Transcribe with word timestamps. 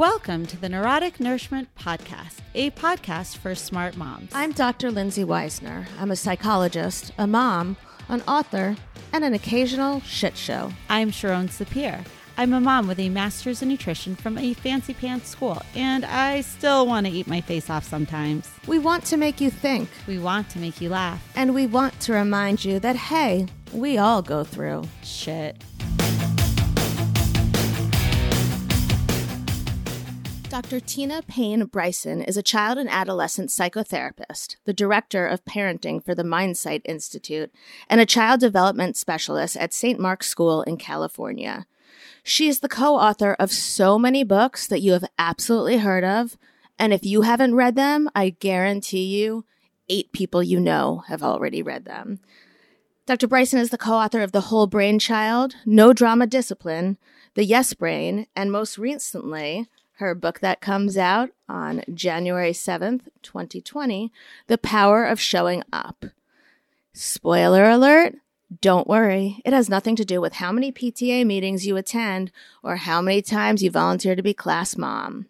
Welcome 0.00 0.46
to 0.46 0.56
the 0.56 0.70
Neurotic 0.70 1.20
Nourishment 1.20 1.68
Podcast, 1.74 2.38
a 2.54 2.70
podcast 2.70 3.36
for 3.36 3.54
smart 3.54 3.98
moms. 3.98 4.30
I'm 4.34 4.52
Dr. 4.52 4.90
Lindsay 4.90 5.24
Weisner. 5.24 5.84
I'm 5.98 6.10
a 6.10 6.16
psychologist, 6.16 7.12
a 7.18 7.26
mom, 7.26 7.76
an 8.08 8.22
author, 8.22 8.76
and 9.12 9.24
an 9.24 9.34
occasional 9.34 10.00
shit 10.00 10.38
show. 10.38 10.72
I'm 10.88 11.10
Sharon 11.10 11.48
Sapir. 11.48 12.02
I'm 12.38 12.54
a 12.54 12.62
mom 12.62 12.88
with 12.88 12.98
a 12.98 13.10
master's 13.10 13.60
in 13.60 13.68
nutrition 13.68 14.16
from 14.16 14.38
a 14.38 14.54
fancy 14.54 14.94
pants 14.94 15.28
school, 15.28 15.60
and 15.74 16.06
I 16.06 16.40
still 16.40 16.86
want 16.86 17.06
to 17.06 17.12
eat 17.12 17.26
my 17.26 17.42
face 17.42 17.68
off 17.68 17.84
sometimes. 17.84 18.48
We 18.66 18.78
want 18.78 19.04
to 19.04 19.18
make 19.18 19.38
you 19.38 19.50
think, 19.50 19.90
We 20.08 20.18
want 20.18 20.48
to 20.52 20.58
make 20.60 20.80
you 20.80 20.88
laugh. 20.88 21.22
and 21.36 21.52
we 21.54 21.66
want 21.66 22.00
to 22.00 22.14
remind 22.14 22.64
you 22.64 22.80
that, 22.80 22.96
hey, 22.96 23.48
we 23.74 23.98
all 23.98 24.22
go 24.22 24.44
through. 24.44 24.84
Shit. 25.02 25.62
Dr. 30.50 30.80
Tina 30.80 31.22
Payne 31.22 31.66
Bryson 31.66 32.22
is 32.22 32.36
a 32.36 32.42
child 32.42 32.76
and 32.76 32.90
adolescent 32.90 33.50
psychotherapist, 33.50 34.56
the 34.64 34.72
director 34.72 35.24
of 35.24 35.44
parenting 35.44 36.04
for 36.04 36.12
the 36.12 36.24
Mindsight 36.24 36.82
Institute, 36.84 37.52
and 37.88 38.00
a 38.00 38.04
child 38.04 38.40
development 38.40 38.96
specialist 38.96 39.56
at 39.56 39.72
St. 39.72 40.00
Mark's 40.00 40.26
School 40.26 40.62
in 40.62 40.76
California. 40.76 41.66
She 42.24 42.48
is 42.48 42.58
the 42.58 42.68
co 42.68 42.96
author 42.96 43.36
of 43.38 43.52
so 43.52 43.96
many 43.96 44.24
books 44.24 44.66
that 44.66 44.80
you 44.80 44.90
have 44.90 45.04
absolutely 45.20 45.78
heard 45.78 46.02
of, 46.02 46.36
and 46.80 46.92
if 46.92 47.06
you 47.06 47.22
haven't 47.22 47.54
read 47.54 47.76
them, 47.76 48.10
I 48.16 48.30
guarantee 48.30 49.04
you 49.04 49.44
eight 49.88 50.10
people 50.10 50.42
you 50.42 50.58
know 50.58 51.04
have 51.06 51.22
already 51.22 51.62
read 51.62 51.84
them. 51.84 52.18
Dr. 53.06 53.28
Bryson 53.28 53.60
is 53.60 53.70
the 53.70 53.78
co 53.78 53.92
author 53.92 54.20
of 54.20 54.32
The 54.32 54.42
Whole 54.42 54.66
Brain 54.66 54.98
Child, 54.98 55.54
No 55.64 55.92
Drama 55.92 56.26
Discipline, 56.26 56.98
The 57.34 57.44
Yes 57.44 57.72
Brain, 57.72 58.26
and 58.34 58.50
most 58.50 58.78
recently, 58.78 59.68
her 60.00 60.14
book 60.14 60.40
that 60.40 60.60
comes 60.60 60.96
out 60.96 61.30
on 61.48 61.84
January 61.92 62.52
7th, 62.52 63.02
2020, 63.22 64.10
The 64.48 64.58
Power 64.58 65.04
of 65.04 65.20
Showing 65.20 65.62
Up. 65.72 66.06
Spoiler 66.92 67.68
alert, 67.68 68.16
don't 68.60 68.88
worry, 68.88 69.40
it 69.44 69.52
has 69.52 69.68
nothing 69.68 69.94
to 69.96 70.04
do 70.04 70.20
with 70.20 70.34
how 70.34 70.50
many 70.50 70.72
PTA 70.72 71.24
meetings 71.24 71.66
you 71.66 71.76
attend 71.76 72.32
or 72.62 72.76
how 72.76 73.00
many 73.00 73.22
times 73.22 73.62
you 73.62 73.70
volunteer 73.70 74.16
to 74.16 74.22
be 74.22 74.34
class 74.34 74.76
mom. 74.76 75.26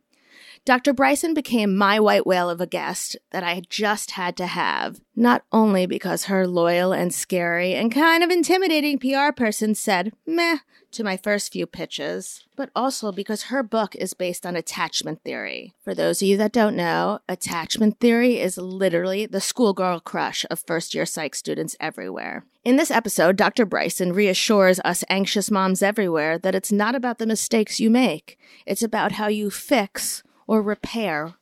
Dr. 0.65 0.93
Bryson 0.93 1.34
became 1.34 1.77
my 1.77 1.99
white 1.99 2.27
whale 2.27 2.49
of 2.49 2.61
a 2.61 2.67
guest 2.67 3.17
that 3.31 3.43
I 3.43 3.62
just 3.69 4.12
had 4.12 4.37
to 4.37 4.47
have, 4.47 5.01
not 5.17 5.43
only 5.51 5.87
because 5.87 6.25
her 6.25 6.47
loyal 6.47 6.93
and 6.93 7.12
scary 7.12 7.75
and 7.75 7.93
kind 7.93 8.23
of 8.23 8.31
intimidating 8.31 8.99
PR 8.99 9.33
person 9.34 9.75
said 9.75 10.12
meh 10.27 10.59
to 10.93 11.05
my 11.05 11.17
first 11.17 11.53
few 11.53 11.67
pitches, 11.67 12.45
but 12.57 12.71
also 12.75 13.13
because 13.13 13.45
her 13.45 13.63
book 13.63 13.95
is 13.97 14.15
based 14.15 14.45
on 14.45 14.57
attachment 14.57 15.23
theory. 15.23 15.75
For 15.83 15.95
those 15.95 16.21
of 16.21 16.29
you 16.29 16.37
that 16.39 16.53
don't 16.53 16.77
know, 16.77 17.21
attachment 17.29 18.01
theory 18.01 18.39
is 18.39 18.59
literally 18.59 19.27
the 19.27 19.41
schoolgirl 19.41 20.01
crush 20.01 20.45
of 20.51 20.61
first 20.61 20.95
year 20.95 21.07
psych 21.07 21.35
students 21.35 21.77
everywhere. 21.81 22.45
In 22.65 22.77
this 22.77 22.91
episode, 22.91 23.37
Dr. 23.37 23.65
Bryson 23.65 24.13
reassures 24.13 24.81
us 24.85 25.05
anxious 25.09 25.51
moms 25.51 25.83
everywhere 25.83 26.39
that 26.39 26.55
it's 26.55 26.73
not 26.73 26.95
about 26.95 27.19
the 27.19 27.27
mistakes 27.27 27.81
you 27.81 27.91
make, 27.91 28.39
it's 28.67 28.83
about 28.83 29.13
how 29.13 29.29
you 29.29 29.51
fix 29.51 30.23
or 30.47 30.63
repair 30.63 31.35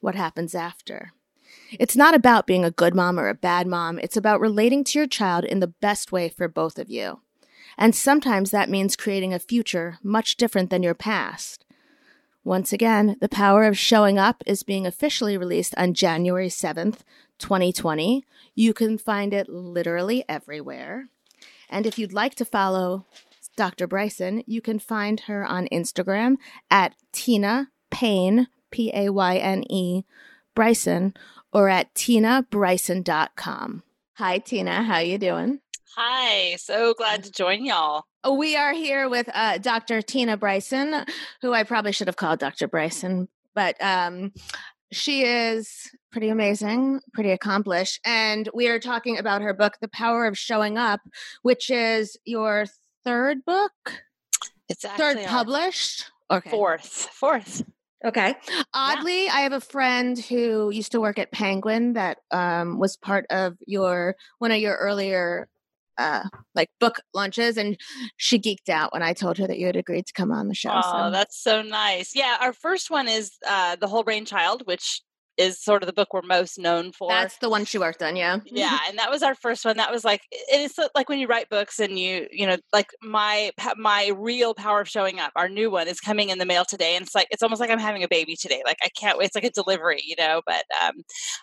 what 0.00 0.14
happens 0.14 0.54
after. 0.54 1.12
It's 1.72 1.96
not 1.96 2.14
about 2.14 2.46
being 2.46 2.64
a 2.64 2.70
good 2.70 2.94
mom 2.94 3.18
or 3.18 3.28
a 3.28 3.34
bad 3.34 3.66
mom. 3.66 3.98
It's 3.98 4.16
about 4.16 4.40
relating 4.40 4.84
to 4.84 4.98
your 4.98 5.08
child 5.08 5.44
in 5.44 5.60
the 5.60 5.66
best 5.66 6.12
way 6.12 6.28
for 6.28 6.48
both 6.48 6.78
of 6.78 6.90
you. 6.90 7.20
And 7.78 7.94
sometimes 7.94 8.50
that 8.50 8.70
means 8.70 8.96
creating 8.96 9.34
a 9.34 9.38
future 9.38 9.98
much 10.02 10.36
different 10.36 10.70
than 10.70 10.82
your 10.82 10.94
past. 10.94 11.64
Once 12.44 12.72
again, 12.72 13.16
The 13.20 13.28
Power 13.28 13.64
of 13.64 13.76
Showing 13.76 14.18
Up 14.18 14.42
is 14.46 14.62
being 14.62 14.86
officially 14.86 15.36
released 15.36 15.74
on 15.76 15.94
January 15.94 16.48
7th, 16.48 17.00
2020. 17.38 18.24
You 18.54 18.72
can 18.72 18.98
find 18.98 19.34
it 19.34 19.48
literally 19.48 20.24
everywhere. 20.28 21.08
And 21.68 21.86
if 21.86 21.98
you'd 21.98 22.12
like 22.12 22.34
to 22.36 22.44
follow 22.44 23.04
Dr. 23.56 23.86
Bryson, 23.86 24.44
you 24.46 24.60
can 24.60 24.78
find 24.78 25.20
her 25.20 25.44
on 25.44 25.66
Instagram 25.72 26.36
at 26.70 26.94
Tina 27.10 27.70
Payne, 27.90 28.48
P 28.70 28.90
A 28.94 29.08
Y 29.10 29.36
N 29.38 29.64
E, 29.70 30.04
Bryson, 30.54 31.14
or 31.52 31.68
at 31.68 31.94
tinabryson.com. 31.94 33.82
Hi, 34.14 34.38
Tina. 34.38 34.82
How 34.84 34.98
you 34.98 35.18
doing? 35.18 35.60
Hi, 35.98 36.56
so 36.56 36.92
glad 36.92 37.24
to 37.24 37.32
join 37.32 37.64
y'all. 37.64 38.04
We 38.30 38.54
are 38.54 38.74
here 38.74 39.08
with 39.08 39.30
uh, 39.32 39.56
Dr. 39.56 40.02
Tina 40.02 40.36
Bryson, 40.36 41.06
who 41.40 41.54
I 41.54 41.62
probably 41.62 41.92
should 41.92 42.08
have 42.08 42.16
called 42.16 42.38
Dr. 42.38 42.68
Bryson, 42.68 43.28
but 43.54 43.82
um, 43.82 44.34
she 44.92 45.22
is 45.24 45.90
pretty 46.12 46.28
amazing, 46.28 47.00
pretty 47.14 47.30
accomplished. 47.30 48.00
And 48.04 48.46
we 48.52 48.68
are 48.68 48.78
talking 48.78 49.16
about 49.16 49.40
her 49.40 49.54
book, 49.54 49.78
The 49.80 49.88
Power 49.88 50.26
of 50.26 50.36
Showing 50.36 50.76
Up, 50.76 51.00
which 51.40 51.70
is 51.70 52.18
your 52.26 52.66
third 53.02 53.42
book, 53.46 53.72
It's 54.68 54.84
third 54.84 55.24
published. 55.24 56.10
Okay. 56.30 56.50
fourth, 56.50 57.08
fourth. 57.10 57.64
Okay. 58.04 58.34
Oddly, 58.74 59.30
I 59.30 59.40
have 59.40 59.54
a 59.54 59.60
friend 59.62 60.18
who 60.18 60.68
used 60.68 60.92
to 60.92 61.00
work 61.00 61.18
at 61.18 61.32
Penguin 61.32 61.94
that 61.94 62.18
um, 62.30 62.78
was 62.78 62.98
part 62.98 63.24
of 63.30 63.56
your 63.66 64.14
one 64.38 64.50
of 64.50 64.58
your 64.58 64.76
earlier 64.76 65.48
uh, 65.98 66.24
like 66.54 66.68
book 66.80 67.00
launches, 67.14 67.56
and 67.56 67.76
she 68.16 68.38
geeked 68.38 68.68
out 68.68 68.92
when 68.92 69.02
I 69.02 69.12
told 69.12 69.38
her 69.38 69.46
that 69.46 69.58
you 69.58 69.66
had 69.66 69.76
agreed 69.76 70.06
to 70.06 70.12
come 70.12 70.32
on 70.32 70.48
the 70.48 70.54
show. 70.54 70.70
Oh, 70.72 71.06
so. 71.06 71.10
that's 71.10 71.42
so 71.42 71.62
nice. 71.62 72.12
Yeah, 72.14 72.36
our 72.40 72.52
first 72.52 72.90
one 72.90 73.08
is 73.08 73.32
uh, 73.46 73.76
the 73.76 73.88
Whole 73.88 74.04
Brain 74.04 74.24
Child, 74.24 74.62
which 74.66 75.02
is 75.38 75.62
sort 75.62 75.82
of 75.82 75.86
the 75.86 75.92
book 75.92 76.12
we're 76.12 76.22
most 76.22 76.58
known 76.58 76.92
for. 76.92 77.10
That's 77.10 77.38
the 77.38 77.50
one 77.50 77.64
she 77.64 77.78
worked 77.78 78.02
on, 78.02 78.16
yeah. 78.16 78.38
yeah, 78.46 78.78
and 78.88 78.98
that 78.98 79.10
was 79.10 79.22
our 79.22 79.34
first 79.34 79.64
one. 79.64 79.76
That 79.76 79.90
was 79.90 80.04
like 80.04 80.22
it's 80.30 80.78
like 80.94 81.08
when 81.08 81.18
you 81.18 81.26
write 81.26 81.48
books 81.48 81.78
and 81.78 81.98
you 81.98 82.26
you 82.30 82.46
know 82.46 82.56
like 82.72 82.90
my 83.02 83.50
my 83.76 84.12
real 84.16 84.54
power 84.54 84.80
of 84.80 84.88
showing 84.88 85.20
up. 85.20 85.32
Our 85.36 85.48
new 85.48 85.70
one 85.70 85.88
is 85.88 86.00
coming 86.00 86.30
in 86.30 86.38
the 86.38 86.46
mail 86.46 86.64
today, 86.64 86.96
and 86.96 87.04
it's 87.04 87.14
like 87.14 87.28
it's 87.30 87.42
almost 87.42 87.60
like 87.60 87.70
I'm 87.70 87.78
having 87.78 88.02
a 88.02 88.08
baby 88.08 88.36
today. 88.36 88.62
Like 88.64 88.78
I 88.82 88.88
can't 88.98 89.18
wait. 89.18 89.26
It's 89.26 89.34
like 89.34 89.44
a 89.44 89.50
delivery, 89.50 90.02
you 90.04 90.16
know. 90.18 90.42
But 90.46 90.64
um, 90.82 90.94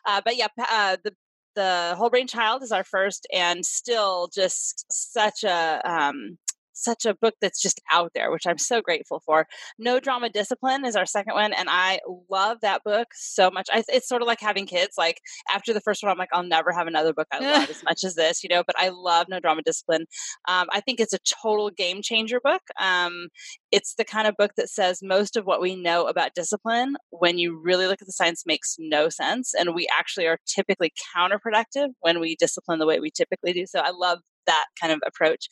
uh, 0.05 0.21
but 0.23 0.37
yeah, 0.37 0.47
uh, 0.57 0.97
the 1.03 1.13
the 1.55 1.95
whole 1.97 2.09
brain 2.09 2.27
child 2.27 2.63
is 2.63 2.71
our 2.71 2.83
first, 2.83 3.27
and 3.33 3.65
still 3.65 4.29
just 4.33 4.85
such 4.91 5.43
a 5.43 5.81
um 5.85 6.37
such 6.83 7.05
a 7.05 7.13
book 7.15 7.35
that's 7.41 7.61
just 7.61 7.81
out 7.91 8.11
there, 8.13 8.31
which 8.31 8.47
I'm 8.47 8.57
so 8.57 8.81
grateful 8.81 9.21
for. 9.25 9.47
No 9.79 9.99
Drama 9.99 10.29
Discipline 10.29 10.85
is 10.85 10.95
our 10.95 11.05
second 11.05 11.33
one, 11.33 11.53
and 11.53 11.69
I 11.69 11.99
love 12.29 12.59
that 12.61 12.83
book 12.83 13.07
so 13.13 13.49
much. 13.49 13.67
I, 13.71 13.83
it's 13.87 14.07
sort 14.07 14.21
of 14.21 14.27
like 14.27 14.39
having 14.39 14.65
kids. 14.65 14.95
Like 14.97 15.21
after 15.53 15.73
the 15.73 15.81
first 15.81 16.03
one, 16.03 16.11
I'm 16.11 16.17
like, 16.17 16.29
I'll 16.33 16.43
never 16.43 16.71
have 16.71 16.87
another 16.87 17.13
book 17.13 17.27
I 17.31 17.39
love 17.39 17.69
as 17.69 17.83
much 17.83 18.03
as 18.03 18.15
this, 18.15 18.43
you 18.43 18.49
know. 18.49 18.63
But 18.65 18.75
I 18.79 18.89
love 18.89 19.27
No 19.29 19.39
Drama 19.39 19.61
Discipline. 19.63 20.05
Um, 20.47 20.67
I 20.71 20.81
think 20.81 20.99
it's 20.99 21.13
a 21.13 21.19
total 21.41 21.69
game 21.69 22.01
changer 22.01 22.39
book. 22.43 22.61
Um, 22.79 23.29
it's 23.71 23.95
the 23.95 24.05
kind 24.05 24.27
of 24.27 24.35
book 24.37 24.51
that 24.57 24.69
says 24.69 24.99
most 25.01 25.35
of 25.35 25.45
what 25.45 25.61
we 25.61 25.75
know 25.75 26.07
about 26.07 26.35
discipline, 26.35 26.95
when 27.09 27.37
you 27.37 27.59
really 27.59 27.87
look 27.87 28.01
at 28.01 28.07
the 28.07 28.13
science, 28.13 28.43
makes 28.45 28.75
no 28.79 29.09
sense, 29.09 29.53
and 29.53 29.75
we 29.75 29.87
actually 29.97 30.27
are 30.27 30.37
typically 30.45 30.91
counterproductive 31.15 31.89
when 32.01 32.19
we 32.19 32.35
discipline 32.35 32.79
the 32.79 32.85
way 32.85 32.99
we 32.99 33.11
typically 33.11 33.53
do. 33.53 33.65
So 33.65 33.79
I 33.79 33.91
love 33.91 34.19
that 34.45 34.65
kind 34.79 34.93
of 34.93 34.99
approach. 35.05 35.47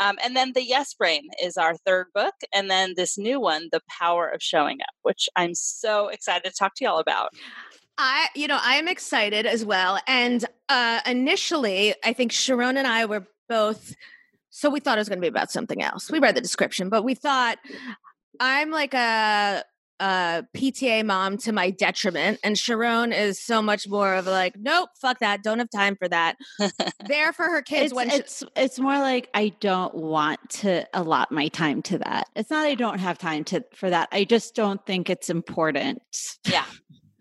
Um, 0.00 0.16
and 0.24 0.36
then 0.36 0.52
The 0.54 0.64
Yes 0.64 0.94
Brain 0.94 1.22
is 1.42 1.56
our 1.56 1.76
third 1.76 2.06
book. 2.14 2.34
And 2.54 2.70
then 2.70 2.94
this 2.96 3.18
new 3.18 3.40
one, 3.40 3.68
The 3.72 3.80
Power 3.98 4.28
of 4.28 4.42
Showing 4.42 4.78
Up, 4.82 4.94
which 5.02 5.28
I'm 5.36 5.54
so 5.54 6.08
excited 6.08 6.44
to 6.44 6.54
talk 6.56 6.74
to 6.76 6.84
y'all 6.84 6.98
about. 6.98 7.30
I, 7.98 8.28
you 8.34 8.46
know, 8.46 8.58
I 8.60 8.74
am 8.74 8.88
excited 8.88 9.46
as 9.46 9.64
well. 9.64 9.98
And 10.06 10.44
uh, 10.68 11.00
initially, 11.06 11.94
I 12.04 12.12
think 12.12 12.30
Sharon 12.32 12.76
and 12.76 12.86
I 12.86 13.06
were 13.06 13.26
both. 13.48 13.94
So 14.50 14.70
we 14.70 14.80
thought 14.80 14.98
it 14.98 15.00
was 15.00 15.08
going 15.08 15.18
to 15.18 15.22
be 15.22 15.28
about 15.28 15.50
something 15.50 15.82
else. 15.82 16.10
We 16.10 16.18
read 16.18 16.34
the 16.34 16.40
description, 16.40 16.88
but 16.88 17.04
we 17.04 17.14
thought 17.14 17.58
I'm 18.38 18.70
like 18.70 18.94
a, 18.94 19.64
Uh, 19.98 20.42
a 20.46 20.58
PTA 20.58 21.04
mom 21.04 21.36
to 21.38 21.52
my 21.52 21.70
detriment, 21.70 22.38
and 22.42 22.58
Sharon 22.58 23.12
is 23.12 23.42
so 23.42 23.62
much 23.62 23.88
more 23.88 24.14
of 24.14 24.26
like, 24.26 24.54
nope, 24.58 24.90
fuck 25.00 25.20
that, 25.20 25.42
don't 25.42 25.58
have 25.58 25.70
time 25.70 25.96
for 25.96 26.08
that. 26.08 26.36
there 27.06 27.32
for 27.32 27.44
her 27.44 27.62
kids 27.62 27.86
It's, 27.86 27.94
when 27.94 28.10
she, 28.10 28.16
it's 28.16 28.44
it's 28.54 28.78
more 28.78 28.98
like 28.98 29.28
I 29.34 29.50
don't 29.60 29.94
want 29.94 30.50
to 30.50 30.86
allot 30.92 31.32
my 31.32 31.48
time 31.48 31.82
to 31.82 31.98
that. 31.98 32.28
It's 32.34 32.50
not 32.50 32.66
I 32.66 32.74
don't 32.74 32.98
have 32.98 33.18
time 33.18 33.44
to 33.44 33.64
for 33.74 33.90
that. 33.90 34.08
I 34.12 34.24
just 34.24 34.54
don't 34.54 34.84
think 34.86 35.08
it's 35.10 35.30
important. 35.30 36.02
Yeah. 36.48 36.64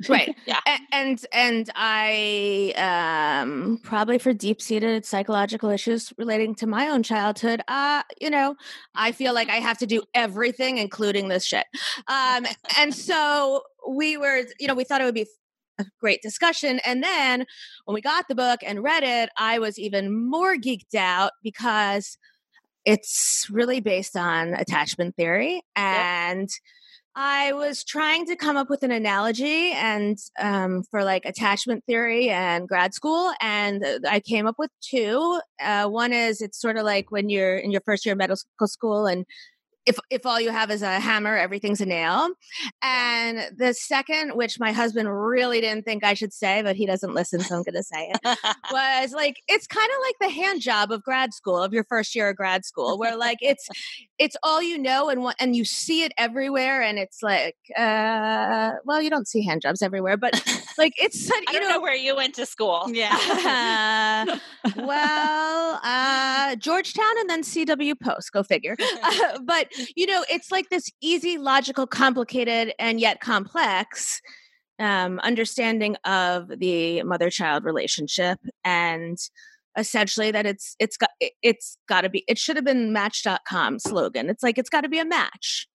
Right 0.09 0.35
Yeah. 0.45 0.59
And 0.91 1.23
and 1.31 1.69
i 1.75 2.73
um 2.77 3.79
probably 3.83 4.17
for 4.17 4.33
deep-seated 4.33 5.05
psychological 5.05 5.69
issues 5.69 6.13
relating 6.17 6.55
to 6.55 6.67
my 6.67 6.89
own 6.89 7.03
childhood 7.03 7.61
uh 7.67 8.03
you 8.21 8.29
know 8.29 8.55
i 8.95 9.11
feel 9.11 9.33
like 9.33 9.49
i 9.49 9.57
have 9.57 9.77
to 9.79 9.85
do 9.85 10.03
everything 10.13 10.77
including 10.77 11.27
this 11.27 11.45
shit 11.45 11.65
um 12.07 12.45
and 12.77 12.93
so 12.93 13.61
we 13.89 14.17
were 14.17 14.43
you 14.59 14.67
know 14.67 14.75
we 14.75 14.83
thought 14.83 15.01
it 15.01 15.05
would 15.05 15.15
be 15.15 15.27
a 15.77 15.85
great 15.99 16.21
discussion 16.21 16.79
and 16.85 17.03
then 17.03 17.45
when 17.85 17.93
we 17.93 18.01
got 18.01 18.25
the 18.29 18.35
book 18.35 18.61
and 18.65 18.83
read 18.83 19.03
it 19.03 19.29
i 19.37 19.59
was 19.59 19.77
even 19.77 20.29
more 20.29 20.55
geeked 20.55 20.95
out 20.95 21.31
because 21.43 22.17
it's 22.85 23.47
really 23.49 23.81
based 23.81 24.15
on 24.15 24.53
attachment 24.53 25.15
theory 25.15 25.61
and 25.75 26.49
I 27.17 27.53
was 27.53 27.85
trying 27.85 28.25
to 28.25 28.35
come 28.35 28.57
up 28.57 28.69
with 28.69 28.83
an 28.83 28.91
analogy 28.91 29.71
and 29.71 30.17
um, 30.37 30.83
for 30.91 31.05
like 31.05 31.23
attachment 31.23 31.85
theory 31.85 32.29
and 32.29 32.67
grad 32.67 32.93
school, 32.93 33.31
and 33.39 33.85
uh, 33.85 33.99
I 34.09 34.19
came 34.19 34.47
up 34.47 34.55
with 34.57 34.69
two. 34.81 35.39
Uh, 35.61 35.87
one 35.87 36.11
is 36.11 36.41
it's 36.41 36.59
sort 36.59 36.75
of 36.75 36.83
like 36.83 37.11
when 37.11 37.29
you're 37.29 37.57
in 37.57 37.71
your 37.71 37.81
first 37.85 38.05
year 38.05 38.13
of 38.13 38.17
medical 38.17 38.67
school 38.67 39.07
and 39.07 39.25
if 39.85 39.97
if 40.09 40.25
all 40.25 40.39
you 40.39 40.51
have 40.51 40.71
is 40.71 40.81
a 40.81 40.99
hammer, 40.99 41.35
everything's 41.35 41.81
a 41.81 41.85
nail. 41.85 42.29
And 42.81 43.49
the 43.55 43.73
second, 43.73 44.31
which 44.31 44.59
my 44.59 44.71
husband 44.71 45.09
really 45.11 45.61
didn't 45.61 45.85
think 45.85 46.03
I 46.03 46.13
should 46.13 46.33
say, 46.33 46.61
but 46.61 46.75
he 46.75 46.85
doesn't 46.85 47.13
listen, 47.13 47.39
so 47.39 47.57
I'm 47.57 47.63
going 47.63 47.75
to 47.75 47.83
say 47.83 48.11
it, 48.13 48.19
was 48.71 49.13
like 49.13 49.35
it's 49.47 49.67
kind 49.67 49.89
of 49.89 49.97
like 50.01 50.15
the 50.21 50.35
hand 50.35 50.61
job 50.61 50.91
of 50.91 51.03
grad 51.03 51.33
school, 51.33 51.61
of 51.61 51.73
your 51.73 51.83
first 51.83 52.15
year 52.15 52.29
of 52.29 52.35
grad 52.35 52.65
school, 52.65 52.97
where 52.97 53.15
like 53.15 53.37
it's 53.41 53.67
it's 54.17 54.35
all 54.43 54.61
you 54.61 54.77
know 54.77 55.09
and 55.09 55.21
what 55.21 55.35
and 55.39 55.55
you 55.55 55.65
see 55.65 56.03
it 56.03 56.13
everywhere, 56.17 56.81
and 56.81 56.97
it's 56.97 57.21
like, 57.21 57.55
uh, 57.77 58.71
well, 58.85 59.01
you 59.01 59.09
don't 59.09 59.27
see 59.27 59.43
hand 59.43 59.61
jobs 59.61 59.81
everywhere, 59.81 60.17
but 60.17 60.33
like 60.77 60.93
it's 60.97 61.29
I 61.31 61.43
you 61.51 61.59
know, 61.59 61.69
know, 61.69 61.81
where 61.81 61.95
you 61.95 62.15
went 62.15 62.35
to 62.35 62.45
school. 62.45 62.85
Yeah. 62.87 64.25
well, 64.77 65.79
uh, 65.83 66.55
Georgetown 66.55 67.19
and 67.19 67.29
then 67.29 67.43
CW 67.43 67.99
Post. 67.99 68.31
Go 68.31 68.43
figure. 68.43 68.75
Uh, 69.03 69.39
but 69.43 69.67
you 69.95 70.05
know, 70.05 70.23
it's 70.29 70.51
like 70.51 70.69
this 70.69 70.89
easy, 71.01 71.37
logical, 71.37 71.87
complicated, 71.87 72.73
and 72.79 72.99
yet 72.99 73.19
complex 73.19 74.21
um, 74.79 75.19
understanding 75.19 75.95
of 76.03 76.47
the 76.59 77.03
mother-child 77.03 77.63
relationship 77.63 78.39
and 78.63 79.17
essentially 79.77 80.31
that 80.31 80.45
it's 80.45 80.75
it's 80.79 80.95
got 80.95 81.09
it's 81.41 81.77
got 81.89 82.01
to 82.01 82.09
be 82.09 82.23
it 82.27 82.37
should 82.37 82.55
have 82.55 82.63
been 82.63 82.93
match.com 82.93 83.77
slogan 83.77 84.29
it's 84.29 84.41
like 84.41 84.57
it's 84.57 84.69
got 84.69 84.81
to 84.81 84.89
be 84.89 84.99
a 84.99 85.05
match 85.05 85.67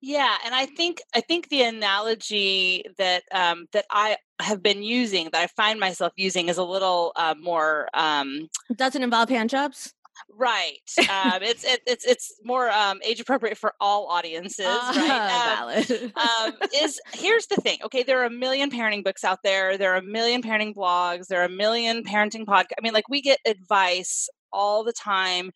yeah, 0.00 0.36
and 0.44 0.54
I 0.54 0.66
think 0.66 1.02
I 1.14 1.20
think 1.20 1.48
the 1.48 1.62
analogy 1.62 2.84
that 2.96 3.24
um, 3.32 3.66
that 3.72 3.84
I 3.90 4.16
have 4.40 4.62
been 4.62 4.82
using, 4.82 5.28
that 5.32 5.42
I 5.42 5.46
find 5.48 5.78
myself 5.78 6.12
using, 6.16 6.48
is 6.48 6.56
a 6.56 6.64
little 6.64 7.12
uh, 7.16 7.34
more. 7.38 7.88
Um, 7.92 8.48
Doesn't 8.74 9.02
involve 9.02 9.28
hand 9.28 9.50
jobs. 9.50 9.92
Right. 10.28 10.78
Um, 10.98 11.06
it's 11.42 11.64
it, 11.64 11.80
it's 11.86 12.04
it's 12.04 12.34
more 12.44 12.70
um, 12.70 13.00
age 13.04 13.20
appropriate 13.20 13.58
for 13.58 13.74
all 13.80 14.06
audiences, 14.06 14.66
uh, 14.66 14.92
right? 14.96 15.90
Um, 15.90 16.12
um, 16.46 16.52
is 16.74 17.00
here's 17.12 17.46
the 17.46 17.56
thing. 17.56 17.78
Okay, 17.84 18.02
there 18.02 18.20
are 18.20 18.26
a 18.26 18.30
million 18.30 18.70
parenting 18.70 19.04
books 19.04 19.24
out 19.24 19.40
there. 19.42 19.78
There 19.78 19.92
are 19.92 19.98
a 19.98 20.02
million 20.02 20.42
parenting 20.42 20.74
blogs. 20.74 21.26
There 21.26 21.40
are 21.40 21.46
a 21.46 21.50
million 21.50 22.04
parenting 22.04 22.44
podcasts. 22.44 22.72
I 22.78 22.82
mean, 22.82 22.92
like 22.92 23.08
we 23.08 23.22
get 23.22 23.38
advice 23.46 24.28
all 24.52 24.84
the 24.84 24.92
time. 24.92 25.52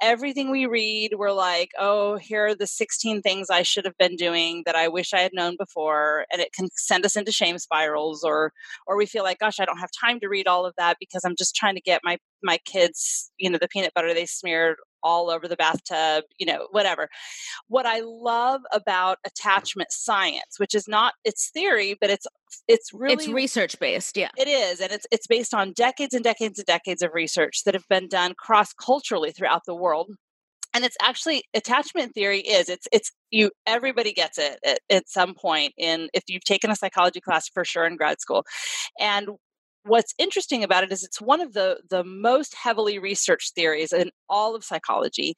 Everything 0.00 0.50
we 0.50 0.66
read, 0.66 1.14
we're 1.16 1.32
like, 1.32 1.70
oh, 1.78 2.16
here 2.16 2.46
are 2.46 2.54
the 2.54 2.66
16 2.66 3.22
things 3.22 3.50
I 3.50 3.62
should 3.62 3.84
have 3.84 3.96
been 3.98 4.16
doing 4.16 4.62
that 4.66 4.76
I 4.76 4.88
wish 4.88 5.12
I 5.12 5.20
had 5.20 5.32
known 5.34 5.56
before. 5.58 6.26
And 6.32 6.40
it 6.40 6.52
can 6.52 6.68
send 6.76 7.04
us 7.04 7.16
into 7.16 7.32
shame 7.32 7.58
spirals 7.58 8.24
or 8.24 8.52
or 8.86 8.96
we 8.96 9.06
feel 9.06 9.24
like, 9.24 9.38
gosh, 9.38 9.60
I 9.60 9.64
don't 9.64 9.78
have 9.78 9.90
time 9.98 10.20
to 10.20 10.28
read 10.28 10.46
all 10.46 10.66
of 10.66 10.74
that 10.78 10.96
because 11.00 11.22
I'm 11.24 11.36
just 11.36 11.54
trying 11.56 11.74
to 11.74 11.80
get 11.80 12.00
my 12.04 12.18
my 12.42 12.58
kids, 12.64 13.30
you 13.38 13.50
know, 13.50 13.58
the 13.58 13.68
peanut 13.68 13.94
butter 13.94 14.14
they 14.14 14.26
smeared 14.26 14.76
all 15.02 15.30
over 15.30 15.48
the 15.48 15.56
bathtub, 15.56 16.24
you 16.38 16.46
know, 16.46 16.68
whatever. 16.70 17.08
What 17.68 17.86
I 17.86 18.00
love 18.00 18.62
about 18.72 19.18
attachment 19.26 19.92
science, 19.92 20.58
which 20.58 20.74
is 20.74 20.88
not 20.88 21.14
it's 21.24 21.50
theory, 21.50 21.96
but 22.00 22.10
it's 22.10 22.26
it's 22.66 22.92
really 22.92 23.14
it's 23.14 23.28
research 23.28 23.78
based, 23.78 24.16
yeah. 24.16 24.30
It 24.36 24.48
is, 24.48 24.80
and 24.80 24.92
it's 24.92 25.06
it's 25.10 25.26
based 25.26 25.54
on 25.54 25.72
decades 25.72 26.14
and 26.14 26.24
decades 26.24 26.58
and 26.58 26.66
decades 26.66 27.02
of 27.02 27.10
research 27.14 27.64
that 27.64 27.74
have 27.74 27.88
been 27.88 28.08
done 28.08 28.34
cross 28.38 28.72
culturally 28.72 29.32
throughout 29.32 29.62
the 29.66 29.74
world. 29.74 30.10
And 30.74 30.84
it's 30.84 30.96
actually 31.00 31.44
attachment 31.54 32.14
theory 32.14 32.40
is 32.40 32.68
it's 32.68 32.86
it's 32.92 33.10
you 33.30 33.50
everybody 33.66 34.12
gets 34.12 34.38
it 34.38 34.58
at, 34.64 34.80
at 34.90 35.08
some 35.08 35.34
point 35.34 35.72
in 35.78 36.08
if 36.12 36.24
you've 36.28 36.44
taken 36.44 36.70
a 36.70 36.76
psychology 36.76 37.20
class 37.20 37.48
for 37.48 37.64
sure 37.64 37.86
in 37.86 37.96
grad 37.96 38.20
school. 38.20 38.44
And 39.00 39.28
what's 39.88 40.14
interesting 40.18 40.62
about 40.62 40.84
it 40.84 40.92
is 40.92 41.02
it's 41.02 41.20
one 41.20 41.40
of 41.40 41.54
the 41.54 41.80
the 41.88 42.04
most 42.04 42.54
heavily 42.54 42.98
researched 42.98 43.54
theories 43.54 43.92
in 43.92 44.10
all 44.28 44.54
of 44.54 44.64
psychology 44.64 45.34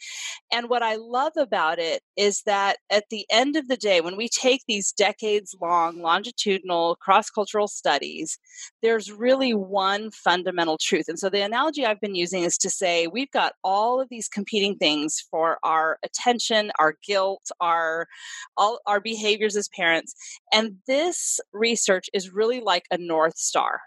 and 0.53 0.69
what 0.69 0.83
i 0.83 0.97
love 0.97 1.33
about 1.37 1.79
it 1.79 2.03
is 2.17 2.43
that 2.47 2.79
at 2.91 3.05
the 3.11 3.25
end 3.31 3.57
of 3.57 3.69
the 3.69 3.77
day 3.77 4.01
when 4.01 4.17
we 4.17 4.29
take 4.29 4.63
these 4.67 4.93
decades 4.93 5.55
long 5.61 6.01
longitudinal 6.03 6.97
cross-cultural 6.97 7.69
studies 7.69 8.39
there's 8.83 9.13
really 9.13 9.55
one 9.55 10.11
fundamental 10.11 10.79
truth 10.81 11.07
and 11.09 11.19
so 11.19 11.29
the 11.29 11.43
analogy 11.43 11.87
i've 11.87 12.01
been 12.01 12.15
using 12.15 12.43
is 12.43 12.59
to 12.59 12.69
say 12.69 13.07
we've 13.07 13.31
got 13.31 13.55
all 13.63 14.01
of 14.01 14.09
these 14.09 14.29
competing 14.29 14.77
things 14.77 15.25
for 15.31 15.59
our 15.63 15.99
attention 16.05 16.71
our 16.79 16.95
guilt 17.07 17.51
our 17.61 18.07
all 18.57 18.81
our 18.87 19.01
behaviors 19.01 19.57
as 19.57 19.69
parents 19.69 20.15
and 20.53 20.77
this 20.87 21.41
research 21.53 22.09
is 22.13 22.33
really 22.33 22.61
like 22.61 22.85
a 22.91 22.99
north 22.99 23.37
star 23.37 23.81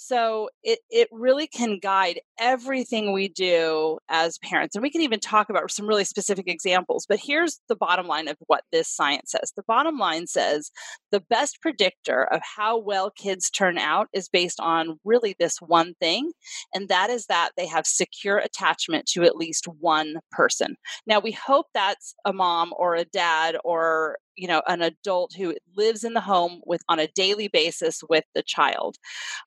so 0.00 0.48
it, 0.62 0.78
it 0.90 1.08
really 1.10 1.48
can 1.48 1.80
guide 1.82 2.20
everything 2.38 3.12
we 3.12 3.28
do 3.28 3.98
as 4.08 4.38
parents. 4.38 4.76
And 4.76 4.82
we 4.82 4.92
can 4.92 5.00
even 5.00 5.18
talk 5.18 5.50
about 5.50 5.72
some 5.72 5.88
really 5.88 6.04
specific 6.04 6.46
examples. 6.46 7.04
But 7.08 7.18
here's 7.20 7.58
the 7.68 7.74
bottom 7.74 8.06
line 8.06 8.28
of 8.28 8.36
what 8.46 8.62
this 8.70 8.88
science 8.88 9.32
says 9.32 9.52
the 9.56 9.64
bottom 9.66 9.98
line 9.98 10.28
says 10.28 10.70
the 11.10 11.22
best 11.28 11.60
predictor 11.60 12.22
of 12.32 12.40
how 12.56 12.78
well 12.78 13.10
kids 13.10 13.50
turn 13.50 13.76
out 13.76 14.06
is 14.12 14.28
based 14.28 14.60
on 14.60 15.00
really 15.04 15.34
this 15.38 15.56
one 15.60 15.94
thing, 16.00 16.30
and 16.72 16.88
that 16.88 17.10
is 17.10 17.26
that 17.26 17.50
they 17.56 17.66
have 17.66 17.84
secure 17.84 18.38
attachment 18.38 19.06
to 19.06 19.24
at 19.24 19.36
least 19.36 19.66
one 19.80 20.14
person. 20.30 20.76
Now, 21.08 21.18
we 21.18 21.32
hope 21.32 21.66
that's 21.74 22.14
a 22.24 22.32
mom 22.32 22.72
or 22.76 22.94
a 22.94 23.04
dad 23.04 23.56
or 23.64 24.18
you 24.38 24.48
know 24.48 24.62
an 24.68 24.80
adult 24.82 25.32
who 25.36 25.54
lives 25.76 26.04
in 26.04 26.14
the 26.14 26.20
home 26.20 26.60
with 26.64 26.82
on 26.88 26.98
a 26.98 27.08
daily 27.14 27.48
basis 27.48 28.00
with 28.08 28.24
the 28.34 28.42
child 28.42 28.96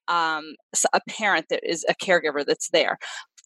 um, 0.07 0.53
so 0.75 0.87
a 0.93 0.99
parent 1.09 1.45
that 1.49 1.61
is 1.63 1.85
a 1.89 1.95
caregiver 1.95 2.45
that's 2.45 2.69
there 2.71 2.97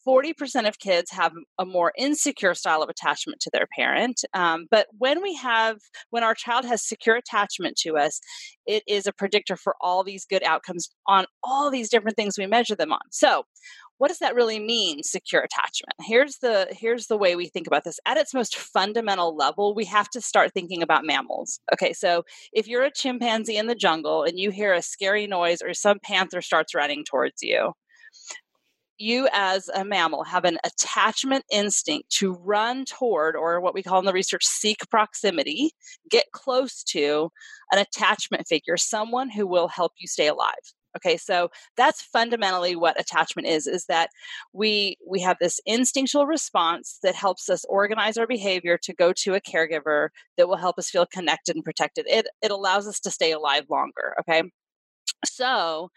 40% 0.08 0.68
of 0.68 0.80
kids 0.80 1.12
have 1.12 1.34
a 1.58 1.66
more 1.66 1.92
insecure 1.98 2.54
style 2.54 2.84
of 2.84 2.90
attachment 2.90 3.40
to 3.42 3.50
their 3.52 3.68
parent. 3.76 4.22
Um, 4.34 4.68
but 4.70 4.88
when 4.98 5.22
we 5.22 5.34
have, 5.36 5.78
when 6.12 6.24
our 6.24 6.36
child 6.36 6.66
has 6.66 6.88
secure 6.88 7.16
attachment 7.16 7.76
to 7.78 7.98
us, 7.98 8.20
it 8.68 8.84
is 8.88 9.08
a 9.08 9.14
predictor 9.14 9.56
for 9.56 9.76
all 9.82 10.04
these 10.04 10.26
good 10.26 10.44
outcomes 10.44 10.90
on 11.08 11.26
all 11.44 11.72
these 11.72 11.90
different 11.90 12.18
things 12.18 12.38
we 12.38 12.46
measure 12.46 12.76
them 12.76 12.92
on. 12.92 13.00
So, 13.12 13.44
what 13.98 14.10
does 14.10 14.20
that 14.20 14.36
really 14.36 14.60
mean 14.60 15.04
secure 15.04 15.42
attachment? 15.42 15.96
Here's 16.02 16.38
the 16.38 16.68
here's 16.72 17.08
the 17.08 17.18
way 17.18 17.36
we 17.36 17.48
think 17.48 17.68
about 17.68 17.84
this. 17.84 18.00
At 18.06 18.18
its 18.18 18.34
most 18.34 18.56
fundamental 18.58 19.36
level 19.36 19.74
we 19.76 19.86
have 19.86 20.10
to 20.12 20.22
start 20.22 20.52
thinking 20.54 20.82
about 20.84 21.06
mammals. 21.06 21.60
Okay 21.74 21.94
so 21.94 22.24
if 22.54 22.68
you're 22.68 22.84
a 22.84 22.92
chimpanzee 22.92 23.58
in 23.58 23.68
the 23.68 23.76
jungle 23.76 24.24
and 24.24 24.40
you 24.40 24.52
hear 24.52 24.74
a 24.74 24.82
scary 24.82 25.28
noise 25.28 25.62
or 25.62 25.74
some 25.74 26.00
panther 26.04 26.42
starts 26.42 26.76
running 26.76 27.04
towards 27.06 27.42
you 27.42 27.74
you 28.98 29.28
as 29.34 29.70
a 29.76 29.84
mammal 29.84 30.24
have 30.24 30.46
an 30.46 30.58
attachment 30.66 31.44
instinct 31.52 32.10
to 32.10 32.34
run 32.44 32.86
toward 32.86 33.36
or 33.36 33.60
what 33.60 33.74
we 33.74 33.84
call 33.84 34.00
in 34.00 34.06
the 34.06 34.14
research 34.14 34.46
seek 34.46 34.80
proximity 34.90 35.72
get 36.10 36.26
close 36.32 36.84
to 36.84 37.30
an 37.72 37.80
attachment 37.80 38.48
figure 38.48 38.78
someone 38.78 39.30
who 39.30 39.46
will 39.46 39.68
help 39.68 39.92
you 39.98 40.08
stay 40.08 40.28
alive 40.28 40.54
okay 40.96 41.18
so 41.18 41.50
that's 41.78 42.02
fundamentally 42.02 42.76
what 42.76 43.00
attachment 43.00 43.48
is 43.48 43.68
is 43.68 43.86
that 43.86 44.10
we 44.54 44.98
we 45.08 45.22
have 45.22 45.38
this 45.40 45.60
instinctual 45.66 46.26
response 46.26 47.00
that 47.04 47.16
helps 47.16 47.50
us 47.50 47.66
organize 47.70 48.18
our 48.18 48.28
behavior 48.28 48.78
to 48.82 48.94
go 48.94 49.14
to 49.14 49.34
a 49.34 49.42
caregiver 49.42 50.10
that 50.38 50.48
will 50.48 50.58
help 50.58 50.78
us 50.78 50.90
feel 50.90 51.06
connected 51.06 51.56
and 51.56 51.64
protected 51.64 52.06
it 52.08 52.28
it 52.42 52.52
allows 52.52 52.88
us 52.88 53.00
to 53.00 53.12
stay 53.12 53.32
alive 53.32 53.66
longer 53.70 54.16
okay 54.20 54.44
so, 55.26 55.90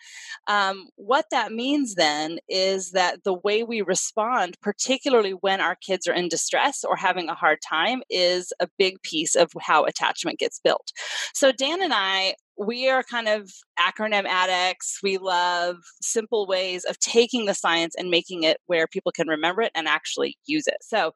um, 0.46 0.88
what 0.96 1.26
that 1.30 1.52
means 1.52 1.94
then 1.94 2.38
is 2.48 2.92
that 2.92 3.24
the 3.24 3.34
way 3.34 3.62
we 3.62 3.82
respond, 3.82 4.56
particularly 4.62 5.32
when 5.32 5.60
our 5.60 5.76
kids 5.76 6.06
are 6.06 6.14
in 6.14 6.28
distress 6.28 6.84
or 6.84 6.96
having 6.96 7.28
a 7.28 7.34
hard 7.34 7.58
time, 7.68 8.02
is 8.10 8.52
a 8.60 8.68
big 8.78 9.02
piece 9.02 9.34
of 9.34 9.50
how 9.60 9.84
attachment 9.84 10.38
gets 10.38 10.60
built. 10.60 10.92
So, 11.34 11.52
Dan 11.52 11.82
and 11.82 11.92
I, 11.94 12.34
we 12.58 12.88
are 12.88 13.02
kind 13.04 13.28
of 13.28 13.50
acronym 13.78 14.26
addicts. 14.26 14.98
We 15.02 15.16
love 15.18 15.76
simple 16.02 16.46
ways 16.46 16.84
of 16.84 16.98
taking 16.98 17.46
the 17.46 17.54
science 17.54 17.94
and 17.96 18.10
making 18.10 18.42
it 18.42 18.58
where 18.66 18.86
people 18.86 19.12
can 19.12 19.28
remember 19.28 19.62
it 19.62 19.72
and 19.74 19.86
actually 19.86 20.36
use 20.46 20.66
it. 20.66 20.78
So, 20.80 21.12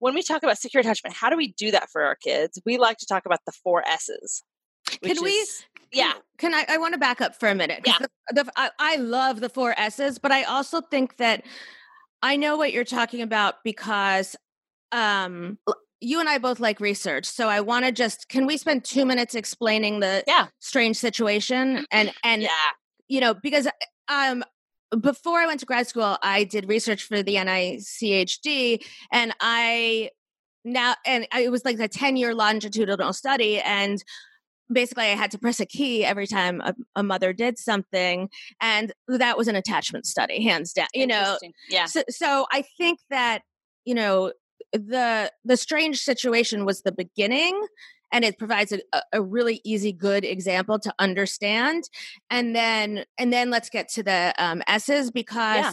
when 0.00 0.14
we 0.14 0.22
talk 0.22 0.42
about 0.42 0.58
secure 0.58 0.82
attachment, 0.82 1.16
how 1.16 1.30
do 1.30 1.36
we 1.36 1.52
do 1.56 1.70
that 1.70 1.88
for 1.90 2.02
our 2.02 2.16
kids? 2.16 2.60
We 2.66 2.76
like 2.76 2.98
to 2.98 3.06
talk 3.06 3.24
about 3.24 3.40
the 3.46 3.52
four 3.52 3.82
S's. 3.88 4.42
Can 5.02 5.16
we? 5.22 5.30
Is, 5.30 5.64
yeah. 5.92 6.12
Can 6.36 6.52
I? 6.54 6.66
I 6.68 6.76
want 6.76 6.92
to 6.92 7.00
back 7.00 7.20
up 7.20 7.34
for 7.34 7.48
a 7.48 7.54
minute. 7.54 7.82
Yeah. 7.86 7.98
The, 7.98 8.44
the, 8.44 8.52
I, 8.56 8.70
I 8.78 8.96
love 8.96 9.40
the 9.40 9.48
four 9.48 9.74
S's, 9.78 10.18
but 10.18 10.30
I 10.30 10.42
also 10.44 10.82
think 10.82 11.16
that 11.16 11.44
I 12.22 12.36
know 12.36 12.56
what 12.56 12.72
you're 12.72 12.84
talking 12.84 13.22
about 13.22 13.56
because 13.64 14.36
um, 14.92 15.58
you 16.02 16.20
and 16.20 16.28
I 16.28 16.38
both 16.38 16.60
like 16.60 16.80
research. 16.80 17.26
So 17.26 17.48
I 17.48 17.60
want 17.60 17.84
to 17.84 17.92
just 17.92 18.28
can 18.28 18.46
we 18.46 18.56
spend 18.56 18.84
two 18.84 19.06
minutes 19.06 19.34
explaining 19.34 20.00
the 20.00 20.24
yeah. 20.26 20.48
strange 20.58 20.96
situation 20.96 21.86
and 21.90 22.12
and 22.24 22.42
yeah. 22.42 22.48
you 23.08 23.20
know 23.20 23.34
because 23.34 23.68
um 24.08 24.44
before 25.00 25.38
I 25.38 25.46
went 25.46 25.60
to 25.60 25.66
grad 25.66 25.86
school, 25.86 26.18
I 26.22 26.44
did 26.44 26.68
research 26.68 27.04
for 27.04 27.22
the 27.22 27.36
NICHD, 27.36 28.84
and 29.10 29.34
I 29.40 30.10
now 30.64 30.94
and 31.06 31.26
it 31.34 31.50
was 31.50 31.64
like 31.64 31.78
a 31.80 31.88
10 31.88 32.16
year 32.16 32.34
longitudinal 32.34 33.12
study 33.12 33.60
and 33.60 34.02
basically 34.72 35.04
i 35.04 35.16
had 35.16 35.28
to 35.28 35.38
press 35.38 35.58
a 35.58 35.66
key 35.66 36.04
every 36.04 36.26
time 36.26 36.60
a, 36.60 36.72
a, 36.94 37.02
mother 37.02 37.32
did 37.32 37.58
something 37.58 38.28
and 38.60 38.92
that 39.08 39.36
was 39.36 39.48
an 39.48 39.56
attachment 39.56 40.06
study 40.06 40.40
hands 40.40 40.72
down 40.72 40.86
you 40.94 41.04
know 41.04 41.36
yeah 41.68 41.86
so, 41.86 42.04
so 42.08 42.46
i 42.52 42.62
think 42.78 43.00
that 43.10 43.42
you 43.84 43.94
know 43.94 44.32
the 44.72 45.32
the 45.44 45.56
strange 45.56 46.00
situation 46.00 46.64
was 46.64 46.82
the 46.82 46.92
beginning 46.92 47.60
and 48.12 48.24
it 48.24 48.38
provides 48.38 48.72
a, 48.72 48.80
a 49.12 49.22
really 49.22 49.60
easy 49.64 49.92
good 49.92 50.24
example 50.24 50.78
to 50.78 50.92
understand. 50.98 51.84
And 52.30 52.54
then 52.54 53.04
and 53.18 53.32
then 53.32 53.50
let's 53.50 53.70
get 53.70 53.88
to 53.90 54.02
the 54.02 54.34
um 54.38 54.62
s's 54.66 55.10
because 55.10 55.56
yeah 55.56 55.72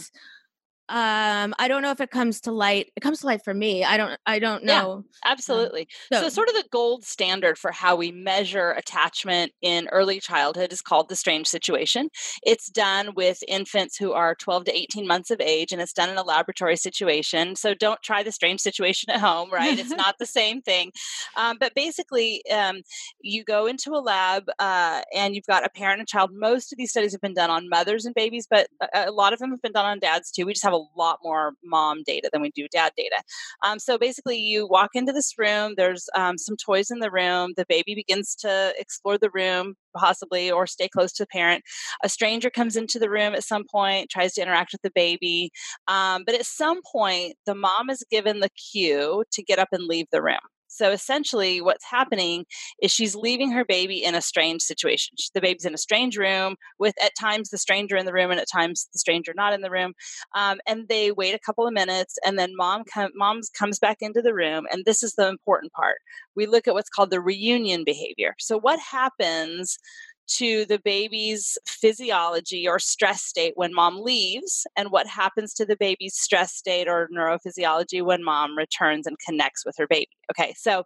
um 0.90 1.54
i 1.58 1.66
don't 1.68 1.82
know 1.82 1.90
if 1.90 2.00
it 2.00 2.10
comes 2.10 2.40
to 2.40 2.52
light 2.52 2.90
it 2.96 3.00
comes 3.00 3.20
to 3.20 3.26
light 3.26 3.42
for 3.42 3.54
me 3.54 3.84
i 3.84 3.96
don't 3.96 4.18
i 4.26 4.38
don't 4.38 4.64
know 4.64 5.04
yeah, 5.24 5.30
absolutely. 5.30 5.82
Um, 6.12 6.18
so. 6.18 6.22
so 6.22 6.28
sort 6.28 6.48
of 6.48 6.54
the 6.54 6.64
gold 6.70 7.04
standard 7.04 7.58
for 7.58 7.72
how 7.72 7.96
we 7.96 8.10
measure 8.12 8.72
attachment 8.72 9.52
in 9.62 9.88
early 9.88 10.20
childhood 10.20 10.72
is 10.72 10.80
called 10.80 11.08
the 11.08 11.16
strange 11.16 11.46
situation. 11.46 12.08
It's 12.42 12.68
done 12.68 13.14
with 13.14 13.42
infants 13.48 13.96
who 13.96 14.12
are 14.12 14.34
12 14.34 14.64
to 14.64 14.76
18 14.76 15.06
months 15.06 15.30
of 15.30 15.40
age 15.40 15.72
and 15.72 15.80
it's 15.80 15.92
done 15.92 16.08
in 16.08 16.16
a 16.16 16.22
laboratory 16.22 16.76
situation 16.76 17.56
so 17.56 17.74
don't 17.74 18.02
try 18.02 18.22
the 18.22 18.32
strange 18.32 18.60
situation 18.60 19.10
at 19.10 19.20
home 19.20 19.50
right? 19.52 19.78
It's 19.78 19.90
not 20.04 20.16
the 20.18 20.26
same 20.26 20.62
thing. 20.62 20.92
Um, 21.36 21.56
but 21.58 21.74
basically 21.74 22.42
um, 22.50 22.82
you 23.20 23.44
go 23.44 23.66
into 23.66 23.92
a 23.92 24.00
lab 24.00 24.44
uh, 24.58 25.02
and 25.14 25.34
you've 25.34 25.46
got 25.46 25.64
a 25.64 25.70
parent 25.70 26.00
and 26.00 26.08
child. 26.08 26.30
Most 26.32 26.72
of 26.72 26.78
these 26.78 26.90
studies 26.90 27.12
have 27.12 27.20
been 27.20 27.34
done 27.34 27.50
on 27.50 27.68
mothers 27.68 28.04
and 28.04 28.14
babies 28.14 28.46
but 28.48 28.68
a, 28.94 29.08
a 29.08 29.12
lot 29.12 29.32
of 29.32 29.38
them 29.38 29.50
have 29.50 29.62
been 29.62 29.72
done 29.72 29.86
on 29.86 29.98
dads 29.98 30.30
too. 30.30 30.46
We 30.46 30.52
just 30.52 30.64
have 30.64 30.72
a 30.72 30.79
lot 30.96 31.18
more 31.22 31.52
mom 31.64 32.02
data 32.04 32.30
than 32.32 32.42
we 32.42 32.50
do 32.54 32.66
dad 32.72 32.92
data. 32.96 33.22
Um, 33.64 33.78
so 33.78 33.98
basically, 33.98 34.38
you 34.38 34.66
walk 34.66 34.90
into 34.94 35.12
this 35.12 35.34
room, 35.38 35.74
there's 35.76 36.08
um, 36.16 36.38
some 36.38 36.56
toys 36.56 36.90
in 36.90 37.00
the 37.00 37.10
room, 37.10 37.52
the 37.56 37.66
baby 37.68 37.94
begins 37.94 38.34
to 38.36 38.72
explore 38.78 39.18
the 39.18 39.30
room, 39.32 39.74
possibly, 39.96 40.50
or 40.50 40.66
stay 40.66 40.88
close 40.88 41.12
to 41.14 41.24
the 41.24 41.28
parent. 41.28 41.62
A 42.04 42.08
stranger 42.08 42.50
comes 42.50 42.76
into 42.76 42.98
the 42.98 43.10
room 43.10 43.34
at 43.34 43.44
some 43.44 43.64
point, 43.70 44.10
tries 44.10 44.34
to 44.34 44.42
interact 44.42 44.72
with 44.72 44.82
the 44.82 44.92
baby, 44.94 45.50
um, 45.88 46.22
but 46.26 46.34
at 46.34 46.46
some 46.46 46.80
point, 46.90 47.34
the 47.46 47.54
mom 47.54 47.90
is 47.90 48.04
given 48.10 48.40
the 48.40 48.50
cue 48.50 49.24
to 49.32 49.42
get 49.42 49.58
up 49.58 49.68
and 49.72 49.84
leave 49.84 50.06
the 50.12 50.22
room. 50.22 50.38
So 50.70 50.92
essentially, 50.92 51.60
what's 51.60 51.84
happening 51.84 52.46
is 52.80 52.92
she's 52.92 53.16
leaving 53.16 53.50
her 53.50 53.64
baby 53.64 54.04
in 54.04 54.14
a 54.14 54.22
strange 54.22 54.62
situation. 54.62 55.16
The 55.34 55.40
baby's 55.40 55.64
in 55.64 55.74
a 55.74 55.78
strange 55.78 56.16
room 56.16 56.56
with 56.78 56.94
at 57.02 57.12
times 57.18 57.50
the 57.50 57.58
stranger 57.58 57.96
in 57.96 58.06
the 58.06 58.12
room 58.12 58.30
and 58.30 58.40
at 58.40 58.46
times 58.50 58.88
the 58.92 58.98
stranger 58.98 59.32
not 59.34 59.52
in 59.52 59.62
the 59.62 59.70
room. 59.70 59.94
Um, 60.34 60.58
and 60.66 60.88
they 60.88 61.10
wait 61.10 61.34
a 61.34 61.40
couple 61.40 61.66
of 61.66 61.74
minutes, 61.74 62.18
and 62.24 62.38
then 62.38 62.52
mom 62.56 62.84
com- 62.92 63.10
mom's 63.14 63.50
comes 63.50 63.78
back 63.78 63.98
into 64.00 64.22
the 64.22 64.32
room. 64.32 64.66
And 64.72 64.84
this 64.84 65.02
is 65.02 65.14
the 65.14 65.28
important 65.28 65.72
part. 65.72 65.96
We 66.36 66.46
look 66.46 66.68
at 66.68 66.74
what's 66.74 66.88
called 66.88 67.10
the 67.10 67.20
reunion 67.20 67.82
behavior. 67.84 68.34
So 68.38 68.58
what 68.58 68.78
happens 68.78 69.76
to 70.36 70.64
the 70.66 70.78
baby's 70.78 71.58
physiology 71.66 72.66
or 72.66 72.78
stress 72.78 73.22
state 73.22 73.52
when 73.56 73.74
mom 73.74 74.00
leaves 74.02 74.66
and 74.76 74.90
what 74.90 75.06
happens 75.06 75.52
to 75.54 75.66
the 75.66 75.76
baby's 75.76 76.14
stress 76.14 76.52
state 76.52 76.88
or 76.88 77.08
neurophysiology 77.14 78.02
when 78.02 78.22
mom 78.22 78.56
returns 78.56 79.06
and 79.06 79.16
connects 79.26 79.64
with 79.66 79.74
her 79.78 79.86
baby. 79.88 80.08
Okay, 80.30 80.54
so 80.56 80.84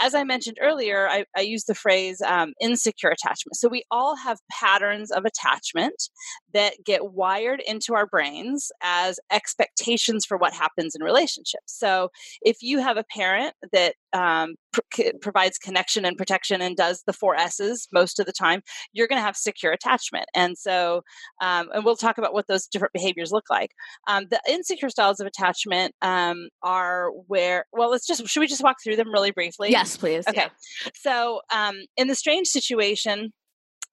as 0.00 0.14
I 0.14 0.24
mentioned 0.24 0.58
earlier, 0.60 1.08
I, 1.08 1.24
I 1.36 1.42
use 1.42 1.64
the 1.64 1.74
phrase 1.74 2.20
um, 2.22 2.52
insecure 2.60 3.10
attachment. 3.10 3.56
So 3.56 3.68
we 3.68 3.84
all 3.90 4.16
have 4.16 4.38
patterns 4.50 5.10
of 5.10 5.24
attachment 5.24 6.08
that 6.54 6.74
get 6.84 7.12
wired 7.12 7.62
into 7.66 7.94
our 7.94 8.06
brains 8.06 8.70
as 8.82 9.18
expectations 9.30 10.24
for 10.24 10.36
what 10.36 10.52
happens 10.52 10.94
in 10.94 11.02
relationships. 11.02 11.66
So 11.66 12.10
if 12.42 12.58
you 12.62 12.78
have 12.78 12.96
a 12.96 13.04
parent 13.04 13.54
that 13.72 13.94
um, 14.12 14.54
pr- 14.72 15.02
provides 15.20 15.58
connection 15.58 16.04
and 16.04 16.16
protection 16.16 16.60
and 16.60 16.76
does 16.76 17.02
the 17.06 17.12
four 17.12 17.36
S's 17.36 17.88
most 17.92 18.20
of 18.20 18.26
the 18.26 18.32
time, 18.32 18.62
you're 18.92 19.08
going 19.08 19.18
to 19.18 19.24
have 19.24 19.36
secure 19.36 19.72
attachment. 19.72 20.26
And 20.34 20.56
so, 20.58 21.02
um, 21.40 21.68
and 21.74 21.84
we'll 21.84 21.96
talk 21.96 22.18
about 22.18 22.34
what 22.34 22.46
those 22.46 22.66
different 22.66 22.92
behaviors 22.92 23.32
look 23.32 23.48
like. 23.50 23.70
Um, 24.08 24.26
the 24.30 24.40
insecure 24.48 24.90
styles 24.90 25.20
of 25.20 25.26
attachment 25.26 25.94
um, 26.02 26.48
are 26.62 27.10
where, 27.26 27.66
well, 27.72 27.90
let's 27.90 28.06
just, 28.06 28.26
should 28.28 28.40
we 28.40 28.46
just 28.46 28.62
walk 28.62 28.76
through 28.82 28.96
them 28.96 29.12
really 29.12 29.30
briefly? 29.30 29.70
Yes, 29.70 29.96
please. 29.96 30.26
Okay. 30.28 30.42
Yeah. 30.42 30.90
So, 30.94 31.40
um, 31.52 31.76
in 31.96 32.08
the 32.08 32.14
strange 32.14 32.48
situation, 32.48 33.32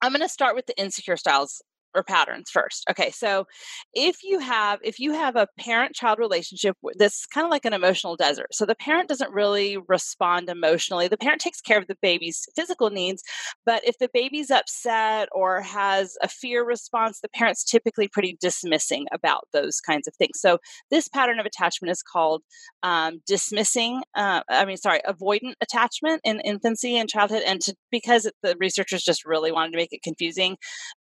I'm 0.02 0.12
going 0.12 0.22
to 0.22 0.28
start 0.28 0.54
with 0.54 0.66
the 0.66 0.78
insecure 0.80 1.16
styles 1.16 1.62
or 1.94 2.02
patterns 2.02 2.50
first 2.50 2.84
okay 2.88 3.10
so 3.10 3.46
if 3.94 4.22
you 4.22 4.38
have 4.38 4.78
if 4.82 4.98
you 4.98 5.12
have 5.12 5.36
a 5.36 5.48
parent 5.58 5.94
child 5.94 6.18
relationship 6.18 6.76
that's 6.96 7.26
kind 7.26 7.44
of 7.44 7.50
like 7.50 7.64
an 7.64 7.72
emotional 7.72 8.16
desert 8.16 8.46
so 8.52 8.64
the 8.64 8.74
parent 8.74 9.08
doesn't 9.08 9.32
really 9.32 9.76
respond 9.88 10.48
emotionally 10.48 11.08
the 11.08 11.16
parent 11.16 11.40
takes 11.40 11.60
care 11.60 11.78
of 11.78 11.86
the 11.86 11.96
baby's 12.00 12.46
physical 12.54 12.90
needs 12.90 13.22
but 13.66 13.84
if 13.86 13.98
the 13.98 14.08
baby's 14.12 14.50
upset 14.50 15.28
or 15.32 15.60
has 15.60 16.16
a 16.22 16.28
fear 16.28 16.64
response 16.64 17.20
the 17.20 17.28
parent's 17.28 17.64
typically 17.64 18.08
pretty 18.08 18.36
dismissing 18.40 19.06
about 19.12 19.46
those 19.52 19.80
kinds 19.80 20.06
of 20.06 20.14
things 20.16 20.38
so 20.40 20.58
this 20.90 21.08
pattern 21.08 21.40
of 21.40 21.46
attachment 21.46 21.90
is 21.90 22.02
called 22.02 22.42
um, 22.82 23.20
dismissing 23.26 24.02
uh, 24.14 24.42
i 24.48 24.64
mean 24.64 24.76
sorry 24.76 25.00
avoidant 25.08 25.54
attachment 25.60 26.20
in 26.24 26.40
infancy 26.40 26.96
and 26.96 27.08
childhood 27.08 27.42
and 27.46 27.60
to, 27.60 27.74
because 27.90 28.30
the 28.42 28.56
researchers 28.60 29.02
just 29.02 29.24
really 29.24 29.50
wanted 29.50 29.72
to 29.72 29.76
make 29.76 29.92
it 29.92 30.02
confusing 30.02 30.56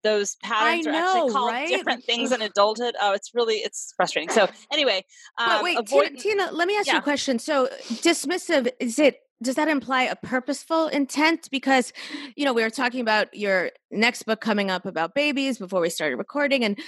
those 0.04 0.36
patterns 0.44 0.77
I 0.77 0.77
are 0.86 0.92
know, 0.92 1.00
actually 1.00 1.32
called 1.32 1.52
right? 1.52 1.68
different 1.68 2.04
things 2.06 2.32
in 2.32 2.42
adulthood. 2.42 2.96
Oh, 3.02 3.14
it's 3.14 3.34
really 3.34 3.56
it's 3.56 3.94
frustrating. 3.96 4.30
So 4.30 4.48
anyway, 4.72 5.06
um, 5.38 5.48
but 5.48 5.64
wait, 5.64 5.78
avoid- 5.80 6.18
Tina, 6.18 6.20
Tina, 6.20 6.52
let 6.52 6.68
me 6.68 6.78
ask 6.78 6.88
yeah. 6.88 6.94
you 6.94 7.00
a 7.00 7.04
question. 7.04 7.40
So 7.40 7.68
dismissive 7.86 8.70
is 8.80 9.00
it? 9.00 9.20
Does 9.42 9.56
that 9.56 9.68
imply 9.68 10.04
a 10.04 10.16
purposeful 10.16 10.88
intent? 10.88 11.50
Because, 11.52 11.94
you 12.36 12.44
know, 12.44 12.54
we 12.54 12.64
were 12.64 12.72
talking 12.72 13.02
about 13.02 13.34
your 13.36 13.72
next 13.92 14.24
book 14.24 14.42
coming 14.42 14.72
up 14.72 14.86
about 14.86 15.14
babies 15.14 15.60
before 15.60 15.80
we 15.80 15.90
started 15.90 16.18
recording, 16.18 16.64
and 16.64 16.80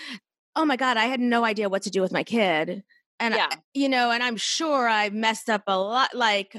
oh 0.55 0.65
my 0.65 0.75
god, 0.75 0.97
I 0.97 1.05
had 1.05 1.19
no 1.19 1.45
idea 1.45 1.69
what 1.69 1.83
to 1.83 1.89
do 1.89 2.01
with 2.01 2.11
my 2.11 2.23
kid 2.23 2.83
and 3.19 3.33
yeah. 3.35 3.47
I, 3.51 3.57
you 3.73 3.89
know 3.89 4.11
and 4.11 4.23
i'm 4.23 4.37
sure 4.37 4.87
i 4.87 5.09
messed 5.09 5.49
up 5.49 5.63
a 5.67 5.77
lot 5.77 6.15
like 6.15 6.55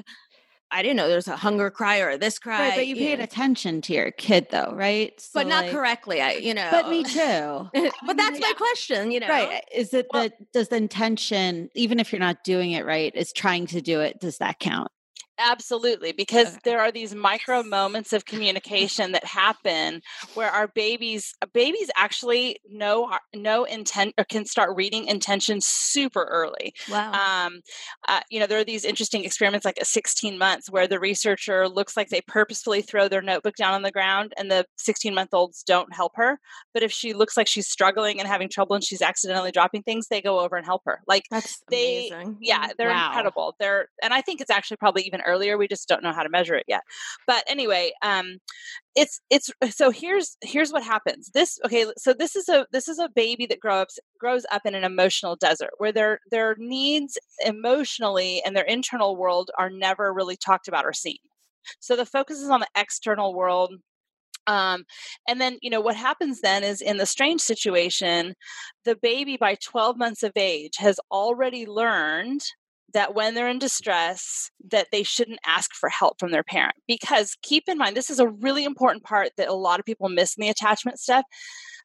I 0.72 0.82
didn't 0.82 0.96
know 0.96 1.08
there's 1.08 1.28
a 1.28 1.36
hunger 1.36 1.70
cry 1.70 1.98
or 1.98 2.16
this 2.16 2.38
cry. 2.38 2.68
Right, 2.68 2.76
but 2.76 2.86
you, 2.86 2.96
paid 2.96 3.18
know. 3.18 3.24
attention 3.24 3.80
to 3.82 3.92
your 3.92 4.10
kid 4.12 4.48
though, 4.50 4.72
right? 4.74 5.18
So 5.20 5.40
but 5.40 5.46
not 5.46 5.64
like, 5.64 5.72
correctly. 5.72 6.20
I, 6.20 6.32
you 6.32 6.54
know. 6.54 6.68
But 6.70 6.88
me 6.88 7.02
too. 7.02 7.68
but 8.06 8.16
that's 8.16 8.38
yeah. 8.38 8.46
my 8.46 8.52
question, 8.56 9.10
you 9.10 9.20
know. 9.20 9.28
Right. 9.28 9.64
Is 9.74 9.92
it 9.94 10.06
well, 10.12 10.24
the 10.24 10.32
does 10.52 10.68
the 10.68 10.76
intention, 10.76 11.70
even 11.74 11.98
if 11.98 12.12
you're 12.12 12.20
not 12.20 12.44
doing 12.44 12.72
it 12.72 12.84
right, 12.84 13.14
is 13.14 13.32
trying 13.32 13.66
to 13.68 13.80
do 13.80 14.00
it, 14.00 14.20
does 14.20 14.38
that 14.38 14.58
count? 14.58 14.90
Absolutely, 15.40 16.12
because 16.12 16.48
okay. 16.48 16.58
there 16.64 16.80
are 16.80 16.92
these 16.92 17.14
micro 17.14 17.62
moments 17.62 18.12
of 18.12 18.26
communication 18.26 19.12
that 19.12 19.24
happen 19.24 20.02
where 20.34 20.50
our 20.50 20.68
babies 20.68 21.34
babies 21.54 21.90
actually 21.96 22.58
know 22.68 23.10
know 23.34 23.64
intent 23.64 24.14
or 24.18 24.24
can 24.24 24.44
start 24.44 24.76
reading 24.76 25.06
intentions 25.06 25.66
super 25.66 26.24
early. 26.24 26.74
Wow. 26.90 27.12
Um, 27.12 27.60
uh, 28.08 28.20
you 28.30 28.38
know, 28.38 28.46
there 28.46 28.58
are 28.58 28.64
these 28.64 28.84
interesting 28.84 29.24
experiments 29.24 29.64
like 29.64 29.80
at 29.80 29.86
16 29.86 30.36
months 30.38 30.70
where 30.70 30.86
the 30.86 31.00
researcher 31.00 31.68
looks 31.68 31.96
like 31.96 32.08
they 32.08 32.20
purposefully 32.20 32.82
throw 32.82 33.08
their 33.08 33.22
notebook 33.22 33.56
down 33.56 33.72
on 33.72 33.82
the 33.82 33.90
ground 33.90 34.34
and 34.36 34.50
the 34.50 34.66
16 34.76 35.14
month 35.14 35.30
olds 35.32 35.62
don't 35.62 35.92
help 35.94 36.12
her. 36.16 36.38
But 36.74 36.82
if 36.82 36.92
she 36.92 37.14
looks 37.14 37.36
like 37.36 37.48
she's 37.48 37.68
struggling 37.68 38.18
and 38.18 38.28
having 38.28 38.48
trouble 38.48 38.74
and 38.74 38.84
she's 38.84 39.02
accidentally 39.02 39.52
dropping 39.52 39.82
things, 39.82 40.08
they 40.08 40.20
go 40.20 40.40
over 40.40 40.56
and 40.56 40.66
help 40.66 40.82
her. 40.84 41.00
Like 41.06 41.24
That's 41.30 41.62
they, 41.70 42.08
amazing. 42.08 42.38
yeah, 42.40 42.68
they're 42.76 42.90
wow. 42.90 43.06
incredible. 43.06 43.54
They're 43.58 43.88
and 44.02 44.12
I 44.12 44.20
think 44.20 44.40
it's 44.40 44.50
actually 44.50 44.76
probably 44.76 45.02
even 45.02 45.22
earlier. 45.30 45.58
We 45.58 45.68
just 45.68 45.88
don't 45.88 46.02
know 46.02 46.12
how 46.12 46.22
to 46.22 46.28
measure 46.28 46.54
it 46.54 46.64
yet. 46.68 46.82
But 47.26 47.44
anyway, 47.48 47.92
um, 48.02 48.38
it's 48.96 49.20
it's 49.30 49.50
so 49.70 49.90
here's 49.90 50.36
here's 50.42 50.72
what 50.72 50.82
happens. 50.82 51.30
This 51.34 51.58
okay, 51.64 51.86
so 51.98 52.12
this 52.12 52.36
is 52.36 52.48
a 52.48 52.66
this 52.72 52.88
is 52.88 52.98
a 52.98 53.08
baby 53.14 53.46
that 53.46 53.60
grows 53.60 53.80
up 53.82 53.88
grows 54.18 54.44
up 54.52 54.62
in 54.66 54.74
an 54.74 54.84
emotional 54.84 55.36
desert 55.36 55.70
where 55.78 55.92
their 55.92 56.20
their 56.30 56.56
needs 56.58 57.18
emotionally 57.46 58.42
and 58.44 58.56
their 58.56 58.64
internal 58.64 59.16
world 59.16 59.50
are 59.58 59.70
never 59.70 60.12
really 60.12 60.36
talked 60.36 60.68
about 60.68 60.84
or 60.84 60.92
seen. 60.92 61.18
So 61.80 61.96
the 61.96 62.06
focus 62.06 62.38
is 62.40 62.50
on 62.50 62.60
the 62.60 62.68
external 62.76 63.34
world 63.34 63.74
um, 64.46 64.84
and 65.28 65.40
then, 65.40 65.58
you 65.62 65.70
know, 65.70 65.80
what 65.80 65.96
happens 65.96 66.40
then 66.40 66.64
is 66.64 66.80
in 66.80 66.96
the 66.96 67.06
strange 67.06 67.40
situation, 67.40 68.34
the 68.84 68.96
baby 68.96 69.36
by 69.36 69.56
12 69.62 69.96
months 69.96 70.22
of 70.22 70.32
age 70.36 70.76
has 70.78 70.98
already 71.10 71.66
learned 71.66 72.40
that 72.92 73.14
when 73.14 73.34
they're 73.34 73.48
in 73.48 73.58
distress 73.58 74.50
that 74.70 74.88
they 74.92 75.02
shouldn't 75.02 75.40
ask 75.46 75.74
for 75.74 75.88
help 75.88 76.18
from 76.18 76.30
their 76.30 76.42
parent. 76.42 76.76
Because 76.86 77.36
keep 77.42 77.68
in 77.68 77.78
mind 77.78 77.96
this 77.96 78.10
is 78.10 78.18
a 78.18 78.28
really 78.28 78.64
important 78.64 79.04
part 79.04 79.30
that 79.36 79.48
a 79.48 79.54
lot 79.54 79.80
of 79.80 79.86
people 79.86 80.08
miss 80.08 80.36
in 80.36 80.42
the 80.42 80.48
attachment 80.48 80.98
stuff 80.98 81.24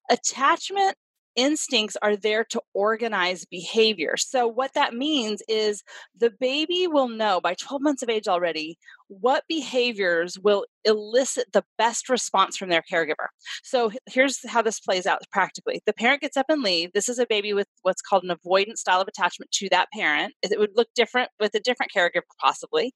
attachment 0.09 0.95
instincts 1.35 1.97
are 2.01 2.15
there 2.15 2.43
to 2.45 2.61
organize 2.73 3.45
behavior. 3.45 4.17
So, 4.17 4.47
what 4.47 4.73
that 4.73 4.93
means 4.93 5.41
is 5.47 5.83
the 6.17 6.31
baby 6.39 6.87
will 6.87 7.07
know 7.07 7.41
by 7.41 7.53
12 7.55 7.81
months 7.81 8.03
of 8.03 8.09
age 8.09 8.27
already 8.27 8.77
what 9.07 9.43
behaviors 9.47 10.39
will 10.39 10.65
elicit 10.83 11.45
the 11.53 11.63
best 11.77 12.09
response 12.09 12.57
from 12.57 12.69
their 12.69 12.83
caregiver. 12.91 13.27
So, 13.63 13.91
here's 14.07 14.39
how 14.49 14.61
this 14.61 14.79
plays 14.79 15.05
out 15.05 15.21
practically 15.31 15.81
the 15.85 15.93
parent 15.93 16.21
gets 16.21 16.37
up 16.37 16.47
and 16.49 16.63
leaves. 16.63 16.91
This 16.93 17.09
is 17.09 17.19
a 17.19 17.27
baby 17.27 17.53
with 17.53 17.67
what's 17.81 18.01
called 18.01 18.23
an 18.23 18.35
avoidant 18.35 18.77
style 18.77 19.01
of 19.01 19.07
attachment 19.07 19.51
to 19.51 19.69
that 19.69 19.89
parent. 19.93 20.33
It 20.41 20.59
would 20.59 20.75
look 20.75 20.89
different 20.95 21.29
with 21.39 21.53
a 21.55 21.59
different 21.59 21.91
caregiver, 21.95 22.21
possibly. 22.39 22.93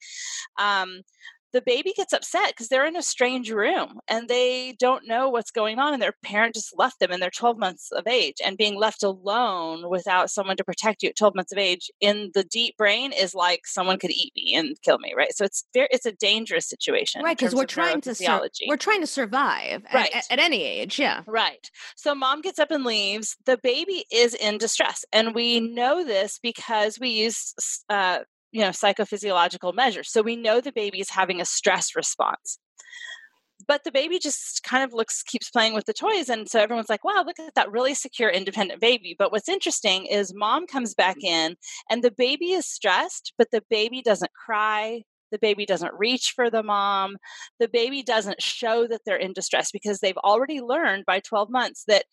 Um, 0.59 1.01
the 1.53 1.61
baby 1.61 1.93
gets 1.95 2.13
upset 2.13 2.49
because 2.49 2.67
they're 2.67 2.85
in 2.85 2.95
a 2.95 3.01
strange 3.01 3.51
room 3.51 3.99
and 4.07 4.27
they 4.27 4.75
don't 4.79 5.07
know 5.07 5.29
what's 5.29 5.51
going 5.51 5.79
on 5.79 5.93
and 5.93 6.01
their 6.01 6.13
parent 6.23 6.55
just 6.55 6.77
left 6.77 6.99
them 6.99 7.11
and 7.11 7.21
they're 7.21 7.29
12 7.29 7.57
months 7.57 7.91
of 7.91 8.07
age 8.07 8.35
and 8.45 8.57
being 8.57 8.75
left 8.75 9.03
alone 9.03 9.89
without 9.89 10.29
someone 10.29 10.57
to 10.57 10.63
protect 10.63 11.03
you 11.03 11.09
at 11.09 11.15
12 11.15 11.35
months 11.35 11.51
of 11.51 11.57
age 11.57 11.89
in 11.99 12.31
the 12.33 12.43
deep 12.43 12.77
brain 12.77 13.11
is 13.11 13.33
like 13.33 13.61
someone 13.65 13.97
could 13.97 14.11
eat 14.11 14.31
me 14.35 14.53
and 14.55 14.75
kill 14.83 14.99
me 14.99 15.13
right? 15.15 15.35
So 15.35 15.45
it's 15.45 15.65
very 15.73 15.87
it's 15.91 16.05
a 16.05 16.11
dangerous 16.11 16.67
situation 16.67 17.23
right 17.23 17.37
because 17.37 17.55
we're 17.55 17.65
trying 17.65 18.01
to 18.01 18.15
sur- 18.15 18.47
we're 18.67 18.77
trying 18.77 19.01
to 19.01 19.07
survive 19.07 19.83
right. 19.93 20.15
At, 20.15 20.25
at 20.31 20.39
any 20.39 20.63
age 20.63 20.99
yeah. 20.99 21.23
Right. 21.27 21.69
So 21.95 22.13
mom 22.15 22.41
gets 22.41 22.59
up 22.59 22.71
and 22.71 22.83
leaves 22.83 23.35
the 23.45 23.57
baby 23.61 24.05
is 24.11 24.33
in 24.33 24.57
distress 24.57 25.05
and 25.11 25.33
we 25.33 25.59
know 25.59 26.03
this 26.03 26.39
because 26.41 26.99
we 26.99 27.09
use 27.09 27.53
uh, 27.89 28.19
you 28.51 28.61
know 28.61 28.69
psychophysiological 28.69 29.73
measures. 29.73 30.11
So 30.11 30.21
we 30.21 30.35
know 30.35 30.61
the 30.61 30.71
baby 30.71 30.99
is 30.99 31.09
having 31.09 31.41
a 31.41 31.45
stress 31.45 31.95
response. 31.95 32.59
But 33.67 33.83
the 33.83 33.91
baby 33.91 34.19
just 34.19 34.63
kind 34.63 34.83
of 34.83 34.93
looks 34.93 35.21
keeps 35.21 35.49
playing 35.49 35.73
with 35.73 35.85
the 35.85 35.93
toys 35.93 36.29
and 36.29 36.49
so 36.49 36.59
everyone's 36.59 36.89
like 36.89 37.03
wow 37.03 37.23
look 37.25 37.39
at 37.39 37.55
that 37.55 37.71
really 37.71 37.93
secure 37.93 38.29
independent 38.29 38.81
baby. 38.81 39.15
But 39.17 39.31
what's 39.31 39.49
interesting 39.49 40.05
is 40.05 40.33
mom 40.33 40.65
comes 40.67 40.93
back 40.93 41.17
in 41.23 41.55
and 41.89 42.03
the 42.03 42.11
baby 42.11 42.51
is 42.51 42.65
stressed 42.65 43.33
but 43.37 43.49
the 43.51 43.63
baby 43.69 44.01
doesn't 44.01 44.31
cry 44.33 45.03
the 45.31 45.39
baby 45.39 45.65
doesn't 45.65 45.93
reach 45.93 46.33
for 46.35 46.49
the 46.49 46.63
mom 46.63 47.17
the 47.59 47.67
baby 47.67 48.01
doesn't 48.01 48.41
show 48.41 48.87
that 48.87 49.01
they're 49.05 49.15
in 49.15 49.33
distress 49.33 49.71
because 49.71 49.99
they've 49.99 50.17
already 50.17 50.59
learned 50.61 51.05
by 51.05 51.19
12 51.19 51.49
months 51.49 51.83
that 51.87 52.05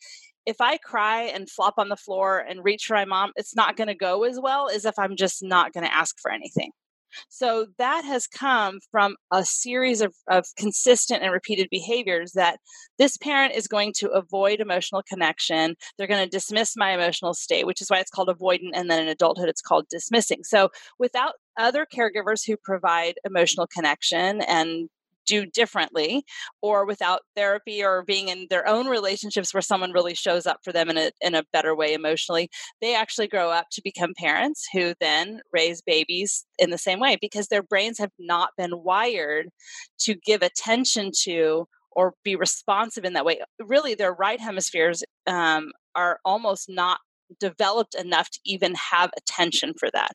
if 0.46 0.60
I 0.60 0.78
cry 0.78 1.22
and 1.22 1.50
flop 1.50 1.74
on 1.76 1.88
the 1.88 1.96
floor 1.96 2.38
and 2.38 2.64
reach 2.64 2.86
for 2.86 2.94
my 2.94 3.04
mom, 3.04 3.32
it's 3.36 3.56
not 3.56 3.76
going 3.76 3.88
to 3.88 3.94
go 3.94 4.24
as 4.24 4.38
well 4.40 4.68
as 4.68 4.84
if 4.84 4.94
I'm 4.98 5.16
just 5.16 5.42
not 5.42 5.72
going 5.72 5.84
to 5.84 5.94
ask 5.94 6.16
for 6.20 6.30
anything. 6.30 6.70
So 7.28 7.66
that 7.78 8.04
has 8.04 8.26
come 8.26 8.78
from 8.90 9.16
a 9.32 9.44
series 9.44 10.00
of, 10.00 10.14
of 10.28 10.44
consistent 10.56 11.22
and 11.22 11.32
repeated 11.32 11.68
behaviors 11.70 12.32
that 12.32 12.58
this 12.98 13.16
parent 13.16 13.54
is 13.54 13.68
going 13.68 13.92
to 13.98 14.10
avoid 14.10 14.60
emotional 14.60 15.02
connection. 15.08 15.76
They're 15.96 16.06
going 16.06 16.24
to 16.24 16.30
dismiss 16.30 16.76
my 16.76 16.92
emotional 16.92 17.34
state, 17.34 17.66
which 17.66 17.80
is 17.80 17.88
why 17.88 17.98
it's 17.98 18.10
called 18.10 18.28
avoidant. 18.28 18.70
And 18.74 18.90
then 18.90 19.02
in 19.02 19.08
adulthood, 19.08 19.48
it's 19.48 19.62
called 19.62 19.86
dismissing. 19.88 20.44
So 20.44 20.70
without 20.98 21.34
other 21.56 21.86
caregivers 21.86 22.46
who 22.46 22.56
provide 22.56 23.14
emotional 23.24 23.66
connection 23.66 24.42
and 24.42 24.88
do 25.26 25.46
differently 25.46 26.24
or 26.62 26.86
without 26.86 27.20
therapy 27.34 27.84
or 27.84 28.04
being 28.04 28.28
in 28.28 28.46
their 28.50 28.66
own 28.66 28.86
relationships 28.86 29.52
where 29.52 29.60
someone 29.60 29.92
really 29.92 30.14
shows 30.14 30.46
up 30.46 30.58
for 30.64 30.72
them 30.72 30.88
in 30.90 30.96
a, 30.96 31.10
in 31.20 31.34
a 31.34 31.44
better 31.52 31.74
way 31.74 31.92
emotionally 31.92 32.48
they 32.80 32.94
actually 32.94 33.26
grow 33.26 33.50
up 33.50 33.66
to 33.70 33.82
become 33.82 34.12
parents 34.16 34.66
who 34.72 34.94
then 35.00 35.40
raise 35.52 35.82
babies 35.82 36.46
in 36.58 36.70
the 36.70 36.78
same 36.78 37.00
way 37.00 37.16
because 37.20 37.48
their 37.48 37.62
brains 37.62 37.98
have 37.98 38.12
not 38.18 38.50
been 38.56 38.82
wired 38.82 39.48
to 39.98 40.14
give 40.14 40.42
attention 40.42 41.10
to 41.22 41.66
or 41.90 42.14
be 42.24 42.36
responsive 42.36 43.04
in 43.04 43.14
that 43.14 43.24
way 43.24 43.40
really 43.60 43.94
their 43.94 44.12
right 44.12 44.40
hemispheres 44.40 45.02
um, 45.26 45.72
are 45.94 46.18
almost 46.24 46.68
not 46.68 46.98
developed 47.40 47.94
enough 47.94 48.30
to 48.30 48.40
even 48.44 48.74
have 48.74 49.10
attention 49.16 49.74
for 49.78 49.90
that. 49.92 50.12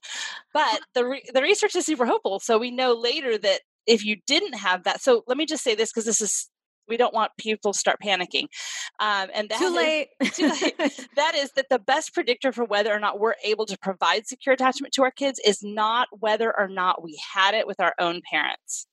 But 0.54 0.82
the 0.94 1.06
re- 1.06 1.30
the 1.34 1.42
research 1.42 1.76
is 1.76 1.86
super 1.86 2.06
hopeful. 2.06 2.40
So 2.40 2.58
we 2.58 2.72
know 2.72 2.94
later 2.94 3.38
that 3.38 3.62
if 3.88 4.06
you 4.06 4.18
didn't 4.28 4.54
have 4.54 4.84
that, 4.84 5.02
so 5.02 5.24
let 5.28 5.38
me 5.38 5.46
just 5.46 5.64
say 5.64 5.76
this 5.76 5.92
because 5.92 6.06
this 6.06 6.22
is 6.22 6.50
we 6.88 6.98
don't 6.98 7.14
want 7.14 7.32
people 7.38 7.72
to 7.72 7.80
start 7.80 7.98
panicking. 8.04 8.48
Um, 9.00 9.30
and 9.34 9.50
that 9.50 9.60
too 9.60 9.74
late. 9.74 10.10
Is, 10.20 10.32
too 10.32 10.50
late. 10.50 11.08
that 11.16 11.36
is 11.36 11.52
that 11.56 11.68
the 11.70 11.80
best 11.80 12.14
predictor 12.14 12.52
for 12.52 12.66
whether 12.66 12.94
or 12.94 13.00
not 13.00 13.20
we're 13.20 13.36
able 13.44 13.66
to 13.68 13.78
provide 13.78 14.28
secure 14.28 14.54
attachment 14.54 14.94
to 14.96 15.04
our 15.04 15.12
kids 15.12 15.40
is 15.44 15.64
not 15.64 16.08
whether 16.12 16.54
or 16.56 16.68
not 16.68 17.04
we 17.04 17.20
had 17.34 17.54
it 17.54 17.66
with 17.66 17.80
our 17.80 17.94
own 17.98 18.22
parents 18.30 18.88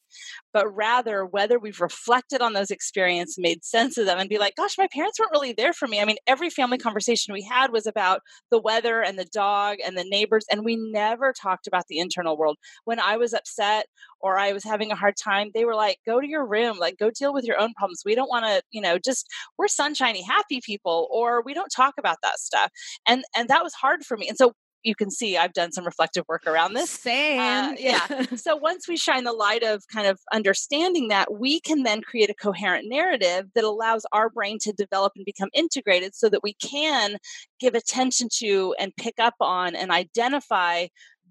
but 0.53 0.67
rather 0.75 1.25
whether 1.25 1.59
we've 1.59 1.81
reflected 1.81 2.41
on 2.41 2.53
those 2.53 2.71
experiences, 2.71 3.37
made 3.39 3.65
sense 3.65 3.99
of 3.99 4.07
them, 4.07 4.19
and 4.19 4.29
be 4.29 4.39
like, 4.39 4.57
gosh, 4.57 4.77
my 4.79 4.89
parents 4.93 5.19
weren't 5.19 5.33
really 5.33 5.53
there 5.53 5.73
for 5.73 5.89
me. 5.89 6.01
I 6.01 6.05
mean, 6.05 6.17
every 6.27 6.51
family 6.51 6.79
conversation 6.79 7.35
we 7.35 7.43
had 7.43 7.73
was 7.73 7.87
about 7.87 8.21
the 8.51 8.61
weather 8.61 9.03
and 9.03 9.19
the 9.19 9.29
dog 9.33 9.79
and 9.85 9.97
the 9.97 10.05
neighbors, 10.09 10.45
and 10.51 10.65
we 10.65 10.77
never 10.77 11.33
talked 11.33 11.67
about 11.67 11.85
the 11.89 11.99
internal 11.99 12.37
world. 12.37 12.57
When 12.85 13.01
I 13.01 13.17
was 13.17 13.33
upset 13.33 13.87
or 14.21 14.39
I 14.39 14.53
was 14.53 14.65
having 14.65 14.91
a 14.91 14.97
hard 14.97 15.15
time, 15.23 15.51
they 15.55 15.65
were 15.65 15.75
like, 15.75 15.99
go 16.07 16.21
to 16.21 16.29
your 16.29 16.47
room, 16.47 16.79
like, 16.79 16.99
go 16.99 17.11
deal 17.11 17.33
with 17.33 17.45
your 17.45 17.61
own 17.61 17.73
problems. 17.77 18.03
We 18.05 18.15
don't 18.15 18.29
want 18.29 18.45
to, 18.47 18.63
you 18.71 18.81
know, 18.81 18.99
just, 18.99 19.27
we're 19.57 19.69
sunshiny, 19.69 20.23
happy 20.23 20.61
people, 20.65 21.09
or 21.11 21.43
we 21.43 21.55
don't 21.55 21.73
talk 21.75 21.95
about 21.99 22.19
that 22.23 22.39
stuff. 22.39 22.71
And, 23.07 23.25
and 23.37 23.49
that 23.49 23.63
was 23.63 23.75
hard 23.75 24.05
for 24.05 24.17
me. 24.17 24.29
And 24.29 24.37
so 24.37 24.53
you 24.85 24.95
can 24.95 25.11
see 25.11 25.37
I've 25.37 25.53
done 25.53 25.73
some 25.73 25.85
reflective 25.85 26.25
work 26.29 26.47
around 26.47 26.75
this. 26.75 26.91
Same. 26.91 27.41
Uh, 27.41 27.75
yeah. 27.79 28.25
so 28.37 28.57
once 28.57 28.89
we 28.89 28.97
shine 28.97 29.25
the 29.25 29.33
light 29.33 29.63
of 29.63 29.83
kind 29.93 30.07
of 30.07 30.21
understanding 30.33 31.09
that, 31.09 31.33
we 31.33 31.61
can 31.61 31.83
then 31.83 32.03
create 32.03 32.31
a 32.31 32.35
coherent 32.35 32.89
narrative 32.89 33.47
that 33.55 33.65
allows 33.65 34.07
our 34.13 34.31
brain 34.31 34.59
to 34.61 34.73
develop 34.73 35.13
and 35.17 35.25
become 35.25 35.49
integrated 35.53 36.15
so 36.15 36.29
that 36.29 36.43
we 36.43 36.55
can 36.55 37.17
give 37.61 37.75
attention 37.75 38.29
to 38.37 38.75
and 38.79 38.97
pick 38.97 39.15
up 39.19 39.35
on 39.41 39.75
and 39.75 39.91
identify 39.91 40.87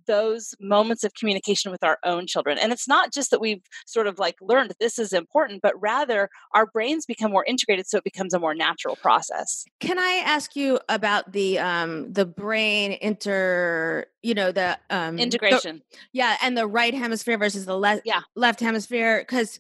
those 0.08 0.56
moments 0.60 1.04
of 1.04 1.14
communication 1.14 1.72
with 1.72 1.84
our 1.84 2.00
own 2.04 2.26
children. 2.28 2.58
And 2.58 2.72
it's 2.72 2.88
not 2.88 3.14
just 3.14 3.32
that 3.32 3.40
we've 3.40 3.62
sort 3.86 4.08
of 4.08 4.20
like 4.20 4.36
learned 4.42 4.74
this 4.80 4.98
is 4.98 5.14
important, 5.14 5.62
but 5.62 5.80
rather 5.80 6.30
our 6.54 6.66
brains 6.66 7.06
become 7.06 7.32
more 7.32 7.46
integrated 7.46 7.88
so 7.88 7.98
it 7.98 8.04
becomes 8.04 8.34
a 8.34 8.40
more 8.40 8.56
natural 8.56 8.96
process. 8.96 9.66
Can 9.80 10.00
I 10.00 10.24
ask 10.26 10.56
you 10.56 10.80
about 10.90 11.32
the 11.32 11.60
um 11.60 12.12
the 12.12 12.26
brain 12.26 12.98
inter, 13.02 14.06
you 14.22 14.34
know, 14.34 14.52
the 14.52 14.78
um 14.90 15.20
integration. 15.20 15.82
The, 15.92 15.98
yeah, 16.14 16.38
and 16.42 16.58
the 16.58 16.68
right 16.68 16.94
hemisphere 16.94 17.38
versus 17.38 17.66
the 17.66 17.78
left 17.78 18.02
yeah. 18.06 18.22
left 18.36 18.60
hemisphere 18.60 19.24
cuz 19.26 19.60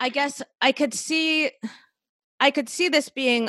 I 0.00 0.08
guess 0.08 0.42
I 0.60 0.72
could 0.72 0.94
see 0.94 1.50
I 2.40 2.50
could 2.50 2.68
see 2.68 2.88
this 2.88 3.08
being 3.08 3.48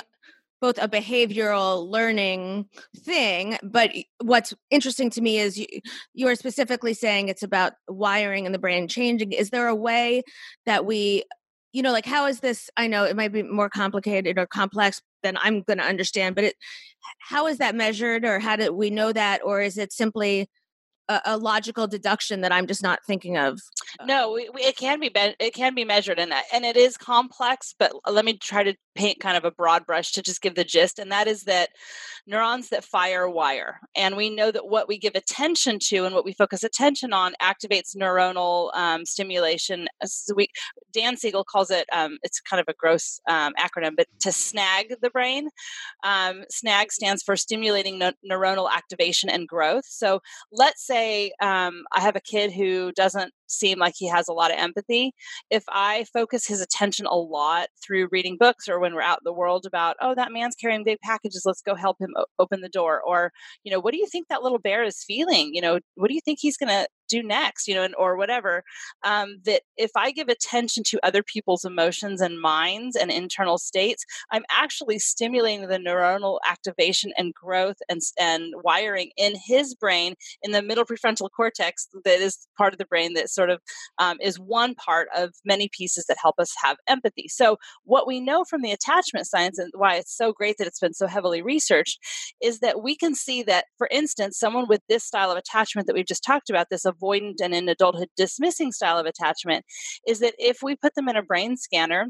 both 0.62 0.78
a 0.78 0.88
behavioral 0.88 1.90
learning 1.90 2.66
thing 2.98 3.58
but 3.64 3.92
what's 4.22 4.54
interesting 4.70 5.10
to 5.10 5.22
me 5.22 5.38
is 5.38 5.58
you, 5.58 5.68
you 6.14 6.28
are 6.28 6.36
specifically 6.36 6.94
saying 6.94 7.28
it's 7.28 7.44
about 7.44 7.74
wiring 7.88 8.46
in 8.46 8.52
the 8.52 8.60
brain 8.60 8.88
changing 8.88 9.32
is 9.32 9.50
there 9.50 9.68
a 9.68 9.76
way 9.76 10.24
that 10.66 10.86
we 10.86 11.24
you 11.74 11.82
know 11.82 11.92
like 11.92 12.06
how 12.06 12.26
is 12.26 12.40
this 12.40 12.70
i 12.78 12.88
know 12.88 13.04
it 13.04 13.16
might 13.16 13.34
be 13.34 13.44
more 13.44 13.70
complicated 13.70 14.38
or 14.38 14.46
complex 14.46 15.02
than 15.24 15.38
i'm 15.38 15.62
going 15.62 15.78
to 15.78 15.84
understand 15.84 16.36
but 16.36 16.44
it 16.44 16.56
how 17.20 17.48
is 17.48 17.58
that 17.58 17.76
measured 17.76 18.26
or 18.26 18.40
how 18.40 18.56
do 18.56 18.74
we 18.74 18.90
know 18.90 19.12
that 19.12 19.42
or 19.44 19.62
is 19.62 19.78
it 19.78 19.92
simply 19.92 20.48
a, 21.10 21.22
a 21.26 21.38
logical 21.38 21.88
deduction 21.88 22.42
that 22.42 22.52
I'm 22.52 22.68
just 22.68 22.84
not 22.84 23.00
thinking 23.06 23.38
of. 23.38 23.60
No, 24.06 24.32
we, 24.32 24.50
we, 24.54 24.62
it 24.62 24.78
can 24.78 25.00
be, 25.00 25.10
be 25.10 25.36
it 25.40 25.54
can 25.54 25.74
be 25.74 25.86
measured 25.86 26.20
in 26.20 26.30
that, 26.30 26.46
and 26.54 26.66
it 26.66 26.78
is 26.78 26.98
complex. 26.98 27.74
But 27.78 27.94
let 28.10 28.26
me 28.26 28.38
try 28.38 28.64
to 28.64 28.76
paint 28.98 29.20
kind 29.20 29.38
of 29.38 29.46
a 29.46 29.52
broad 29.52 29.86
brush 29.86 30.12
to 30.14 30.22
just 30.22 30.42
give 30.42 30.56
the 30.56 30.64
gist, 30.64 31.00
and 31.00 31.12
that 31.12 31.28
is 31.28 31.44
that 31.44 31.70
neurons 32.26 32.70
that 32.70 32.84
fire 32.84 33.30
wire, 33.30 33.80
and 33.96 34.18
we 34.18 34.30
know 34.30 34.52
that 34.52 34.68
what 34.68 34.88
we 34.88 34.98
give 34.98 35.16
attention 35.16 35.80
to 35.80 36.06
and 36.06 36.14
what 36.14 36.26
we 36.26 36.34
focus 36.34 36.64
attention 36.64 37.14
on 37.14 37.34
activates 37.42 37.96
neuronal 37.96 38.76
um, 38.76 39.06
stimulation. 39.06 39.88
So 40.04 40.34
we, 40.36 40.48
Dan 40.92 41.16
Siegel 41.16 41.44
calls 41.44 41.70
it. 41.70 41.86
Um, 41.94 42.18
it's 42.24 42.42
kind 42.42 42.60
of 42.60 42.68
a 42.68 42.76
gross 42.78 43.20
um, 43.30 43.54
acronym, 43.60 43.96
but 43.96 44.08
to 44.22 44.32
snag 44.32 44.96
the 45.02 45.10
brain. 45.10 45.50
Um, 46.04 46.44
snag 46.50 46.92
stands 46.92 47.24
for 47.24 47.36
stimulating 47.36 48.00
no- 48.00 48.12
neuronal 48.30 48.70
activation 48.72 49.30
and 49.30 49.48
growth. 49.48 49.86
So 49.88 50.22
let's 50.52 50.86
say 50.86 51.32
um, 51.42 51.84
I 51.94 52.02
have 52.02 52.16
a 52.16 52.22
kid 52.22 52.52
who 52.52 52.92
doesn't 52.94 53.32
seem 53.48 53.80
like 53.80 53.94
he 53.98 54.08
has 54.08 54.28
a 54.28 54.34
lot 54.34 54.52
of 54.52 54.58
empathy, 54.58 55.14
if 55.50 55.64
I 55.70 56.06
focus 56.14 56.46
his 56.48 56.62
attention 56.62 57.06
a 57.06 57.16
lot 57.16 57.70
through 57.86 58.10
reading 58.12 58.38
books 58.40 58.68
or 58.68 58.80
when 58.80 58.94
we're 58.94 59.02
out 59.02 59.20
in 59.20 59.26
the 59.26 59.34
world 59.34 59.66
about, 59.66 59.96
oh, 60.02 60.16
that 60.16 60.32
man's 60.32 60.56
carrying 60.56 60.84
big 60.84 61.00
packages, 61.02 61.44
let's 61.46 61.62
go 61.62 61.76
help 61.76 61.98
him 62.00 62.14
o- 62.18 62.26
open 62.40 62.62
the 62.62 62.70
door. 62.70 63.02
Or, 63.06 63.32
you 63.64 63.72
know, 63.72 63.80
what 63.80 63.92
do 63.94 63.98
you 63.98 64.08
think 64.08 64.28
that 64.28 64.44
little 64.44 64.60
bear 64.60 64.84
is 64.84 65.04
feeling? 65.04 65.52
You 65.54 65.62
know, 65.62 65.80
what 65.96 66.10
do 66.10 66.14
you 66.14 66.22
think 66.22 66.40
he's 66.42 66.58
going 66.58 66.70
to 66.70 66.88
do 67.08 67.24
next 67.24 67.68
you 67.68 67.76
know 67.76 67.84
and 67.84 67.96
or 67.98 68.18
whatever 68.18 68.64
um, 69.04 69.38
that 69.46 69.62
if 69.78 69.92
i 69.96 70.12
give 70.12 70.28
attention 70.28 70.84
to 70.86 71.00
other 71.04 71.24
people's 71.24 71.66
emotions 71.66 72.22
and 72.22 72.40
minds 72.40 72.96
and 72.96 73.12
internal 73.12 73.58
states 73.58 74.04
i'm 74.32 74.44
actually 74.52 75.00
stimulating 75.00 75.68
the 75.68 75.78
neuronal 75.78 76.40
activation 76.48 77.12
and 77.18 77.34
growth 77.34 77.78
and, 77.90 78.02
and 78.20 78.54
wiring 78.64 79.10
in 79.18 79.34
his 79.46 79.76
brain 79.76 80.16
in 80.42 80.52
the 80.52 80.62
middle 80.62 80.86
prefrontal 80.86 81.30
cortex 81.36 81.88
that 82.04 82.20
is 82.20 82.48
part 82.58 82.74
of 82.74 82.78
the 82.78 82.86
brain 82.86 83.14
that 83.14 83.30
sort 83.30 83.50
of 83.50 83.60
um, 84.00 84.18
is 84.22 84.40
one 84.40 84.76
part 84.76 85.08
of 85.16 85.32
many 85.46 85.70
pieces 85.72 86.06
that 86.08 86.18
help 86.22 86.36
us 86.40 86.54
have 86.64 86.78
empathy. 86.88 87.28
So 87.28 87.58
what 87.84 88.08
we 88.08 88.20
know 88.20 88.44
from 88.44 88.62
the 88.62 88.72
attachment 88.72 89.28
science 89.28 89.58
and 89.58 89.72
why 89.76 89.96
it's 89.96 90.16
so 90.16 90.32
great 90.32 90.56
that 90.58 90.68
it's 90.68 90.80
been 90.80 90.94
so 90.94 91.08
heavily 91.08 91.42
researched 91.42 92.00
is 92.42 92.60
that 92.60 92.82
we 92.82 92.96
can 92.96 93.16
see 93.16 93.44
that 93.44 93.66
for 93.78 93.88
instance 93.92 94.38
someone 94.38 94.68
with 94.68 94.82
this 94.90 95.04
style 95.04 95.32
of 95.32 95.38
attachment 95.38 95.88
that 95.88 95.94
we've 95.94 96.06
just 96.06 96.24
talked 96.24 96.50
about 96.50 96.68
this 96.70 96.86
avoidant 97.02 97.42
and 97.42 97.54
in 97.54 97.70
adulthood 97.70 98.10
dismissing 98.16 98.72
style 98.72 98.98
of 98.98 99.06
attachment 99.06 99.66
is 100.08 100.20
that 100.20 100.34
if 100.38 100.60
we 100.62 100.76
put 100.76 100.96
them 100.96 101.10
in 101.10 101.16
a 101.16 101.24
brain 101.24 101.58
scanner 101.58 102.08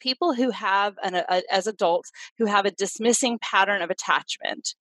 people 0.00 0.34
who 0.34 0.50
have 0.50 0.94
an 1.02 1.14
a, 1.14 1.42
as 1.50 1.66
adults 1.66 2.10
who 2.38 2.46
have 2.46 2.66
a 2.66 2.70
dismissing 2.70 3.38
pattern 3.40 3.82
of 3.82 3.90
attachment 3.90 4.74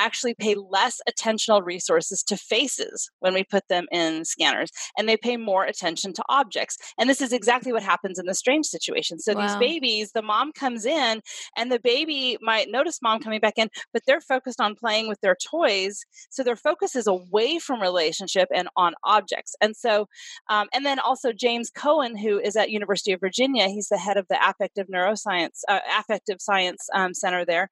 actually 0.00 0.34
pay 0.34 0.54
less 0.54 1.00
attentional 1.08 1.64
resources 1.64 2.22
to 2.22 2.36
faces 2.36 3.10
when 3.20 3.34
we 3.34 3.44
put 3.44 3.66
them 3.68 3.86
in 3.92 4.24
scanners 4.24 4.70
and 4.96 5.08
they 5.08 5.16
pay 5.16 5.36
more 5.36 5.64
attention 5.64 6.12
to 6.12 6.22
objects 6.28 6.76
and 6.98 7.08
this 7.08 7.20
is 7.20 7.32
exactly 7.32 7.72
what 7.72 7.82
happens 7.82 8.18
in 8.18 8.26
the 8.26 8.34
strange 8.34 8.66
situation 8.66 9.18
so 9.18 9.34
wow. 9.34 9.46
these 9.46 9.56
babies 9.56 10.12
the 10.12 10.22
mom 10.22 10.52
comes 10.52 10.84
in 10.84 11.20
and 11.56 11.70
the 11.70 11.80
baby 11.80 12.38
might 12.40 12.70
notice 12.70 13.00
mom 13.02 13.20
coming 13.20 13.40
back 13.40 13.54
in 13.56 13.68
but 13.92 14.02
they're 14.06 14.20
focused 14.20 14.60
on 14.60 14.74
playing 14.74 15.08
with 15.08 15.20
their 15.20 15.36
toys 15.50 16.00
so 16.30 16.42
their 16.42 16.56
focus 16.56 16.96
is 16.96 17.06
away 17.06 17.58
from 17.58 17.80
relationship 17.80 18.48
and 18.54 18.68
on 18.76 18.94
objects 19.04 19.54
and 19.60 19.76
so 19.76 20.06
um, 20.48 20.66
and 20.72 20.84
then 20.84 20.98
also 20.98 21.32
james 21.32 21.70
Coan 21.70 22.18
who 22.18 22.38
is 22.38 22.56
at 22.56 22.70
university 22.70 23.12
of 23.12 23.20
virginia 23.20 23.68
he's 23.68 23.88
the 23.88 23.98
head 23.98 24.16
of 24.16 24.26
the 24.28 24.38
affective 24.48 24.86
neuroscience, 24.88 25.60
uh, 25.68 25.80
affective 25.98 26.38
science 26.40 26.88
um, 26.94 27.14
center 27.14 27.44
there. 27.44 27.68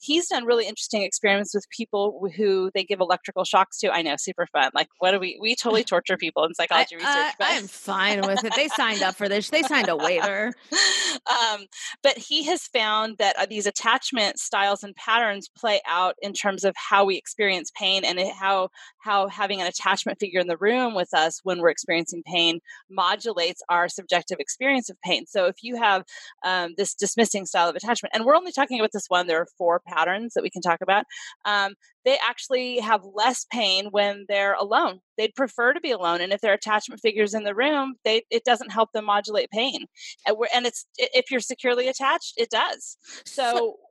He's 0.00 0.28
done 0.28 0.44
really 0.44 0.66
interesting 0.66 1.02
experiments 1.02 1.54
with 1.54 1.68
people 1.70 2.28
who 2.36 2.70
they 2.74 2.84
give 2.84 3.00
electrical 3.00 3.44
shocks 3.44 3.78
to. 3.80 3.92
I 3.92 4.02
know, 4.02 4.16
super 4.16 4.46
fun. 4.46 4.70
Like, 4.74 4.88
what 4.98 5.12
do 5.12 5.20
we? 5.20 5.38
We 5.40 5.54
totally 5.60 5.84
torture 5.84 6.16
people 6.16 6.44
in 6.44 6.54
psychology 6.54 6.96
I, 6.96 6.98
research. 6.98 7.34
Uh, 7.40 7.44
I'm 7.44 7.66
fine 7.66 8.20
with 8.22 8.44
it. 8.44 8.52
They 8.56 8.68
signed 8.68 9.02
up 9.02 9.14
for 9.14 9.28
this. 9.28 9.50
They 9.50 9.62
signed 9.62 9.88
a 9.88 9.96
waiver. 9.96 10.52
um, 10.72 11.66
but 12.02 12.16
he 12.18 12.44
has 12.44 12.62
found 12.64 13.18
that 13.18 13.36
uh, 13.38 13.46
these 13.46 13.66
attachment 13.66 14.38
styles 14.38 14.82
and 14.82 14.94
patterns 14.96 15.48
play 15.56 15.80
out 15.86 16.14
in 16.22 16.32
terms 16.32 16.64
of 16.64 16.74
how 16.76 17.04
we 17.04 17.16
experience 17.16 17.70
pain 17.76 18.04
and 18.04 18.20
how 18.38 18.68
how 18.98 19.28
having 19.28 19.60
an 19.60 19.66
attachment 19.66 20.18
figure 20.18 20.40
in 20.40 20.46
the 20.46 20.56
room 20.56 20.94
with 20.94 21.12
us 21.14 21.40
when 21.42 21.60
we're 21.60 21.70
experiencing 21.70 22.22
pain 22.26 22.60
modulates 22.90 23.62
our 23.68 23.88
subjective 23.88 24.38
experience 24.38 24.90
of 24.90 25.00
pain. 25.02 25.26
So 25.26 25.46
if 25.46 25.56
you 25.62 25.76
have 25.76 26.04
um, 26.44 26.74
this 26.76 26.94
dismissing 26.94 27.46
style 27.46 27.68
of 27.68 27.76
attachment. 27.76 28.12
And 28.14 28.24
we're 28.24 28.36
only 28.36 28.52
talking 28.52 28.78
about 28.78 28.90
this 28.92 29.06
one. 29.08 29.26
There 29.26 29.40
are 29.40 29.48
four 29.58 29.80
patterns 29.86 30.34
that 30.34 30.42
we 30.42 30.50
can 30.50 30.62
talk 30.62 30.80
about. 30.80 31.04
Um, 31.44 31.59
they 32.04 32.16
actually 32.26 32.78
have 32.78 33.02
less 33.14 33.46
pain 33.52 33.88
when 33.90 34.24
they're 34.28 34.54
alone. 34.54 35.00
They'd 35.18 35.34
prefer 35.34 35.72
to 35.72 35.80
be 35.80 35.90
alone, 35.90 36.20
and 36.20 36.32
if 36.32 36.40
there 36.40 36.52
are 36.52 36.54
attachment 36.54 37.00
figures 37.00 37.34
in 37.34 37.44
the 37.44 37.54
room, 37.54 37.94
they, 38.04 38.22
it 38.30 38.44
doesn't 38.44 38.72
help 38.72 38.90
them 38.92 39.04
modulate 39.04 39.50
pain. 39.50 39.86
And, 40.26 40.36
and 40.54 40.66
it's 40.66 40.86
if 40.96 41.30
you're 41.30 41.40
securely 41.40 41.88
attached, 41.88 42.34
it 42.36 42.50
does. 42.50 42.96
So 43.26 43.68
uh, 43.68 43.89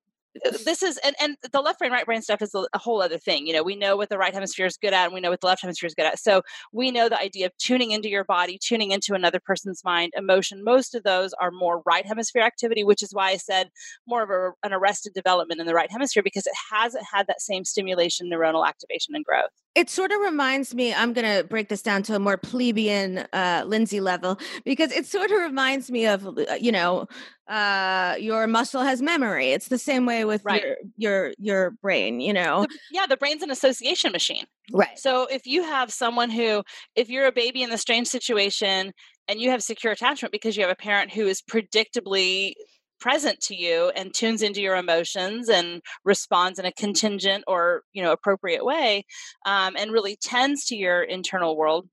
this 0.63 0.83
is 0.83 0.97
and, 1.03 1.15
and 1.21 1.37
the 1.51 1.61
left 1.61 1.79
brain 1.79 1.91
right 1.91 2.05
brain 2.05 2.21
stuff 2.21 2.41
is 2.41 2.53
a, 2.55 2.77
whole 2.77 3.01
other 3.01 3.17
thing 3.17 3.45
you 3.45 3.53
know 3.53 3.63
we 3.63 3.75
know 3.75 3.97
what 3.97 4.09
the 4.09 4.17
right 4.17 4.33
hemisphere 4.33 4.65
is 4.65 4.77
good 4.77 4.93
at 4.93 5.05
and 5.05 5.13
we 5.13 5.19
know 5.19 5.29
what 5.29 5.41
the 5.41 5.47
left 5.47 5.61
hemisphere 5.61 5.87
is 5.87 5.93
good 5.93 6.05
at 6.05 6.17
so 6.17 6.41
we 6.71 6.91
know 6.91 7.09
the 7.09 7.19
idea 7.19 7.45
of 7.45 7.55
tuning 7.57 7.91
into 7.91 8.09
your 8.09 8.23
body 8.23 8.57
tuning 8.61 8.91
into 8.91 9.13
another 9.13 9.39
person's 9.39 9.83
mind 9.83 10.13
emotion 10.15 10.63
most 10.63 10.95
of 10.95 11.03
those 11.03 11.33
are 11.33 11.51
more 11.51 11.81
right 11.85 12.05
hemisphere 12.05 12.41
activity 12.41 12.83
which 12.83 13.03
is 13.03 13.13
why 13.13 13.29
i 13.29 13.37
said 13.37 13.69
more 14.07 14.23
of 14.23 14.29
a, 14.29 14.51
an 14.65 14.73
arrested 14.73 15.13
development 15.13 15.59
in 15.59 15.67
the 15.67 15.73
right 15.73 15.91
hemisphere 15.91 16.23
because 16.23 16.47
it 16.47 16.53
hasn't 16.71 17.03
had 17.11 17.27
that 17.27 17.41
same 17.41 17.65
stimulation 17.65 18.29
neuronal 18.29 18.67
activation 18.67 19.15
and 19.15 19.25
growth 19.25 19.51
it 19.79 19.89
sort 19.89 20.11
of 20.11 20.19
reminds 20.19 20.75
me 20.75 20.93
i'm 20.93 21.13
going 21.13 21.25
to 21.25 21.43
break 21.45 21.69
this 21.69 21.81
down 21.81 22.03
to 22.03 22.15
a 22.15 22.19
more 22.19 22.37
plebeian 22.37 23.19
uh, 23.33 23.63
lindsay 23.65 24.01
level 24.01 24.37
because 24.65 24.91
it 24.91 25.05
sort 25.05 25.31
of 25.31 25.39
reminds 25.39 25.89
me 25.89 26.05
of 26.05 26.27
uh, 26.27 26.53
you 26.59 26.71
know 26.71 27.07
uh, 27.47 28.15
your 28.19 28.45
muscle 28.45 28.83
has 28.83 29.01
memory. 29.01 29.47
It's 29.53 29.69
the 29.69 29.79
same 29.79 30.05
way 30.05 30.23
with 30.23 30.45
right. 30.45 30.61
your 30.61 30.75
your 30.97 31.33
your 31.39 31.71
brain 31.81 32.19
you 32.19 32.31
know? 32.31 32.61
The, 32.61 32.79
yeah 32.91 33.07
the 33.07 33.17
brain's 33.17 33.41
an 33.41 33.49
association 33.49 34.11
machine. 34.11 34.45
Right. 34.71 34.99
So 34.99 35.25
if 35.25 35.47
you 35.47 35.63
have 35.63 35.91
someone 35.91 36.29
who 36.29 36.63
if 36.95 37.09
you're 37.09 37.25
a 37.25 37.31
baby 37.31 37.63
in 37.63 37.71
the 37.71 37.77
strange 37.79 38.07
situation 38.07 38.93
and 39.27 39.39
you 39.39 39.49
have 39.49 39.63
secure 39.63 39.91
attachment 39.91 40.31
because 40.31 40.55
you 40.55 40.61
have 40.61 40.71
a 40.71 40.75
parent 40.75 41.11
who 41.11 41.25
is 41.25 41.41
predictably 41.41 42.53
present 42.99 43.39
to 43.41 43.55
you 43.55 43.91
and 43.95 44.13
tunes 44.13 44.41
into 44.41 44.61
your 44.61 44.75
emotions 44.75 45.49
and 45.49 45.81
responds 46.03 46.59
in 46.59 46.65
a 46.65 46.71
contingent 46.73 47.43
or 47.47 47.83
you 47.93 48.03
know 48.03 48.11
appropriate 48.11 48.65
way 48.65 49.05
um, 49.45 49.75
and 49.77 49.91
really 49.91 50.17
tends 50.21 50.65
to 50.65 50.75
your 50.75 51.03
internal 51.03 51.57
world 51.57 51.87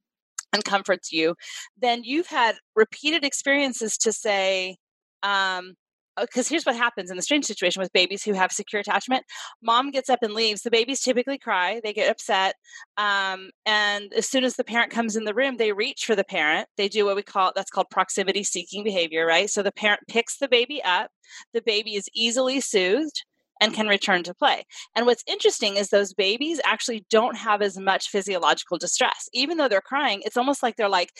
and 0.52 0.64
comforts 0.64 1.12
you 1.12 1.34
then 1.80 2.02
you've 2.04 2.28
had 2.28 2.56
repeated 2.74 3.24
experiences 3.24 3.96
to 3.96 4.12
say 4.12 4.76
um, 5.22 5.74
because 6.20 6.46
uh, 6.46 6.50
here's 6.50 6.64
what 6.64 6.76
happens 6.76 7.10
in 7.10 7.16
the 7.16 7.22
strange 7.22 7.44
situation 7.44 7.80
with 7.80 7.92
babies 7.92 8.22
who 8.24 8.32
have 8.32 8.52
secure 8.52 8.80
attachment. 8.80 9.24
Mom 9.62 9.90
gets 9.90 10.08
up 10.08 10.20
and 10.22 10.34
leaves. 10.34 10.62
The 10.62 10.70
babies 10.70 11.00
typically 11.00 11.38
cry. 11.38 11.80
They 11.82 11.92
get 11.92 12.10
upset 12.10 12.54
um, 12.96 13.50
and 13.64 14.12
as 14.14 14.28
soon 14.28 14.44
as 14.44 14.56
the 14.56 14.64
parent 14.64 14.90
comes 14.90 15.16
in 15.16 15.24
the 15.24 15.34
room 15.34 15.56
they 15.56 15.72
reach 15.72 16.04
for 16.04 16.16
the 16.16 16.24
parent. 16.24 16.68
They 16.76 16.88
do 16.88 17.04
what 17.04 17.16
we 17.16 17.22
call 17.22 17.52
that's 17.54 17.70
called 17.70 17.90
proximity 17.90 18.44
seeking 18.44 18.84
behavior 18.84 19.26
right? 19.26 19.50
So 19.50 19.62
the 19.62 19.72
parent 19.72 20.00
picks 20.08 20.38
the 20.38 20.48
baby 20.48 20.82
up. 20.84 21.10
The 21.52 21.62
baby 21.62 21.94
is 21.94 22.08
easily 22.14 22.60
soothed 22.60 23.24
and 23.60 23.72
can 23.72 23.86
return 23.86 24.22
to 24.24 24.34
play. 24.34 24.64
And 24.94 25.06
what's 25.06 25.24
interesting 25.26 25.76
is 25.76 25.88
those 25.88 26.12
babies 26.12 26.60
actually 26.64 27.06
don't 27.10 27.36
have 27.36 27.62
as 27.62 27.78
much 27.78 28.08
physiological 28.08 28.78
distress. 28.78 29.28
Even 29.32 29.56
though 29.56 29.68
they're 29.68 29.80
crying, 29.80 30.22
it's 30.24 30.36
almost 30.36 30.62
like 30.62 30.76
they're 30.76 30.88
like, 30.88 31.10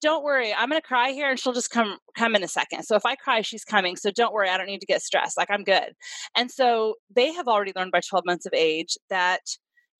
don't 0.00 0.24
worry 0.24 0.54
i'm 0.54 0.70
to 0.70 0.80
cry 0.80 1.10
here 1.10 1.30
and 1.30 1.38
she'll 1.38 1.52
just 1.52 1.70
come 1.70 1.98
come 2.16 2.34
in 2.34 2.42
a 2.42 2.48
second. 2.48 2.84
So 2.84 2.96
if 2.96 3.04
i 3.04 3.14
cry 3.16 3.40
she's 3.42 3.64
coming 3.64 3.96
so 3.96 4.10
don't 4.10 4.32
worry 4.32 4.48
i 4.48 4.56
don't 4.56 4.66
need 4.66 4.80
to 4.80 4.86
get 4.86 5.02
stressed 5.02 5.36
like 5.36 5.50
i'm 5.50 5.64
good. 5.64 5.92
And 6.36 6.50
so 6.50 6.94
they 7.14 7.32
have 7.32 7.48
already 7.48 7.72
learned 7.74 7.92
by 7.92 8.00
12 8.08 8.24
months 8.26 8.46
of 8.46 8.52
age 8.54 8.96
that 9.10 9.40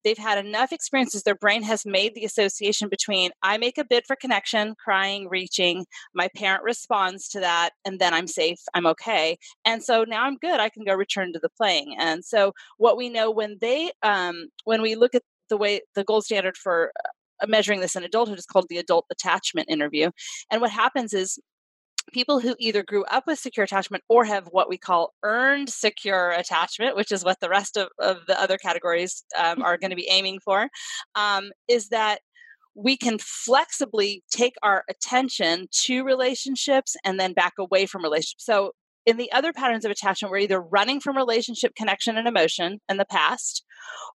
they've 0.05 0.17
had 0.17 0.45
enough 0.45 0.73
experiences 0.73 1.23
their 1.25 1.35
brain 1.35 1.63
has 1.63 1.85
made 1.85 2.15
the 2.15 2.25
association 2.25 2.89
between 2.89 3.31
i 3.43 3.59
make 3.59 3.79
a 3.79 3.85
bid 3.85 4.05
for 4.07 4.17
connection 4.17 4.75
crying 4.83 5.29
reaching 5.29 5.85
my 6.15 6.29
parent 6.37 6.63
responds 6.63 7.29
to 7.29 7.41
that 7.41 7.71
and 7.85 7.99
then 7.99 8.15
i'm 8.15 8.29
safe 8.29 8.61
i'm 8.75 8.87
okay 8.87 9.37
and 9.65 9.83
so 9.83 10.05
now 10.05 10.23
i'm 10.25 10.37
good 10.37 10.61
i 10.61 10.69
can 10.69 10.85
go 10.85 10.95
return 10.95 11.33
to 11.33 11.39
the 11.41 11.49
playing. 11.59 11.97
And 11.99 12.25
so 12.25 12.53
what 12.79 12.97
we 12.97 13.09
know 13.09 13.31
when 13.31 13.59
they 13.61 13.91
um, 14.03 14.49
when 14.65 14.81
we 14.81 14.95
look 14.95 15.15
at 15.15 15.23
the 15.51 15.57
way 15.57 15.81
the 15.95 16.05
gold 16.05 16.25
standard 16.25 16.57
for 16.57 16.93
uh, 17.05 17.09
measuring 17.47 17.81
this 17.81 17.97
in 17.97 18.05
adulthood 18.05 18.39
is 18.39 18.47
called 18.47 18.67
the 18.69 18.79
adult 18.79 19.07
attachment 19.11 19.69
interview. 19.71 20.11
And 20.51 20.61
what 20.61 20.71
happens 20.71 21.13
is 21.13 21.39
people 22.13 22.41
who 22.41 22.57
either 22.59 22.83
grew 22.83 23.05
up 23.05 23.25
with 23.27 23.39
secure 23.39 23.65
attachment 23.65 24.03
or 24.09 24.25
have 24.25 24.49
what 24.51 24.69
we 24.69 24.79
call 24.79 25.13
earned 25.23 25.69
secure 25.69 26.31
attachment, 26.31 26.97
which 26.97 27.13
is 27.13 27.25
what 27.25 27.39
the 27.41 27.49
rest 27.49 27.77
of, 27.77 27.89
of 27.99 28.19
the 28.27 28.41
other 28.41 28.57
categories 28.57 29.25
um, 29.39 29.63
are 29.63 29.77
going 29.77 29.91
to 29.91 29.97
be 29.97 30.09
aiming 30.11 30.41
for, 30.41 30.69
um, 31.15 31.51
is 31.69 31.89
that 31.89 32.21
we 32.75 32.97
can 32.97 33.19
flexibly 33.19 34.23
take 34.31 34.55
our 34.63 34.85
attention 34.89 35.67
to 35.73 36.05
relationships 36.05 36.97
and 37.05 37.19
then 37.19 37.33
back 37.33 37.55
away 37.59 37.87
from 37.87 38.03
relationships. 38.03 38.45
So 38.45 38.73
in 39.09 39.17
the 39.17 39.33
other 39.33 39.55
patterns 39.55 39.87
of 39.87 39.91
attachment, 39.91 40.31
we're 40.31 40.37
either 40.37 40.61
running 40.61 41.01
from 41.01 41.17
relationship 41.17 41.75
connection 41.75 42.19
and 42.19 42.29
emotion 42.29 42.79
in 42.91 42.99
the 42.99 43.07
past, 43.07 43.65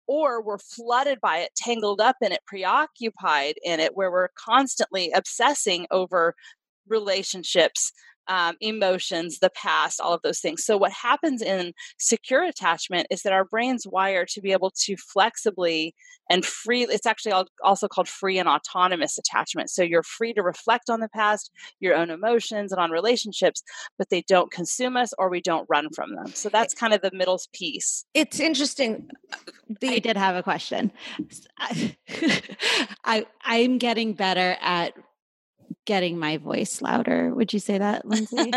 or 0.06 0.42
we're 0.42 0.58
flooded 0.58 1.18
by 1.18 1.38
it, 1.38 1.48
tangled 1.56 1.98
up 1.98 2.16
in 2.20 2.30
it, 2.30 2.40
preoccupied 2.46 3.54
in 3.64 3.80
it, 3.80 3.96
where 3.96 4.10
we're 4.10 4.28
constantly 4.36 5.10
obsessing 5.12 5.86
over 5.90 6.34
relationships 6.86 7.90
um, 8.28 8.56
emotions, 8.60 9.38
the 9.38 9.50
past, 9.50 10.00
all 10.00 10.14
of 10.14 10.22
those 10.22 10.40
things. 10.40 10.64
So, 10.64 10.76
what 10.76 10.92
happens 10.92 11.42
in 11.42 11.72
secure 11.98 12.42
attachment 12.44 13.06
is 13.10 13.22
that 13.22 13.32
our 13.32 13.44
brains 13.44 13.86
wire 13.86 14.24
to 14.26 14.40
be 14.40 14.52
able 14.52 14.72
to 14.82 14.96
flexibly 14.96 15.94
and 16.30 16.44
free, 16.44 16.84
it's 16.84 17.06
actually 17.06 17.34
also 17.62 17.88
called 17.88 18.08
free 18.08 18.38
and 18.38 18.48
autonomous 18.48 19.18
attachment. 19.18 19.70
So, 19.70 19.82
you're 19.82 20.02
free 20.02 20.32
to 20.34 20.42
reflect 20.42 20.90
on 20.90 21.00
the 21.00 21.08
past, 21.08 21.50
your 21.80 21.94
own 21.96 22.10
emotions, 22.10 22.72
and 22.72 22.80
on 22.80 22.90
relationships, 22.90 23.62
but 23.98 24.08
they 24.10 24.22
don't 24.28 24.50
consume 24.50 24.96
us 24.96 25.12
or 25.18 25.28
we 25.28 25.40
don't 25.40 25.66
run 25.68 25.88
from 25.94 26.14
them. 26.14 26.28
So, 26.28 26.48
that's 26.48 26.74
kind 26.74 26.94
of 26.94 27.00
the 27.02 27.10
middle 27.12 27.40
piece. 27.52 28.04
It's 28.14 28.40
interesting. 28.40 29.08
The- 29.80 29.88
I 29.88 29.98
did 29.98 30.16
have 30.16 30.36
a 30.36 30.42
question. 30.42 30.92
I, 33.04 33.26
I'm 33.42 33.78
getting 33.78 34.12
better 34.14 34.56
at 34.60 34.94
getting 35.84 36.18
my 36.18 36.36
voice 36.36 36.80
louder. 36.80 37.34
Would 37.34 37.52
you 37.52 37.58
say 37.58 37.78
that, 37.78 38.06
Lindsay? 38.06 38.52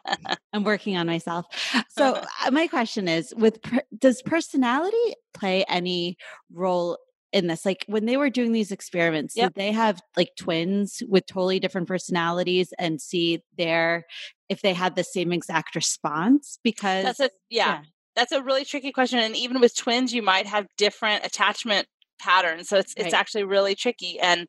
I'm 0.52 0.64
working 0.64 0.96
on 0.96 1.06
myself. 1.06 1.46
So 1.90 2.14
uh, 2.14 2.50
my 2.50 2.66
question 2.66 3.08
is 3.08 3.34
with 3.36 3.58
does 3.96 4.22
personality 4.22 5.14
play 5.34 5.64
any 5.68 6.16
role 6.52 6.98
in 7.32 7.46
this. 7.46 7.64
Like 7.64 7.84
when 7.86 8.06
they 8.06 8.16
were 8.16 8.30
doing 8.30 8.52
these 8.52 8.72
experiments, 8.72 9.36
yep. 9.36 9.54
did 9.54 9.60
they 9.60 9.72
have 9.72 10.00
like 10.16 10.30
twins 10.38 11.02
with 11.08 11.26
totally 11.26 11.60
different 11.60 11.88
personalities 11.88 12.72
and 12.78 13.00
see 13.00 13.42
their 13.56 14.06
if 14.48 14.62
they 14.62 14.74
had 14.74 14.96
the 14.96 15.04
same 15.04 15.32
exact 15.32 15.74
response? 15.74 16.58
Because 16.62 17.04
that's 17.04 17.20
a 17.20 17.30
yeah. 17.48 17.66
yeah 17.66 17.80
that's 18.16 18.32
a 18.32 18.42
really 18.42 18.64
tricky 18.64 18.90
question 18.92 19.20
and 19.20 19.36
even 19.36 19.60
with 19.60 19.74
twins 19.74 20.12
you 20.12 20.20
might 20.20 20.46
have 20.46 20.66
different 20.76 21.24
attachment 21.24 21.86
patterns 22.20 22.68
so 22.68 22.76
it's 22.76 22.94
right. 22.96 23.06
it's 23.06 23.14
actually 23.14 23.44
really 23.44 23.74
tricky 23.74 24.18
and 24.20 24.46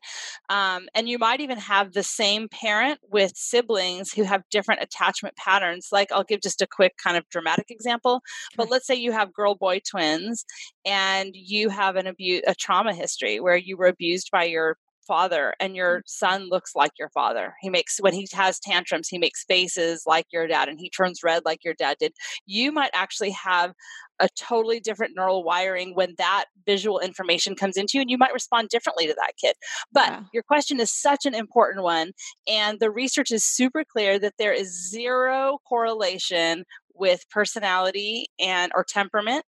um, 0.48 0.88
and 0.94 1.08
you 1.08 1.18
might 1.18 1.40
even 1.40 1.58
have 1.58 1.92
the 1.92 2.02
same 2.02 2.48
parent 2.48 2.98
with 3.10 3.32
siblings 3.34 4.12
who 4.12 4.22
have 4.22 4.42
different 4.50 4.82
attachment 4.82 5.34
patterns 5.36 5.88
like 5.92 6.10
i'll 6.12 6.24
give 6.24 6.40
just 6.40 6.62
a 6.62 6.66
quick 6.66 6.96
kind 7.02 7.16
of 7.16 7.28
dramatic 7.30 7.70
example 7.70 8.20
but 8.56 8.70
let's 8.70 8.86
say 8.86 8.94
you 8.94 9.12
have 9.12 9.32
girl 9.32 9.54
boy 9.54 9.80
twins 9.88 10.44
and 10.84 11.34
you 11.34 11.68
have 11.68 11.96
an 11.96 12.06
abuse 12.06 12.42
a 12.46 12.54
trauma 12.54 12.94
history 12.94 13.40
where 13.40 13.56
you 13.56 13.76
were 13.76 13.86
abused 13.86 14.30
by 14.30 14.44
your 14.44 14.76
father 15.12 15.52
and 15.60 15.76
your 15.76 15.98
mm. 15.98 16.02
son 16.06 16.48
looks 16.48 16.74
like 16.74 16.92
your 16.98 17.10
father 17.10 17.52
he 17.60 17.68
makes 17.68 17.98
when 17.98 18.14
he 18.14 18.26
has 18.32 18.58
tantrums 18.58 19.08
he 19.08 19.18
makes 19.18 19.44
faces 19.44 20.04
like 20.06 20.24
your 20.32 20.46
dad 20.46 20.70
and 20.70 20.80
he 20.80 20.88
turns 20.88 21.20
red 21.22 21.42
like 21.44 21.62
your 21.62 21.74
dad 21.74 21.98
did 22.00 22.14
you 22.46 22.72
might 22.72 22.88
actually 22.94 23.30
have 23.30 23.74
a 24.20 24.28
totally 24.38 24.80
different 24.80 25.12
neural 25.14 25.44
wiring 25.44 25.94
when 25.94 26.14
that 26.16 26.46
visual 26.64 26.98
information 26.98 27.54
comes 27.54 27.76
into 27.76 27.98
you 27.98 28.00
and 28.00 28.08
you 28.08 28.16
might 28.16 28.32
respond 28.32 28.70
differently 28.70 29.06
to 29.06 29.14
that 29.14 29.34
kid 29.38 29.54
but 29.92 30.08
yeah. 30.08 30.22
your 30.32 30.42
question 30.42 30.80
is 30.80 30.90
such 30.90 31.26
an 31.26 31.34
important 31.34 31.84
one 31.84 32.12
and 32.48 32.80
the 32.80 32.90
research 32.90 33.30
is 33.30 33.44
super 33.44 33.84
clear 33.84 34.18
that 34.18 34.32
there 34.38 34.54
is 34.54 34.88
zero 34.90 35.58
correlation 35.68 36.64
with 36.94 37.28
personality 37.28 38.28
and 38.40 38.72
or 38.74 38.82
temperament 38.82 39.44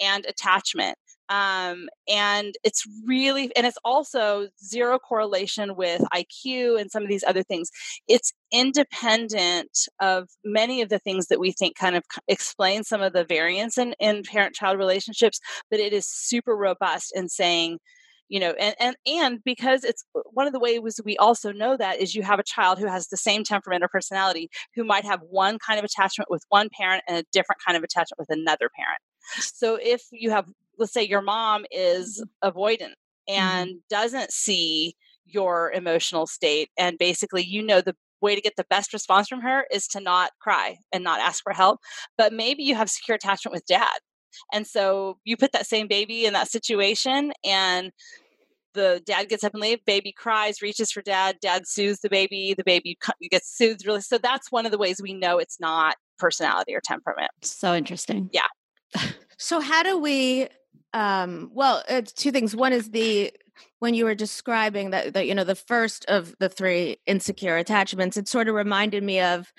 and 0.00 0.24
attachment 0.26 0.96
um, 1.28 1.88
and 2.08 2.54
it's 2.64 2.84
really 3.06 3.50
and 3.56 3.66
it's 3.66 3.78
also 3.84 4.48
zero 4.64 4.98
correlation 4.98 5.76
with 5.76 6.02
iq 6.14 6.80
and 6.80 6.90
some 6.90 7.02
of 7.02 7.08
these 7.08 7.24
other 7.24 7.42
things. 7.42 7.70
It's 8.06 8.32
independent 8.52 9.70
of 10.00 10.28
many 10.44 10.80
of 10.82 10.88
the 10.88 10.98
things 10.98 11.26
that 11.26 11.40
we 11.40 11.52
think 11.52 11.76
kind 11.76 11.96
of 11.96 12.04
explain 12.28 12.82
some 12.84 13.02
of 13.02 13.12
the 13.12 13.24
variance 13.24 13.76
in, 13.76 13.94
in 14.00 14.22
parent-child 14.22 14.78
relationships 14.78 15.38
but 15.70 15.80
it 15.80 15.92
is 15.92 16.06
super 16.06 16.56
robust 16.56 17.12
in 17.14 17.28
saying 17.28 17.78
you 18.28 18.40
know 18.40 18.52
and, 18.58 18.74
and 18.80 18.96
and 19.06 19.44
because 19.44 19.84
it's 19.84 20.04
uh, 20.16 20.20
one 20.32 20.46
of 20.46 20.52
the 20.52 20.58
ways 20.58 21.00
we 21.04 21.16
also 21.18 21.52
know 21.52 21.76
that 21.76 22.00
is 22.00 22.14
you 22.14 22.22
have 22.22 22.38
a 22.38 22.44
child 22.44 22.78
who 22.78 22.86
has 22.86 23.08
the 23.08 23.16
same 23.16 23.44
temperament 23.44 23.82
or 23.82 23.88
personality 23.88 24.48
who 24.74 24.84
might 24.84 25.04
have 25.04 25.20
one 25.28 25.58
kind 25.58 25.78
of 25.78 25.84
attachment 25.84 26.30
with 26.30 26.42
one 26.48 26.68
parent 26.70 27.02
and 27.08 27.18
a 27.18 27.24
different 27.32 27.60
kind 27.64 27.76
of 27.76 27.82
attachment 27.82 28.18
with 28.18 28.30
another 28.30 28.70
parent. 28.74 29.00
So 29.40 29.78
if 29.80 30.02
you 30.10 30.30
have 30.30 30.46
let's 30.78 30.92
say 30.92 31.02
your 31.02 31.22
mom 31.22 31.64
is 31.70 32.24
mm-hmm. 32.44 32.48
avoidant 32.48 32.94
mm-hmm. 33.28 33.34
and 33.40 33.70
doesn't 33.88 34.32
see 34.32 34.94
your 35.26 35.72
emotional 35.72 36.26
state 36.26 36.70
and 36.78 36.96
basically 36.98 37.42
you 37.42 37.62
know 37.62 37.80
the 37.80 37.94
way 38.20 38.34
to 38.34 38.40
get 38.40 38.56
the 38.56 38.66
best 38.68 38.92
response 38.92 39.28
from 39.28 39.40
her 39.40 39.64
is 39.70 39.86
to 39.86 40.00
not 40.00 40.30
cry 40.40 40.76
and 40.92 41.04
not 41.04 41.20
ask 41.20 41.42
for 41.42 41.52
help 41.52 41.78
but 42.16 42.32
maybe 42.32 42.62
you 42.62 42.74
have 42.74 42.90
secure 42.90 43.14
attachment 43.14 43.52
with 43.52 43.64
dad 43.66 43.98
and 44.52 44.66
so 44.66 45.18
you 45.24 45.36
put 45.36 45.52
that 45.52 45.66
same 45.66 45.86
baby 45.86 46.24
in 46.24 46.32
that 46.32 46.50
situation 46.50 47.32
and 47.44 47.92
the 48.74 49.02
dad 49.06 49.28
gets 49.28 49.44
up 49.44 49.54
and 49.54 49.60
leaves 49.60 49.82
baby 49.86 50.12
cries 50.12 50.62
reaches 50.62 50.90
for 50.90 51.02
dad 51.02 51.36
dad 51.40 51.66
soothes 51.66 52.00
the 52.00 52.10
baby 52.10 52.54
the 52.56 52.64
baby 52.64 52.98
gets 53.30 53.56
soothed 53.56 53.86
really 53.86 54.00
so 54.00 54.18
that's 54.18 54.50
one 54.50 54.66
of 54.66 54.72
the 54.72 54.78
ways 54.78 55.00
we 55.02 55.14
know 55.14 55.38
it's 55.38 55.60
not 55.60 55.96
personality 56.18 56.74
or 56.74 56.80
temperament 56.82 57.30
so 57.42 57.74
interesting 57.74 58.28
yeah 58.32 58.46
so 59.38 59.60
how 59.60 59.82
do 59.82 59.98
we 59.98 60.48
um, 60.92 61.50
well, 61.52 61.82
it's 61.88 62.12
two 62.12 62.32
things. 62.32 62.56
One 62.56 62.72
is 62.72 62.90
the 62.90 63.32
when 63.80 63.94
you 63.94 64.04
were 64.04 64.14
describing 64.14 64.90
that, 64.90 65.14
that 65.14 65.26
you 65.26 65.34
know 65.34 65.44
the 65.44 65.54
first 65.54 66.04
of 66.06 66.34
the 66.38 66.48
three 66.48 66.98
insecure 67.06 67.56
attachments, 67.56 68.16
it 68.16 68.28
sort 68.28 68.48
of 68.48 68.54
reminded 68.54 69.02
me 69.02 69.20
of 69.20 69.52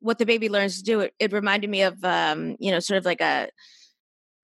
what 0.00 0.18
the 0.18 0.26
baby 0.26 0.48
learns 0.48 0.78
to 0.78 0.84
do. 0.84 1.00
It, 1.00 1.14
it 1.18 1.32
reminded 1.32 1.70
me 1.70 1.82
of 1.82 2.02
um, 2.04 2.56
you 2.58 2.70
know 2.70 2.80
sort 2.80 2.98
of 2.98 3.04
like 3.04 3.20
a 3.20 3.48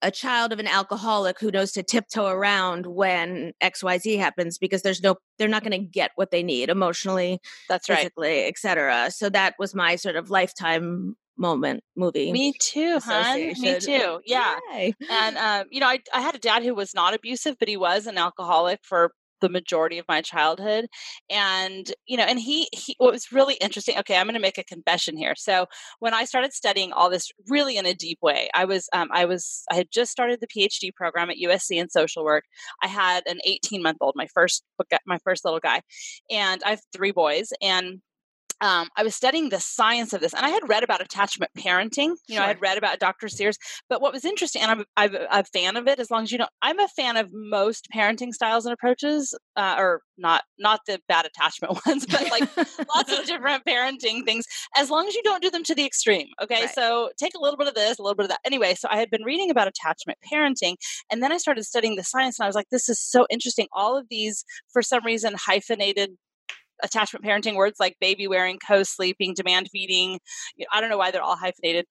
a 0.02 0.10
child 0.10 0.52
of 0.52 0.58
an 0.58 0.66
alcoholic 0.66 1.38
who 1.38 1.50
knows 1.50 1.72
to 1.72 1.82
tiptoe 1.82 2.26
around 2.26 2.86
when 2.86 3.52
xyz 3.62 4.18
happens 4.18 4.58
because 4.58 4.82
there's 4.82 5.00
no 5.00 5.14
they're 5.38 5.46
not 5.46 5.62
going 5.62 5.70
to 5.70 5.78
get 5.78 6.10
what 6.16 6.32
they 6.32 6.42
need 6.42 6.68
emotionally 6.68 7.38
that's 7.68 7.86
physically 7.86 8.40
right 8.40 8.48
etc 8.48 9.10
so 9.10 9.30
that 9.30 9.54
was 9.58 9.74
my 9.74 9.94
sort 9.96 10.16
of 10.16 10.28
lifetime 10.28 11.14
moment 11.36 11.82
movie. 11.96 12.32
Me 12.32 12.52
too, 12.60 12.98
hon. 13.02 13.36
Me 13.36 13.78
too. 13.78 14.20
Yeah. 14.26 14.58
Yay. 14.72 14.94
And 15.10 15.36
um, 15.36 15.66
you 15.70 15.80
know, 15.80 15.88
I 15.88 15.98
I 16.12 16.20
had 16.20 16.34
a 16.34 16.38
dad 16.38 16.62
who 16.62 16.74
was 16.74 16.94
not 16.94 17.14
abusive, 17.14 17.56
but 17.58 17.68
he 17.68 17.76
was 17.76 18.06
an 18.06 18.18
alcoholic 18.18 18.80
for 18.82 19.12
the 19.42 19.50
majority 19.50 19.98
of 19.98 20.06
my 20.08 20.22
childhood 20.22 20.86
and 21.28 21.92
you 22.06 22.16
know 22.16 22.22
and 22.22 22.38
he, 22.40 22.68
he 22.72 22.94
what 22.98 23.12
was 23.12 23.32
really 23.32 23.54
interesting 23.54 23.98
okay 23.98 24.16
i'm 24.16 24.26
going 24.26 24.34
to 24.34 24.40
make 24.40 24.56
a 24.56 24.64
confession 24.64 25.16
here 25.16 25.34
so 25.36 25.66
when 25.98 26.14
i 26.14 26.24
started 26.24 26.52
studying 26.52 26.92
all 26.92 27.10
this 27.10 27.30
really 27.48 27.76
in 27.76 27.84
a 27.84 27.92
deep 27.92 28.18
way 28.22 28.48
i 28.54 28.64
was 28.64 28.88
um, 28.94 29.08
i 29.12 29.24
was 29.24 29.64
i 29.70 29.74
had 29.74 29.88
just 29.92 30.12
started 30.12 30.40
the 30.40 30.46
phd 30.46 30.94
program 30.94 31.28
at 31.28 31.36
usc 31.44 31.70
in 31.70 31.90
social 31.90 32.24
work 32.24 32.44
i 32.82 32.86
had 32.86 33.22
an 33.26 33.38
18 33.44 33.82
month 33.82 33.98
old 34.00 34.14
my 34.16 34.28
first 34.32 34.62
my 35.06 35.18
first 35.24 35.44
little 35.44 35.60
guy 35.60 35.82
and 36.30 36.62
i 36.64 36.70
have 36.70 36.80
three 36.94 37.12
boys 37.12 37.48
and 37.60 38.00
um, 38.62 38.88
I 38.96 39.02
was 39.02 39.16
studying 39.16 39.48
the 39.48 39.58
science 39.58 40.12
of 40.12 40.20
this, 40.20 40.32
and 40.32 40.46
I 40.46 40.50
had 40.50 40.68
read 40.68 40.84
about 40.84 41.02
attachment 41.02 41.50
parenting. 41.58 42.14
You 42.28 42.36
know, 42.36 42.42
sure. 42.42 42.44
I 42.44 42.48
had 42.48 42.62
read 42.62 42.78
about 42.78 43.00
Dr. 43.00 43.28
Sears. 43.28 43.58
But 43.88 44.00
what 44.00 44.12
was 44.12 44.24
interesting, 44.24 44.62
and 44.62 44.70
I'm, 44.70 44.84
I'm, 44.96 45.16
a 45.30 45.42
fan 45.44 45.76
of 45.76 45.88
it, 45.88 45.98
as 45.98 46.12
long 46.12 46.22
as 46.22 46.30
you 46.30 46.38
know, 46.38 46.46
I'm 46.62 46.78
a 46.78 46.86
fan 46.86 47.16
of 47.16 47.28
most 47.32 47.88
parenting 47.94 48.32
styles 48.32 48.64
and 48.64 48.72
approaches, 48.72 49.36
uh, 49.56 49.74
or 49.76 50.02
not 50.16 50.44
not 50.60 50.80
the 50.86 51.00
bad 51.08 51.26
attachment 51.26 51.76
ones, 51.86 52.06
but 52.06 52.30
like 52.30 52.56
lots 52.94 53.12
of 53.12 53.24
different 53.26 53.64
parenting 53.64 54.24
things. 54.24 54.44
As 54.76 54.90
long 54.90 55.08
as 55.08 55.14
you 55.14 55.22
don't 55.24 55.42
do 55.42 55.50
them 55.50 55.64
to 55.64 55.74
the 55.74 55.84
extreme. 55.84 56.28
Okay, 56.40 56.62
right. 56.62 56.70
so 56.70 57.10
take 57.18 57.32
a 57.36 57.40
little 57.40 57.58
bit 57.58 57.66
of 57.66 57.74
this, 57.74 57.98
a 57.98 58.02
little 58.02 58.14
bit 58.14 58.24
of 58.24 58.30
that. 58.30 58.40
Anyway, 58.44 58.74
so 58.74 58.86
I 58.92 58.96
had 58.96 59.10
been 59.10 59.24
reading 59.24 59.50
about 59.50 59.66
attachment 59.66 60.18
parenting, 60.32 60.76
and 61.10 61.20
then 61.20 61.32
I 61.32 61.38
started 61.38 61.64
studying 61.64 61.96
the 61.96 62.04
science, 62.04 62.38
and 62.38 62.44
I 62.44 62.48
was 62.48 62.54
like, 62.54 62.70
this 62.70 62.88
is 62.88 63.00
so 63.00 63.26
interesting. 63.28 63.66
All 63.72 63.98
of 63.98 64.06
these, 64.08 64.44
for 64.72 64.82
some 64.82 65.04
reason, 65.04 65.34
hyphenated 65.36 66.12
attachment 66.82 67.24
parenting 67.24 67.56
words 67.56 67.78
like 67.80 67.96
baby 68.00 68.26
wearing, 68.28 68.58
co 68.66 68.82
sleeping, 68.82 69.34
demand 69.34 69.68
feeding. 69.70 70.18
You 70.56 70.64
know, 70.64 70.66
I 70.72 70.80
don't 70.80 70.90
know 70.90 70.98
why 70.98 71.10
they're 71.10 71.22
all 71.22 71.36
hyphenated. 71.36 71.86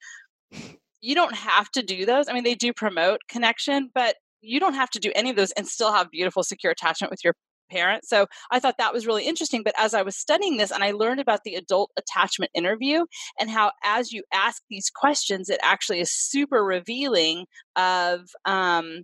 You 1.01 1.15
don't 1.15 1.35
have 1.35 1.69
to 1.71 1.81
do 1.81 2.05
those. 2.05 2.27
I 2.27 2.33
mean, 2.33 2.43
they 2.43 2.55
do 2.55 2.73
promote 2.73 3.21
connection, 3.27 3.89
but 3.93 4.15
you 4.41 4.59
don't 4.59 4.73
have 4.73 4.89
to 4.91 4.99
do 4.99 5.11
any 5.15 5.29
of 5.29 5.35
those 5.35 5.51
and 5.51 5.67
still 5.67 5.93
have 5.93 6.11
beautiful, 6.11 6.43
secure 6.43 6.71
attachment 6.71 7.11
with 7.11 7.23
your 7.23 7.33
parent. 7.71 8.05
So 8.05 8.27
I 8.51 8.59
thought 8.59 8.75
that 8.77 8.93
was 8.93 9.07
really 9.07 9.25
interesting. 9.25 9.63
But 9.63 9.73
as 9.77 9.93
I 9.93 10.01
was 10.01 10.17
studying 10.17 10.57
this 10.57 10.71
and 10.71 10.83
I 10.83 10.91
learned 10.91 11.21
about 11.21 11.41
the 11.45 11.55
adult 11.55 11.91
attachment 11.97 12.51
interview 12.53 13.05
and 13.39 13.49
how, 13.49 13.71
as 13.83 14.11
you 14.11 14.23
ask 14.33 14.61
these 14.69 14.91
questions, 14.93 15.49
it 15.49 15.59
actually 15.63 16.01
is 16.01 16.11
super 16.11 16.63
revealing 16.63 17.45
of, 17.75 18.29
um, 18.45 19.03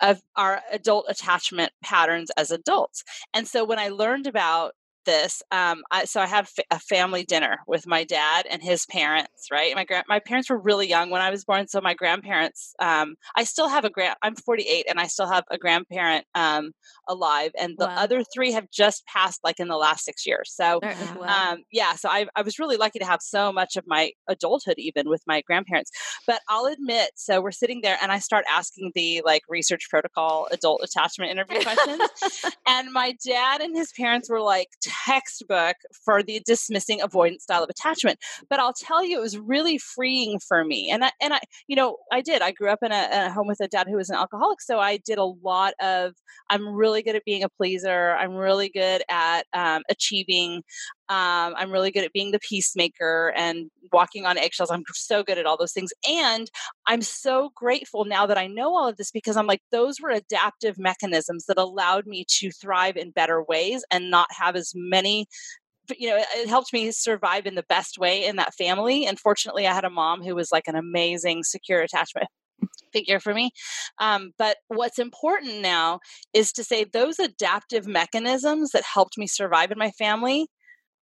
of 0.00 0.20
our 0.36 0.62
adult 0.72 1.04
attachment 1.08 1.72
patterns 1.84 2.30
as 2.36 2.50
adults. 2.50 3.04
And 3.34 3.46
so 3.46 3.64
when 3.64 3.78
I 3.78 3.88
learned 3.88 4.26
about 4.26 4.72
this. 5.04 5.42
Um, 5.50 5.82
I, 5.90 6.04
so 6.04 6.20
I 6.20 6.26
had 6.26 6.46
a 6.70 6.78
family 6.78 7.24
dinner 7.24 7.58
with 7.66 7.86
my 7.86 8.04
dad 8.04 8.46
and 8.50 8.62
his 8.62 8.86
parents. 8.86 9.48
Right, 9.50 9.74
my 9.74 9.84
grand 9.84 10.04
my 10.08 10.20
parents 10.20 10.50
were 10.50 10.58
really 10.58 10.88
young 10.88 11.10
when 11.10 11.22
I 11.22 11.30
was 11.30 11.44
born, 11.44 11.68
so 11.68 11.80
my 11.80 11.94
grandparents. 11.94 12.74
Um, 12.80 13.16
I 13.36 13.44
still 13.44 13.68
have 13.68 13.84
a 13.84 13.90
grand. 13.90 14.16
I'm 14.22 14.36
48, 14.36 14.86
and 14.88 15.00
I 15.00 15.06
still 15.06 15.28
have 15.28 15.44
a 15.50 15.58
grandparent 15.58 16.26
um, 16.34 16.72
alive, 17.08 17.50
and 17.58 17.74
the 17.78 17.86
wow. 17.86 17.96
other 17.96 18.22
three 18.34 18.52
have 18.52 18.70
just 18.70 19.04
passed, 19.06 19.40
like 19.44 19.60
in 19.60 19.68
the 19.68 19.76
last 19.76 20.04
six 20.04 20.26
years. 20.26 20.52
So, 20.54 20.80
um, 21.22 21.58
yeah, 21.72 21.94
so 21.94 22.08
I, 22.08 22.26
I 22.36 22.42
was 22.42 22.58
really 22.58 22.76
lucky 22.76 22.98
to 22.98 23.04
have 23.04 23.20
so 23.22 23.52
much 23.52 23.76
of 23.76 23.84
my 23.86 24.12
adulthood 24.28 24.74
even 24.78 25.08
with 25.08 25.22
my 25.26 25.42
grandparents. 25.42 25.90
But 26.26 26.40
I'll 26.48 26.66
admit, 26.66 27.10
so 27.16 27.40
we're 27.40 27.50
sitting 27.50 27.80
there, 27.82 27.98
and 28.02 28.12
I 28.12 28.18
start 28.18 28.44
asking 28.50 28.92
the 28.94 29.22
like 29.24 29.42
research 29.48 29.88
protocol 29.90 30.48
adult 30.50 30.82
attachment 30.82 31.30
interview 31.30 31.62
questions, 31.62 32.44
and 32.66 32.92
my 32.92 33.14
dad 33.26 33.60
and 33.60 33.76
his 33.76 33.92
parents 33.92 34.28
were 34.28 34.40
like 34.40 34.68
textbook 35.06 35.76
for 36.04 36.22
the 36.22 36.40
dismissing 36.44 37.00
avoidance 37.00 37.44
style 37.44 37.62
of 37.62 37.70
attachment. 37.70 38.18
But 38.48 38.60
I'll 38.60 38.72
tell 38.72 39.04
you, 39.04 39.18
it 39.18 39.22
was 39.22 39.38
really 39.38 39.78
freeing 39.78 40.38
for 40.38 40.64
me. 40.64 40.90
And 40.90 41.04
I, 41.04 41.12
and 41.20 41.34
I, 41.34 41.40
you 41.68 41.76
know, 41.76 41.96
I 42.12 42.20
did. 42.20 42.42
I 42.42 42.52
grew 42.52 42.70
up 42.70 42.80
in 42.82 42.92
a, 42.92 43.08
a 43.12 43.30
home 43.30 43.46
with 43.46 43.60
a 43.60 43.68
dad 43.68 43.86
who 43.88 43.96
was 43.96 44.10
an 44.10 44.16
alcoholic, 44.16 44.60
so 44.60 44.78
I 44.78 44.98
did 44.98 45.18
a 45.18 45.24
lot 45.24 45.74
of. 45.80 46.14
I'm 46.50 46.68
really 46.68 47.02
good 47.02 47.16
at 47.16 47.24
being 47.24 47.44
a 47.44 47.48
pleaser. 47.48 48.16
I'm 48.16 48.34
really 48.34 48.68
good 48.68 49.02
at 49.10 49.42
um, 49.52 49.82
achieving. 49.88 50.62
Um, 51.10 51.54
I'm 51.56 51.72
really 51.72 51.90
good 51.90 52.04
at 52.04 52.12
being 52.12 52.30
the 52.30 52.38
peacemaker 52.38 53.34
and 53.36 53.68
walking 53.92 54.26
on 54.26 54.38
eggshells. 54.38 54.70
I'm 54.70 54.84
so 54.92 55.24
good 55.24 55.38
at 55.38 55.44
all 55.44 55.56
those 55.58 55.72
things. 55.72 55.92
And 56.08 56.48
I'm 56.86 57.02
so 57.02 57.50
grateful 57.56 58.04
now 58.04 58.26
that 58.26 58.38
I 58.38 58.46
know 58.46 58.76
all 58.76 58.88
of 58.88 58.96
this 58.96 59.10
because 59.10 59.36
I'm 59.36 59.48
like, 59.48 59.60
those 59.72 60.00
were 60.00 60.10
adaptive 60.10 60.78
mechanisms 60.78 61.46
that 61.46 61.58
allowed 61.58 62.06
me 62.06 62.24
to 62.38 62.52
thrive 62.52 62.96
in 62.96 63.10
better 63.10 63.42
ways 63.42 63.84
and 63.90 64.08
not 64.08 64.28
have 64.30 64.54
as 64.54 64.72
many 64.74 65.26
you 65.98 66.08
know, 66.08 66.22
it 66.36 66.48
helped 66.48 66.72
me 66.72 66.92
survive 66.92 67.46
in 67.46 67.56
the 67.56 67.64
best 67.64 67.98
way 67.98 68.24
in 68.24 68.36
that 68.36 68.54
family. 68.54 69.06
And 69.06 69.18
fortunately, 69.18 69.66
I 69.66 69.74
had 69.74 69.84
a 69.84 69.90
mom 69.90 70.22
who 70.22 70.36
was 70.36 70.52
like 70.52 70.68
an 70.68 70.76
amazing 70.76 71.42
secure 71.42 71.80
attachment 71.80 72.28
figure 72.92 73.20
for 73.20 73.34
me. 73.34 73.50
Um, 73.98 74.32
but 74.38 74.58
what's 74.68 74.98
important 74.98 75.60
now 75.60 76.00
is 76.32 76.52
to 76.52 76.64
say 76.64 76.84
those 76.84 77.18
adaptive 77.18 77.86
mechanisms 77.86 78.70
that 78.70 78.84
helped 78.84 79.18
me 79.18 79.26
survive 79.26 79.70
in 79.70 79.78
my 79.78 79.90
family, 79.92 80.46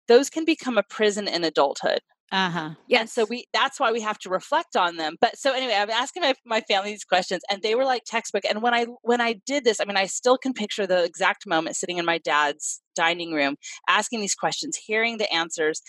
those 0.08 0.30
can 0.30 0.44
become 0.44 0.78
a 0.78 0.82
prison 0.82 1.28
in 1.28 1.44
adulthood. 1.44 2.00
Uh-huh. 2.32 2.70
Yes. 2.88 3.12
so 3.12 3.24
we 3.24 3.46
that's 3.52 3.78
why 3.78 3.92
we 3.92 4.00
have 4.00 4.18
to 4.18 4.30
reflect 4.30 4.74
on 4.74 4.96
them. 4.96 5.16
But 5.20 5.38
so 5.38 5.52
anyway, 5.54 5.74
I'm 5.74 5.90
asking 5.90 6.22
my, 6.22 6.34
my 6.44 6.60
family 6.62 6.90
these 6.90 7.04
questions 7.04 7.42
and 7.50 7.62
they 7.62 7.76
were 7.76 7.84
like 7.84 8.02
textbook. 8.04 8.44
And 8.48 8.62
when 8.62 8.74
I 8.74 8.86
when 9.02 9.20
I 9.20 9.36
did 9.46 9.64
this, 9.64 9.80
I 9.80 9.84
mean 9.84 9.96
I 9.96 10.06
still 10.06 10.36
can 10.36 10.52
picture 10.52 10.86
the 10.86 11.04
exact 11.04 11.46
moment 11.46 11.76
sitting 11.76 11.98
in 11.98 12.04
my 12.04 12.18
dad's 12.18 12.82
dining 12.96 13.32
room 13.32 13.56
asking 13.88 14.20
these 14.20 14.34
questions, 14.34 14.76
hearing 14.76 15.18
the 15.18 15.32
answers. 15.32 15.82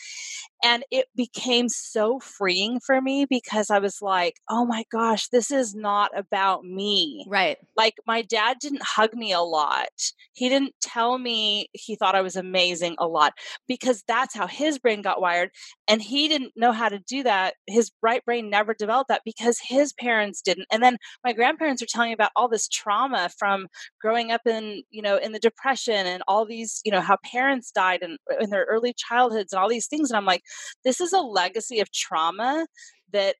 And 0.63 0.83
it 0.91 1.05
became 1.15 1.69
so 1.69 2.19
freeing 2.19 2.79
for 2.79 2.99
me 2.99 3.25
because 3.29 3.69
I 3.69 3.79
was 3.79 4.01
like, 4.01 4.35
oh 4.49 4.65
my 4.65 4.85
gosh, 4.91 5.27
this 5.29 5.51
is 5.51 5.75
not 5.75 6.11
about 6.17 6.63
me. 6.63 7.25
Right. 7.27 7.57
Like 7.75 7.95
my 8.07 8.23
dad 8.23 8.57
didn't 8.59 8.81
hug 8.83 9.13
me 9.13 9.31
a 9.31 9.41
lot. 9.41 9.87
He 10.33 10.49
didn't 10.49 10.73
tell 10.81 11.17
me 11.19 11.69
he 11.73 11.95
thought 11.95 12.15
I 12.15 12.21
was 12.21 12.35
amazing 12.35 12.95
a 12.97 13.07
lot 13.07 13.33
because 13.67 14.03
that's 14.07 14.35
how 14.35 14.47
his 14.47 14.79
brain 14.79 15.01
got 15.01 15.21
wired. 15.21 15.51
And 15.87 16.01
he 16.01 16.27
didn't 16.27 16.53
know 16.55 16.71
how 16.71 16.89
to 16.89 16.99
do 16.99 17.23
that. 17.23 17.53
His 17.67 17.91
right 18.01 18.25
brain 18.25 18.49
never 18.49 18.73
developed 18.73 19.09
that 19.09 19.21
because 19.23 19.59
his 19.63 19.93
parents 19.93 20.41
didn't. 20.41 20.67
And 20.71 20.81
then 20.81 20.97
my 21.23 21.33
grandparents 21.33 21.81
are 21.81 21.87
telling 21.87 22.09
me 22.09 22.13
about 22.13 22.31
all 22.35 22.47
this 22.47 22.67
trauma 22.67 23.29
from 23.37 23.67
growing 24.01 24.31
up 24.31 24.41
in, 24.45 24.83
you 24.89 25.01
know, 25.01 25.17
in 25.17 25.31
the 25.31 25.39
depression 25.39 26.07
and 26.07 26.23
all 26.27 26.45
these, 26.45 26.81
you 26.83 26.91
know, 26.91 26.96
how 27.01 27.17
parents 27.23 27.71
died 27.71 28.01
in, 28.01 28.17
uh, 28.31 28.37
in 28.39 28.49
their 28.49 28.65
early 28.65 28.93
childhoods 28.97 29.53
and 29.53 29.59
all 29.61 29.69
these 29.69 29.87
things. 29.87 30.09
And 30.09 30.17
I'm 30.17 30.25
like, 30.25 30.43
this 30.83 31.01
is 31.01 31.13
a 31.13 31.19
legacy 31.19 31.79
of 31.79 31.91
trauma 31.91 32.67
that 33.13 33.35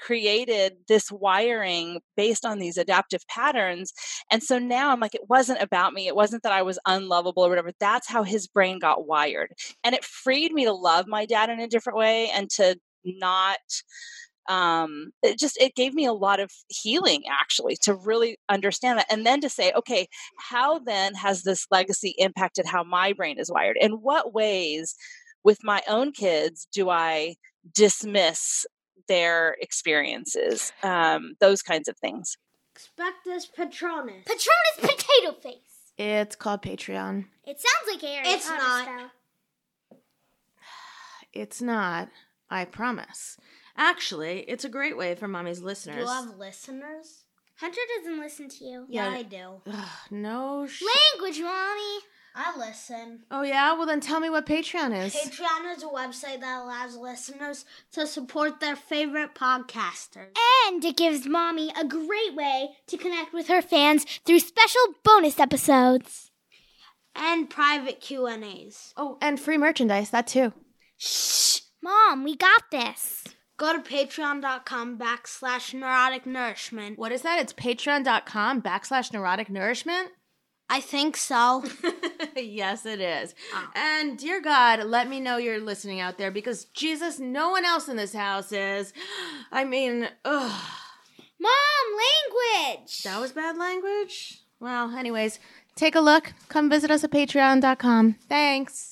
created 0.00 0.74
this 0.88 1.12
wiring 1.12 2.00
based 2.16 2.44
on 2.44 2.58
these 2.58 2.78
adaptive 2.78 3.22
patterns. 3.28 3.92
And 4.30 4.42
so 4.42 4.58
now 4.58 4.90
I'm 4.90 5.00
like, 5.00 5.14
it 5.14 5.28
wasn't 5.28 5.62
about 5.62 5.92
me. 5.92 6.06
It 6.06 6.16
wasn't 6.16 6.42
that 6.42 6.52
I 6.52 6.62
was 6.62 6.78
unlovable 6.86 7.44
or 7.44 7.48
whatever. 7.48 7.72
That's 7.78 8.08
how 8.08 8.22
his 8.22 8.46
brain 8.46 8.78
got 8.78 9.06
wired. 9.06 9.52
And 9.84 9.94
it 9.94 10.04
freed 10.04 10.52
me 10.52 10.64
to 10.64 10.72
love 10.72 11.06
my 11.06 11.26
dad 11.26 11.50
in 11.50 11.60
a 11.60 11.68
different 11.68 11.98
way 11.98 12.30
and 12.30 12.48
to 12.50 12.78
not 13.04 13.58
um 14.50 15.12
it 15.22 15.38
just 15.38 15.56
it 15.58 15.74
gave 15.74 15.94
me 15.94 16.04
a 16.04 16.12
lot 16.12 16.40
of 16.40 16.50
healing 16.68 17.22
actually 17.30 17.76
to 17.76 17.94
really 17.94 18.36
understand 18.48 18.98
that 18.98 19.06
and 19.10 19.24
then 19.24 19.40
to 19.40 19.48
say 19.48 19.72
okay 19.76 20.06
how 20.50 20.78
then 20.80 21.14
has 21.14 21.42
this 21.44 21.66
legacy 21.70 22.14
impacted 22.18 22.66
how 22.66 22.82
my 22.82 23.12
brain 23.12 23.38
is 23.38 23.50
wired 23.50 23.76
in 23.80 23.92
what 23.92 24.34
ways 24.34 24.94
with 25.44 25.58
my 25.62 25.80
own 25.88 26.10
kids 26.12 26.66
do 26.72 26.90
i 26.90 27.34
dismiss 27.74 28.66
their 29.08 29.56
experiences 29.60 30.72
um 30.82 31.34
those 31.40 31.62
kinds 31.62 31.88
of 31.88 31.96
things 31.98 32.36
Expectus 32.74 33.46
Patronus. 33.54 34.24
Patronus 34.24 34.76
potato 34.80 35.38
face. 35.42 35.92
It's 35.98 36.34
called 36.34 36.62
Patreon. 36.62 37.26
It 37.46 37.58
sounds 37.60 37.86
like 37.92 38.00
Harry 38.00 38.26
It's 38.28 38.46
Potter 38.48 38.62
not. 38.62 38.82
style. 38.84 39.10
It's 41.32 41.60
not, 41.60 42.08
I 42.48 42.64
promise. 42.64 43.36
Actually, 43.80 44.40
it's 44.46 44.64
a 44.64 44.68
great 44.68 44.96
way 44.96 45.14
for 45.14 45.26
mommy's 45.26 45.60
Do 45.60 45.64
listeners. 45.64 45.96
you 46.02 46.06
have 46.06 46.36
listeners? 46.38 47.24
Hunter 47.56 47.80
doesn't 47.98 48.20
listen 48.20 48.48
to 48.50 48.64
you. 48.64 48.84
Yeah, 48.88 49.10
Yeah. 49.10 49.16
I 49.18 49.22
do. 49.22 49.60
Ugh, 49.66 49.88
no 50.10 50.66
sh- 50.66 50.82
Language, 51.14 51.40
mommy. 51.40 51.98
I 52.34 52.56
listen. 52.58 53.24
Oh 53.30 53.42
yeah, 53.42 53.72
well 53.72 53.86
then 53.86 54.00
tell 54.00 54.20
me 54.20 54.28
what 54.30 54.46
Patreon 54.46 54.96
is. 55.04 55.14
Patreon 55.14 55.74
is 55.76 55.82
a 55.82 55.86
website 55.86 56.40
that 56.40 56.62
allows 56.62 56.94
listeners 56.96 57.64
to 57.92 58.06
support 58.06 58.60
their 58.60 58.76
favorite 58.76 59.34
podcasters. 59.34 60.28
And 60.68 60.84
it 60.84 60.96
gives 60.96 61.26
mommy 61.26 61.72
a 61.76 61.84
great 61.84 62.34
way 62.34 62.70
to 62.86 62.96
connect 62.98 63.32
with 63.32 63.48
her 63.48 63.62
fans 63.62 64.04
through 64.26 64.40
special 64.40 64.80
bonus 65.02 65.40
episodes. 65.40 66.30
And 67.16 67.50
private 67.50 68.00
Q&As. 68.00 68.92
oh, 68.96 69.18
and 69.20 69.40
free 69.40 69.58
merchandise, 69.58 70.10
that 70.10 70.26
too. 70.28 70.52
Shh, 70.98 71.60
mom, 71.82 72.22
we 72.24 72.36
got 72.36 72.70
this. 72.70 73.24
Go 73.60 73.74
to 73.74 73.78
patreon.com 73.80 74.96
backslash 74.96 75.74
neurotic 75.74 76.24
nourishment. 76.24 76.98
What 76.98 77.12
is 77.12 77.20
that? 77.20 77.38
It's 77.38 77.52
patreon.com 77.52 78.62
backslash 78.62 79.12
neurotic 79.12 79.50
nourishment. 79.50 80.12
I 80.70 80.80
think 80.80 81.14
so. 81.14 81.62
yes, 82.36 82.86
it 82.86 83.02
is. 83.02 83.34
Oh. 83.52 83.70
And 83.74 84.16
dear 84.16 84.40
God, 84.40 84.84
let 84.84 85.10
me 85.10 85.20
know 85.20 85.36
you're 85.36 85.60
listening 85.60 86.00
out 86.00 86.16
there 86.16 86.30
because 86.30 86.64
Jesus, 86.72 87.18
no 87.18 87.50
one 87.50 87.66
else 87.66 87.86
in 87.86 87.98
this 87.98 88.14
house 88.14 88.50
is. 88.50 88.94
I 89.52 89.66
mean, 89.66 90.08
ugh. 90.24 90.62
Mom, 91.38 92.00
language. 92.64 93.02
That 93.02 93.20
was 93.20 93.32
bad 93.32 93.58
language? 93.58 94.40
Well, 94.58 94.96
anyways, 94.96 95.38
take 95.76 95.96
a 95.96 96.00
look. 96.00 96.32
Come 96.48 96.70
visit 96.70 96.90
us 96.90 97.04
at 97.04 97.10
patreon.com. 97.10 98.16
Thanks. 98.26 98.89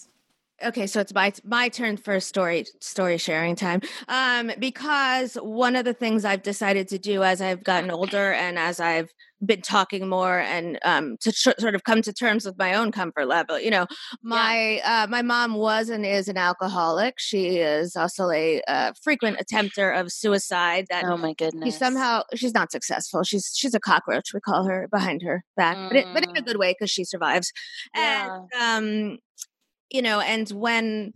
Okay, 0.64 0.88
so 0.88 1.00
it's 1.00 1.14
my 1.14 1.32
my 1.44 1.68
turn 1.68 1.96
for 1.96 2.18
story 2.18 2.64
story 2.80 3.16
sharing 3.16 3.54
time. 3.54 3.80
Um, 4.08 4.50
because 4.58 5.34
one 5.34 5.76
of 5.76 5.84
the 5.84 5.94
things 5.94 6.24
I've 6.24 6.42
decided 6.42 6.88
to 6.88 6.98
do 6.98 7.22
as 7.22 7.40
I've 7.40 7.62
gotten 7.62 7.90
older 7.92 8.32
and 8.32 8.58
as 8.58 8.80
I've 8.80 9.08
been 9.46 9.62
talking 9.62 10.08
more 10.08 10.40
and 10.40 10.76
um, 10.84 11.16
to 11.20 11.30
tr- 11.30 11.50
sort 11.60 11.76
of 11.76 11.84
come 11.84 12.02
to 12.02 12.12
terms 12.12 12.44
with 12.44 12.58
my 12.58 12.74
own 12.74 12.90
comfort 12.90 13.28
level. 13.28 13.60
You 13.60 13.70
know, 13.70 13.86
my 14.22 14.80
uh, 14.84 15.06
my 15.08 15.22
mom 15.22 15.54
was 15.54 15.90
and 15.90 16.04
is 16.04 16.26
an 16.26 16.36
alcoholic. 16.36 17.14
She 17.18 17.58
is 17.58 17.94
also 17.94 18.28
a 18.30 18.60
uh, 18.66 18.92
frequent 19.00 19.38
attempter 19.38 19.92
of 19.92 20.10
suicide. 20.10 20.86
That 20.90 21.06
oh 21.06 21.16
my 21.16 21.32
goodness 21.34 21.64
she 21.64 21.70
somehow 21.72 22.22
she's 22.34 22.54
not 22.54 22.72
successful. 22.72 23.22
She's 23.24 23.52
she's 23.56 23.74
a 23.74 23.80
cockroach. 23.80 24.34
We 24.34 24.40
call 24.40 24.64
her 24.66 24.88
behind 24.90 25.22
her 25.22 25.44
back, 25.56 25.78
but 25.88 25.98
it, 26.00 26.08
but 26.12 26.22
in 26.22 26.40
a 26.42 26.42
Mm. 26.42 26.46
good 26.46 26.58
way 26.58 26.72
because 26.78 26.90
she 26.90 27.04
survives. 27.04 27.52
And 27.94 28.30
um, 28.60 29.18
you 29.90 30.03
know, 30.03 30.20
and 30.20 30.48
when 30.51 31.12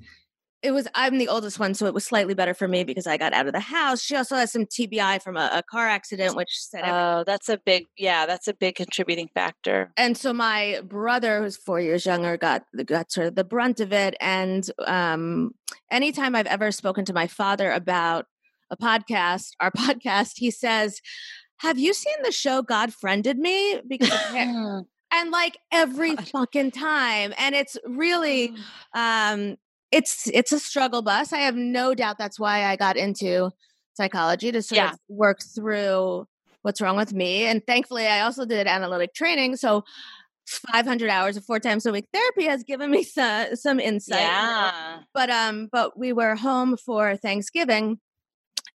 it 0.63 0.71
was, 0.71 0.87
I'm 0.95 1.19
the 1.19 1.29
oldest 1.29 1.59
one, 1.59 1.75
so 1.75 1.87
it 1.87 1.95
was 1.95 2.05
slightly 2.05 2.35
better 2.35 2.55
for 2.55 2.69
me 2.69 2.85
because 2.85 3.07
I 3.07 3.17
got 3.17 3.33
out 3.33 3.49
of 3.49 3.53
the 3.53 3.61
house. 3.61 4.01
She 4.01 4.15
also 4.15 4.37
has 4.37 4.53
some 4.53 4.65
TBI 4.65 5.21
from 5.21 5.37
a, 5.37 5.51
a 5.53 5.63
car 5.63 5.89
accident, 5.89 6.37
which 6.37 6.51
said. 6.53 6.83
oh 6.85 7.25
that's 7.27 7.49
a 7.49 7.59
big 7.59 7.87
yeah 7.97 8.27
that's 8.27 8.47
a 8.47 8.55
big 8.55 8.77
contributing 8.77 9.29
factor 9.35 9.93
and 9.97 10.17
so 10.17 10.33
my 10.33 10.81
brother, 10.85 11.43
who's 11.43 11.57
four 11.57 11.81
years 11.81 12.07
younger, 12.07 12.37
got 12.37 12.63
got 12.87 13.11
sort 13.11 13.27
of 13.27 13.35
the 13.35 13.45
brunt 13.45 13.81
of 13.81 13.93
it. 13.93 14.15
And 14.21 14.69
um, 14.87 15.53
anytime 15.91 16.37
I've 16.37 16.47
ever 16.47 16.71
spoken 16.71 17.05
to 17.07 17.13
my 17.13 17.27
father 17.27 17.71
about 17.73 18.27
a 18.71 18.77
podcast, 18.77 19.51
our 19.61 19.71
podcast, 19.77 20.35
he 20.37 20.53
says, 20.53 21.01
"Have 21.59 21.79
you 21.79 21.93
seen 21.93 22.15
the 22.23 22.33
show 22.33 22.63
God 22.63 22.95
Friended 22.95 23.39
Me?" 23.39 23.81
Because 23.87 24.11
and 25.13 25.31
like 25.31 25.59
every 25.73 26.15
God. 26.17 26.29
fucking 26.33 26.71
time, 26.73 27.33
and 27.39 27.55
it's 27.55 27.77
really 27.87 28.55
um, 28.95 29.57
it's 29.91 30.29
it's 30.33 30.53
a 30.53 30.59
struggle 30.59 31.03
bus. 31.03 31.33
I 31.33 31.39
have 31.41 31.57
no 31.57 31.95
doubt 31.95 32.17
that's 32.19 32.39
why 32.41 32.65
I 32.65 32.77
got 32.77 32.97
into 32.97 33.51
psychology 33.95 34.51
to 34.53 34.63
sort 34.63 34.77
Yeah. 34.79 34.93
of 34.93 34.99
work 35.09 35.41
through 35.55 36.27
what's 36.63 36.81
wrong 36.81 36.97
with 36.97 37.13
me. 37.13 37.45
And 37.45 37.63
thankfully, 37.67 38.07
I 38.07 38.21
also 38.21 38.45
did 38.47 38.67
analytic 38.67 39.15
training, 39.15 39.57
so 39.57 39.85
500 40.49 41.09
hours 41.11 41.37
of 41.37 41.45
four 41.45 41.61
times 41.61 41.87
a 41.87 41.93
week 41.93 42.07
therapy 42.13 42.45
has 42.45 42.63
given 42.65 42.91
me 42.91 43.03
some 43.03 43.55
some 43.57 43.79
insight. 43.81 44.21
yeah 44.21 45.01
But 45.15 45.31
um, 45.31 45.69
but 45.71 45.99
we 45.99 46.13
were 46.13 46.35
home 46.37 46.77
for 46.77 47.17
Thanksgiving, 47.17 47.99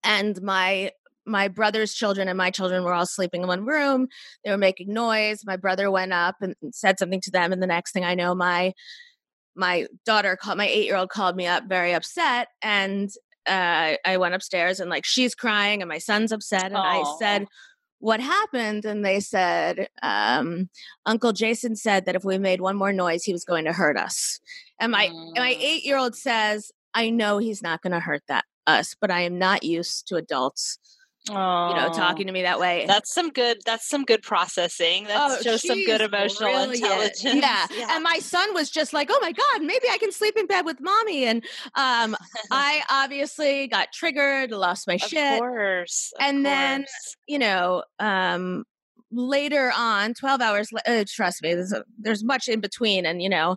and 0.04 0.40
my 0.42 0.90
my 1.26 1.48
brother's 1.48 1.92
children 1.92 2.28
and 2.28 2.38
my 2.38 2.50
children 2.50 2.84
were 2.84 2.94
all 2.94 3.06
sleeping 3.06 3.42
in 3.42 3.48
one 3.48 3.64
room. 3.66 4.08
They 4.44 4.50
were 4.50 4.58
making 4.58 4.92
noise. 4.92 5.40
My 5.44 5.56
brother 5.56 5.90
went 5.90 6.12
up 6.12 6.36
and 6.40 6.54
said 6.72 6.98
something 6.98 7.20
to 7.22 7.30
them, 7.30 7.52
and 7.52 7.62
the 7.62 7.66
next 7.66 7.92
thing 7.92 8.04
I 8.04 8.14
know, 8.14 8.34
my 8.34 8.72
my 9.54 9.86
daughter 10.04 10.36
called 10.36 10.58
my 10.58 10.66
eight 10.66 10.84
year 10.84 10.96
old 10.96 11.08
called 11.10 11.36
me 11.36 11.46
up 11.46 11.64
very 11.68 11.92
upset, 11.94 12.48
and 12.62 13.10
uh, 13.46 13.94
I 14.04 14.16
went 14.18 14.34
upstairs 14.34 14.80
and 14.80 14.90
like 14.90 15.04
she's 15.04 15.34
crying 15.34 15.82
and 15.82 15.88
my 15.88 15.98
son's 15.98 16.32
upset, 16.32 16.66
and 16.72 16.78
I 16.78 17.02
said. 17.18 17.46
What 17.98 18.20
happened? 18.20 18.84
And 18.84 19.02
they 19.02 19.20
said, 19.20 19.88
um, 20.02 20.68
Uncle 21.06 21.32
Jason 21.32 21.74
said 21.76 22.04
that 22.04 22.14
if 22.14 22.26
we 22.26 22.36
made 22.36 22.60
one 22.60 22.76
more 22.76 22.92
noise, 22.92 23.24
he 23.24 23.32
was 23.32 23.46
going 23.46 23.64
to 23.64 23.72
hurt 23.72 23.96
us. 23.96 24.38
And 24.78 24.92
my 24.92 25.04
and 25.04 25.34
my 25.38 25.54
Mm. 25.54 25.62
eight 25.62 25.84
year 25.84 25.96
old 25.96 26.14
says, 26.14 26.70
I 26.92 27.08
know 27.08 27.38
he's 27.38 27.62
not 27.62 27.80
going 27.80 27.94
to 27.94 28.00
hurt 28.00 28.22
that 28.28 28.44
us, 28.66 28.94
but 29.00 29.10
I 29.10 29.22
am 29.22 29.38
not 29.38 29.62
used 29.62 30.08
to 30.08 30.16
adults, 30.16 30.78
you 31.28 31.34
know, 31.34 31.90
talking 31.94 32.26
to 32.26 32.32
me 32.32 32.42
that 32.42 32.60
way. 32.60 32.84
That's 32.86 33.12
some 33.12 33.30
good. 33.30 33.58
That's 33.64 33.88
some 33.88 34.04
good 34.04 34.22
processing. 34.22 35.04
That 35.04 35.16
Oh, 35.30 35.42
shows 35.42 35.66
some 35.66 35.82
good 35.84 36.00
emotional 36.00 36.50
brilliant. 36.50 36.74
intelligence. 36.74 37.24
Yeah. 37.34 37.66
and 37.90 38.02
my 38.04 38.18
son 38.20 38.54
was 38.54 38.70
just 38.70 38.92
like, 38.92 39.08
"Oh 39.10 39.18
my 39.20 39.32
god, 39.32 39.62
maybe 39.62 39.86
I 39.90 39.98
can 39.98 40.12
sleep 40.12 40.36
in 40.36 40.46
bed 40.46 40.64
with 40.64 40.78
mommy." 40.80 41.24
And 41.24 41.44
um, 41.74 42.16
I 42.50 42.82
obviously 42.90 43.66
got 43.66 43.92
triggered, 43.92 44.50
lost 44.52 44.86
my 44.86 44.94
of 44.94 45.00
shit, 45.00 45.38
course. 45.40 46.12
of 46.18 46.24
and 46.26 46.46
then 46.46 46.84
you 47.26 47.38
know, 47.38 47.82
um, 47.98 48.64
later 49.10 49.72
on, 49.76 50.14
twelve 50.14 50.40
hours. 50.40 50.68
Uh, 50.86 51.04
trust 51.08 51.42
me, 51.42 51.54
there's 51.54 51.72
a, 51.72 51.84
there's 51.98 52.22
much 52.24 52.46
in 52.48 52.60
between, 52.60 53.04
and 53.06 53.20
you 53.20 53.28
know. 53.28 53.56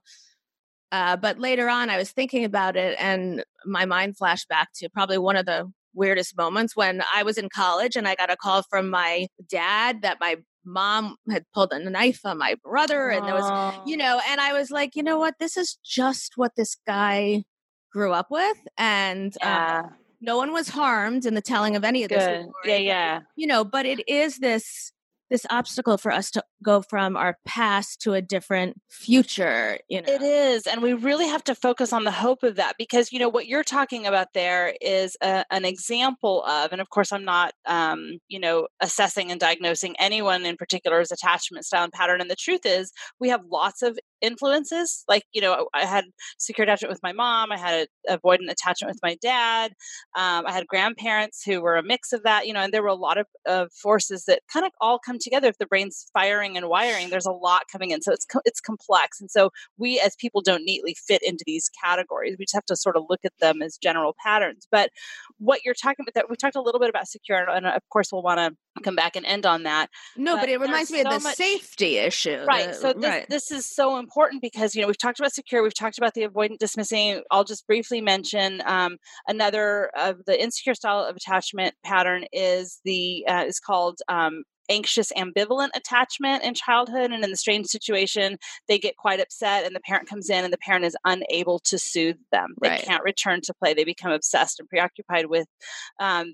Uh, 0.91 1.15
but 1.15 1.37
later 1.37 1.69
on, 1.69 1.91
I 1.91 1.97
was 1.97 2.09
thinking 2.11 2.45
about 2.45 2.75
it, 2.75 2.95
and 2.99 3.43
my 3.63 3.85
mind 3.85 4.17
flashed 4.17 4.47
back 4.49 4.69
to 4.77 4.89
probably 4.89 5.19
one 5.19 5.35
of 5.35 5.45
the 5.45 5.71
weirdest 5.93 6.37
moments 6.37 6.75
when 6.75 7.01
I 7.13 7.23
was 7.23 7.37
in 7.37 7.49
college 7.49 7.95
and 7.95 8.07
I 8.07 8.15
got 8.15 8.31
a 8.31 8.37
call 8.37 8.63
from 8.69 8.89
my 8.89 9.27
dad 9.49 10.01
that 10.01 10.17
my 10.19 10.37
mom 10.65 11.15
had 11.29 11.45
pulled 11.53 11.71
a 11.71 11.89
knife 11.89 12.19
on 12.25 12.37
my 12.37 12.55
brother 12.63 13.09
and 13.09 13.25
there 13.25 13.33
was 13.33 13.79
you 13.85 13.97
know 13.97 14.21
and 14.29 14.39
I 14.41 14.53
was 14.53 14.69
like, 14.71 14.95
you 14.95 15.03
know 15.03 15.17
what? 15.17 15.35
This 15.39 15.57
is 15.57 15.77
just 15.83 16.33
what 16.35 16.51
this 16.55 16.77
guy 16.85 17.43
grew 17.91 18.13
up 18.13 18.27
with 18.29 18.57
and 18.77 19.33
um, 19.41 19.49
yeah. 19.49 19.81
um, 19.85 19.95
no 20.21 20.37
one 20.37 20.51
was 20.51 20.69
harmed 20.69 21.25
in 21.25 21.33
the 21.33 21.41
telling 21.41 21.75
of 21.75 21.83
any 21.83 22.03
of 22.03 22.09
this. 22.09 22.25
Good. 22.25 22.47
Yeah, 22.65 22.77
yeah. 22.77 23.19
You 23.35 23.47
know, 23.47 23.63
but 23.63 23.85
it 23.85 24.07
is 24.07 24.39
this 24.39 24.91
this 25.29 25.45
obstacle 25.49 25.97
for 25.97 26.11
us 26.11 26.31
to 26.31 26.43
go 26.63 26.81
from 26.81 27.15
our 27.15 27.37
past 27.45 28.01
to 28.01 28.13
a 28.13 28.21
different 28.21 28.79
future 28.89 29.79
you 29.87 30.01
know? 30.01 30.11
it 30.11 30.21
is 30.21 30.67
and 30.67 30.81
we 30.81 30.93
really 30.93 31.27
have 31.27 31.43
to 31.43 31.55
focus 31.55 31.93
on 31.93 32.03
the 32.03 32.11
hope 32.11 32.43
of 32.43 32.55
that 32.55 32.75
because 32.77 33.11
you 33.11 33.19
know 33.19 33.29
what 33.29 33.47
you're 33.47 33.63
talking 33.63 34.05
about 34.05 34.27
there 34.33 34.75
is 34.81 35.15
a, 35.21 35.45
an 35.51 35.65
example 35.65 36.43
of 36.43 36.71
and 36.71 36.81
of 36.81 36.89
course 36.89 37.11
i'm 37.11 37.25
not 37.25 37.53
um, 37.65 38.17
you 38.27 38.39
know 38.39 38.67
assessing 38.81 39.31
and 39.31 39.39
diagnosing 39.39 39.95
anyone 39.99 40.45
in 40.45 40.57
particular's 40.57 41.11
attachment 41.11 41.65
style 41.65 41.83
and 41.83 41.93
pattern 41.93 42.21
and 42.21 42.29
the 42.29 42.35
truth 42.35 42.65
is 42.65 42.91
we 43.19 43.29
have 43.29 43.41
lots 43.49 43.81
of 43.81 43.97
influences. 44.21 45.03
Like, 45.07 45.23
you 45.33 45.41
know, 45.41 45.67
I 45.73 45.85
had 45.85 46.05
secure 46.37 46.63
attachment 46.63 46.91
with 46.91 47.03
my 47.03 47.13
mom, 47.13 47.51
I 47.51 47.57
had 47.57 47.87
a 48.07 48.17
avoidant 48.17 48.49
attachment 48.49 48.93
with 48.93 48.99
my 49.01 49.17
dad, 49.21 49.71
um, 50.17 50.45
I 50.45 50.51
had 50.51 50.67
grandparents 50.67 51.43
who 51.45 51.61
were 51.61 51.77
a 51.77 51.83
mix 51.83 52.11
of 52.13 52.23
that, 52.23 52.47
you 52.47 52.53
know, 52.53 52.61
and 52.61 52.73
there 52.73 52.81
were 52.81 52.89
a 52.89 52.95
lot 52.95 53.17
of, 53.17 53.27
of 53.45 53.71
forces 53.73 54.25
that 54.25 54.41
kind 54.51 54.65
of 54.65 54.71
all 54.81 54.99
come 54.99 55.17
together. 55.19 55.47
If 55.47 55.57
the 55.57 55.65
brain's 55.65 56.07
firing 56.13 56.57
and 56.57 56.67
wiring, 56.67 57.09
there's 57.09 57.25
a 57.25 57.31
lot 57.31 57.63
coming 57.71 57.91
in. 57.91 58.01
So 58.01 58.11
it's, 58.11 58.25
it's 58.45 58.59
complex. 58.59 59.21
And 59.21 59.31
so 59.31 59.51
we 59.77 59.99
as 59.99 60.15
people 60.15 60.41
don't 60.41 60.65
neatly 60.65 60.95
fit 61.07 61.21
into 61.23 61.43
these 61.45 61.69
categories. 61.83 62.35
We 62.37 62.45
just 62.45 62.55
have 62.55 62.65
to 62.65 62.75
sort 62.75 62.97
of 62.97 63.03
look 63.09 63.21
at 63.23 63.33
them 63.39 63.61
as 63.61 63.77
general 63.77 64.15
patterns. 64.23 64.67
But 64.71 64.89
what 65.37 65.61
you're 65.63 65.73
talking 65.73 66.03
about, 66.03 66.13
that 66.15 66.29
we 66.29 66.35
talked 66.35 66.55
a 66.55 66.61
little 66.61 66.79
bit 66.79 66.89
about 66.89 67.07
secure, 67.07 67.49
and 67.49 67.65
of 67.65 67.81
course 67.89 68.11
we'll 68.11 68.23
want 68.23 68.39
to 68.39 68.81
come 68.83 68.95
back 68.95 69.15
and 69.15 69.25
end 69.25 69.45
on 69.45 69.63
that. 69.63 69.89
No, 70.17 70.35
but, 70.35 70.41
but 70.41 70.49
it 70.49 70.59
reminds 70.59 70.91
me 70.91 71.01
so 71.03 71.09
of 71.09 71.21
the 71.21 71.23
much, 71.29 71.35
safety 71.35 71.97
issue. 71.97 72.43
Right. 72.47 72.75
So 72.75 72.93
this, 72.93 73.03
right. 73.03 73.29
this 73.29 73.51
is 73.51 73.65
so 73.65 73.97
important 73.97 74.08
because, 74.41 74.75
you 74.75 74.81
know, 74.81 74.87
we've 74.87 74.97
talked 74.97 75.19
about 75.19 75.33
secure, 75.33 75.63
we've 75.63 75.73
talked 75.73 75.97
about 75.97 76.13
the 76.13 76.27
avoidant 76.27 76.57
dismissing. 76.59 77.21
I'll 77.31 77.43
just 77.43 77.65
briefly 77.67 78.01
mention 78.01 78.61
um, 78.65 78.97
another 79.27 79.91
of 79.97 80.17
the 80.25 80.41
insecure 80.41 80.75
style 80.75 80.99
of 81.03 81.15
attachment 81.15 81.75
pattern 81.83 82.25
is 82.31 82.79
the, 82.85 83.25
uh, 83.27 83.45
is 83.47 83.59
called 83.59 83.99
um, 84.07 84.43
anxious 84.69 85.11
ambivalent 85.17 85.69
attachment 85.75 86.43
in 86.43 86.53
childhood 86.53 87.11
and 87.11 87.23
in 87.23 87.29
the 87.29 87.35
strange 87.35 87.65
situation 87.65 88.37
they 88.67 88.77
get 88.77 88.95
quite 88.97 89.19
upset 89.19 89.65
and 89.65 89.75
the 89.75 89.79
parent 89.81 90.07
comes 90.07 90.29
in 90.29 90.43
and 90.43 90.53
the 90.53 90.59
parent 90.59 90.85
is 90.85 90.95
unable 91.05 91.59
to 91.59 91.77
soothe 91.77 92.17
them 92.31 92.53
they 92.61 92.69
right. 92.69 92.83
can't 92.83 93.03
return 93.03 93.41
to 93.41 93.53
play 93.55 93.73
they 93.73 93.83
become 93.83 94.11
obsessed 94.11 94.59
and 94.59 94.69
preoccupied 94.69 95.25
with 95.25 95.47
um, 95.99 96.33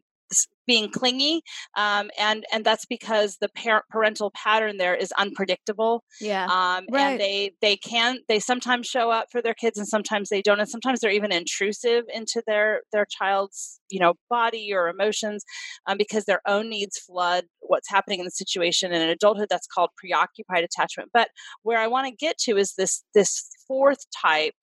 being 0.68 0.90
clingy 0.90 1.42
um, 1.78 2.10
and 2.18 2.44
and 2.52 2.66
that's 2.66 2.86
because 2.86 3.38
the 3.40 3.50
parent 3.50 3.86
parental 3.90 4.32
pattern 4.32 4.78
there 4.78 4.96
is 4.96 5.12
unpredictable 5.18 6.04
yeah 6.20 6.46
um, 6.46 6.86
right. 6.92 7.02
and 7.02 7.20
they 7.20 7.52
they 7.62 7.78
can 7.78 8.20
they 8.28 8.40
sometimes 8.40 8.88
show 8.88 9.12
up 9.12 9.28
for 9.32 9.42
their 9.42 9.54
kids 9.54 9.78
and 9.78 9.88
sometimes 9.88 10.30
they 10.30 10.42
don't 10.42 10.60
and 10.60 10.70
sometimes 10.70 11.00
they're 11.00 11.12
even 11.12 11.32
intrusive 11.32 12.04
into 12.14 12.42
their 12.48 12.82
their 12.92 13.06
child's 13.10 13.80
you 13.90 14.00
know 14.00 14.14
body 14.30 14.72
or 14.74 14.88
emotions 14.88 15.44
um, 15.88 15.98
because 15.98 16.26
their 16.26 16.42
own 16.48 16.70
needs 16.70 16.98
flood 16.98 17.46
what's 17.60 17.90
happening 17.90 18.20
in 18.20 18.26
the 18.26 18.32
situation 18.32 18.92
in 18.92 19.02
adulthood 19.10 19.48
that's 19.50 19.68
called 19.68 19.90
preoccupied 19.98 20.64
attachment 20.64 21.10
but 21.14 21.30
where 21.64 21.80
i 21.80 21.88
want 21.88 22.08
to 22.08 22.16
get 22.16 22.38
to 22.38 22.58
is 22.58 22.74
this 22.78 23.04
this 23.14 23.48
fourth 23.68 24.06
type 24.22 24.54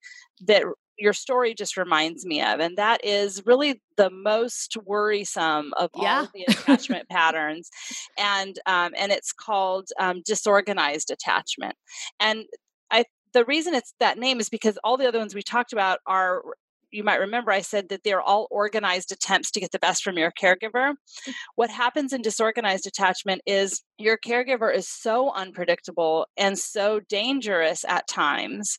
that 0.45 0.63
your 0.97 1.13
story 1.13 1.53
just 1.53 1.77
reminds 1.77 2.25
me 2.25 2.41
of 2.41 2.59
and 2.59 2.77
that 2.77 3.03
is 3.03 3.41
really 3.45 3.81
the 3.97 4.09
most 4.09 4.77
worrisome 4.85 5.73
of 5.77 5.89
yeah. 5.95 6.17
all 6.17 6.23
of 6.25 6.31
the 6.33 6.45
attachment 6.47 7.07
patterns 7.09 7.69
and 8.17 8.59
um, 8.65 8.93
and 8.97 9.11
it's 9.11 9.31
called 9.31 9.87
um, 9.99 10.21
disorganized 10.25 11.11
attachment 11.11 11.75
and 12.19 12.45
i 12.91 13.03
the 13.33 13.45
reason 13.45 13.73
it's 13.73 13.93
that 13.99 14.17
name 14.17 14.39
is 14.39 14.49
because 14.49 14.77
all 14.83 14.97
the 14.97 15.07
other 15.07 15.19
ones 15.19 15.33
we 15.33 15.41
talked 15.41 15.73
about 15.73 15.99
are 16.05 16.43
you 16.93 17.03
might 17.03 17.19
remember 17.19 17.51
I 17.51 17.61
said 17.61 17.89
that 17.89 18.01
they're 18.03 18.21
all 18.21 18.47
organized 18.51 19.11
attempts 19.11 19.51
to 19.51 19.59
get 19.59 19.71
the 19.71 19.79
best 19.79 20.03
from 20.03 20.17
your 20.17 20.31
caregiver. 20.31 20.93
What 21.55 21.69
happens 21.69 22.13
in 22.13 22.21
disorganized 22.21 22.85
attachment 22.85 23.41
is 23.45 23.81
your 23.97 24.17
caregiver 24.17 24.73
is 24.73 24.87
so 24.87 25.31
unpredictable 25.33 26.27
and 26.37 26.57
so 26.57 26.99
dangerous 27.09 27.83
at 27.87 28.07
times 28.07 28.77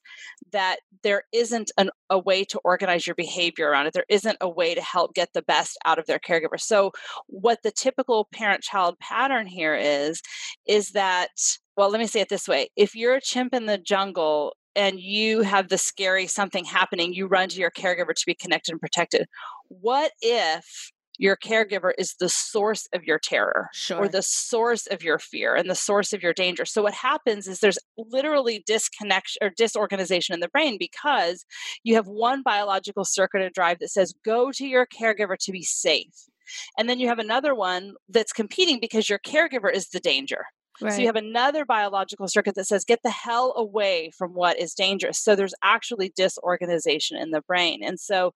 that 0.53 0.79
there 1.03 1.25
isn't 1.33 1.73
an, 1.77 1.91
a 2.09 2.19
way 2.19 2.45
to 2.45 2.61
organize 2.65 3.07
your 3.07 3.17
behavior 3.17 3.69
around 3.69 3.87
it. 3.87 3.95
There 3.95 4.05
isn't 4.09 4.39
a 4.41 4.49
way 4.49 4.75
to 4.75 4.83
help 4.83 5.15
get 5.15 5.31
the 5.35 5.43
best 5.43 5.77
out 5.85 5.99
of 5.99 6.07
their 6.07 6.21
caregiver. 6.21 6.59
So, 6.59 6.93
what 7.27 7.59
the 7.63 7.73
typical 7.73 8.29
parent 8.33 8.63
child 8.63 8.99
pattern 9.01 9.47
here 9.47 9.75
is, 9.75 10.23
is 10.67 10.93
that 10.93 11.31
well, 11.77 11.91
let 11.91 11.99
me 11.99 12.07
say 12.07 12.21
it 12.21 12.29
this 12.29 12.47
way. 12.47 12.69
If 12.77 12.95
you're 12.95 13.17
a 13.17 13.21
chimp 13.21 13.53
in 13.53 13.67
the 13.67 13.79
jungle 13.79 14.55
and 14.77 15.01
you 15.01 15.43
have 15.43 15.69
the 15.69 15.79
scary 15.79 16.27
something 16.27 16.65
happening, 16.65 17.13
you 17.13 17.27
run 17.27 17.49
to 17.51 17.61
your 17.61 17.71
caregiver 17.71 18.15
to 18.15 18.27
be 18.27 18.35
connected 18.35 18.73
and 18.73 18.81
protected. 18.81 19.27
What 19.69 20.13
if 20.21 20.93
your 21.19 21.37
caregiver 21.37 21.93
is 21.97 22.15
the 22.19 22.29
source 22.29 22.89
of 22.93 23.05
your 23.05 23.19
terror 23.19 23.69
sure. 23.73 23.99
or 23.99 24.09
the 24.09 24.23
source 24.23 24.87
of 24.89 25.03
your 25.03 25.19
fear 25.19 25.55
and 25.55 25.71
the 25.71 25.75
source 25.75 26.13
of 26.13 26.23
your 26.23 26.33
danger. 26.33 26.65
So 26.65 26.83
what 26.83 26.95
happens 26.95 27.47
is 27.47 27.61
there's 27.61 27.79
literally 27.97 28.65
disconnection 28.67 29.39
or 29.41 29.51
disorganization 29.51 30.35
in 30.35 30.41
the 30.41 30.49
brain 30.49 30.77
because 30.79 31.45
you 31.85 31.95
have 31.95 32.07
one 32.07 32.43
biological 32.43 33.05
circuit 33.05 33.43
of 33.43 33.53
drive 33.53 33.79
that 33.79 33.91
says 33.91 34.15
go 34.25 34.51
to 34.53 34.67
your 34.67 34.87
caregiver 34.87 35.37
to 35.39 35.53
be 35.53 35.63
safe. 35.63 36.29
And 36.77 36.89
then 36.89 36.99
you 36.99 37.09
have 37.09 37.19
another 37.19 37.55
one 37.55 37.95
that's 38.09 38.33
competing 38.33 38.79
because 38.81 39.09
your 39.09 39.19
caregiver 39.21 39.73
is 39.73 39.89
the 39.89 40.01
danger. 40.01 40.47
Right. 40.81 40.93
So 40.93 41.01
you 41.01 41.07
have 41.07 41.17
another 41.17 41.65
biological 41.65 42.27
circuit 42.29 42.55
that 42.57 42.67
says, 42.67 42.85
get 42.85 43.01
the 43.03 43.11
hell 43.11 43.55
away 43.57 44.11
from 44.17 44.33
what 44.33 44.59
is 44.59 44.75
dangerous. 44.75 45.19
So 45.19 45.37
there's 45.37 45.55
actually 45.63 46.13
disorganization 46.17 47.17
in 47.17 47.31
the 47.31 47.43
brain. 47.43 47.83
And 47.85 47.99
so 48.01 48.35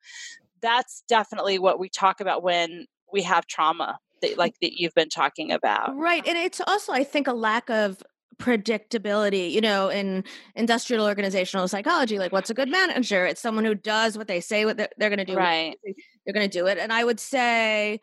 that's 0.61 1.03
definitely 1.09 1.59
what 1.59 1.78
we 1.78 1.89
talk 1.89 2.20
about 2.20 2.43
when 2.43 2.86
we 3.12 3.22
have 3.22 3.47
trauma, 3.47 3.99
that, 4.22 4.32
mm. 4.32 4.36
like 4.36 4.55
that 4.62 4.78
you've 4.78 4.95
been 4.95 5.09
talking 5.09 5.53
about. 5.53 5.97
Right. 5.97 6.26
And 6.26 6.39
it's 6.39 6.61
also, 6.66 6.93
I 6.93 7.05
think, 7.05 7.26
a 7.26 7.32
lack 7.32 7.70
of 7.70 8.03
predictability 8.39 9.51
you 9.51 9.61
know 9.61 9.89
in 9.89 10.22
industrial 10.55 11.05
organizational 11.05 11.66
psychology 11.66 12.20
like 12.20 12.30
what's 12.30 12.51
a 12.51 12.55
good 12.55 12.68
manager 12.68 13.26
it's 13.26 13.41
someone 13.41 13.64
who 13.64 13.74
does 13.74 14.16
what 14.16 14.28
they 14.28 14.39
say 14.39 14.64
what 14.64 14.76
they're, 14.76 14.89
they're 14.97 15.09
going 15.09 15.18
to 15.18 15.24
do 15.24 15.34
right 15.34 15.76
they're 16.24 16.32
going 16.32 16.49
to 16.49 16.59
do 16.59 16.66
it 16.68 16.78
and 16.78 16.93
i 16.93 17.03
would 17.03 17.18
say 17.18 17.99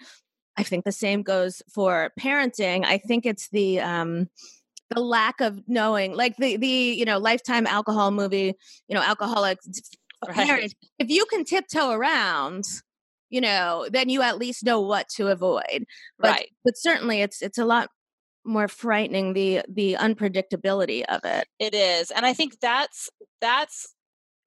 I 0.58 0.64
think 0.64 0.86
the 0.86 0.92
same 0.92 1.22
goes 1.22 1.62
for 1.74 2.12
parenting. 2.20 2.86
I 2.86 2.98
think 2.98 3.26
it's 3.26 3.50
the 3.50 3.80
um 3.80 4.30
the 4.90 5.02
lack 5.02 5.42
of 5.42 5.62
knowing, 5.68 6.16
like 6.16 6.38
the 6.38 6.58
the 6.58 6.68
you 6.68 7.06
know 7.06 7.18
lifetime 7.18 7.68
alcohol 7.68 8.12
movie, 8.12 8.54
you 8.88 8.96
know, 8.96 9.02
alcoholics. 9.02 9.68
right. 10.28 10.36
parents. 10.36 10.74
If 10.98 11.10
you 11.10 11.26
can 11.26 11.44
tiptoe 11.44 11.92
around, 11.92 12.64
you 13.30 13.42
know, 13.42 13.88
then 13.92 14.10
you 14.10 14.22
at 14.22 14.38
least 14.38 14.64
know 14.64 14.82
what 14.82 15.10
to 15.10 15.28
avoid. 15.28 15.86
But, 16.18 16.32
right. 16.32 16.50
But 16.64 16.78
certainly, 16.78 17.22
it's 17.22 17.42
it's 17.42 17.58
a 17.58 17.66
lot 17.66 17.90
more 18.46 18.68
frightening 18.68 19.34
the 19.34 19.62
the 19.68 19.98
unpredictability 20.00 21.04
of 21.06 21.22
it. 21.26 21.48
It 21.60 21.74
is, 21.74 22.12
and 22.12 22.26
I 22.26 22.34
think 22.34 22.60
that's 22.60 23.10
that's 23.42 23.94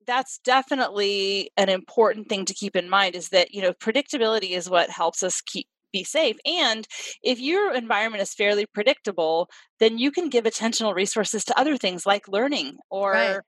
that's 0.06 0.38
definitely 0.38 1.50
an 1.58 1.68
important 1.68 2.30
thing 2.30 2.46
to 2.46 2.54
keep 2.54 2.74
in 2.74 2.88
mind 2.88 3.14
is 3.14 3.28
that 3.28 3.52
you 3.52 3.60
know 3.60 3.72
predictability 3.72 4.50
is 4.50 4.70
what 4.70 4.88
helps 4.90 5.22
us 5.22 5.40
keep 5.42 5.66
be 5.92 6.04
safe. 6.04 6.36
And 6.44 6.86
if 7.22 7.40
your 7.40 7.74
environment 7.74 8.22
is 8.22 8.34
fairly 8.34 8.66
predictable, 8.66 9.48
then 9.80 9.98
you 9.98 10.10
can 10.10 10.28
give 10.28 10.44
attentional 10.44 10.94
resources 10.94 11.44
to 11.44 11.58
other 11.58 11.76
things 11.76 12.06
like 12.06 12.28
learning 12.28 12.76
or, 12.90 13.12
right. 13.12 13.40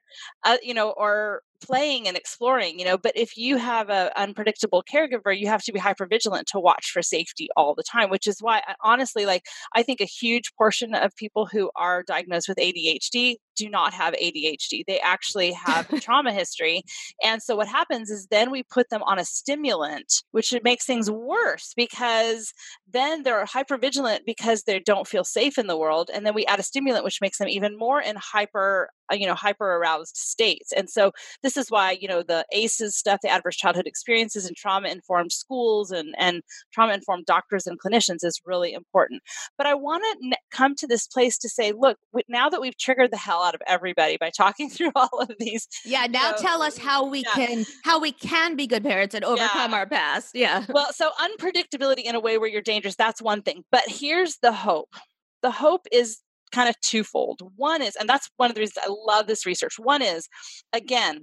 uh, 0.45 0.57
you 0.63 0.75
know, 0.75 0.91
or 0.91 1.43
playing 1.61 2.09
and 2.09 2.17
exploring 2.17 2.79
you 2.79 2.85
know 2.85 2.97
but 2.97 3.13
if 3.15 3.37
you 3.37 3.57
have 3.57 3.91
an 3.91 4.11
unpredictable 4.17 4.83
caregiver 4.83 5.37
you 5.37 5.47
have 5.47 5.63
to 5.63 5.73
be 5.73 5.79
hyper 5.79 6.07
vigilant 6.07 6.47
to 6.47 6.59
watch 6.59 6.91
for 6.91 7.03
safety 7.03 7.49
all 7.57 7.75
the 7.75 7.83
time 7.83 8.09
which 8.09 8.27
is 8.27 8.39
why 8.41 8.63
honestly 8.83 9.27
like 9.27 9.43
i 9.75 9.83
think 9.83 10.01
a 10.01 10.05
huge 10.05 10.53
portion 10.57 10.95
of 10.95 11.15
people 11.17 11.47
who 11.47 11.71
are 11.77 12.03
diagnosed 12.03 12.49
with 12.49 12.57
adhd 12.59 13.37
do 13.61 13.69
not 13.69 13.93
have 13.93 14.15
adhd 14.15 14.83
they 14.87 14.99
actually 15.01 15.53
have 15.53 15.87
trauma 16.01 16.33
history. 16.33 16.83
And 17.23 17.43
so 17.43 17.55
what 17.57 17.69
happens 17.69 18.11
is 18.11 18.27
then 18.31 18.51
we 18.51 18.63
put 18.63 18.89
them 18.89 19.03
on 19.03 19.19
a 19.19 19.25
stimulant 19.25 20.23
which 20.31 20.55
makes 20.65 20.87
things 20.87 21.11
worse 21.11 21.73
because 21.77 22.53
then 22.89 23.23
they're 23.23 23.45
hyper 23.45 23.77
vigilant 23.77 24.23
because 24.25 24.63
they 24.63 24.79
don't 24.81 25.07
feel 25.07 25.25
safe 25.25 25.59
in 25.59 25.67
the 25.67 25.77
world. 25.77 26.11
And 26.13 26.25
then 26.25 26.35
we 26.35 26.47
add 26.47 26.59
a 26.59 26.63
stimulant 26.63 27.05
which 27.05 27.21
makes 27.21 27.39
them 27.39 27.49
even 27.49 27.77
more 27.77 28.01
in 28.01 28.17
hyper 28.17 28.89
uh, 29.13 29.17
you 29.17 29.27
know 29.27 29.35
hyper 29.35 29.77
aroused 29.77 30.17
states. 30.17 30.73
And 30.73 30.89
so 30.89 31.13
this 31.43 31.57
is 31.57 31.71
why 31.71 31.99
you 32.01 32.09
know 32.09 32.23
the 32.23 32.45
aces 32.53 32.97
stuff 32.97 33.21
the 33.23 33.29
adverse 33.29 33.57
childhood 33.57 33.87
experiences 33.87 34.47
and 34.47 34.57
trauma 34.57 34.89
informed 34.89 35.33
schools 35.33 35.91
and 35.91 36.15
and 36.19 36.43
trauma 36.73 36.95
informed 36.95 37.27
doctors 37.27 37.67
and 37.67 37.79
clinicians 37.79 38.25
is 38.25 38.41
really 38.47 38.73
important. 38.73 39.23
But 39.59 39.67
i 39.67 39.75
want 39.75 40.03
to 40.05 40.27
n- 40.27 40.33
come 40.51 40.75
to 40.77 40.87
this 40.87 41.07
place 41.07 41.37
to 41.39 41.49
say 41.49 41.73
look 41.73 41.99
now 42.29 42.49
that 42.49 42.61
we've 42.61 42.79
triggered 42.79 43.11
the 43.11 43.17
hell 43.17 43.43
out 43.43 43.50
of 43.55 43.63
everybody 43.67 44.17
by 44.19 44.31
talking 44.31 44.69
through 44.71 44.93
all 44.95 45.21
of 45.21 45.31
these 45.39 45.67
yeah 45.85 46.07
now 46.07 46.31
know, 46.31 46.37
tell 46.39 46.63
us 46.63 46.77
how 46.79 47.07
we 47.07 47.21
yeah. 47.21 47.47
can 47.47 47.67
how 47.85 48.01
we 48.01 48.13
can 48.13 48.57
be 48.57 48.67
good 48.67 48.83
parents 48.83 49.15
and 49.15 49.25
overcome 49.25 49.71
yeah. 49.71 49.77
our 49.77 49.87
past 49.87 50.31
yeah 50.35 50.65
well 50.69 50.93
so 50.93 51.11
unpredictability 51.21 52.03
in 52.03 52.15
a 52.15 52.21
way 52.21 52.39
where 52.39 52.49
you're 52.49 52.63
dangerous 52.63 52.97
that's 52.97 53.23
one 53.23 53.43
thing 53.43 53.63
but 53.71 53.85
here's 53.87 54.39
the 54.43 54.53
hope 54.53 54.95
the 55.43 55.51
hope 55.51 55.87
is 55.91 56.21
kind 56.51 56.69
of 56.69 56.79
twofold. 56.81 57.41
One 57.57 57.83
is, 57.83 57.97
and 57.97 58.09
that's 58.09 58.29
one 58.37 58.51
of 58.51 58.55
the 58.55 58.61
reasons 58.61 58.85
I 58.85 58.89
love 58.91 59.27
this 59.27 59.47
research. 59.47 59.79
One 59.79 60.03
is, 60.03 60.29
again, 60.73 61.21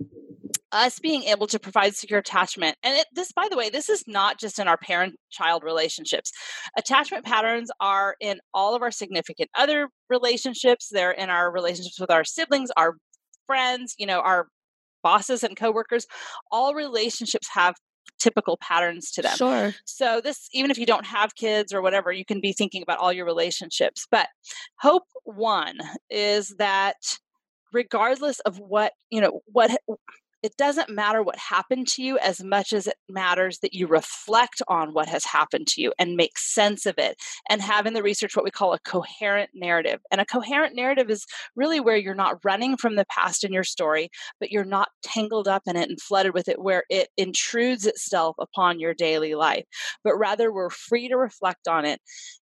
us 0.72 1.00
being 1.00 1.24
able 1.24 1.48
to 1.48 1.60
provide 1.60 1.96
secure 1.96 2.20
attachment. 2.20 2.76
And 2.84 2.98
it, 2.98 3.06
this, 3.14 3.32
by 3.32 3.48
the 3.50 3.58
way, 3.58 3.70
this 3.70 3.90
is 3.90 4.04
not 4.08 4.40
just 4.40 4.60
in 4.60 4.68
our 4.68 4.78
parent 4.78 5.16
child 5.32 5.64
relationships. 5.64 6.32
Attachment 6.78 7.26
patterns 7.26 7.70
are 7.80 8.16
in 8.20 8.40
all 8.54 8.76
of 8.76 8.82
our 8.82 8.92
significant 8.92 9.50
other 9.58 9.90
relationships, 10.10 10.90
they're 10.92 11.12
in 11.12 11.30
our 11.30 11.52
relationships 11.52 12.00
with 12.00 12.12
our 12.12 12.24
siblings, 12.24 12.70
our 12.78 12.96
friends, 13.46 13.96
you 13.98 14.06
know, 14.06 14.20
our 14.20 14.48
bosses 15.04 15.44
and 15.44 15.56
coworkers. 15.56 16.06
All 16.52 16.74
relationships 16.74 17.48
have 17.54 17.76
typical 18.20 18.58
patterns 18.62 19.12
to 19.12 19.22
them. 19.22 19.36
Sure. 19.38 19.74
So 19.86 20.22
this 20.22 20.48
even 20.52 20.72
if 20.72 20.78
you 20.78 20.86
don't 20.86 21.06
have 21.06 21.36
kids 21.36 21.74
or 21.74 21.82
whatever, 21.82 22.12
you 22.12 22.26
can 22.26 22.42
be 22.42 22.52
thinking 22.52 22.82
about 22.82 23.00
all 23.00 23.14
your 23.14 23.26
relationships. 23.26 24.08
But 24.10 24.28
hope 24.80 25.04
one 25.24 25.78
is 26.10 26.56
that 26.58 26.96
regardless 27.74 28.40
of 28.42 28.58
what, 28.60 28.94
you 29.10 29.22
know, 29.22 29.42
what 29.46 29.72
it 30.44 30.56
doesn't 30.58 30.90
matter 30.90 31.24
what 31.24 31.38
happened 31.38 31.88
to 31.88 32.04
you 32.04 32.18
as 32.20 32.44
much 32.44 32.74
as 32.74 32.88
it 32.88 32.96
matters 33.10 33.60
that 33.60 33.74
you 33.74 33.88
reflect 33.88 34.62
on 34.68 34.94
what 34.94 35.08
has 35.08 35.26
happened 35.26 35.68
to 35.68 35.82
you 35.82 35.94
and 35.98 36.16
make 36.16 36.38
sense 36.38 36.86
of 36.86 36.96
it 36.98 37.18
and 37.50 37.62
have 37.62 37.86
in 37.86 37.94
the 37.94 38.04
research 38.04 38.36
what 38.36 38.46
we 38.46 38.52
call 38.52 38.74
a 38.74 38.80
coherent 38.80 39.50
narrative. 39.54 40.00
And 40.12 40.22
a 40.22 40.26
coherent 40.26 40.76
narrative 40.76 41.10
is 41.10 41.26
really 41.56 41.80
where 41.80 41.98
you're 41.98 42.14
not 42.14 42.44
running 42.44 42.78
from 42.78 42.96
the 42.96 43.06
past 43.10 43.44
in 43.44 43.52
your 43.52 43.64
story, 43.64 44.10
but 44.40 44.52
you're 44.52 44.64
not 44.64 44.90
tangled 45.04 45.48
up 45.48 45.64
in 45.66 45.76
it 45.76 45.90
and 45.90 46.00
flooded 46.02 46.34
with 46.34 46.48
it 46.48 46.62
where 46.62 46.84
it 46.90 47.10
intrudes 47.18 47.86
itself 47.86 48.36
upon 48.40 48.80
your 48.80 48.94
daily 48.94 49.34
life, 49.36 49.66
but 50.04 50.18
rather 50.18 50.54
we're 50.54 50.70
free 50.70 51.08
to 51.10 51.18
reflect 51.18 51.68
on 51.68 51.86
it 51.86 52.00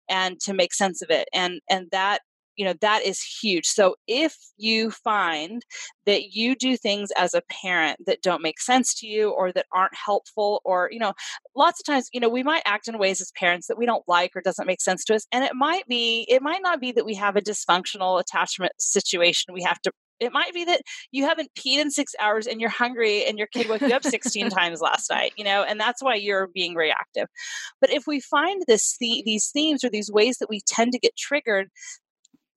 and 0.10 0.40
to 0.42 0.54
make 0.54 0.74
sense 0.74 1.02
of 1.02 1.10
it. 1.10 1.28
And 1.34 1.62
and 1.70 1.88
that 1.92 2.22
you 2.56 2.66
know 2.66 2.74
that 2.82 3.04
is 3.04 3.22
huge. 3.22 3.66
So 3.66 3.96
if 4.08 4.36
you 4.58 4.92
find 4.92 5.64
that 6.06 6.34
you 6.36 6.56
do 6.56 6.78
things 6.78 7.10
as 7.18 7.34
a 7.34 7.42
parent 7.50 8.00
that 8.06 8.22
don't 8.22 8.42
make 8.42 8.60
sense 8.60 8.94
to 8.96 9.08
you 9.08 9.32
or 9.32 9.52
that 9.52 9.66
aren't 9.74 9.96
helpful 9.96 10.62
or 10.64 10.90
you 10.92 11.00
know 11.00 11.14
lots 11.56 11.80
of 11.80 11.86
times 11.86 12.10
you 12.14 12.20
know 12.20 12.30
we 12.30 12.44
might 12.44 12.64
act 12.66 12.88
in 12.88 12.98
ways 12.98 13.22
as 13.22 13.32
parents 13.38 13.68
that 13.68 13.78
we 13.78 13.86
don't 13.86 14.04
like 14.08 14.32
or 14.36 14.42
doesn't 14.42 14.68
make 14.68 14.82
sense 14.82 15.04
to 15.06 15.16
us 15.16 15.26
and 15.32 15.44
it 15.44 15.56
might 15.56 15.88
be 15.88 16.26
it 16.30 16.42
might 16.42 16.62
not 16.62 16.80
be 16.80 16.92
that 16.92 17.06
we 17.06 17.16
have 17.16 17.36
a 17.36 17.42
dysfunctional 17.42 18.20
attachment 18.20 18.72
situation 18.78 19.54
we 19.54 19.64
have 19.64 19.82
to 19.82 19.92
it 20.22 20.32
might 20.32 20.54
be 20.54 20.64
that 20.64 20.82
you 21.12 21.26
haven't 21.26 21.52
peed 21.60 21.78
in 21.78 21.92
six 21.92 22.14
hours 22.22 22.48
and 22.48 22.62
you're 22.62 22.70
hungry 22.70 23.26
and 23.26 23.38
your 23.38 23.48
kid 23.48 23.68
woke 23.68 23.82
you 23.82 23.94
up 23.94 24.04
16 24.04 24.50
times 24.50 24.80
last 24.80 25.10
night 25.10 25.34
you 25.38 25.44
know 25.44 25.64
and 25.64 25.80
that's 25.80 26.02
why 26.02 26.16
you're 26.16 26.48
being 26.48 26.76
reactive. 26.76 27.28
But 27.82 27.92
if 27.92 28.08
we 28.08 28.20
find 28.20 28.64
this 28.68 28.98
these 29.00 29.50
themes 29.52 29.84
or 29.84 29.90
these 29.90 30.12
ways 30.12 30.38
that 30.38 30.50
we 30.50 30.62
tend 30.66 30.94
to 30.94 31.00
get 31.00 31.16
triggered 31.18 31.70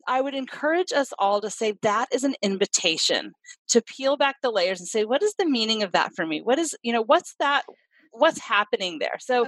I 0.09 0.21
would 0.21 0.35
encourage 0.35 0.93
us 0.93 1.13
all 1.19 1.41
to 1.43 1.51
say 1.51 1.75
that 1.83 2.09
is 2.13 2.25
an 2.25 2.35
invitation 2.43 3.33
to 3.69 3.83
peel 3.83 4.17
back 4.17 4.37
the 4.43 4.51
layers 4.51 4.81
and 4.81 4.89
say, 4.89 5.05
what 5.05 5.23
is 5.23 5.35
the 5.39 5.47
meaning 5.47 5.83
of 5.83 5.93
that 5.93 6.13
for 6.17 6.27
me? 6.27 6.41
What 6.41 6.59
is, 6.59 6.75
you 6.83 6.93
know, 6.93 7.03
what's 7.03 7.35
that? 7.39 7.65
What's 8.11 8.41
happening 8.41 8.99
there? 8.99 9.19
So 9.21 9.47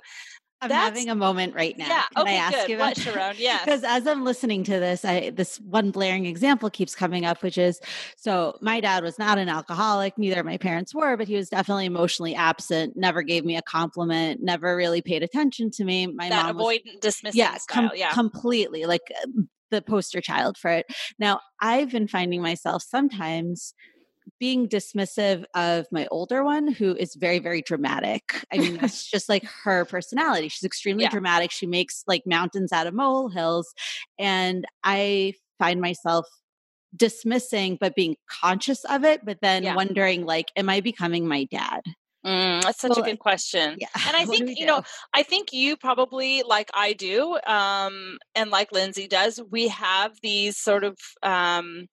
I'm 0.62 0.70
having 0.70 1.08
a 1.08 1.14
moment 1.14 1.54
right 1.54 1.76
now. 1.78 1.86
Yeah. 1.86 2.02
Can 2.14 2.22
okay, 2.22 2.34
I 2.34 2.38
ask 2.38 2.66
good. 2.66 2.98
you 2.98 3.02
Sharon? 3.02 3.36
Yeah. 3.38 3.64
Because 3.64 3.82
as 3.82 4.06
I'm 4.06 4.24
listening 4.24 4.62
to 4.64 4.78
this, 4.78 5.04
I 5.04 5.30
this 5.30 5.58
one 5.60 5.90
blaring 5.90 6.26
example 6.26 6.68
keeps 6.68 6.94
coming 6.94 7.24
up, 7.24 7.42
which 7.42 7.56
is 7.56 7.80
so 8.18 8.58
my 8.60 8.80
dad 8.80 9.02
was 9.02 9.18
not 9.18 9.38
an 9.38 9.48
alcoholic, 9.48 10.18
neither 10.18 10.40
of 10.40 10.46
my 10.46 10.58
parents 10.58 10.94
were, 10.94 11.16
but 11.16 11.28
he 11.28 11.36
was 11.36 11.48
definitely 11.48 11.86
emotionally 11.86 12.34
absent, 12.34 12.94
never 12.96 13.22
gave 13.22 13.46
me 13.46 13.56
a 13.56 13.62
compliment, 13.62 14.42
never 14.42 14.76
really 14.76 15.00
paid 15.00 15.22
attention 15.22 15.70
to 15.70 15.84
me. 15.84 16.06
My 16.06 16.28
that 16.28 16.54
mom 16.54 16.58
avoidant 16.58 16.84
was, 16.84 17.00
dismissing 17.00 17.38
yeah. 17.38 17.56
Com- 17.68 17.90
yeah. 17.94 18.10
Completely. 18.10 18.84
Like 18.84 19.10
the 19.70 19.82
poster 19.82 20.20
child 20.20 20.56
for 20.56 20.70
it. 20.70 20.86
Now, 21.18 21.40
I've 21.60 21.90
been 21.90 22.08
finding 22.08 22.42
myself 22.42 22.82
sometimes 22.82 23.74
being 24.38 24.68
dismissive 24.68 25.44
of 25.54 25.86
my 25.90 26.06
older 26.10 26.44
one 26.44 26.68
who 26.68 26.94
is 26.94 27.14
very 27.14 27.38
very 27.38 27.62
dramatic 27.62 28.44
i 28.52 28.58
mean 28.58 28.76
that's 28.76 29.04
just 29.10 29.28
like 29.28 29.44
her 29.64 29.84
personality 29.84 30.48
she's 30.48 30.64
extremely 30.64 31.02
yeah. 31.04 31.10
dramatic 31.10 31.50
she 31.50 31.66
makes 31.66 32.04
like 32.06 32.22
mountains 32.26 32.72
out 32.72 32.86
of 32.86 32.94
molehills 32.94 33.74
and 34.18 34.64
i 34.84 35.32
find 35.58 35.80
myself 35.80 36.26
dismissing 36.96 37.76
but 37.80 37.94
being 37.94 38.16
conscious 38.28 38.84
of 38.84 39.04
it 39.04 39.24
but 39.24 39.38
then 39.42 39.62
yeah. 39.62 39.74
wondering 39.74 40.24
like 40.24 40.48
am 40.56 40.68
i 40.68 40.80
becoming 40.80 41.26
my 41.26 41.44
dad 41.44 41.80
Mm, 42.24 42.62
that's 42.62 42.80
such 42.80 42.90
well, 42.90 43.00
a 43.00 43.10
good 43.10 43.18
question. 43.18 43.76
Yeah. 43.78 43.88
And 44.06 44.16
I 44.16 44.24
think, 44.26 44.58
you 44.58 44.66
know, 44.66 44.82
I 45.14 45.22
think 45.22 45.52
you 45.52 45.76
probably, 45.76 46.42
like 46.46 46.70
I 46.74 46.92
do, 46.92 47.38
um, 47.46 48.18
and 48.34 48.50
like 48.50 48.72
Lindsay 48.72 49.08
does, 49.08 49.40
we 49.50 49.68
have 49.68 50.12
these 50.22 50.58
sort 50.58 50.84
of, 50.84 50.98
um, 51.22 51.86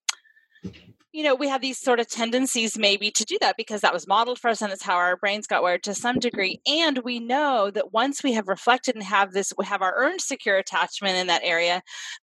you 1.14 1.24
know, 1.24 1.34
we 1.34 1.48
have 1.48 1.62
these 1.62 1.80
sort 1.80 2.00
of 2.00 2.10
tendencies 2.10 2.78
maybe 2.78 3.10
to 3.10 3.26
do 3.26 3.38
that 3.42 3.56
because 3.58 3.82
that 3.82 3.94
was 3.94 4.08
modeled 4.08 4.38
for 4.38 4.50
us 4.50 4.62
and 4.62 4.72
it's 4.72 4.84
how 4.84 4.96
our 4.98 5.16
brains 5.18 5.48
got 5.48 5.64
wired 5.64 5.82
to 5.84 5.96
some 5.96 6.20
degree. 6.20 6.60
And 6.68 7.00
we 7.00 7.20
know 7.20 7.72
that 7.72 7.94
once 7.94 8.22
we 8.22 8.34
have 8.34 8.48
reflected 8.48 8.96
and 8.96 9.04
have 9.04 9.32
this, 9.32 9.54
we 9.58 9.66
have 9.66 9.82
our 9.82 9.96
earned 9.96 10.22
secure 10.22 10.58
attachment 10.58 11.16
in 11.16 11.28
that 11.28 11.42
area, 11.44 11.82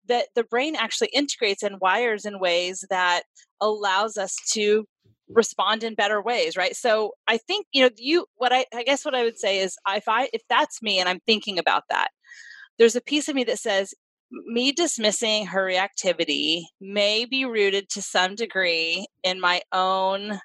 that 0.07 0.27
the 0.35 0.43
brain 0.43 0.75
actually 0.75 1.09
integrates 1.13 1.63
and 1.63 1.79
wires 1.79 2.25
in 2.25 2.39
ways 2.39 2.83
that 2.89 3.23
allows 3.61 4.17
us 4.17 4.35
to 4.51 4.85
respond 5.29 5.83
in 5.83 5.95
better 5.95 6.21
ways 6.21 6.57
right? 6.57 6.75
So 6.75 7.13
i 7.27 7.37
think 7.37 7.65
you 7.71 7.83
know 7.83 7.89
you 7.97 8.25
what 8.35 8.53
i 8.53 8.65
i 8.73 8.83
guess 8.83 9.05
what 9.05 9.15
i 9.15 9.23
would 9.23 9.37
say 9.37 9.59
is 9.59 9.77
if 9.89 10.07
i 10.07 10.29
if 10.33 10.41
that's 10.49 10.81
me 10.81 10.99
and 10.99 11.07
i'm 11.09 11.19
thinking 11.25 11.57
about 11.57 11.83
that 11.89 12.09
there's 12.77 12.95
a 12.95 13.01
piece 13.01 13.27
of 13.27 13.35
me 13.35 13.43
that 13.43 13.59
says 13.59 13.93
me 14.31 14.71
dismissing 14.71 15.45
her 15.45 15.65
reactivity 15.65 16.63
may 16.81 17.25
be 17.25 17.45
rooted 17.45 17.89
to 17.89 18.01
some 18.01 18.35
degree 18.35 19.05
in 19.23 19.39
my 19.39 19.61
own 19.71 20.39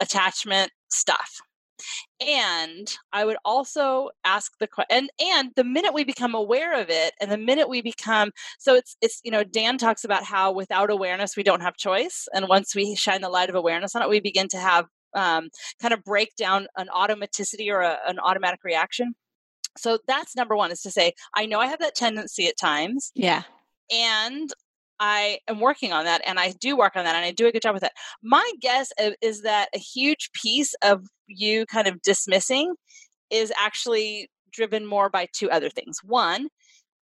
attachment 0.00 0.70
stuff 0.90 1.40
and 2.20 2.96
i 3.12 3.24
would 3.24 3.36
also 3.44 4.10
ask 4.24 4.52
the 4.58 4.66
question 4.66 4.86
and 4.90 5.10
and 5.20 5.50
the 5.56 5.64
minute 5.64 5.94
we 5.94 6.04
become 6.04 6.34
aware 6.34 6.80
of 6.80 6.90
it 6.90 7.12
and 7.20 7.30
the 7.30 7.38
minute 7.38 7.68
we 7.68 7.82
become 7.82 8.30
so 8.58 8.74
it's 8.74 8.96
it's 9.00 9.20
you 9.24 9.30
know 9.30 9.44
dan 9.44 9.78
talks 9.78 10.04
about 10.04 10.24
how 10.24 10.52
without 10.52 10.90
awareness 10.90 11.36
we 11.36 11.42
don't 11.42 11.60
have 11.60 11.76
choice 11.76 12.26
and 12.34 12.48
once 12.48 12.74
we 12.74 12.94
shine 12.94 13.20
the 13.20 13.28
light 13.28 13.48
of 13.48 13.54
awareness 13.54 13.94
on 13.94 14.02
it 14.02 14.08
we 14.08 14.20
begin 14.20 14.48
to 14.48 14.58
have 14.58 14.86
um, 15.14 15.48
kind 15.80 15.94
of 15.94 16.04
break 16.04 16.34
down 16.36 16.66
an 16.76 16.88
automaticity 16.94 17.70
or 17.70 17.80
a, 17.80 17.98
an 18.06 18.18
automatic 18.18 18.60
reaction. 18.64 19.14
So 19.76 19.98
that's 20.06 20.36
number 20.36 20.56
one 20.56 20.72
is 20.72 20.82
to 20.82 20.90
say 20.90 21.12
i 21.34 21.46
know 21.46 21.60
i 21.60 21.66
have 21.66 21.78
that 21.78 21.94
tendency 21.94 22.48
at 22.48 22.56
times 22.56 23.12
yeah. 23.14 23.42
and 23.92 24.50
I 25.00 25.38
am 25.48 25.60
working 25.60 25.92
on 25.92 26.04
that 26.04 26.22
and 26.26 26.38
I 26.38 26.52
do 26.60 26.76
work 26.76 26.96
on 26.96 27.04
that 27.04 27.14
and 27.14 27.24
I 27.24 27.32
do 27.32 27.46
a 27.46 27.52
good 27.52 27.62
job 27.62 27.74
with 27.74 27.82
that. 27.82 27.92
My 28.22 28.50
guess 28.60 28.92
is 29.22 29.42
that 29.42 29.68
a 29.74 29.78
huge 29.78 30.30
piece 30.32 30.74
of 30.82 31.04
you 31.26 31.66
kind 31.66 31.86
of 31.86 32.02
dismissing 32.02 32.74
is 33.30 33.52
actually 33.58 34.30
driven 34.50 34.86
more 34.86 35.10
by 35.10 35.28
two 35.32 35.50
other 35.50 35.70
things. 35.70 35.98
One, 36.02 36.48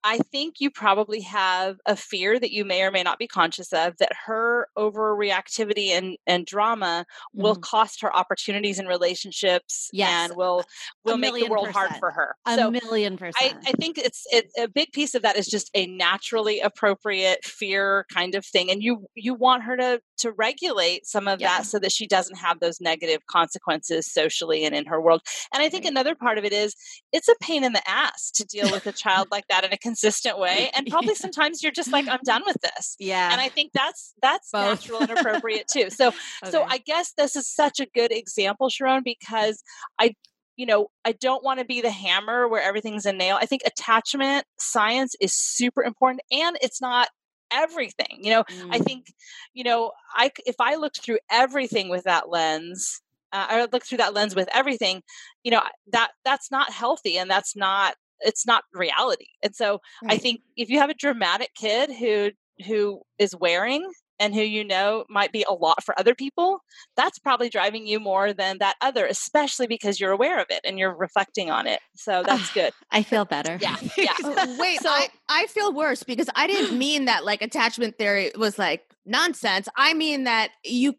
I 0.06 0.20
think 0.20 0.56
you 0.60 0.70
probably 0.70 1.22
have 1.22 1.78
a 1.88 1.96
fear 1.96 2.40
that 2.40 2.52
you 2.52 2.64
may 2.64 2.84
or 2.84 2.92
may 2.92 3.02
not 3.02 3.18
be 3.18 3.28
conscious 3.28 3.74
of 3.74 3.98
that 3.98 4.12
her 4.28 4.68
overreactivity 4.78 5.90
and, 5.90 6.18
and 6.28 6.46
drama 6.46 7.08
mm. 7.10 7.42
will 7.42 7.54
mm-hmm. 7.54 7.62
cost 7.62 8.02
her 8.02 8.16
opportunities 8.16 8.78
in 8.78 8.86
relationships 8.86 9.90
yes. 9.92 10.30
and 10.30 10.38
will 10.38 10.64
will 11.04 11.18
make 11.18 11.34
the 11.34 11.50
world 11.50 11.66
percent. 11.66 11.90
hard 11.90 12.00
for 12.00 12.12
her. 12.12 12.36
A 12.46 12.56
so 12.56 12.70
million 12.70 13.18
percent. 13.18 13.36
I, 13.40 13.70
I 13.70 13.72
think 13.74 13.98
it's 13.98 14.28
it, 14.30 14.52
a 14.60 14.68
big 14.68 14.92
piece 14.92 15.16
of 15.16 15.24
that 15.24 15.38
is 15.38 15.48
just 15.48 15.72
a 15.74 15.88
naturally 15.88 16.60
appropriate 16.60 17.44
fear 17.44 18.06
kind 18.14 18.36
of 18.36 18.46
thing. 18.46 18.70
And 18.70 18.84
you 18.84 19.08
you 19.16 19.34
want 19.34 19.64
her 19.64 19.76
to 19.76 20.02
to 20.20 20.32
regulate 20.32 21.06
some 21.06 21.28
of 21.28 21.40
yeah. 21.40 21.58
that 21.58 21.66
so 21.66 21.80
that 21.80 21.92
she 21.92 22.08
doesn't 22.08 22.38
have 22.38 22.60
those 22.60 22.80
negative 22.82 23.22
consequences 23.30 24.12
socially 24.12 24.64
and 24.64 24.76
in 24.76 24.86
her 24.86 25.02
world. 25.02 25.22
And 25.54 25.62
I 25.62 25.70
think 25.70 25.84
right. 25.84 25.92
another 25.92 26.16
part 26.16 26.38
of 26.38 26.46
it 26.46 26.54
is 26.54 26.76
it's 27.12 27.28
a 27.28 27.36
pain 27.42 27.64
in 27.64 27.74
the 27.74 27.90
ass 27.90 28.32
to 28.32 28.46
deal 28.46 28.70
with 28.72 28.86
a 28.88 28.92
child 28.92 29.28
like 29.32 29.46
that 29.50 29.64
in 29.64 29.74
a 29.74 29.78
consistent 29.78 30.40
way 30.40 30.70
and 30.76 30.88
probably 30.90 31.10
yeah. 31.10 31.16
sometimes 31.16 31.62
you're 31.62 31.72
just 31.72 31.92
like 31.92 32.08
i'm 32.08 32.20
done 32.24 32.44
with 32.46 32.58
this 32.62 32.96
yeah 33.00 33.32
and 33.32 33.42
i 33.42 33.50
think 33.50 33.72
that's 33.74 34.14
that's 34.22 34.50
Both. 34.52 34.82
natural 34.82 35.02
and 35.02 35.12
appropriate 35.12 35.68
too 35.72 35.90
so 35.90 36.08
okay. 36.44 36.52
so 36.52 36.64
i 36.64 36.78
guess 36.78 37.14
this 37.18 37.36
is 37.36 37.48
such 37.48 37.80
a 37.80 37.88
good 37.94 38.12
example 38.12 38.70
sharon 38.70 39.04
because 39.04 39.64
i 40.00 40.14
you 40.58 40.66
know, 40.66 40.88
I 41.04 41.12
don't 41.12 41.44
want 41.44 41.60
to 41.60 41.66
be 41.66 41.82
the 41.82 41.92
hammer 41.92 42.48
where 42.48 42.62
everything's 42.62 43.06
a 43.06 43.12
nail. 43.12 43.38
I 43.38 43.46
think 43.46 43.64
attachment 43.66 44.46
science 44.58 45.14
is 45.20 45.34
super 45.34 45.84
important 45.84 46.22
and 46.32 46.58
it's 46.62 46.80
not 46.80 47.10
everything 47.56 48.20
you 48.22 48.32
know 48.32 48.44
mm. 48.44 48.70
i 48.72 48.78
think 48.78 49.08
you 49.54 49.64
know 49.64 49.92
i 50.14 50.30
if 50.46 50.56
i 50.60 50.76
looked 50.76 51.02
through 51.02 51.18
everything 51.32 51.90
with 51.90 52.04
that 52.04 52.30
lens 52.30 53.02
uh, 53.34 53.48
I 53.50 53.68
look 53.70 53.84
through 53.84 53.98
that 53.98 54.14
lens 54.14 54.34
with 54.34 54.48
everything, 54.54 55.04
you 55.44 55.52
know, 55.52 55.62
that 55.92 56.12
that's 56.24 56.52
not 56.52 56.72
healthy 56.72 57.18
and 57.18 57.30
that's 57.30 57.54
not 57.54 57.96
it's 58.22 58.48
not 58.48 58.64
reality. 58.74 59.28
And 59.44 59.54
so 59.54 59.82
right. 60.04 60.14
I 60.14 60.18
think 60.18 60.42
if 60.56 60.70
you 60.70 60.80
have 60.80 60.90
a 60.90 60.94
dramatic 60.94 61.54
kid 61.54 61.92
who 61.92 62.32
who 62.66 63.02
is 63.20 63.36
wearing 63.36 63.92
and 64.20 64.34
who 64.34 64.42
you 64.42 64.64
know 64.64 65.06
might 65.10 65.32
be 65.32 65.46
a 65.48 65.54
lot 65.54 65.84
for 65.84 65.98
other 66.00 66.16
people, 66.16 66.60
that's 66.96 67.20
probably 67.20 67.50
driving 67.50 67.86
you 67.86 68.00
more 68.00 68.34
than 68.34 68.58
that 68.60 68.76
other, 68.82 69.06
especially 69.06 69.68
because 69.68 70.00
you're 70.00 70.12
aware 70.12 70.40
of 70.40 70.48
it 70.50 70.62
and 70.64 70.80
you're 70.80 70.96
reflecting 70.96 71.50
on 71.50 71.68
it. 71.68 71.80
So 71.96 72.20
ah, 72.20 72.24
that's 72.24 72.52
good. 72.54 72.74
I 72.92 73.04
feel 73.04 73.26
better. 73.26 73.58
Yeah. 73.62 73.76
Yeah. 73.98 74.12
Oh, 74.24 74.58
wait, 74.60 74.82
so, 74.82 74.90
I, 74.90 75.08
I 75.30 75.48
feel 75.48 75.74
worse 75.74 76.04
because 76.04 76.30
I 76.36 76.48
didn't 76.48 76.78
mean 76.78 77.06
that 77.06 77.24
like 77.24 77.42
attachment 77.42 77.98
theory 77.98 78.32
was 78.38 78.60
like 78.60 78.84
nonsense. 79.06 79.68
I 79.76 79.94
mean 79.94 80.26
that 80.26 80.50
you 80.64 80.96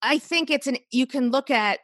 I 0.00 0.18
think 0.18 0.50
it's 0.50 0.66
an 0.66 0.76
you 0.90 1.06
can 1.06 1.30
look 1.30 1.50
at 1.50 1.80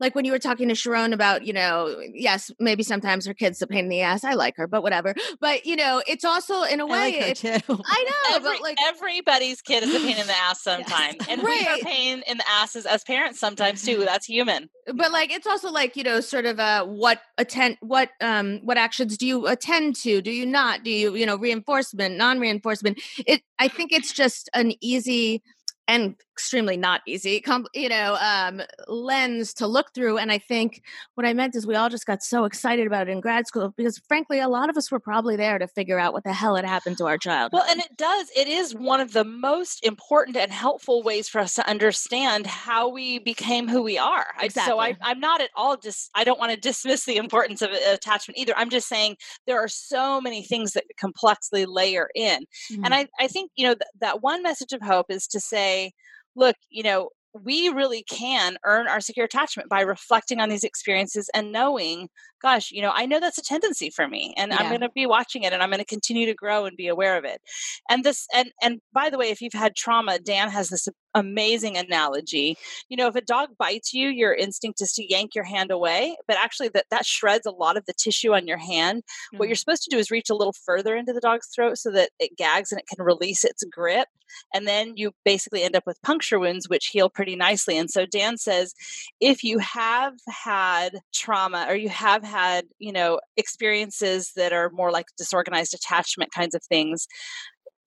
like 0.00 0.14
when 0.14 0.24
you 0.24 0.32
were 0.32 0.38
talking 0.38 0.68
to 0.68 0.74
Sharon 0.74 1.12
about, 1.12 1.46
you 1.46 1.52
know, 1.52 2.00
yes, 2.12 2.50
maybe 2.58 2.82
sometimes 2.82 3.26
her 3.26 3.34
kid's 3.34 3.62
a 3.62 3.66
pain 3.66 3.84
in 3.84 3.88
the 3.88 4.00
ass. 4.00 4.24
I 4.24 4.34
like 4.34 4.56
her, 4.56 4.66
but 4.66 4.82
whatever. 4.82 5.14
But 5.40 5.64
you 5.64 5.76
know, 5.76 6.02
it's 6.06 6.24
also 6.24 6.62
in 6.62 6.80
a 6.80 6.86
way. 6.86 7.22
I, 7.22 7.28
like 7.28 7.44
it, 7.44 7.64
I 7.68 8.04
know, 8.04 8.36
Every, 8.36 8.50
but 8.50 8.62
like 8.62 8.78
everybody's 8.84 9.62
kid 9.62 9.84
is 9.84 9.94
a 9.94 9.98
pain 9.98 10.16
in 10.18 10.26
the 10.26 10.36
ass 10.36 10.62
sometimes, 10.64 11.16
yes. 11.20 11.28
and 11.28 11.42
right. 11.42 11.60
we 11.60 11.66
are 11.66 11.78
pain 11.78 12.22
in 12.26 12.38
the 12.38 12.48
asses 12.48 12.86
as 12.86 13.04
parents 13.04 13.38
sometimes 13.38 13.84
too. 13.84 13.98
That's 14.04 14.26
human. 14.26 14.68
But 14.92 15.12
like, 15.12 15.32
it's 15.32 15.46
also 15.46 15.70
like 15.70 15.96
you 15.96 16.02
know, 16.02 16.20
sort 16.20 16.46
of 16.46 16.58
uh, 16.58 16.84
what 16.84 17.20
attend, 17.38 17.78
what 17.80 18.10
um, 18.20 18.60
what 18.64 18.76
actions 18.76 19.16
do 19.16 19.26
you 19.26 19.46
attend 19.46 19.96
to? 19.96 20.20
Do 20.20 20.30
you 20.30 20.46
not? 20.46 20.84
Do 20.84 20.90
you 20.90 21.14
you 21.14 21.26
know 21.26 21.36
reinforcement, 21.36 22.16
non-reinforcement? 22.16 23.00
It. 23.26 23.42
I 23.58 23.68
think 23.68 23.92
it's 23.92 24.12
just 24.12 24.50
an 24.54 24.72
easy 24.80 25.42
and 25.88 26.14
extremely 26.32 26.76
not 26.76 27.02
easy 27.06 27.40
com- 27.40 27.66
you 27.74 27.88
know 27.88 28.16
um, 28.20 28.62
lens 28.88 29.52
to 29.52 29.66
look 29.66 29.92
through 29.94 30.16
and 30.16 30.32
i 30.32 30.38
think 30.38 30.82
what 31.14 31.26
i 31.26 31.32
meant 31.32 31.54
is 31.54 31.66
we 31.66 31.74
all 31.74 31.90
just 31.90 32.06
got 32.06 32.22
so 32.22 32.44
excited 32.44 32.86
about 32.86 33.08
it 33.08 33.10
in 33.10 33.20
grad 33.20 33.46
school 33.46 33.72
because 33.76 33.98
frankly 34.08 34.40
a 34.40 34.48
lot 34.48 34.70
of 34.70 34.76
us 34.76 34.90
were 34.90 34.98
probably 34.98 35.36
there 35.36 35.58
to 35.58 35.68
figure 35.68 35.98
out 35.98 36.12
what 36.12 36.24
the 36.24 36.32
hell 36.32 36.56
had 36.56 36.64
happened 36.64 36.96
to 36.96 37.06
our 37.06 37.18
child 37.18 37.50
well 37.52 37.64
and 37.68 37.80
it 37.80 37.96
does 37.96 38.30
it 38.34 38.48
is 38.48 38.74
one 38.74 39.00
of 39.00 39.12
the 39.12 39.24
most 39.24 39.84
important 39.84 40.36
and 40.36 40.50
helpful 40.50 41.02
ways 41.02 41.28
for 41.28 41.38
us 41.40 41.54
to 41.54 41.68
understand 41.68 42.46
how 42.46 42.88
we 42.88 43.18
became 43.18 43.68
who 43.68 43.82
we 43.82 43.98
are 43.98 44.26
exactly. 44.40 44.70
so 44.70 44.78
I, 44.78 44.96
i'm 45.02 45.20
not 45.20 45.40
at 45.42 45.50
all 45.54 45.76
just 45.76 46.10
i 46.14 46.24
don't 46.24 46.40
want 46.40 46.52
to 46.52 46.58
dismiss 46.58 47.04
the 47.04 47.16
importance 47.16 47.60
of 47.60 47.70
attachment 47.70 48.38
either 48.38 48.54
i'm 48.56 48.70
just 48.70 48.88
saying 48.88 49.16
there 49.46 49.62
are 49.62 49.68
so 49.68 50.20
many 50.20 50.42
things 50.42 50.72
that 50.72 50.84
complexly 50.98 51.66
layer 51.66 52.08
in 52.14 52.44
mm-hmm. 52.70 52.84
and 52.84 52.94
I, 52.94 53.08
I 53.18 53.26
think 53.26 53.50
you 53.56 53.66
know 53.66 53.74
th- 53.74 53.82
that 54.00 54.22
one 54.22 54.42
message 54.42 54.72
of 54.72 54.82
hope 54.82 55.06
is 55.10 55.26
to 55.28 55.40
say 55.40 55.92
look, 56.36 56.56
you 56.70 56.82
know, 56.82 57.10
we 57.44 57.68
really 57.70 58.04
can 58.10 58.58
earn 58.64 58.88
our 58.88 59.00
secure 59.00 59.24
attachment 59.24 59.68
by 59.68 59.80
reflecting 59.80 60.40
on 60.40 60.50
these 60.50 60.64
experiences 60.64 61.30
and 61.34 61.50
knowing, 61.50 62.08
gosh, 62.42 62.70
you 62.70 62.82
know, 62.82 62.92
I 62.94 63.06
know 63.06 63.20
that's 63.20 63.38
a 63.38 63.42
tendency 63.42 63.90
for 63.90 64.06
me 64.06 64.34
and 64.36 64.52
yeah. 64.52 64.58
I'm 64.58 64.68
going 64.68 64.82
to 64.82 64.90
be 64.94 65.06
watching 65.06 65.42
it 65.42 65.52
and 65.52 65.62
I'm 65.62 65.70
going 65.70 65.78
to 65.78 65.84
continue 65.86 66.26
to 66.26 66.34
grow 66.34 66.66
and 66.66 66.76
be 66.76 66.88
aware 66.88 67.16
of 67.16 67.24
it. 67.24 67.40
And 67.88 68.04
this 68.04 68.26
and 68.34 68.50
and 68.60 68.80
by 68.92 69.08
the 69.08 69.18
way, 69.18 69.30
if 69.30 69.40
you've 69.40 69.54
had 69.54 69.74
trauma, 69.74 70.18
Dan 70.18 70.50
has 70.50 70.68
this 70.68 70.86
amazing 71.14 71.76
analogy. 71.76 72.56
You 72.88 72.96
know, 72.96 73.06
if 73.06 73.14
a 73.14 73.20
dog 73.20 73.50
bites 73.58 73.92
you, 73.92 74.08
your 74.08 74.34
instinct 74.34 74.80
is 74.80 74.92
to 74.94 75.04
yank 75.08 75.34
your 75.34 75.44
hand 75.44 75.70
away, 75.70 76.16
but 76.26 76.36
actually 76.36 76.68
that 76.70 76.86
that 76.90 77.06
shreds 77.06 77.46
a 77.46 77.50
lot 77.50 77.76
of 77.76 77.86
the 77.86 77.92
tissue 77.92 78.34
on 78.34 78.46
your 78.46 78.58
hand. 78.58 79.02
Mm-hmm. 79.02 79.38
What 79.38 79.48
you're 79.48 79.56
mm. 79.56 79.60
supposed 79.60 79.82
to 79.84 79.90
do 79.90 79.98
is 79.98 80.10
reach 80.10 80.30
a 80.30 80.34
little 80.34 80.54
further 80.64 80.96
into 80.96 81.12
the 81.12 81.20
dog's 81.20 81.48
throat 81.54 81.78
so 81.78 81.90
that 81.92 82.10
it 82.18 82.36
gags 82.36 82.72
and 82.72 82.80
it 82.80 82.86
can 82.86 83.04
release 83.04 83.44
its 83.44 83.64
grip, 83.64 84.08
and 84.54 84.66
then 84.66 84.94
you 84.96 85.12
basically 85.24 85.62
end 85.62 85.76
up 85.76 85.84
with 85.86 86.02
puncture 86.02 86.38
wounds 86.38 86.68
which 86.68 86.86
heal 86.86 87.10
pretty 87.10 87.36
nicely. 87.36 87.76
And 87.76 87.90
so 87.90 88.06
Dan 88.06 88.36
says 88.36 88.74
if 89.20 89.44
you 89.44 89.58
have 89.58 90.14
had 90.28 90.98
trauma 91.14 91.66
or 91.68 91.74
you 91.74 91.88
have 91.88 92.24
had, 92.24 92.66
you 92.78 92.92
know, 92.92 93.20
experiences 93.36 94.32
that 94.36 94.52
are 94.52 94.70
more 94.70 94.90
like 94.90 95.06
disorganized 95.16 95.74
attachment 95.74 96.32
kinds 96.32 96.54
of 96.54 96.62
things, 96.64 97.06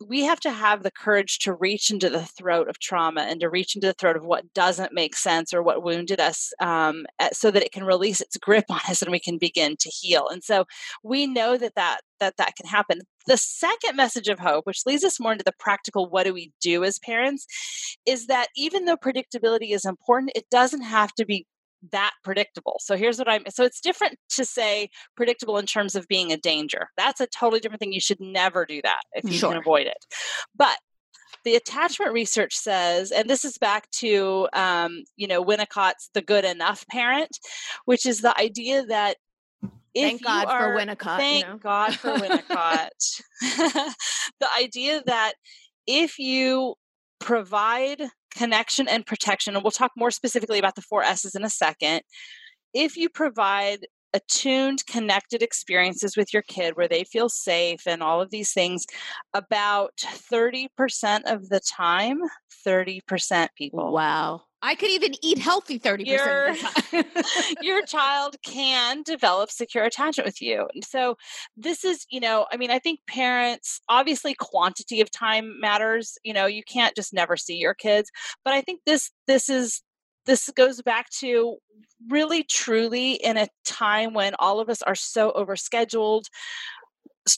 we 0.03 0.23
have 0.23 0.39
to 0.41 0.51
have 0.51 0.83
the 0.83 0.91
courage 0.91 1.39
to 1.39 1.53
reach 1.53 1.89
into 1.89 2.09
the 2.09 2.25
throat 2.25 2.67
of 2.67 2.79
trauma 2.79 3.21
and 3.21 3.39
to 3.39 3.49
reach 3.49 3.75
into 3.75 3.87
the 3.87 3.93
throat 3.93 4.17
of 4.17 4.25
what 4.25 4.53
doesn't 4.53 4.93
make 4.93 5.15
sense 5.15 5.53
or 5.53 5.63
what 5.63 5.83
wounded 5.83 6.19
us 6.19 6.51
um, 6.59 7.05
so 7.31 7.49
that 7.49 7.63
it 7.63 7.71
can 7.71 7.85
release 7.85 8.19
its 8.19 8.37
grip 8.37 8.65
on 8.69 8.79
us 8.89 9.01
and 9.01 9.11
we 9.11 9.19
can 9.19 9.37
begin 9.37 9.75
to 9.79 9.89
heal. 9.89 10.27
And 10.29 10.43
so 10.43 10.65
we 11.03 11.27
know 11.27 11.57
that 11.57 11.75
that 11.75 12.01
that 12.19 12.37
that 12.37 12.55
can 12.55 12.67
happen. 12.67 13.01
The 13.27 13.37
second 13.37 13.95
message 13.95 14.27
of 14.27 14.39
hope 14.39 14.65
which 14.65 14.85
leads 14.85 15.03
us 15.03 15.19
more 15.19 15.31
into 15.31 15.43
the 15.43 15.53
practical 15.59 16.09
what 16.09 16.23
do 16.25 16.33
we 16.33 16.51
do 16.61 16.83
as 16.83 16.99
parents 16.99 17.45
is 18.05 18.27
that 18.27 18.47
even 18.55 18.85
though 18.85 18.97
predictability 18.97 19.73
is 19.73 19.85
important 19.85 20.31
it 20.35 20.45
doesn't 20.51 20.83
have 20.83 21.11
to 21.13 21.25
be 21.25 21.45
that 21.91 22.11
predictable. 22.23 22.77
So 22.79 22.95
here's 22.95 23.17
what 23.17 23.29
I'm 23.29 23.43
so 23.49 23.63
it's 23.63 23.79
different 23.79 24.17
to 24.31 24.45
say 24.45 24.89
predictable 25.15 25.57
in 25.57 25.65
terms 25.65 25.95
of 25.95 26.07
being 26.07 26.31
a 26.31 26.37
danger. 26.37 26.89
That's 26.97 27.21
a 27.21 27.27
totally 27.27 27.59
different 27.59 27.79
thing. 27.79 27.93
You 27.93 28.01
should 28.01 28.19
never 28.19 28.65
do 28.65 28.81
that 28.83 29.01
if 29.13 29.25
you 29.25 29.37
sure. 29.37 29.51
can 29.51 29.59
avoid 29.59 29.87
it. 29.87 30.05
But 30.55 30.77
the 31.43 31.55
attachment 31.55 32.11
research 32.11 32.55
says, 32.55 33.11
and 33.11 33.29
this 33.29 33.45
is 33.45 33.57
back 33.57 33.89
to 33.91 34.47
um, 34.53 35.03
you 35.15 35.27
know 35.27 35.43
Winnicott's 35.43 36.09
"the 36.13 36.21
good 36.21 36.45
enough 36.45 36.85
parent," 36.87 37.37
which 37.85 38.05
is 38.05 38.21
the 38.21 38.37
idea 38.39 38.85
that 38.85 39.17
thank 39.95 40.23
God 40.23 40.47
are, 40.47 40.77
for 40.77 40.85
Winnicott. 40.85 41.17
Thank 41.17 41.45
you 41.45 41.51
know? 41.51 41.57
God 41.57 41.95
for 41.95 42.09
Winnicott. 42.15 42.89
the 44.39 44.47
idea 44.57 45.03
that 45.05 45.33
if 45.87 46.17
you 46.17 46.75
provide 47.25 48.03
connection 48.35 48.87
and 48.87 49.03
protection, 49.03 49.55
and 49.55 49.63
we'll 49.63 49.71
talk 49.71 49.91
more 49.97 50.11
specifically 50.11 50.59
about 50.59 50.75
the 50.75 50.81
four 50.83 51.03
S's 51.03 51.33
in 51.33 51.43
a 51.43 51.49
second. 51.49 52.01
If 52.71 52.95
you 52.95 53.09
provide 53.09 53.87
attuned, 54.13 54.85
connected 54.85 55.41
experiences 55.41 56.15
with 56.15 56.31
your 56.33 56.43
kid 56.43 56.77
where 56.77 56.87
they 56.87 57.03
feel 57.03 57.27
safe 57.27 57.81
and 57.87 58.03
all 58.03 58.21
of 58.21 58.29
these 58.29 58.53
things, 58.53 58.85
about 59.33 59.91
30% 59.97 60.67
of 61.25 61.49
the 61.49 61.59
time, 61.59 62.19
30% 62.65 63.47
people. 63.57 63.91
Wow. 63.91 64.43
I 64.65 64.73
could 64.73 64.89
even 64.89 65.13
eat 65.21 65.37
healthy 65.37 65.77
30% 65.77 66.07
your, 66.07 66.55
your 67.61 67.81
child 67.85 68.37
can 68.43 69.03
develop 69.03 69.51
secure 69.51 69.83
attachment 69.83 70.25
with 70.25 70.41
you. 70.41 70.67
And 70.73 70.83
so 70.83 71.17
this 71.55 71.85
is, 71.85 72.07
you 72.09 72.19
know, 72.19 72.47
I 72.51 72.57
mean, 72.57 72.71
I 72.71 72.79
think 72.79 73.01
parents, 73.07 73.79
obviously 73.89 74.33
quantity 74.33 75.01
of 75.01 75.11
time 75.11 75.59
matters. 75.59 76.17
You 76.23 76.33
know, 76.33 76.47
you 76.47 76.63
can't 76.63 76.95
just 76.95 77.13
never 77.13 77.37
see 77.37 77.57
your 77.57 77.75
kids. 77.75 78.09
But 78.43 78.55
I 78.55 78.61
think 78.61 78.81
this 78.87 79.11
this 79.27 79.49
is 79.49 79.83
this 80.25 80.49
goes 80.55 80.81
back 80.81 81.11
to 81.19 81.57
really 82.09 82.43
truly 82.43 83.13
in 83.13 83.37
a 83.37 83.47
time 83.65 84.15
when 84.15 84.33
all 84.39 84.59
of 84.59 84.69
us 84.69 84.81
are 84.81 84.95
so 84.95 85.31
overscheduled 85.33 86.23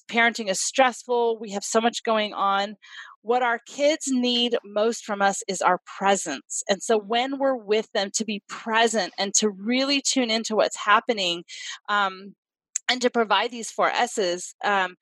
parenting 0.09 0.49
is 0.49 0.59
stressful 0.59 1.39
we 1.39 1.51
have 1.51 1.63
so 1.63 1.79
much 1.79 2.03
going 2.03 2.33
on 2.33 2.75
what 3.21 3.43
our 3.43 3.59
kids 3.65 4.07
need 4.07 4.57
most 4.63 5.03
from 5.03 5.21
us 5.21 5.43
is 5.47 5.61
our 5.61 5.79
presence. 5.97 6.63
And 6.69 6.81
so 6.81 6.97
when 6.97 7.39
we're 7.39 7.55
with 7.55 7.91
them, 7.93 8.09
to 8.13 8.25
be 8.25 8.41
present 8.47 9.13
and 9.17 9.33
to 9.35 9.49
really 9.49 10.01
tune 10.01 10.29
into 10.29 10.55
what's 10.55 10.77
happening. 10.77 11.43
Um, 11.89 12.35
and 12.89 13.01
to 13.01 13.09
provide 13.09 13.51
these 13.51 13.69
four 13.69 13.89
S's 13.89 14.55
um, 14.63 14.95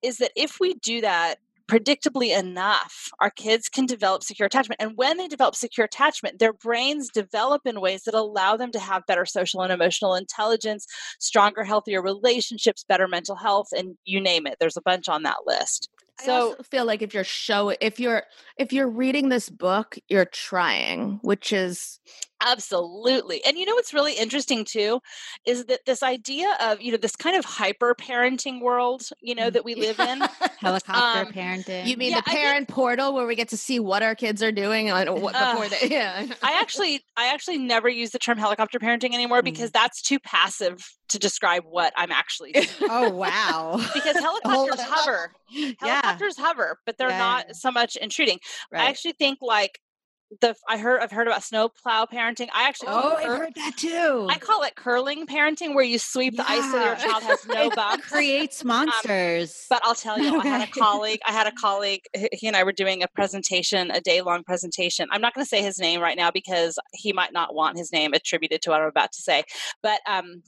is 0.00 0.18
that 0.18 0.30
if 0.36 0.58
we 0.60 0.74
do 0.74 1.00
that, 1.00 1.36
predictably 1.72 2.38
enough, 2.38 3.10
our 3.20 3.30
kids 3.30 3.68
can 3.68 3.86
develop 3.86 4.22
secure 4.22 4.46
attachment. 4.46 4.80
And 4.80 4.92
when 4.96 5.16
they 5.16 5.26
develop 5.26 5.54
secure 5.54 5.86
attachment, 5.86 6.38
their 6.38 6.52
brains 6.52 7.08
develop 7.08 7.62
in 7.64 7.80
ways 7.80 8.02
that 8.02 8.14
allow 8.14 8.56
them 8.56 8.72
to 8.72 8.78
have 8.78 9.06
better 9.06 9.24
social 9.24 9.62
and 9.62 9.72
emotional 9.72 10.14
intelligence, 10.14 10.86
stronger, 11.18 11.64
healthier 11.64 12.02
relationships, 12.02 12.84
better 12.86 13.08
mental 13.08 13.36
health, 13.36 13.68
and 13.76 13.96
you 14.04 14.20
name 14.20 14.46
it. 14.46 14.56
There's 14.60 14.76
a 14.76 14.82
bunch 14.82 15.08
on 15.08 15.22
that 15.22 15.38
list. 15.46 15.88
So 16.24 16.56
I 16.58 16.62
feel 16.62 16.84
like 16.84 17.02
if 17.02 17.14
you're 17.14 17.24
show 17.24 17.74
if 17.80 18.00
you're 18.00 18.24
if 18.56 18.72
you're 18.72 18.88
reading 18.88 19.28
this 19.28 19.48
book, 19.48 19.98
you're 20.08 20.24
trying, 20.24 21.18
which 21.22 21.52
is 21.52 22.00
Absolutely. 22.44 23.44
And 23.44 23.56
you 23.56 23.64
know 23.64 23.74
what's 23.74 23.94
really 23.94 24.14
interesting 24.14 24.64
too 24.64 25.00
is 25.46 25.66
that 25.66 25.80
this 25.86 26.02
idea 26.02 26.56
of, 26.60 26.80
you 26.80 26.90
know, 26.90 26.98
this 26.98 27.14
kind 27.14 27.36
of 27.36 27.44
hyper 27.44 27.94
parenting 27.94 28.60
world, 28.60 29.04
you 29.20 29.34
know, 29.34 29.48
that 29.48 29.64
we 29.64 29.74
live 29.74 30.00
in. 30.00 30.20
Helicopter 30.58 31.28
um, 31.28 31.32
parenting. 31.32 31.86
You 31.86 31.96
mean 31.96 32.10
yeah, 32.10 32.16
the 32.16 32.30
parent 32.30 32.66
think, 32.66 32.68
portal 32.68 33.14
where 33.14 33.26
we 33.26 33.36
get 33.36 33.48
to 33.50 33.56
see 33.56 33.78
what 33.78 34.02
our 34.02 34.14
kids 34.14 34.42
are 34.42 34.52
doing 34.52 34.90
on 34.90 35.20
what 35.20 35.34
uh, 35.36 35.52
before 35.52 35.68
they 35.68 35.88
yeah. 35.90 36.26
I 36.42 36.60
actually 36.60 37.00
I 37.16 37.32
actually 37.32 37.58
never 37.58 37.88
use 37.88 38.10
the 38.10 38.18
term 38.18 38.38
helicopter 38.38 38.78
parenting 38.78 39.14
anymore 39.14 39.42
because 39.42 39.70
mm. 39.70 39.74
that's 39.74 40.02
too 40.02 40.18
passive 40.18 40.96
to 41.12 41.18
describe 41.18 41.64
what 41.68 41.92
I'm 41.96 42.10
actually 42.10 42.52
doing. 42.52 42.68
oh 42.82 43.10
wow. 43.14 43.80
because 43.94 44.16
helicopters 44.20 44.80
hover. 44.80 45.32
Helicopters 45.80 46.34
yeah. 46.38 46.44
hover, 46.44 46.78
but 46.84 46.98
they're 46.98 47.10
yeah. 47.10 47.18
not 47.18 47.56
so 47.56 47.70
much 47.70 47.96
intruding. 47.96 48.38
Right. 48.70 48.82
I 48.82 48.86
actually 48.86 49.12
think 49.12 49.38
like 49.40 49.78
the 50.40 50.54
I 50.68 50.78
heard 50.78 51.02
I've 51.02 51.10
heard 51.10 51.26
about 51.26 51.42
snowplow 51.42 52.06
parenting. 52.06 52.48
I 52.54 52.68
actually 52.68 52.88
oh, 52.90 53.16
I 53.16 53.24
heard 53.24 53.52
that 53.54 53.76
too. 53.76 54.26
I 54.30 54.38
call 54.38 54.62
it 54.62 54.74
curling 54.76 55.26
parenting, 55.26 55.74
where 55.74 55.84
you 55.84 55.98
sweep 55.98 56.34
yeah. 56.34 56.44
the 56.44 56.50
ice 56.50 56.70
so 56.70 56.82
your 56.82 56.96
child 56.96 57.22
has 57.24 57.46
no 57.46 57.70
bumps. 57.70 58.08
creates 58.08 58.64
monsters. 58.64 59.50
Um, 59.50 59.76
but 59.76 59.80
I'll 59.84 59.94
tell 59.94 60.18
you, 60.18 60.38
okay. 60.38 60.48
I 60.48 60.58
had 60.58 60.68
a 60.68 60.72
colleague. 60.72 61.20
I 61.26 61.32
had 61.32 61.46
a 61.46 61.52
colleague. 61.52 62.02
He 62.32 62.46
and 62.46 62.56
I 62.56 62.64
were 62.64 62.72
doing 62.72 63.02
a 63.02 63.08
presentation, 63.08 63.90
a 63.90 64.00
day 64.00 64.22
long 64.22 64.42
presentation. 64.42 65.08
I'm 65.10 65.20
not 65.20 65.34
going 65.34 65.44
to 65.44 65.48
say 65.48 65.62
his 65.62 65.78
name 65.78 66.00
right 66.00 66.16
now 66.16 66.30
because 66.30 66.78
he 66.92 67.12
might 67.12 67.32
not 67.32 67.54
want 67.54 67.76
his 67.76 67.92
name 67.92 68.14
attributed 68.14 68.62
to 68.62 68.70
what 68.70 68.80
I'm 68.80 68.88
about 68.88 69.12
to 69.12 69.20
say. 69.20 69.44
But 69.82 70.00
um, 70.08 70.42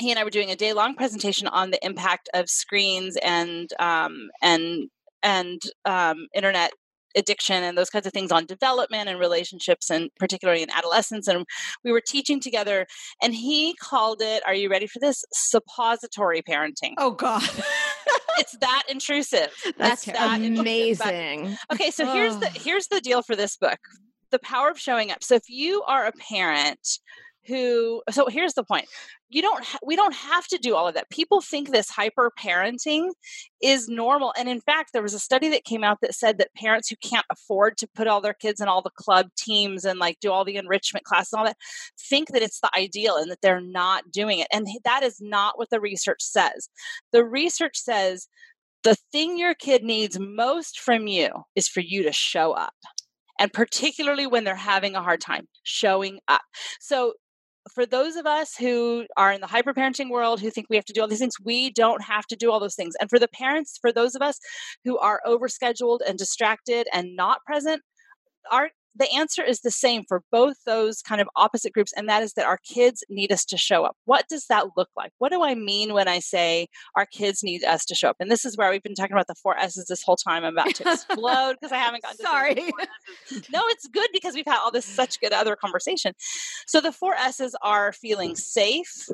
he 0.00 0.10
and 0.10 0.18
I 0.18 0.24
were 0.24 0.30
doing 0.30 0.50
a 0.50 0.56
day 0.56 0.72
long 0.72 0.94
presentation 0.94 1.46
on 1.48 1.70
the 1.70 1.84
impact 1.84 2.28
of 2.34 2.48
screens 2.48 3.16
and 3.22 3.70
um, 3.78 4.30
and 4.42 4.88
and 5.22 5.60
um, 5.84 6.26
internet 6.34 6.72
addiction 7.16 7.64
and 7.64 7.76
those 7.76 7.90
kinds 7.90 8.06
of 8.06 8.12
things 8.12 8.30
on 8.30 8.46
development 8.46 9.08
and 9.08 9.18
relationships 9.18 9.90
and 9.90 10.10
particularly 10.20 10.62
in 10.62 10.70
adolescence 10.70 11.26
and 11.26 11.44
we 11.84 11.90
were 11.90 12.00
teaching 12.00 12.38
together 12.38 12.86
and 13.20 13.34
he 13.34 13.74
called 13.80 14.22
it 14.22 14.44
are 14.46 14.54
you 14.54 14.70
ready 14.70 14.86
for 14.86 15.00
this? 15.00 15.24
Suppository 15.32 16.42
parenting. 16.42 16.94
Oh 16.98 17.12
god. 17.12 17.42
It's 18.38 18.56
that 18.60 18.84
intrusive. 18.88 19.50
That's, 19.76 20.04
that's 20.04 20.18
that 20.18 20.40
amazing. 20.40 21.40
intrusive. 21.40 21.58
okay 21.72 21.90
so 21.90 22.06
here's 22.06 22.36
the 22.38 22.46
here's 22.46 22.86
the 22.86 23.00
deal 23.00 23.22
for 23.22 23.36
this 23.36 23.56
book 23.56 23.78
the 24.30 24.38
power 24.38 24.70
of 24.70 24.78
showing 24.78 25.10
up. 25.10 25.22
So 25.22 25.34
if 25.34 25.48
you 25.48 25.82
are 25.82 26.06
a 26.06 26.12
parent 26.12 26.98
who 27.46 28.02
so 28.10 28.26
here's 28.26 28.54
the 28.54 28.64
point 28.64 28.86
you 29.30 29.40
don't 29.40 29.64
ha- 29.64 29.78
we 29.84 29.96
don't 29.96 30.14
have 30.14 30.46
to 30.46 30.58
do 30.58 30.74
all 30.74 30.86
of 30.86 30.94
that 30.94 31.08
people 31.10 31.40
think 31.40 31.70
this 31.70 31.88
hyper 31.88 32.30
parenting 32.38 33.08
is 33.62 33.88
normal 33.88 34.32
and 34.38 34.48
in 34.48 34.60
fact 34.60 34.90
there 34.92 35.02
was 35.02 35.14
a 35.14 35.18
study 35.18 35.48
that 35.48 35.64
came 35.64 35.82
out 35.82 35.98
that 36.02 36.14
said 36.14 36.38
that 36.38 36.54
parents 36.54 36.88
who 36.88 36.96
can't 37.02 37.24
afford 37.30 37.76
to 37.78 37.88
put 37.94 38.06
all 38.06 38.20
their 38.20 38.34
kids 38.34 38.60
in 38.60 38.68
all 38.68 38.82
the 38.82 38.90
club 38.90 39.28
teams 39.38 39.84
and 39.84 39.98
like 39.98 40.18
do 40.20 40.30
all 40.30 40.44
the 40.44 40.56
enrichment 40.56 41.04
classes 41.04 41.32
and 41.32 41.40
all 41.40 41.46
that 41.46 41.56
think 41.98 42.28
that 42.28 42.42
it's 42.42 42.60
the 42.60 42.70
ideal 42.76 43.16
and 43.16 43.30
that 43.30 43.40
they're 43.40 43.60
not 43.60 44.10
doing 44.10 44.38
it 44.38 44.48
and 44.52 44.66
that 44.84 45.02
is 45.02 45.16
not 45.20 45.58
what 45.58 45.70
the 45.70 45.80
research 45.80 46.22
says 46.22 46.68
the 47.12 47.24
research 47.24 47.76
says 47.76 48.28
the 48.82 48.96
thing 49.12 49.38
your 49.38 49.54
kid 49.54 49.82
needs 49.82 50.18
most 50.18 50.78
from 50.78 51.06
you 51.06 51.30
is 51.54 51.68
for 51.68 51.80
you 51.80 52.02
to 52.02 52.12
show 52.12 52.52
up 52.52 52.74
and 53.40 53.52
particularly 53.52 54.26
when 54.26 54.44
they're 54.44 54.54
having 54.54 54.94
a 54.94 55.02
hard 55.02 55.20
time 55.20 55.48
showing 55.62 56.20
up. 56.28 56.42
So 56.78 57.14
for 57.72 57.84
those 57.84 58.16
of 58.16 58.26
us 58.26 58.56
who 58.56 59.06
are 59.16 59.32
in 59.32 59.40
the 59.40 59.46
hyperparenting 59.46 60.10
world 60.10 60.40
who 60.40 60.50
think 60.50 60.66
we 60.70 60.76
have 60.76 60.84
to 60.86 60.92
do 60.92 61.00
all 61.00 61.08
these 61.08 61.18
things 61.18 61.34
we 61.44 61.70
don't 61.70 62.02
have 62.02 62.26
to 62.26 62.36
do 62.36 62.50
all 62.50 62.60
those 62.60 62.74
things. 62.74 62.94
And 63.00 63.10
for 63.10 63.18
the 63.18 63.28
parents 63.28 63.78
for 63.80 63.92
those 63.92 64.14
of 64.14 64.22
us 64.22 64.38
who 64.84 64.98
are 64.98 65.20
overscheduled 65.26 66.00
and 66.06 66.18
distracted 66.18 66.88
and 66.92 67.14
not 67.16 67.44
present 67.44 67.82
our 68.50 68.70
the 68.96 69.08
answer 69.14 69.42
is 69.42 69.60
the 69.60 69.70
same 69.70 70.02
for 70.08 70.22
both 70.32 70.56
those 70.66 71.00
kind 71.02 71.20
of 71.20 71.28
opposite 71.36 71.72
groups, 71.72 71.92
and 71.96 72.08
that 72.08 72.22
is 72.22 72.32
that 72.34 72.46
our 72.46 72.58
kids 72.64 73.04
need 73.08 73.32
us 73.32 73.44
to 73.46 73.56
show 73.56 73.84
up. 73.84 73.96
What 74.04 74.26
does 74.28 74.46
that 74.48 74.66
look 74.76 74.88
like? 74.96 75.12
What 75.18 75.30
do 75.30 75.42
I 75.44 75.54
mean 75.54 75.92
when 75.92 76.08
I 76.08 76.18
say 76.18 76.66
our 76.96 77.06
kids 77.06 77.42
need 77.42 77.64
us 77.64 77.84
to 77.86 77.94
show 77.94 78.08
up? 78.08 78.16
And 78.20 78.30
this 78.30 78.44
is 78.44 78.56
where 78.56 78.70
we've 78.70 78.82
been 78.82 78.94
talking 78.94 79.12
about 79.12 79.28
the 79.28 79.36
four 79.36 79.56
S's 79.58 79.86
this 79.86 80.02
whole 80.02 80.16
time. 80.16 80.44
I'm 80.44 80.54
about 80.54 80.74
to 80.76 80.92
explode 80.92 81.54
because 81.60 81.72
I 81.72 81.78
haven't 81.78 82.02
gotten 82.02 82.18
Sorry. 82.18 82.54
no, 83.52 83.62
it's 83.68 83.86
good 83.86 84.08
because 84.12 84.34
we've 84.34 84.44
had 84.46 84.58
all 84.58 84.72
this 84.72 84.86
such 84.86 85.20
good 85.20 85.32
other 85.32 85.56
conversation. 85.56 86.12
So 86.66 86.80
the 86.80 86.92
four 86.92 87.14
S's 87.14 87.54
are 87.62 87.92
feeling 87.92 88.34
safe, 88.34 89.08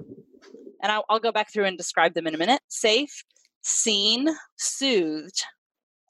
and 0.82 0.90
I'll, 0.90 1.04
I'll 1.08 1.20
go 1.20 1.32
back 1.32 1.52
through 1.52 1.64
and 1.64 1.76
describe 1.76 2.14
them 2.14 2.26
in 2.26 2.34
a 2.34 2.38
minute. 2.38 2.60
Safe, 2.68 3.24
seen, 3.62 4.28
soothed, 4.56 5.44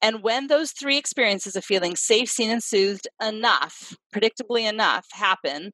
and 0.03 0.23
when 0.23 0.47
those 0.47 0.73
three 0.73 0.99
experiences 0.99 1.57
of 1.57 1.65
feeling 1.65 1.97
safe, 1.97 2.29
seen, 2.29 2.51
and 2.51 2.63
soothed 2.63 3.09
enough, 3.23 3.97
predictably 4.15 4.69
enough, 4.69 5.07
happen, 5.13 5.73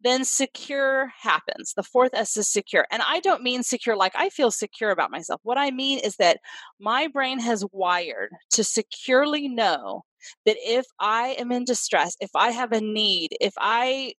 then 0.00 0.24
secure 0.24 1.12
happens. 1.20 1.72
The 1.76 1.82
fourth 1.82 2.12
S 2.14 2.36
is 2.36 2.50
secure. 2.50 2.86
And 2.90 3.02
I 3.06 3.20
don't 3.20 3.42
mean 3.42 3.62
secure 3.62 3.96
like 3.96 4.12
I 4.16 4.28
feel 4.30 4.50
secure 4.50 4.90
about 4.90 5.10
myself. 5.10 5.40
What 5.44 5.58
I 5.58 5.70
mean 5.70 5.98
is 6.00 6.16
that 6.16 6.40
my 6.80 7.06
brain 7.06 7.38
has 7.38 7.64
wired 7.72 8.30
to 8.52 8.64
securely 8.64 9.48
know 9.48 10.02
that 10.44 10.56
if 10.58 10.86
I 11.00 11.36
am 11.38 11.52
in 11.52 11.64
distress, 11.64 12.16
if 12.20 12.30
I 12.34 12.50
have 12.50 12.72
a 12.72 12.80
need, 12.80 13.30
if 13.40 13.54
I 13.58 14.14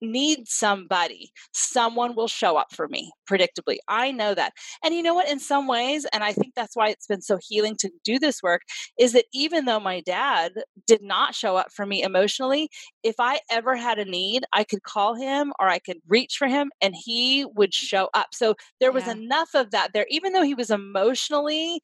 need 0.00 0.46
somebody, 0.46 1.30
someone 1.52 2.14
will 2.14 2.28
show 2.28 2.56
up 2.56 2.72
for 2.72 2.88
me 2.88 3.12
predictably. 3.30 3.78
I 3.88 4.12
know 4.12 4.34
that. 4.34 4.52
And 4.84 4.94
you 4.94 5.02
know 5.02 5.14
what? 5.14 5.28
In 5.28 5.40
some 5.40 5.66
ways, 5.66 6.06
and 6.12 6.22
I 6.22 6.32
think 6.32 6.54
that's 6.54 6.76
why 6.76 6.88
it's 6.88 7.06
been 7.06 7.22
so 7.22 7.38
healing 7.42 7.76
to 7.80 7.90
do 8.04 8.18
this 8.18 8.42
work, 8.42 8.62
is 8.98 9.12
that 9.12 9.26
even 9.32 9.64
though 9.64 9.80
my 9.80 10.00
dad 10.00 10.52
did 10.86 11.02
not 11.02 11.34
show 11.34 11.56
up 11.56 11.72
for 11.72 11.86
me 11.86 12.02
emotionally, 12.02 12.68
if 13.02 13.16
I 13.18 13.40
ever 13.50 13.76
had 13.76 13.98
a 13.98 14.04
need, 14.04 14.44
I 14.52 14.64
could 14.64 14.82
call 14.82 15.14
him 15.14 15.52
or 15.60 15.68
I 15.68 15.78
could 15.78 15.98
reach 16.08 16.36
for 16.38 16.48
him 16.48 16.70
and 16.80 16.94
he 16.96 17.46
would 17.56 17.74
show 17.74 18.08
up. 18.14 18.28
So 18.32 18.54
there 18.80 18.92
was 18.92 19.06
yeah. 19.06 19.12
enough 19.12 19.50
of 19.54 19.70
that 19.70 19.92
there, 19.92 20.06
even 20.10 20.32
though 20.32 20.42
he 20.42 20.54
was 20.54 20.70
emotionally 20.70 21.80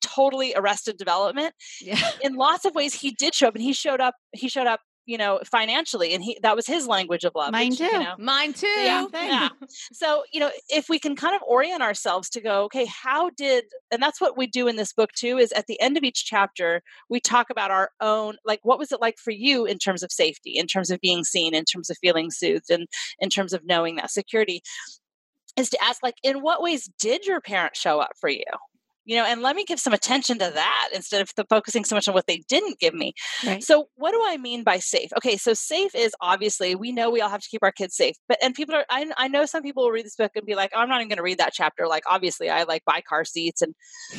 totally 0.00 0.52
arrested 0.56 0.96
development 0.96 1.54
yeah. 1.80 2.10
in 2.22 2.34
lots 2.34 2.64
of 2.64 2.74
ways 2.74 2.94
he 2.94 3.12
did 3.12 3.34
show 3.34 3.48
up 3.48 3.54
and 3.54 3.62
he 3.62 3.72
showed 3.72 4.00
up 4.00 4.14
he 4.32 4.48
showed 4.48 4.66
up 4.66 4.80
you 5.06 5.18
know 5.18 5.40
financially 5.44 6.14
and 6.14 6.22
he 6.22 6.38
that 6.42 6.54
was 6.54 6.66
his 6.66 6.86
language 6.86 7.24
of 7.24 7.32
love 7.34 7.52
mine 7.52 7.70
which, 7.70 7.78
too. 7.78 7.84
you 7.84 7.98
know, 7.98 8.14
mine 8.18 8.52
too. 8.52 8.66
yeah, 8.66 9.06
yeah. 9.12 9.48
so 9.92 10.22
you 10.32 10.40
know 10.40 10.50
if 10.68 10.88
we 10.88 10.98
can 10.98 11.16
kind 11.16 11.34
of 11.34 11.42
orient 11.46 11.82
ourselves 11.82 12.28
to 12.28 12.40
go 12.40 12.64
okay 12.64 12.86
how 12.86 13.30
did 13.30 13.64
and 13.90 14.02
that's 14.02 14.20
what 14.20 14.36
we 14.36 14.46
do 14.46 14.68
in 14.68 14.76
this 14.76 14.92
book 14.92 15.10
too 15.12 15.38
is 15.38 15.52
at 15.52 15.66
the 15.66 15.80
end 15.80 15.96
of 15.96 16.04
each 16.04 16.24
chapter 16.24 16.82
we 17.08 17.20
talk 17.20 17.50
about 17.50 17.70
our 17.70 17.90
own 18.00 18.36
like 18.44 18.60
what 18.62 18.78
was 18.78 18.92
it 18.92 19.00
like 19.00 19.18
for 19.18 19.32
you 19.32 19.64
in 19.64 19.78
terms 19.78 20.02
of 20.02 20.12
safety 20.12 20.52
in 20.52 20.66
terms 20.66 20.90
of 20.90 21.00
being 21.00 21.24
seen 21.24 21.54
in 21.54 21.64
terms 21.64 21.90
of 21.90 21.96
feeling 21.98 22.30
soothed 22.30 22.70
and 22.70 22.86
in 23.18 23.28
terms 23.28 23.52
of 23.52 23.62
knowing 23.64 23.96
that 23.96 24.10
security 24.10 24.62
is 25.56 25.68
to 25.68 25.82
ask 25.82 26.02
like 26.02 26.16
in 26.22 26.38
what 26.38 26.62
ways 26.62 26.88
did 26.98 27.26
your 27.26 27.40
parents 27.40 27.78
show 27.78 28.00
up 28.00 28.12
for 28.20 28.30
you 28.30 28.44
you 29.04 29.16
know 29.16 29.24
and 29.24 29.42
let 29.42 29.56
me 29.56 29.64
give 29.64 29.80
some 29.80 29.92
attention 29.92 30.38
to 30.38 30.50
that 30.54 30.90
instead 30.94 31.20
of 31.20 31.30
the 31.36 31.44
focusing 31.48 31.84
so 31.84 31.94
much 31.94 32.08
on 32.08 32.14
what 32.14 32.26
they 32.26 32.42
didn't 32.48 32.78
give 32.78 32.94
me 32.94 33.12
right. 33.46 33.62
so 33.62 33.88
what 33.96 34.12
do 34.12 34.20
i 34.24 34.36
mean 34.36 34.62
by 34.62 34.78
safe 34.78 35.10
okay 35.16 35.36
so 35.36 35.54
safe 35.54 35.94
is 35.94 36.14
obviously 36.20 36.74
we 36.74 36.92
know 36.92 37.10
we 37.10 37.20
all 37.20 37.28
have 37.28 37.40
to 37.40 37.48
keep 37.48 37.62
our 37.62 37.72
kids 37.72 37.96
safe 37.96 38.16
but 38.28 38.38
and 38.42 38.54
people 38.54 38.74
are 38.74 38.84
i, 38.90 39.10
I 39.16 39.28
know 39.28 39.46
some 39.46 39.62
people 39.62 39.84
will 39.84 39.90
read 39.90 40.04
this 40.06 40.16
book 40.16 40.32
and 40.34 40.46
be 40.46 40.54
like 40.54 40.70
oh, 40.74 40.80
i'm 40.80 40.88
not 40.88 41.00
even 41.00 41.08
going 41.08 41.16
to 41.18 41.22
read 41.22 41.38
that 41.38 41.52
chapter 41.52 41.86
like 41.86 42.04
obviously 42.08 42.50
i 42.50 42.62
like 42.64 42.84
buy 42.84 43.02
car 43.06 43.24
seats 43.24 43.62
and 43.62 43.74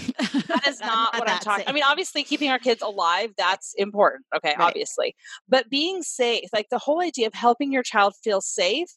that 0.48 0.64
is 0.68 0.80
not, 0.80 1.14
not 1.14 1.20
what 1.20 1.30
i'm 1.30 1.40
talking 1.40 1.64
safe. 1.64 1.70
i 1.70 1.72
mean 1.72 1.84
obviously 1.84 2.24
keeping 2.24 2.50
our 2.50 2.60
kids 2.60 2.82
alive 2.82 3.30
that's 3.38 3.74
important 3.78 4.26
okay 4.36 4.56
right. 4.58 4.68
obviously 4.68 5.16
but 5.48 5.70
being 5.70 6.02
safe 6.02 6.46
like 6.54 6.68
the 6.70 6.80
whole 6.80 7.02
idea 7.02 7.28
of 7.28 7.34
helping 7.34 7.72
your 7.72 7.84
child 7.84 8.14
feel 8.24 8.42
safe 8.42 8.90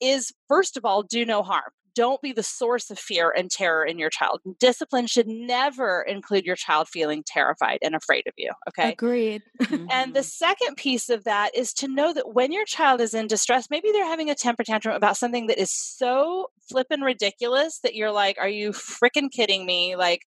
is 0.00 0.32
first 0.48 0.76
of 0.76 0.84
all 0.84 1.02
do 1.02 1.24
no 1.24 1.42
harm 1.42 1.70
don't 1.98 2.22
be 2.22 2.32
the 2.32 2.44
source 2.44 2.92
of 2.92 2.98
fear 2.98 3.34
and 3.36 3.50
terror 3.50 3.84
in 3.84 3.98
your 3.98 4.08
child. 4.08 4.40
Discipline 4.60 5.08
should 5.08 5.26
never 5.26 6.00
include 6.02 6.46
your 6.46 6.54
child 6.54 6.86
feeling 6.88 7.24
terrified 7.26 7.80
and 7.82 7.96
afraid 7.96 8.28
of 8.28 8.34
you. 8.36 8.52
Okay. 8.68 8.92
Agreed. 8.92 9.42
and 9.68 10.14
the 10.14 10.20
mm-hmm. 10.20 10.22
second 10.22 10.76
piece 10.76 11.08
of 11.08 11.24
that 11.24 11.56
is 11.56 11.72
to 11.72 11.88
know 11.88 12.12
that 12.12 12.34
when 12.34 12.52
your 12.52 12.64
child 12.64 13.00
is 13.00 13.14
in 13.14 13.26
distress, 13.26 13.66
maybe 13.68 13.90
they're 13.90 14.06
having 14.06 14.30
a 14.30 14.36
temper 14.36 14.62
tantrum 14.62 14.94
about 14.94 15.16
something 15.16 15.48
that 15.48 15.60
is 15.60 15.72
so 15.72 16.46
flippin' 16.70 17.00
ridiculous 17.00 17.80
that 17.82 17.96
you're 17.96 18.12
like, 18.12 18.36
are 18.38 18.48
you 18.48 18.70
freaking 18.70 19.28
kidding 19.28 19.66
me? 19.66 19.96
Like, 19.96 20.22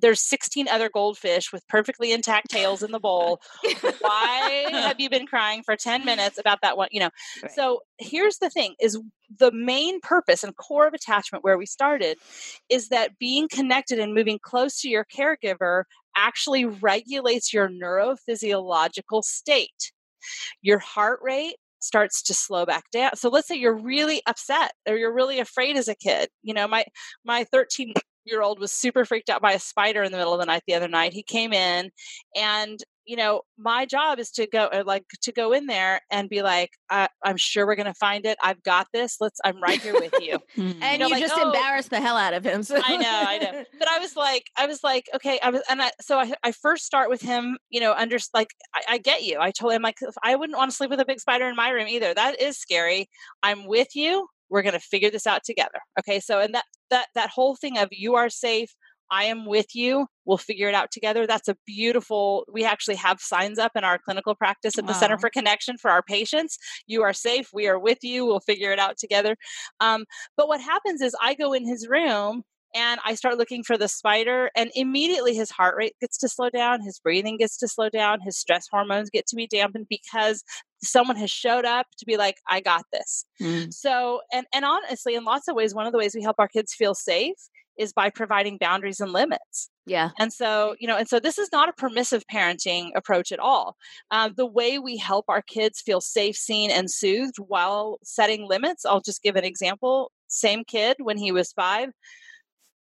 there's 0.00 0.20
16 0.20 0.68
other 0.68 0.90
goldfish 0.92 1.52
with 1.52 1.66
perfectly 1.68 2.12
intact 2.12 2.50
tails 2.50 2.82
in 2.82 2.90
the 2.90 3.00
bowl. 3.00 3.40
Why 4.00 4.66
have 4.70 4.98
you 5.00 5.10
been 5.10 5.26
crying 5.26 5.62
for 5.64 5.76
10 5.76 6.04
minutes 6.04 6.38
about 6.38 6.58
that 6.62 6.76
one? 6.76 6.88
You 6.90 7.00
know, 7.00 7.10
right. 7.42 7.52
so 7.52 7.80
here's 7.98 8.38
the 8.38 8.50
thing 8.50 8.74
is 8.80 8.98
the 9.36 9.52
main 9.52 10.00
purpose 10.00 10.42
and 10.42 10.56
core 10.56 10.86
of 10.86 10.94
attachment 10.94 11.44
where 11.44 11.58
we 11.58 11.66
started 11.66 12.18
is 12.68 12.88
that 12.88 13.18
being 13.18 13.48
connected 13.48 13.98
and 13.98 14.14
moving 14.14 14.38
close 14.42 14.80
to 14.80 14.88
your 14.88 15.04
caregiver 15.04 15.84
actually 16.16 16.64
regulates 16.64 17.52
your 17.52 17.68
neurophysiological 17.68 19.22
state. 19.22 19.92
Your 20.62 20.78
heart 20.78 21.20
rate 21.22 21.56
starts 21.80 22.22
to 22.22 22.34
slow 22.34 22.66
back 22.66 22.90
down. 22.90 23.14
So 23.16 23.28
let's 23.28 23.46
say 23.46 23.54
you're 23.54 23.76
really 23.76 24.22
upset 24.26 24.72
or 24.88 24.96
you're 24.96 25.14
really 25.14 25.38
afraid 25.38 25.76
as 25.76 25.88
a 25.88 25.94
kid. 25.94 26.28
You 26.42 26.54
know, 26.54 26.66
my 26.66 26.84
my 27.24 27.44
13 27.44 27.92
year 28.24 28.42
old 28.42 28.58
was 28.58 28.72
super 28.72 29.04
freaked 29.04 29.30
out 29.30 29.40
by 29.40 29.52
a 29.52 29.58
spider 29.58 30.02
in 30.02 30.12
the 30.12 30.18
middle 30.18 30.34
of 30.34 30.40
the 30.40 30.46
night 30.46 30.62
the 30.66 30.74
other 30.74 30.88
night. 30.88 31.12
He 31.12 31.22
came 31.22 31.52
in 31.52 31.90
and 32.36 32.78
you 33.08 33.16
know 33.16 33.40
my 33.56 33.86
job 33.86 34.18
is 34.18 34.30
to 34.30 34.46
go 34.46 34.66
uh, 34.66 34.84
like 34.86 35.02
to 35.22 35.32
go 35.32 35.52
in 35.52 35.66
there 35.66 36.02
and 36.10 36.28
be 36.28 36.42
like 36.42 36.70
i'm 36.90 37.36
sure 37.36 37.66
we're 37.66 37.74
going 37.74 37.86
to 37.86 37.94
find 37.94 38.26
it. 38.26 38.36
I've 38.42 38.62
got 38.62 38.86
this. 38.92 39.16
Let's 39.18 39.40
i'm 39.44 39.60
right 39.60 39.80
here 39.80 39.94
with 39.94 40.14
you. 40.20 40.38
And 40.58 40.92
you, 40.92 40.98
know, 40.98 41.06
you 41.06 41.12
like, 41.12 41.22
just 41.22 41.34
oh, 41.36 41.46
embarrassed 41.46 41.90
the 41.90 42.00
hell 42.00 42.16
out 42.16 42.34
of 42.34 42.44
him 42.44 42.62
so. 42.62 42.80
i 42.84 42.96
know 42.96 43.24
i 43.26 43.38
know. 43.38 43.64
But 43.78 43.88
i 43.88 43.98
was 43.98 44.14
like 44.14 44.44
i 44.56 44.66
was 44.66 44.84
like 44.84 45.06
okay 45.14 45.38
i 45.42 45.48
was 45.48 45.62
and 45.70 45.80
I, 45.80 45.90
so 46.00 46.18
I, 46.18 46.32
I 46.44 46.52
first 46.52 46.84
start 46.84 47.08
with 47.08 47.22
him 47.22 47.56
you 47.70 47.80
know 47.80 47.94
under 47.94 48.18
like 48.34 48.50
I, 48.74 48.94
I 48.94 48.98
get 48.98 49.22
you. 49.22 49.38
I 49.40 49.50
told 49.50 49.72
him 49.72 49.82
like 49.82 49.96
i 50.22 50.36
wouldn't 50.36 50.58
want 50.58 50.70
to 50.70 50.76
sleep 50.76 50.90
with 50.90 51.00
a 51.00 51.06
big 51.06 51.20
spider 51.20 51.48
in 51.48 51.56
my 51.56 51.70
room 51.70 51.88
either. 51.88 52.12
That 52.12 52.40
is 52.40 52.58
scary. 52.58 53.08
I'm 53.42 53.66
with 53.66 53.96
you. 53.96 54.28
We're 54.50 54.62
going 54.62 54.74
to 54.74 54.80
figure 54.80 55.10
this 55.10 55.26
out 55.26 55.44
together. 55.44 55.80
Okay 55.98 56.20
so 56.20 56.40
and 56.40 56.54
that 56.54 56.64
that 56.90 57.06
that 57.14 57.30
whole 57.30 57.56
thing 57.56 57.78
of 57.78 57.88
you 57.90 58.16
are 58.16 58.28
safe 58.28 58.74
I 59.10 59.24
am 59.24 59.46
with 59.46 59.74
you. 59.74 60.06
We'll 60.24 60.38
figure 60.38 60.68
it 60.68 60.74
out 60.74 60.90
together. 60.90 61.26
That's 61.26 61.48
a 61.48 61.56
beautiful, 61.66 62.44
we 62.52 62.64
actually 62.64 62.96
have 62.96 63.20
signs 63.20 63.58
up 63.58 63.72
in 63.74 63.84
our 63.84 63.98
clinical 63.98 64.34
practice 64.34 64.78
at 64.78 64.86
the 64.86 64.92
wow. 64.92 64.98
Center 64.98 65.18
for 65.18 65.30
Connection 65.30 65.78
for 65.78 65.90
our 65.90 66.02
patients. 66.02 66.58
You 66.86 67.02
are 67.02 67.12
safe. 67.12 67.48
We 67.52 67.66
are 67.68 67.78
with 67.78 67.98
you. 68.02 68.26
We'll 68.26 68.40
figure 68.40 68.72
it 68.72 68.78
out 68.78 68.98
together. 68.98 69.36
Um, 69.80 70.04
but 70.36 70.48
what 70.48 70.60
happens 70.60 71.00
is 71.00 71.16
I 71.22 71.34
go 71.34 71.52
in 71.52 71.66
his 71.66 71.88
room 71.88 72.42
and 72.74 73.00
I 73.04 73.14
start 73.14 73.38
looking 73.38 73.62
for 73.62 73.78
the 73.78 73.88
spider, 73.88 74.50
and 74.54 74.70
immediately 74.74 75.34
his 75.34 75.50
heart 75.50 75.74
rate 75.78 75.94
gets 76.02 76.18
to 76.18 76.28
slow 76.28 76.50
down, 76.50 76.82
his 76.82 77.00
breathing 77.00 77.38
gets 77.38 77.56
to 77.58 77.66
slow 77.66 77.88
down, 77.88 78.20
his 78.20 78.36
stress 78.36 78.66
hormones 78.70 79.08
get 79.08 79.26
to 79.28 79.36
be 79.36 79.46
dampened 79.46 79.86
because 79.88 80.44
someone 80.82 81.16
has 81.16 81.30
showed 81.30 81.64
up 81.64 81.86
to 81.96 82.04
be 82.04 82.18
like, 82.18 82.36
I 82.46 82.60
got 82.60 82.84
this. 82.92 83.24
Mm. 83.40 83.72
So, 83.72 84.20
and 84.32 84.46
and 84.52 84.66
honestly, 84.66 85.14
in 85.14 85.24
lots 85.24 85.48
of 85.48 85.56
ways, 85.56 85.74
one 85.74 85.86
of 85.86 85.92
the 85.92 85.98
ways 85.98 86.14
we 86.14 86.22
help 86.22 86.36
our 86.38 86.46
kids 86.46 86.74
feel 86.74 86.94
safe 86.94 87.36
is 87.78 87.92
by 87.92 88.10
providing 88.10 88.58
boundaries 88.58 89.00
and 89.00 89.12
limits. 89.12 89.70
Yeah. 89.86 90.10
And 90.18 90.32
so, 90.32 90.74
you 90.78 90.86
know, 90.86 90.96
and 90.96 91.08
so 91.08 91.18
this 91.18 91.38
is 91.38 91.48
not 91.52 91.68
a 91.68 91.72
permissive 91.72 92.24
parenting 92.32 92.90
approach 92.94 93.32
at 93.32 93.38
all. 93.38 93.76
Uh, 94.10 94.30
the 94.36 94.46
way 94.46 94.78
we 94.78 94.96
help 94.98 95.24
our 95.28 95.42
kids 95.42 95.80
feel 95.80 96.00
safe, 96.00 96.36
seen, 96.36 96.70
and 96.70 96.90
soothed 96.90 97.36
while 97.38 97.98
setting 98.02 98.46
limits, 98.46 98.84
I'll 98.84 99.00
just 99.00 99.22
give 99.22 99.36
an 99.36 99.44
example. 99.44 100.12
Same 100.28 100.64
kid 100.64 100.96
when 101.00 101.16
he 101.16 101.32
was 101.32 101.52
five 101.52 101.90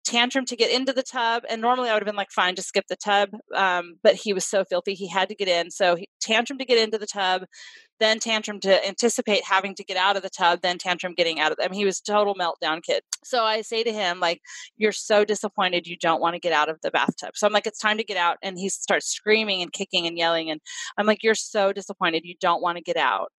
tantrum 0.07 0.45
to 0.45 0.55
get 0.55 0.71
into 0.71 0.93
the 0.93 1.03
tub 1.03 1.43
and 1.49 1.61
normally 1.61 1.89
i 1.89 1.93
would 1.93 2.01
have 2.01 2.07
been 2.07 2.15
like 2.15 2.31
fine 2.31 2.55
just 2.55 2.69
skip 2.69 2.85
the 2.87 2.95
tub 2.95 3.29
um, 3.55 3.95
but 4.03 4.15
he 4.15 4.33
was 4.33 4.45
so 4.45 4.63
filthy 4.63 4.93
he 4.93 5.07
had 5.07 5.29
to 5.29 5.35
get 5.35 5.47
in. 5.47 5.71
So 5.71 5.95
he, 5.95 6.07
tantrum 6.21 6.57
to 6.59 6.65
get 6.65 6.77
into 6.77 6.97
the 6.97 7.05
tub 7.05 7.43
then 7.99 8.19
tantrum 8.19 8.59
to 8.59 8.87
anticipate 8.87 9.43
having 9.43 9.73
to 9.73 9.83
get 9.83 9.97
out 9.97 10.15
of 10.15 10.21
the 10.21 10.29
tub 10.29 10.61
then 10.61 10.77
tantrum 10.77 11.13
getting 11.15 11.39
out 11.39 11.51
of 11.51 11.57
I 11.61 11.67
mean, 11.67 11.79
he 11.79 11.85
was 11.85 11.99
total 11.99 12.35
meltdown 12.35 12.81
kid. 12.83 13.01
So 13.23 13.43
i 13.43 13.61
say 13.61 13.83
to 13.83 13.91
him 13.91 14.19
like 14.19 14.41
you're 14.77 14.91
so 14.91 15.25
disappointed 15.25 15.87
you 15.87 15.97
don't 15.97 16.21
want 16.21 16.35
to 16.35 16.39
get 16.39 16.53
out 16.53 16.69
of 16.69 16.79
the 16.81 16.91
bathtub. 16.91 17.31
So 17.35 17.47
i'm 17.47 17.53
like 17.53 17.67
it's 17.67 17.79
time 17.79 17.97
to 17.97 18.03
get 18.03 18.17
out 18.17 18.37
and 18.41 18.57
he 18.57 18.69
starts 18.69 19.07
screaming 19.07 19.61
and 19.61 19.71
kicking 19.73 20.07
and 20.07 20.17
yelling 20.17 20.49
and 20.49 20.61
i'm 20.97 21.05
like 21.05 21.23
you're 21.23 21.35
so 21.35 21.73
disappointed 21.73 22.21
you 22.25 22.35
don't 22.39 22.61
want 22.61 22.77
to 22.77 22.83
get 22.83 22.97
out 22.97 23.31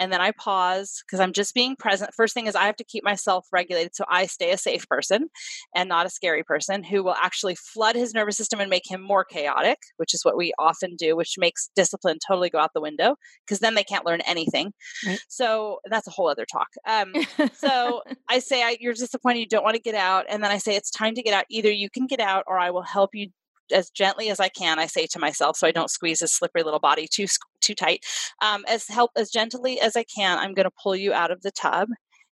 and 0.00 0.12
then 0.12 0.20
I 0.20 0.32
pause 0.32 1.02
because 1.06 1.20
I'm 1.20 1.32
just 1.32 1.54
being 1.54 1.76
present. 1.76 2.12
First 2.14 2.34
thing 2.34 2.46
is 2.46 2.54
I 2.54 2.66
have 2.66 2.76
to 2.76 2.84
keep 2.84 3.04
myself 3.04 3.46
regulated 3.52 3.94
so 3.94 4.04
I 4.08 4.26
stay 4.26 4.50
a 4.50 4.58
safe 4.58 4.88
person 4.88 5.28
and 5.74 5.88
not 5.88 6.06
a 6.06 6.10
scary 6.10 6.42
person 6.42 6.82
who 6.82 7.02
will 7.04 7.14
actually 7.14 7.54
flood 7.54 7.94
his 7.94 8.12
nervous 8.12 8.36
system 8.36 8.60
and 8.60 8.70
make 8.70 8.90
him 8.90 9.00
more 9.00 9.24
chaotic, 9.24 9.78
which 9.96 10.14
is 10.14 10.24
what 10.24 10.36
we 10.36 10.52
often 10.58 10.96
do, 10.96 11.16
which 11.16 11.34
makes 11.38 11.70
discipline 11.76 12.18
totally 12.26 12.50
go 12.50 12.58
out 12.58 12.70
the 12.74 12.80
window 12.80 13.16
because 13.46 13.60
then 13.60 13.74
they 13.74 13.84
can't 13.84 14.06
learn 14.06 14.20
anything. 14.22 14.72
Right. 15.06 15.20
So 15.28 15.78
that's 15.88 16.06
a 16.06 16.10
whole 16.10 16.28
other 16.28 16.46
talk. 16.50 16.68
Um, 16.88 17.14
so 17.54 18.02
I 18.28 18.40
say, 18.40 18.62
I, 18.62 18.76
You're 18.80 18.94
disappointed, 18.94 19.40
you 19.40 19.46
don't 19.46 19.64
want 19.64 19.76
to 19.76 19.82
get 19.82 19.94
out. 19.94 20.26
And 20.28 20.42
then 20.42 20.50
I 20.50 20.58
say, 20.58 20.76
It's 20.76 20.90
time 20.90 21.14
to 21.14 21.22
get 21.22 21.34
out. 21.34 21.44
Either 21.50 21.70
you 21.70 21.88
can 21.90 22.06
get 22.06 22.20
out 22.20 22.44
or 22.46 22.58
I 22.58 22.70
will 22.70 22.82
help 22.82 23.10
you 23.14 23.28
as 23.72 23.90
gently 23.90 24.30
as 24.30 24.40
I 24.40 24.48
can, 24.48 24.78
I 24.78 24.86
say 24.86 25.06
to 25.06 25.18
myself, 25.18 25.56
so 25.56 25.66
I 25.66 25.72
don't 25.72 25.90
squeeze 25.90 26.20
his 26.20 26.32
slippery 26.32 26.62
little 26.62 26.80
body 26.80 27.08
too 27.10 27.26
too 27.60 27.74
tight. 27.74 28.04
Um, 28.42 28.64
as 28.68 28.86
help 28.88 29.12
as 29.16 29.30
gently 29.30 29.80
as 29.80 29.96
I 29.96 30.04
can, 30.04 30.38
I'm 30.38 30.54
going 30.54 30.64
to 30.64 30.76
pull 30.82 30.96
you 30.96 31.12
out 31.12 31.30
of 31.30 31.42
the 31.42 31.50
tub. 31.50 31.88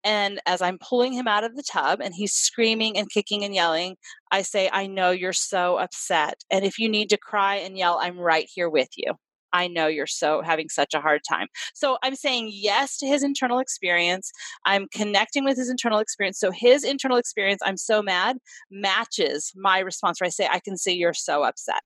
And 0.04 0.40
as 0.46 0.62
I'm 0.62 0.78
pulling 0.78 1.12
him 1.12 1.26
out 1.26 1.42
of 1.42 1.56
the 1.56 1.64
tub 1.64 2.00
and 2.00 2.14
he's 2.14 2.32
screaming 2.32 2.96
and 2.96 3.10
kicking 3.10 3.44
and 3.44 3.52
yelling, 3.52 3.96
I 4.30 4.42
say, 4.42 4.70
I 4.72 4.86
know 4.86 5.10
you're 5.10 5.32
so 5.32 5.78
upset. 5.78 6.44
And 6.48 6.64
if 6.64 6.78
you 6.78 6.88
need 6.88 7.10
to 7.10 7.16
cry 7.18 7.56
and 7.56 7.76
yell, 7.76 7.98
I'm 8.00 8.18
right 8.18 8.48
here 8.54 8.70
with 8.70 8.90
you. 8.96 9.14
I 9.52 9.68
know 9.68 9.86
you're 9.86 10.06
so 10.06 10.42
having 10.42 10.68
such 10.68 10.94
a 10.94 11.00
hard 11.00 11.22
time. 11.28 11.48
So 11.74 11.98
I'm 12.02 12.14
saying 12.14 12.50
yes 12.52 12.98
to 12.98 13.06
his 13.06 13.22
internal 13.22 13.58
experience. 13.58 14.30
I'm 14.64 14.88
connecting 14.92 15.44
with 15.44 15.56
his 15.56 15.70
internal 15.70 15.98
experience. 15.98 16.38
So 16.38 16.50
his 16.50 16.84
internal 16.84 17.16
experience, 17.16 17.60
I'm 17.64 17.76
so 17.76 18.02
mad, 18.02 18.38
matches 18.70 19.52
my 19.54 19.78
response 19.78 20.20
where 20.20 20.26
I 20.26 20.30
say, 20.30 20.48
I 20.50 20.60
can 20.60 20.76
see 20.76 20.94
you're 20.94 21.14
so 21.14 21.44
upset 21.44 21.82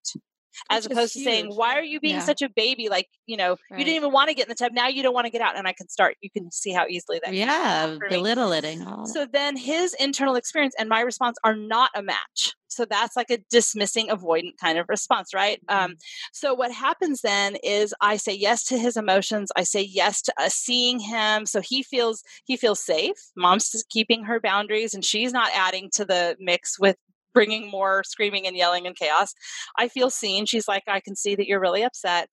as 0.70 0.84
Which 0.84 0.92
opposed 0.92 1.12
to 1.14 1.20
saying, 1.20 1.53
"Why 1.55 1.74
are 1.74 1.82
you 1.82 2.01
being 2.01 2.16
yeah. 2.16 2.24
such 2.24 2.42
a 2.42 2.48
baby? 2.48 2.88
Like, 2.88 3.09
you 3.26 3.36
know, 3.36 3.57
right. 3.70 3.78
you 3.78 3.84
didn't 3.84 3.96
even 3.96 4.12
want 4.12 4.28
to 4.28 4.34
get 4.34 4.46
in 4.46 4.48
the 4.48 4.55
tub. 4.55 4.72
Now 4.72 4.88
you 4.88 5.03
don't 5.03 5.14
want 5.14 5.26
to 5.26 5.30
get 5.30 5.40
out." 5.40 5.57
And 5.57 5.66
I 5.66 5.72
can 5.72 5.88
start. 5.88 6.16
You 6.20 6.30
can 6.30 6.51
see 6.51 6.72
how 6.72 6.86
easily 6.88 7.20
that. 7.24 7.34
Yeah, 7.34 7.96
belittling. 8.09 8.84
So 9.07 9.26
then 9.30 9.57
his 9.57 9.94
internal 9.94 10.36
experience 10.36 10.74
and 10.78 10.88
my 10.88 11.01
response 11.01 11.36
are 11.44 11.57
not 11.57 11.90
a 11.94 12.03
match. 12.03 12.55
So 12.70 12.84
that's 12.84 13.16
like 13.16 13.30
a 13.30 13.38
dismissing, 13.51 14.09
avoidant 14.09 14.57
kind 14.61 14.78
of 14.78 14.86
response, 14.88 15.34
right? 15.34 15.61
Um, 15.68 15.76
mm-hmm. 15.76 15.84
Um, 15.90 15.96
so 16.32 16.55
what 16.55 16.72
happens 16.72 17.22
then 17.22 17.57
is 17.64 17.94
I 18.01 18.16
say 18.16 18.34
yes 18.34 18.64
to 18.64 18.78
his 18.78 18.96
emotions. 18.96 19.51
I 19.57 19.64
say 19.64 19.82
yes 19.82 20.22
to 20.22 20.34
us 20.38 20.55
seeing 20.55 21.01
him, 21.01 21.46
so 21.46 21.61
he 21.61 21.82
feels 21.82 22.22
he 22.44 22.57
feels 22.57 22.84
safe. 22.84 23.16
Mom's 23.36 23.84
keeping 23.90 24.24
her 24.24 24.40
boundaries, 24.40 24.94
and 24.94 25.05
she's 25.05 25.32
not 25.32 25.51
adding 25.55 25.90
to 25.94 26.05
the 26.05 26.36
mix 26.38 26.78
with 26.78 26.96
bringing 27.33 27.70
more 27.70 28.03
screaming 28.05 28.47
and 28.47 28.57
yelling 28.57 28.87
and 28.87 28.97
chaos. 28.97 29.35
I 29.78 29.89
feel 29.89 30.11
seen. 30.11 30.47
She's 30.47 30.68
like, 30.68 30.85
I 30.87 31.01
can 31.01 31.16
see 31.16 31.35
that 31.37 31.47
you're 31.47 31.61
really 31.61 31.83
upset. 31.83 32.28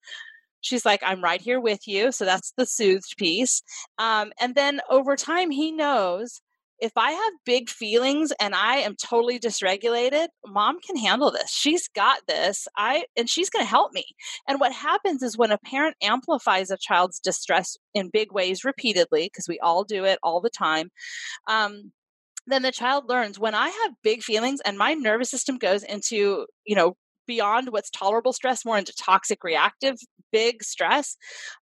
She's 0.60 0.84
like, 0.84 1.00
I'm 1.04 1.22
right 1.22 1.40
here 1.40 1.60
with 1.60 1.86
you. 1.86 2.10
So 2.12 2.24
that's 2.24 2.52
the 2.56 2.66
soothed 2.66 3.14
piece. 3.16 3.62
Um, 3.98 4.32
and 4.40 4.54
then 4.54 4.80
over 4.90 5.16
time, 5.16 5.50
he 5.50 5.70
knows 5.70 6.40
if 6.80 6.92
I 6.96 7.10
have 7.10 7.32
big 7.44 7.68
feelings 7.68 8.32
and 8.40 8.54
I 8.54 8.76
am 8.76 8.94
totally 8.94 9.38
dysregulated, 9.38 10.28
mom 10.46 10.78
can 10.80 10.96
handle 10.96 11.30
this. 11.30 11.50
She's 11.50 11.88
got 11.88 12.20
this. 12.28 12.68
I 12.76 13.04
and 13.16 13.28
she's 13.28 13.50
going 13.50 13.64
to 13.64 13.68
help 13.68 13.92
me. 13.92 14.04
And 14.46 14.60
what 14.60 14.72
happens 14.72 15.22
is 15.22 15.36
when 15.36 15.50
a 15.50 15.58
parent 15.58 15.96
amplifies 16.02 16.70
a 16.70 16.76
child's 16.76 17.18
distress 17.18 17.76
in 17.94 18.10
big 18.12 18.32
ways 18.32 18.64
repeatedly, 18.64 19.24
because 19.24 19.48
we 19.48 19.58
all 19.60 19.84
do 19.84 20.04
it 20.04 20.18
all 20.22 20.40
the 20.40 20.50
time, 20.50 20.90
um, 21.48 21.92
then 22.48 22.62
the 22.62 22.72
child 22.72 23.04
learns 23.08 23.38
when 23.38 23.54
I 23.54 23.68
have 23.68 23.92
big 24.02 24.22
feelings 24.22 24.60
and 24.64 24.78
my 24.78 24.94
nervous 24.94 25.30
system 25.30 25.58
goes 25.58 25.82
into, 25.82 26.46
you 26.66 26.74
know, 26.74 26.96
beyond 27.26 27.68
what's 27.70 27.90
tolerable 27.90 28.32
stress, 28.32 28.64
more 28.64 28.78
into 28.78 28.94
toxic 28.98 29.44
reactive, 29.44 29.96
big 30.32 30.62
stress. 30.62 31.16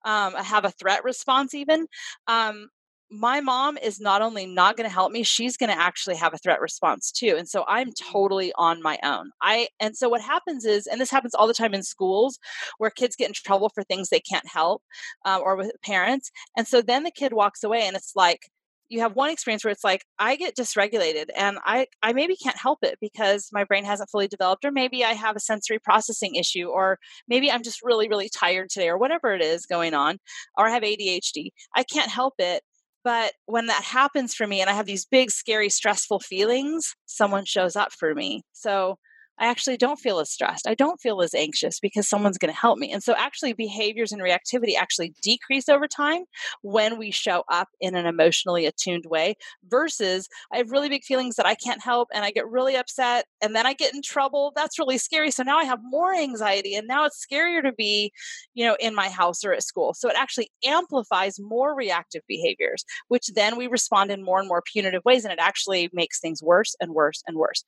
Um, 0.06 0.36
I 0.36 0.44
have 0.44 0.64
a 0.64 0.72
threat 0.72 1.04
response 1.04 1.54
even. 1.54 1.88
Um, 2.28 2.70
my 3.12 3.40
mom 3.40 3.78
is 3.78 4.00
not 4.00 4.22
only 4.22 4.46
not 4.46 4.76
going 4.76 4.90
to 4.90 4.94
help 4.94 5.12
me 5.12 5.24
she's 5.24 5.58
going 5.58 5.70
to 5.70 5.80
actually 5.80 6.16
have 6.16 6.34
a 6.34 6.38
threat 6.40 6.60
response 6.60 7.12
too 7.12 7.36
and 7.38 7.48
so 7.48 7.64
i'm 7.68 7.90
mm. 7.90 8.12
totally 8.12 8.52
on 8.56 8.82
my 8.82 8.98
own 9.04 9.30
i 9.42 9.68
and 9.80 9.96
so 9.96 10.10
what 10.10 10.22
happens 10.22 10.66
is 10.66 10.88
and 10.88 11.00
this 11.00 11.12
happens 11.12 11.36
all 11.36 11.48
the 11.48 11.54
time 11.54 11.74
in 11.74 11.84
schools 11.84 12.40
where 12.80 12.90
kids 12.90 13.16
get 13.16 13.28
in 13.28 13.34
trouble 13.34 13.70
for 13.70 13.84
things 13.84 14.10
they 14.10 14.20
can't 14.20 14.48
help 14.48 14.82
um, 15.26 15.42
or 15.44 15.56
with 15.56 15.72
parents 15.84 16.32
and 16.58 16.68
so 16.68 16.82
then 16.82 17.04
the 17.04 17.12
kid 17.12 17.32
walks 17.32 17.64
away 17.64 17.84
and 17.84 17.96
it's 17.96 18.16
like 18.16 18.50
you 18.90 19.00
have 19.00 19.16
one 19.16 19.30
experience 19.30 19.64
where 19.64 19.72
it's 19.72 19.84
like 19.84 20.06
i 20.20 20.36
get 20.36 20.56
dysregulated 20.56 21.26
and 21.36 21.58
i 21.66 21.88
i 22.04 22.14
maybe 22.14 22.36
can't 22.36 22.58
help 22.58 22.80
it 22.84 22.98
because 23.02 23.50
my 23.52 23.64
brain 23.64 23.84
hasn't 23.84 24.10
fully 24.10 24.28
developed 24.28 24.66
or 24.66 24.72
maybe 24.72 25.04
i 25.04 25.14
have 25.14 25.36
a 25.36 25.40
sensory 25.40 25.80
processing 25.80 26.36
issue 26.36 26.68
or 26.68 26.98
maybe 27.28 27.52
i'm 27.52 27.64
just 27.64 27.84
really 27.84 28.08
really 28.08 28.30
tired 28.30 28.70
today 28.70 28.88
or 28.88 28.98
whatever 28.98 29.34
it 29.34 29.42
is 29.42 29.66
going 29.66 29.94
on 29.94 30.18
or 30.58 30.68
i 30.68 30.70
have 30.70 30.84
adhd 30.84 31.50
i 31.76 31.84
can't 31.84 32.12
help 32.12 32.34
it 32.40 32.64
but 33.04 33.34
when 33.46 33.68
that 33.68 33.84
happens 33.84 34.34
for 34.34 34.48
me 34.48 34.62
and 34.62 34.70
i 34.70 34.74
have 34.74 34.86
these 34.86 35.06
big 35.06 35.32
scary 35.32 35.70
stressful 35.70 36.20
feelings 36.20 36.96
someone 37.16 37.46
shows 37.46 37.76
up 37.76 37.92
for 37.94 38.14
me. 38.14 38.44
So 38.52 38.98
I 39.38 39.48
actually 39.48 39.78
don't 39.78 40.00
feel 40.00 40.20
as 40.20 40.32
stressed. 40.32 40.68
I 40.68 40.76
don't 40.76 41.02
feel 41.02 41.22
as 41.22 41.34
anxious 41.34 41.80
because 41.80 42.08
someone's 42.08 42.38
going 42.38 42.54
to 42.54 42.60
help 42.60 42.78
me. 42.78 42.92
And 42.92 43.04
so, 43.04 43.14
actually, 43.18 43.54
behaviors 43.54 44.12
and 44.12 44.22
reactivity 44.22 44.76
actually 44.78 45.14
decrease 45.22 45.68
over 45.68 45.88
time 45.88 46.24
when 46.62 46.98
we 46.98 47.12
show 47.12 47.44
up 47.52 47.68
in 47.82 47.96
an 47.96 48.06
emotionally 48.06 48.66
attuned 48.66 49.06
way 49.08 49.36
versus 49.68 50.28
I 50.54 50.58
have 50.58 50.72
really 50.72 50.90
big 50.90 51.04
feelings 51.04 51.36
that 51.36 51.46
I 51.46 51.56
can't 51.56 51.82
help 51.82 52.10
and 52.14 52.24
I 52.24 52.32
get 52.32 52.50
really 52.50 52.76
upset 52.76 53.26
and 53.42 53.56
then 53.56 53.66
I 53.66 53.74
get 53.74 53.94
in 53.94 54.02
trouble. 54.02 54.54
That's 54.56 54.80
really 54.80 54.98
scary. 54.98 55.32
So 55.32 55.44
now 55.44 55.58
I 55.58 55.66
have 55.66 55.80
more 55.84 56.14
anxiety 56.14 56.76
and 56.76 56.88
now 56.88 57.06
it's 57.06 57.26
scarier 57.26 57.62
to 57.62 57.74
be, 57.74 58.12
you 58.54 58.66
know, 58.66 58.78
in 58.80 58.96
my 58.96 59.10
house 59.10 59.44
or 59.44 59.54
at 59.54 59.64
school. 59.64 59.94
So, 59.94 60.10
it 60.10 60.16
actually 60.18 60.50
amplifies 60.66 61.40
more 61.40 61.76
reactive 61.76 62.22
behaviors, 62.28 62.86
which 63.10 63.28
then 63.36 63.58
we 63.58 63.68
respond 63.68 64.12
in 64.12 64.24
more 64.24 64.40
and 64.40 64.48
more 64.48 64.62
punitive 64.72 65.04
ways 65.04 65.26
and 65.26 65.34
it 65.34 65.40
actually 65.40 65.90
makes 65.94 66.20
things 66.20 66.42
worse 66.42 66.76
and 66.80 66.94
worse 66.94 67.22
and 67.28 67.38
worse. 67.38 67.64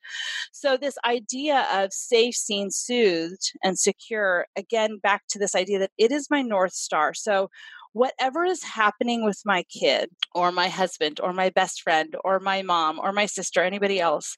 So, 0.52 0.76
this 0.76 0.96
idea 1.04 1.57
of 1.72 1.92
safe, 1.92 2.34
seen, 2.34 2.70
soothed, 2.70 3.52
and 3.62 3.78
secure, 3.78 4.46
again, 4.56 4.98
back 5.02 5.22
to 5.30 5.38
this 5.38 5.54
idea 5.54 5.78
that 5.78 5.92
it 5.98 6.12
is 6.12 6.30
my 6.30 6.42
North 6.42 6.72
Star. 6.72 7.14
So, 7.14 7.50
whatever 7.92 8.44
is 8.44 8.62
happening 8.62 9.24
with 9.24 9.40
my 9.44 9.64
kid 9.64 10.10
or 10.34 10.52
my 10.52 10.68
husband 10.68 11.18
or 11.20 11.32
my 11.32 11.50
best 11.50 11.82
friend 11.82 12.14
or 12.22 12.38
my 12.38 12.62
mom 12.62 13.00
or 13.00 13.12
my 13.12 13.26
sister, 13.26 13.62
anybody 13.62 13.98
else, 13.98 14.36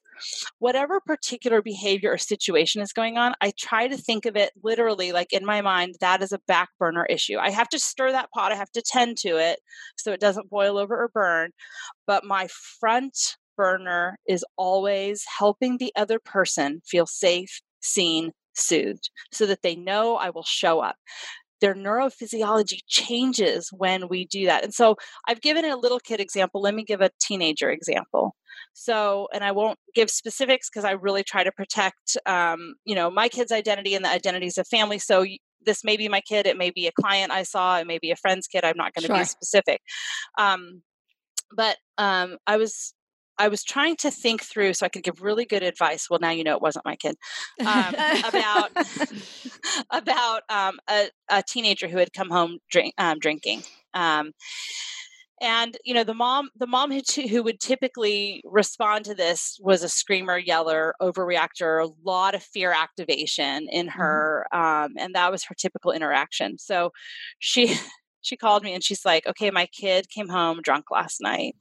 whatever 0.59 0.99
particular 0.99 1.61
behavior 1.61 2.13
or 2.13 2.17
situation 2.17 2.81
is 2.81 2.93
going 2.93 3.17
on, 3.17 3.33
I 3.41 3.51
try 3.59 3.87
to 3.87 3.97
think 3.97 4.25
of 4.25 4.35
it 4.35 4.51
literally 4.63 5.11
like 5.11 5.33
in 5.33 5.45
my 5.45 5.61
mind, 5.61 5.95
that 5.99 6.23
is 6.23 6.31
a 6.31 6.39
back 6.47 6.69
burner 6.79 7.05
issue. 7.05 7.37
I 7.37 7.51
have 7.51 7.69
to 7.69 7.79
stir 7.79 8.11
that 8.11 8.31
pot, 8.31 8.51
I 8.51 8.55
have 8.55 8.71
to 8.71 8.81
tend 8.81 9.17
to 9.17 9.37
it 9.37 9.59
so 9.97 10.11
it 10.11 10.19
doesn't 10.19 10.49
boil 10.49 10.77
over 10.77 10.95
or 10.95 11.09
burn. 11.09 11.51
But 12.07 12.23
my 12.23 12.47
front 12.79 13.35
burner 13.61 14.17
is 14.27 14.43
always 14.57 15.23
helping 15.37 15.77
the 15.77 15.91
other 15.95 16.17
person 16.19 16.81
feel 16.83 17.05
safe, 17.05 17.61
seen, 17.79 18.31
soothed, 18.55 19.11
so 19.31 19.45
that 19.45 19.61
they 19.61 19.75
know 19.75 20.15
I 20.15 20.31
will 20.31 20.43
show 20.43 20.79
up. 20.79 20.95
Their 21.59 21.75
neurophysiology 21.75 22.79
changes 22.87 23.69
when 23.71 24.07
we 24.07 24.25
do 24.25 24.47
that. 24.47 24.63
And 24.63 24.73
so 24.73 24.95
I've 25.27 25.41
given 25.41 25.63
a 25.63 25.77
little 25.77 25.99
kid 25.99 26.19
example. 26.19 26.59
Let 26.59 26.73
me 26.73 26.83
give 26.83 27.01
a 27.01 27.11
teenager 27.21 27.69
example. 27.69 28.33
So, 28.73 29.27
and 29.31 29.43
I 29.43 29.51
won't 29.51 29.77
give 29.93 30.09
specifics 30.09 30.67
because 30.67 30.85
I 30.85 30.93
really 30.93 31.23
try 31.23 31.43
to 31.43 31.51
protect, 31.51 32.17
um, 32.25 32.73
you 32.83 32.95
know, 32.95 33.11
my 33.11 33.29
kid's 33.29 33.51
identity 33.51 33.93
and 33.93 34.03
the 34.03 34.09
identities 34.09 34.57
of 34.57 34.67
family. 34.67 34.97
So 34.97 35.23
this 35.63 35.83
may 35.83 35.97
be 35.97 36.09
my 36.09 36.21
kid, 36.21 36.47
it 36.47 36.57
may 36.57 36.71
be 36.71 36.87
a 36.87 36.91
client 36.99 37.31
I 37.31 37.43
saw, 37.43 37.77
it 37.77 37.85
may 37.85 37.99
be 37.99 38.09
a 38.09 38.15
friend's 38.15 38.47
kid. 38.47 38.65
I'm 38.65 38.75
not 38.75 38.95
going 38.95 39.03
to 39.03 39.13
sure. 39.13 39.17
be 39.19 39.25
specific. 39.25 39.81
Um, 40.39 40.81
but 41.55 41.77
um, 41.99 42.37
I 42.47 42.57
was 42.57 42.95
I 43.37 43.47
was 43.47 43.63
trying 43.63 43.95
to 43.97 44.11
think 44.11 44.43
through 44.43 44.73
so 44.73 44.85
I 44.85 44.89
could 44.89 45.03
give 45.03 45.21
really 45.21 45.45
good 45.45 45.63
advice. 45.63 46.09
Well, 46.09 46.19
now 46.21 46.31
you 46.31 46.43
know 46.43 46.55
it 46.55 46.61
wasn't 46.61 46.85
my 46.85 46.95
kid 46.95 47.15
um, 47.65 47.95
about 48.27 48.71
about 49.91 50.43
um, 50.49 50.79
a, 50.89 51.09
a, 51.29 51.43
teenager 51.43 51.87
who 51.87 51.97
had 51.97 52.13
come 52.13 52.29
home 52.29 52.59
drink, 52.69 52.93
um, 52.97 53.19
drinking. 53.19 53.63
Um, 53.93 54.31
and 55.41 55.75
you 55.83 55.93
know 55.93 56.03
the 56.03 56.13
mom 56.13 56.49
the 56.55 56.67
mom 56.67 56.91
who, 56.91 57.01
t- 57.01 57.27
who 57.27 57.43
would 57.43 57.59
typically 57.59 58.41
respond 58.45 59.03
to 59.05 59.15
this 59.15 59.57
was 59.59 59.83
a 59.83 59.89
screamer 59.89 60.37
yeller 60.37 60.93
overreactor 61.01 61.83
a 61.83 61.89
lot 62.05 62.35
of 62.35 62.43
fear 62.43 62.71
activation 62.71 63.67
in 63.69 63.87
mm-hmm. 63.87 63.99
her 63.99 64.45
mm-hmm. 64.53 64.85
um, 64.85 64.91
and 64.97 65.15
that 65.15 65.31
was 65.31 65.43
her 65.43 65.55
typical 65.55 65.91
interaction 65.91 66.57
so 66.57 66.91
she 67.39 67.75
she 68.21 68.37
called 68.37 68.63
me 68.63 68.73
and 68.73 68.83
she's 68.83 69.05
like 69.05 69.25
okay 69.27 69.51
my 69.51 69.67
kid 69.67 70.09
came 70.09 70.29
home 70.29 70.61
drunk 70.61 70.85
last 70.91 71.19
night 71.21 71.55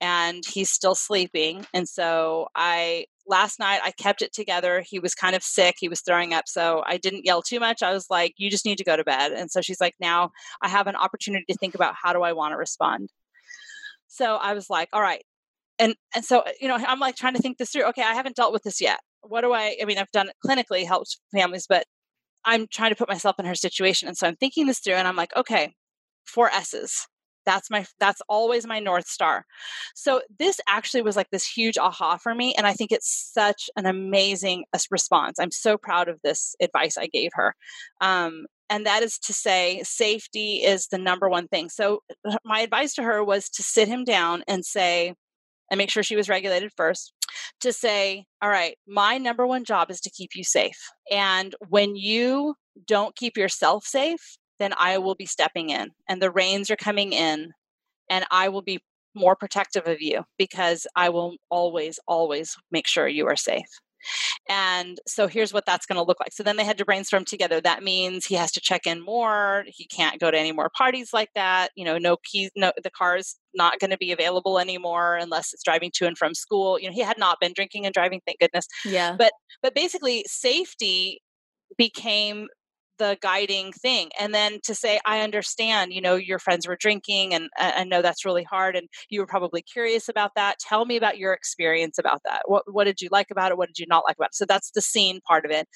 and 0.00 0.44
he's 0.46 0.70
still 0.70 0.94
sleeping 0.94 1.64
and 1.72 1.88
so 1.88 2.48
i 2.54 3.04
last 3.26 3.58
night 3.58 3.80
I 3.82 3.90
kept 3.90 4.22
it 4.22 4.32
together. 4.32 4.82
He 4.86 4.98
was 4.98 5.14
kind 5.14 5.34
of 5.34 5.42
sick. 5.42 5.76
He 5.78 5.88
was 5.88 6.00
throwing 6.00 6.34
up. 6.34 6.44
So 6.46 6.82
I 6.86 6.96
didn't 6.98 7.24
yell 7.24 7.42
too 7.42 7.60
much. 7.60 7.82
I 7.82 7.92
was 7.92 8.06
like, 8.10 8.34
you 8.36 8.50
just 8.50 8.64
need 8.64 8.78
to 8.78 8.84
go 8.84 8.96
to 8.96 9.04
bed. 9.04 9.32
And 9.32 9.50
so 9.50 9.60
she's 9.60 9.80
like, 9.80 9.94
now 10.00 10.30
I 10.62 10.68
have 10.68 10.86
an 10.86 10.96
opportunity 10.96 11.44
to 11.48 11.58
think 11.58 11.74
about 11.74 11.94
how 12.00 12.12
do 12.12 12.22
I 12.22 12.32
want 12.32 12.52
to 12.52 12.56
respond. 12.56 13.10
So 14.08 14.36
I 14.36 14.54
was 14.54 14.70
like, 14.70 14.88
all 14.92 15.02
right. 15.02 15.22
And 15.78 15.96
and 16.14 16.24
so 16.24 16.40
uh, 16.40 16.50
you 16.60 16.68
know, 16.68 16.76
I'm 16.76 17.00
like 17.00 17.16
trying 17.16 17.34
to 17.34 17.42
think 17.42 17.58
this 17.58 17.70
through. 17.70 17.88
Okay, 17.88 18.02
I 18.02 18.14
haven't 18.14 18.36
dealt 18.36 18.52
with 18.52 18.62
this 18.62 18.80
yet. 18.80 19.00
What 19.22 19.40
do 19.40 19.52
I 19.52 19.76
I 19.82 19.86
mean, 19.86 19.98
I've 19.98 20.10
done 20.12 20.28
it 20.28 20.36
clinically, 20.46 20.86
helped 20.86 21.18
families, 21.34 21.66
but 21.68 21.84
I'm 22.44 22.66
trying 22.70 22.90
to 22.90 22.96
put 22.96 23.08
myself 23.08 23.36
in 23.38 23.46
her 23.46 23.54
situation. 23.54 24.06
And 24.06 24.16
so 24.16 24.28
I'm 24.28 24.36
thinking 24.36 24.66
this 24.66 24.78
through 24.78 24.94
and 24.94 25.08
I'm 25.08 25.16
like, 25.16 25.34
okay, 25.36 25.72
four 26.24 26.50
S's. 26.50 27.06
That's 27.46 27.70
my 27.70 27.84
that's 28.00 28.22
always 28.28 28.66
my 28.66 28.80
north 28.80 29.06
star. 29.06 29.44
So 29.94 30.22
this 30.38 30.60
actually 30.68 31.02
was 31.02 31.16
like 31.16 31.30
this 31.30 31.46
huge 31.46 31.78
aha 31.78 32.16
for 32.16 32.34
me 32.34 32.54
and 32.56 32.66
i 32.66 32.72
think 32.72 32.92
it's 32.92 33.30
such 33.32 33.68
an 33.76 33.86
amazing 33.86 34.64
uh, 34.72 34.78
response. 34.90 35.38
I'm 35.38 35.50
so 35.50 35.76
proud 35.76 36.08
of 36.08 36.20
this 36.22 36.54
advice 36.60 36.96
i 36.98 37.06
gave 37.06 37.30
her. 37.34 37.54
Um, 38.00 38.46
and 38.70 38.86
that 38.86 39.02
is 39.02 39.18
to 39.18 39.34
say 39.34 39.82
safety 39.84 40.56
is 40.56 40.86
the 40.86 40.98
number 40.98 41.28
one 41.28 41.48
thing. 41.48 41.68
So 41.68 42.00
uh, 42.26 42.36
my 42.44 42.60
advice 42.60 42.94
to 42.94 43.02
her 43.02 43.22
was 43.22 43.48
to 43.50 43.62
sit 43.62 43.88
him 43.88 44.04
down 44.04 44.42
and 44.48 44.64
say 44.64 45.14
and 45.70 45.78
make 45.78 45.90
sure 45.90 46.02
she 46.02 46.16
was 46.16 46.28
regulated 46.28 46.72
first 46.76 47.12
to 47.60 47.72
say 47.72 48.24
all 48.42 48.50
right 48.50 48.76
my 48.86 49.18
number 49.18 49.46
one 49.46 49.64
job 49.64 49.90
is 49.90 50.00
to 50.00 50.10
keep 50.10 50.30
you 50.34 50.44
safe. 50.44 50.78
And 51.10 51.54
when 51.68 51.96
you 51.96 52.54
don't 52.86 53.14
keep 53.16 53.36
yourself 53.36 53.84
safe 53.84 54.38
then 54.58 54.72
I 54.78 54.98
will 54.98 55.14
be 55.14 55.26
stepping 55.26 55.70
in 55.70 55.90
and 56.08 56.20
the 56.20 56.30
reins 56.30 56.70
are 56.70 56.76
coming 56.76 57.12
in 57.12 57.52
and 58.10 58.24
I 58.30 58.48
will 58.48 58.62
be 58.62 58.80
more 59.14 59.36
protective 59.36 59.86
of 59.86 60.00
you 60.00 60.24
because 60.38 60.86
I 60.96 61.08
will 61.08 61.36
always, 61.50 61.98
always 62.06 62.56
make 62.70 62.86
sure 62.86 63.06
you 63.08 63.26
are 63.26 63.36
safe. 63.36 63.68
And 64.48 64.98
so 65.06 65.26
here's 65.26 65.52
what 65.52 65.64
that's 65.66 65.86
going 65.86 65.96
to 65.96 66.04
look 66.04 66.20
like. 66.20 66.32
So 66.32 66.42
then 66.42 66.56
they 66.56 66.64
had 66.64 66.76
to 66.78 66.84
brainstorm 66.84 67.24
together. 67.24 67.60
That 67.60 67.82
means 67.82 68.26
he 68.26 68.34
has 68.34 68.52
to 68.52 68.60
check 68.60 68.86
in 68.86 69.02
more. 69.02 69.64
He 69.66 69.86
can't 69.86 70.20
go 70.20 70.30
to 70.30 70.38
any 70.38 70.52
more 70.52 70.70
parties 70.76 71.10
like 71.12 71.30
that. 71.34 71.70
You 71.74 71.84
know, 71.84 71.96
no 71.96 72.18
keys, 72.22 72.50
no, 72.54 72.72
the 72.82 72.90
car's 72.90 73.36
not 73.54 73.78
going 73.78 73.90
to 73.90 73.96
be 73.96 74.12
available 74.12 74.58
anymore 74.58 75.16
unless 75.16 75.54
it's 75.54 75.62
driving 75.62 75.90
to 75.94 76.06
and 76.06 76.18
from 76.18 76.34
school. 76.34 76.78
You 76.78 76.88
know, 76.88 76.94
he 76.94 77.00
had 77.00 77.18
not 77.18 77.40
been 77.40 77.52
drinking 77.54 77.86
and 77.86 77.94
driving, 77.94 78.20
thank 78.26 78.40
goodness. 78.40 78.66
Yeah. 78.84 79.16
But, 79.18 79.32
but 79.62 79.74
basically, 79.74 80.24
safety 80.26 81.20
became 81.78 82.48
the 82.98 83.18
guiding 83.20 83.72
thing 83.72 84.10
and 84.18 84.34
then 84.34 84.58
to 84.62 84.74
say 84.74 85.00
i 85.04 85.20
understand 85.20 85.92
you 85.92 86.00
know 86.00 86.14
your 86.14 86.38
friends 86.38 86.66
were 86.66 86.76
drinking 86.76 87.34
and 87.34 87.48
i 87.58 87.84
know 87.84 88.02
that's 88.02 88.24
really 88.24 88.44
hard 88.44 88.76
and 88.76 88.88
you 89.10 89.20
were 89.20 89.26
probably 89.26 89.62
curious 89.62 90.08
about 90.08 90.32
that. 90.36 90.58
Tell 90.58 90.84
me 90.84 90.96
about 90.96 91.18
your 91.18 91.32
experience 91.32 91.98
about 91.98 92.22
that. 92.24 92.42
What, 92.46 92.64
what 92.72 92.84
did 92.84 93.00
you 93.00 93.08
like 93.10 93.30
about 93.30 93.50
it? 93.50 93.58
What 93.58 93.68
did 93.68 93.78
you 93.78 93.86
not 93.88 94.04
like 94.06 94.16
about 94.16 94.30
it? 94.30 94.34
So 94.34 94.44
that's 94.44 94.70
the 94.70 94.80
seen 94.80 95.20
part 95.26 95.44
of 95.44 95.50
it. 95.50 95.68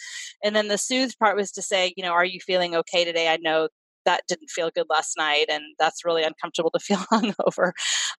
And 0.42 0.54
then 0.54 0.68
the 0.68 0.78
soothed 0.78 1.18
part 1.18 1.36
was 1.36 1.50
to 1.52 1.62
say 1.62 1.92
you 1.96 2.02
know 2.02 2.12
are 2.12 2.24
you 2.24 2.40
feeling 2.40 2.74
okay 2.76 3.04
today? 3.04 3.28
I 3.28 3.38
know 3.38 3.68
that 4.04 4.22
didn't 4.26 4.48
feel 4.48 4.70
good 4.74 4.86
last 4.88 5.16
night 5.18 5.46
and 5.50 5.62
that's 5.78 6.04
really 6.04 6.22
uncomfortable 6.22 6.70
to 6.70 6.78
feel 6.80 6.98
hungover. 7.12 7.72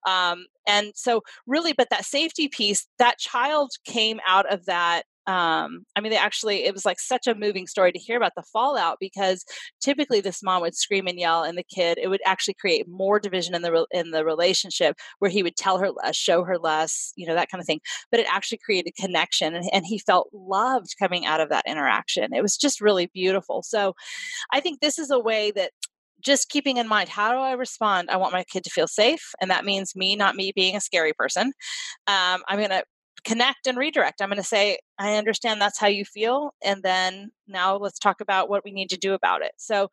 Um, 0.06 0.46
and 0.68 0.92
so 0.94 1.22
really 1.46 1.72
but 1.72 1.88
that 1.90 2.04
safety 2.04 2.48
piece 2.48 2.86
that 2.98 3.18
child 3.18 3.70
came 3.84 4.20
out 4.26 4.52
of 4.52 4.66
that 4.66 5.04
um, 5.30 5.84
I 5.94 6.00
mean, 6.00 6.10
they 6.10 6.18
actually, 6.18 6.64
it 6.64 6.74
was 6.74 6.84
like 6.84 6.98
such 6.98 7.28
a 7.28 7.36
moving 7.36 7.68
story 7.68 7.92
to 7.92 8.00
hear 8.00 8.16
about 8.16 8.32
the 8.34 8.42
fallout 8.42 8.96
because 8.98 9.44
typically 9.80 10.20
this 10.20 10.42
mom 10.42 10.60
would 10.62 10.74
scream 10.74 11.06
and 11.06 11.20
yell, 11.20 11.44
and 11.44 11.56
the 11.56 11.62
kid, 11.62 11.98
it 12.02 12.08
would 12.08 12.20
actually 12.26 12.54
create 12.54 12.88
more 12.88 13.20
division 13.20 13.54
in 13.54 13.62
the 13.62 13.86
in 13.92 14.10
the 14.10 14.24
relationship 14.24 14.96
where 15.20 15.30
he 15.30 15.44
would 15.44 15.54
tell 15.54 15.78
her 15.78 15.90
less, 15.90 16.16
show 16.16 16.42
her 16.42 16.58
less, 16.58 17.12
you 17.14 17.28
know, 17.28 17.34
that 17.36 17.48
kind 17.48 17.60
of 17.60 17.66
thing. 17.66 17.80
But 18.10 18.18
it 18.18 18.26
actually 18.28 18.58
created 18.58 18.96
connection, 18.96 19.54
and, 19.54 19.70
and 19.72 19.86
he 19.86 20.00
felt 20.00 20.30
loved 20.32 20.96
coming 20.98 21.26
out 21.26 21.40
of 21.40 21.48
that 21.50 21.64
interaction. 21.64 22.34
It 22.34 22.42
was 22.42 22.56
just 22.56 22.80
really 22.80 23.06
beautiful. 23.14 23.62
So, 23.62 23.94
I 24.52 24.58
think 24.58 24.80
this 24.80 24.98
is 24.98 25.12
a 25.12 25.20
way 25.20 25.52
that 25.52 25.70
just 26.20 26.48
keeping 26.48 26.76
in 26.76 26.88
mind 26.88 27.08
how 27.08 27.30
do 27.30 27.38
I 27.38 27.52
respond? 27.52 28.10
I 28.10 28.16
want 28.16 28.32
my 28.32 28.42
kid 28.44 28.64
to 28.64 28.70
feel 28.70 28.88
safe, 28.88 29.32
and 29.40 29.48
that 29.52 29.64
means 29.64 29.94
me 29.94 30.16
not 30.16 30.34
me 30.34 30.50
being 30.56 30.74
a 30.74 30.80
scary 30.80 31.12
person. 31.12 31.52
Um, 32.08 32.42
I'm 32.48 32.58
going 32.58 32.70
to 32.70 32.82
connect 33.24 33.66
and 33.66 33.78
redirect. 33.78 34.20
I'm 34.20 34.28
going 34.28 34.36
to 34.36 34.42
say, 34.42 34.78
I 34.98 35.16
understand 35.16 35.60
that's 35.60 35.78
how 35.78 35.86
you 35.86 36.04
feel. 36.04 36.54
And 36.62 36.82
then 36.82 37.30
now 37.46 37.76
let's 37.76 37.98
talk 37.98 38.20
about 38.20 38.48
what 38.48 38.64
we 38.64 38.72
need 38.72 38.90
to 38.90 38.96
do 38.96 39.14
about 39.14 39.42
it. 39.42 39.52
So, 39.56 39.90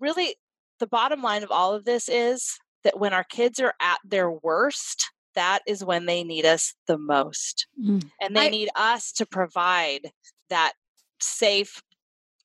really, 0.00 0.36
the 0.78 0.86
bottom 0.86 1.22
line 1.22 1.42
of 1.42 1.50
all 1.50 1.74
of 1.74 1.84
this 1.84 2.08
is 2.08 2.58
that 2.84 2.98
when 2.98 3.12
our 3.12 3.24
kids 3.24 3.58
are 3.60 3.74
at 3.80 3.98
their 4.04 4.30
worst, 4.30 5.10
that 5.34 5.60
is 5.66 5.84
when 5.84 6.06
they 6.06 6.24
need 6.24 6.44
us 6.44 6.74
the 6.86 6.98
most. 6.98 7.66
Mm. 7.82 8.08
And 8.20 8.36
they 8.36 8.46
I, 8.46 8.50
need 8.50 8.68
us 8.74 9.12
to 9.12 9.26
provide 9.26 10.10
that 10.50 10.72
safe 11.20 11.82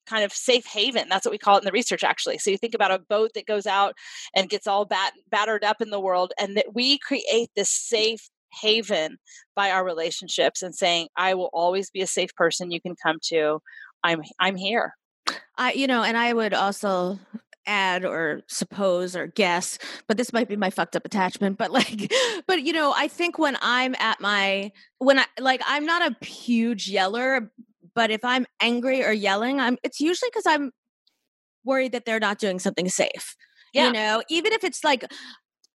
kind 0.06 0.24
of 0.24 0.34
safe 0.34 0.66
haven. 0.66 1.08
That's 1.10 1.26
what 1.26 1.32
we 1.32 1.38
call 1.38 1.56
it 1.56 1.62
in 1.62 1.66
the 1.66 1.72
research, 1.72 2.04
actually. 2.04 2.38
So 2.38 2.52
you 2.52 2.58
think 2.58 2.74
about 2.74 2.92
a 2.92 3.00
boat 3.00 3.32
that 3.36 3.46
goes 3.46 3.66
out 3.66 3.96
and 4.36 4.50
gets 4.50 4.68
all 4.68 4.86
bat- 4.86 5.14
battered 5.30 5.64
up 5.64 5.82
in 5.82 5.90
the 5.92 6.00
world, 6.00 6.34
and 6.40 6.58
that 6.58 6.74
we 6.74 6.98
create 6.98 7.50
this 7.56 7.70
safe 7.70 8.30
haven 8.62 9.18
by 9.56 9.72
our 9.72 9.84
relationships 9.84 10.62
and 10.62 10.76
saying 10.76 11.08
i 11.16 11.34
will 11.34 11.50
always 11.54 11.90
be 11.90 12.02
a 12.02 12.08
safe 12.08 12.34
person 12.36 12.72
you 12.72 12.82
can 12.82 12.96
come 13.02 13.18
to. 13.22 13.60
I'm 14.04 14.22
i'm 14.40 14.56
here. 14.56 14.94
I 15.58 15.74
you 15.74 15.88
know 15.88 16.04
and 16.04 16.18
i 16.18 16.34
would 16.34 16.54
also 16.54 17.20
add 17.66 18.04
or 18.04 18.42
suppose 18.50 19.16
or 19.16 19.28
guess 19.28 19.78
but 20.08 20.18
this 20.18 20.34
might 20.34 20.50
be 20.50 20.58
my 20.58 20.70
fucked 20.70 20.98
up 20.98 21.06
attachment 21.06 21.58
but 21.58 21.72
like 21.72 22.12
but 22.48 22.62
you 22.62 22.74
know 22.74 22.94
i 22.98 23.08
think 23.08 23.40
when 23.40 23.58
i'm 23.62 23.96
at 24.00 24.20
my 24.20 24.70
when 24.98 25.18
i 25.18 25.26
like 25.40 25.62
i'm 25.66 25.86
not 25.86 26.02
a 26.02 26.26
huge 26.26 26.90
yeller 26.90 27.50
but 27.96 28.12
if 28.12 28.26
i'm 28.26 28.46
angry 28.62 29.02
or 29.02 29.14
yelling 29.14 29.62
i'm 29.62 29.78
it's 29.82 30.02
usually 30.02 30.30
because 30.30 30.46
i'm 30.46 30.72
worried 31.64 31.94
that 31.94 32.04
they're 32.04 32.20
not 32.20 32.38
doing 32.38 32.60
something 32.60 32.90
safe 32.90 33.38
yeah. 33.74 33.88
you 33.88 33.94
know? 33.94 34.24
Even 34.30 34.54
if 34.54 34.64
it's 34.64 34.84
like 34.84 35.12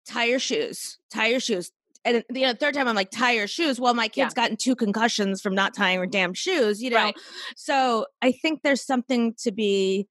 tie 0.06 0.26
your 0.26 0.38
shoes 0.38 0.98
tie 1.12 1.26
your 1.26 1.40
shoes 1.40 1.72
and 2.06 2.24
the 2.30 2.40
you 2.40 2.46
know, 2.46 2.54
third 2.54 2.74
time 2.74 2.88
I'm 2.88 2.94
like, 2.94 3.10
tie 3.10 3.32
your 3.32 3.48
shoes. 3.48 3.78
Well, 3.78 3.94
my 3.94 4.08
kid's 4.08 4.32
yeah. 4.36 4.42
gotten 4.42 4.56
two 4.56 4.76
concussions 4.76 5.42
from 5.42 5.54
not 5.54 5.74
tying 5.74 5.98
her 5.98 6.06
damn 6.06 6.32
shoes, 6.32 6.82
you 6.82 6.90
know? 6.90 6.96
Right. 6.96 7.16
So 7.56 8.06
I 8.22 8.32
think 8.32 8.62
there's 8.62 8.82
something 8.82 9.34
to 9.42 9.52
be 9.52 10.08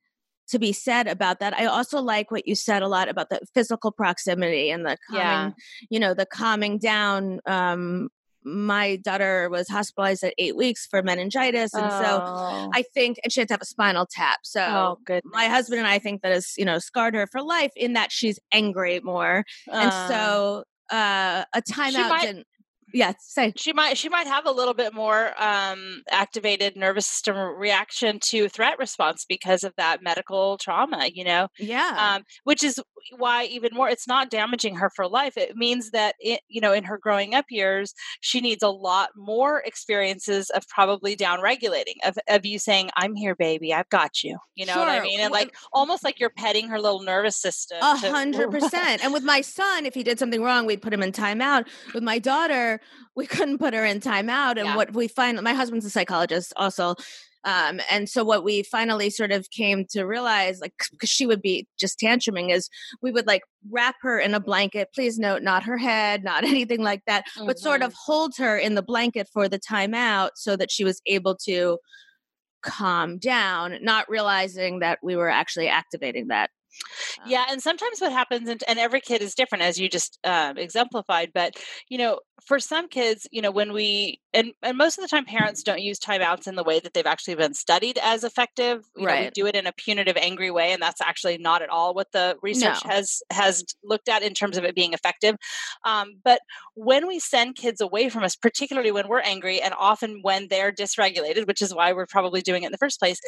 to 0.49 0.59
be 0.59 0.73
said 0.73 1.07
about 1.07 1.39
that. 1.39 1.57
I 1.57 1.65
also 1.65 2.01
like 2.01 2.29
what 2.29 2.47
you 2.47 2.53
said 2.53 2.83
a 2.83 2.87
lot 2.87 3.09
about 3.09 3.29
the 3.29 3.39
physical 3.55 3.91
proximity 3.91 4.69
and 4.69 4.85
the 4.85 4.95
calming, 5.09 5.23
yeah. 5.25 5.51
you 5.89 5.99
know, 5.99 6.13
the 6.13 6.27
calming 6.27 6.77
down. 6.77 7.39
Um, 7.47 8.09
my 8.43 8.97
daughter 8.97 9.49
was 9.49 9.67
hospitalized 9.67 10.23
at 10.23 10.35
eight 10.37 10.55
weeks 10.55 10.85
for 10.85 11.01
meningitis. 11.01 11.73
And 11.73 11.87
oh. 11.89 11.89
so 11.89 12.69
I 12.73 12.83
think, 12.93 13.17
and 13.23 13.33
she 13.33 13.41
had 13.41 13.47
to 13.47 13.55
have 13.55 13.61
a 13.61 13.65
spinal 13.65 14.07
tap. 14.09 14.41
So 14.43 14.97
oh, 15.09 15.19
my 15.23 15.47
husband 15.47 15.79
and 15.79 15.87
I 15.87 15.97
think 15.97 16.21
that 16.21 16.31
has, 16.31 16.53
you 16.55 16.65
know, 16.65 16.77
scarred 16.77 17.15
her 17.15 17.25
for 17.25 17.41
life 17.41 17.71
in 17.75 17.93
that 17.93 18.11
she's 18.11 18.39
angry 18.51 18.99
more. 18.99 19.45
Uh. 19.67 19.75
And 19.75 19.91
so 20.13 20.63
uh, 20.91 21.45
a 21.53 21.61
timeout 21.61 22.09
might, 22.09 22.21
didn't 22.21 22.47
yeah 22.95 23.13
say 23.19 23.53
she 23.55 23.73
might 23.73 23.97
she 23.97 24.09
might 24.09 24.27
have 24.27 24.45
a 24.45 24.51
little 24.51 24.73
bit 24.73 24.93
more 24.93 25.31
um, 25.41 26.01
activated 26.09 26.75
nervous 26.75 27.05
system 27.05 27.37
reaction 27.37 28.19
to 28.21 28.49
threat 28.49 28.79
response 28.79 29.25
because 29.27 29.63
of 29.63 29.73
that 29.77 30.01
medical 30.01 30.57
trauma 30.57 31.09
you 31.13 31.23
know? 31.23 31.47
Yeah. 31.59 32.15
Um, 32.15 32.23
which 32.43 32.63
is 32.63 32.79
why 33.17 33.45
even 33.45 33.71
more 33.73 33.89
it's 33.89 34.07
not 34.07 34.31
damaging 34.31 34.75
her 34.75 34.89
for 34.89 35.07
life. 35.07 35.37
It 35.37 35.55
means 35.55 35.91
that 35.91 36.15
it, 36.19 36.41
you 36.47 36.61
know 36.61 36.73
in 36.73 36.83
her 36.85 36.97
growing 36.97 37.35
up 37.35 37.45
years 37.49 37.93
she 38.21 38.41
needs 38.41 38.63
a 38.63 38.69
lot 38.69 39.09
more 39.15 39.61
experiences 39.65 40.49
of 40.49 40.67
probably 40.67 41.15
down 41.15 41.41
regulating 41.41 41.95
of, 42.05 42.17
of 42.29 42.45
you 42.45 42.59
saying 42.59 42.89
i'm 42.95 43.15
here 43.15 43.35
baby 43.35 43.73
i've 43.73 43.89
got 43.89 44.23
you 44.23 44.37
you 44.55 44.65
know 44.65 44.73
sure. 44.73 44.85
what 44.85 44.89
i 44.89 45.01
mean? 45.01 45.19
And 45.19 45.31
like 45.31 45.55
almost 45.73 46.03
like 46.03 46.19
you're 46.19 46.29
petting 46.29 46.67
her 46.69 46.79
little 46.79 47.01
nervous 47.01 47.37
system 47.37 47.77
a 47.81 47.95
hundred 47.95 48.51
percent. 48.51 49.03
And 49.03 49.13
with 49.13 49.23
my 49.23 49.41
son 49.41 49.85
if 49.85 49.93
he 49.93 50.03
did 50.03 50.19
something 50.19 50.41
wrong 50.41 50.65
we'd 50.65 50.81
put 50.81 50.93
him 50.93 51.03
in 51.03 51.11
timeout. 51.11 51.65
With 51.93 52.03
my 52.03 52.19
daughter 52.19 52.79
we 53.15 53.25
couldn't 53.25 53.59
put 53.59 53.73
her 53.73 53.86
in 53.86 53.99
timeout. 53.99 54.57
And 54.57 54.67
Yeah. 54.67 54.75
what 54.75 54.93
we 54.93 55.07
find, 55.07 55.41
my 55.41 55.53
husband's 55.53 55.86
a 55.86 55.89
psychologist 55.89 56.53
also. 56.55 56.95
Um, 57.45 57.79
and 57.91 58.09
so 58.09 58.23
what 58.23 58.43
we 58.43 58.63
finally 58.63 59.11
sort 59.11 59.31
of 59.31 59.47
came 59.51 59.86
to 59.91 60.03
realize, 60.03 60.59
like, 60.59 60.73
because 60.89 61.09
she 61.09 61.27
would 61.27 61.43
be 61.43 61.67
just 61.79 61.99
tantruming, 61.99 62.51
is 62.51 62.69
we 63.03 63.11
would 63.11 63.27
like 63.27 63.43
wrap 63.69 63.95
her 64.01 64.19
in 64.19 64.33
a 64.33 64.39
blanket. 64.39 64.89
Please 64.95 65.19
note, 65.19 65.43
not 65.43 65.61
her 65.63 65.77
head, 65.77 66.23
not 66.23 66.43
anything 66.55 66.81
like 66.81 67.03
that, 67.05 67.25
but 67.45 67.59
sort 67.59 67.83
of 67.83 67.93
hold 67.93 68.36
her 68.38 68.57
in 68.57 68.73
the 68.73 68.81
blanket 68.81 69.29
for 69.31 69.47
the 69.47 69.59
timeout 69.59 70.31
so 70.36 70.55
that 70.55 70.71
she 70.71 70.83
was 70.83 71.01
able 71.05 71.36
to 71.45 71.77
calm 72.63 73.19
down, 73.19 73.77
not 73.81 74.09
realizing 74.09 74.79
that 74.79 74.97
we 75.03 75.15
were 75.15 75.29
actually 75.29 75.67
activating 75.67 76.27
that. 76.29 76.49
Um, 77.21 77.30
Yeah, 77.30 77.45
and 77.49 77.61
sometimes 77.61 77.99
what 77.99 78.11
happens, 78.11 78.49
and, 78.49 78.63
and 78.67 78.80
every 78.80 79.01
kid 79.01 79.21
is 79.21 79.36
different, 79.36 79.63
as 79.63 79.80
you 79.80 79.89
just 79.89 80.19
um, 80.23 80.57
exemplified. 80.57 81.32
But 81.34 81.55
you 81.89 81.97
know, 81.97 82.19
for 82.45 82.59
some 82.59 82.88
kids, 82.88 83.28
you 83.32 83.41
know, 83.41 83.51
when 83.51 83.73
we 83.73 84.19
and 84.34 84.51
and 84.61 84.78
most 84.78 84.97
of 84.97 85.03
the 85.03 85.07
time, 85.07 85.26
parents 85.26 85.63
don't 85.63 85.82
use 85.82 85.99
timeouts 85.99 86.47
in 86.47 86.55
the 86.55 86.63
way 86.63 86.80
that 86.80 86.93
they've 86.93 87.05
actually 87.05 87.36
been 87.36 87.53
studied 87.53 87.97
as 88.01 88.23
effective. 88.23 88.84
You 88.95 89.07
know, 89.07 89.13
we 89.21 89.30
do 89.34 89.47
it 89.47 89.55
in 89.55 89.67
a 89.67 89.73
punitive, 89.73 90.17
angry 90.17 90.51
way, 90.51 90.71
and 90.73 90.82
that's 90.82 91.01
actually 91.01 91.38
not 91.38 91.61
at 91.61 91.69
all 91.69 91.93
what 91.93 92.11
the 92.11 92.38
research 92.41 92.84
No. 92.86 92.91
has 92.91 93.21
has 93.32 93.63
looked 93.84 94.09
at 94.09 94.21
in 94.23 94.34
terms 94.34 94.57
of 94.57 94.63
it 94.63 94.76
being 94.76 94.93
effective. 94.93 95.36
Um, 95.86 96.15
but 96.23 96.41
when 96.76 97.07
we 97.07 97.19
send 97.19 97.55
kids 97.55 97.82
away 97.82 98.09
from 98.09 98.23
us, 98.23 98.36
particularly 98.36 98.91
when 98.91 99.07
we're 99.07 99.21
angry, 99.21 99.61
and 99.61 99.73
often 99.78 100.19
when 100.21 100.47
they're 100.49 100.71
dysregulated, 100.71 101.47
which 101.47 101.61
is 101.61 101.73
why 101.73 101.93
we're 101.93 102.05
probably 102.05 102.41
doing 102.41 102.63
it 102.63 102.67
in 102.67 102.71
the 102.71 102.78
first 102.78 102.99
place, 102.99 103.19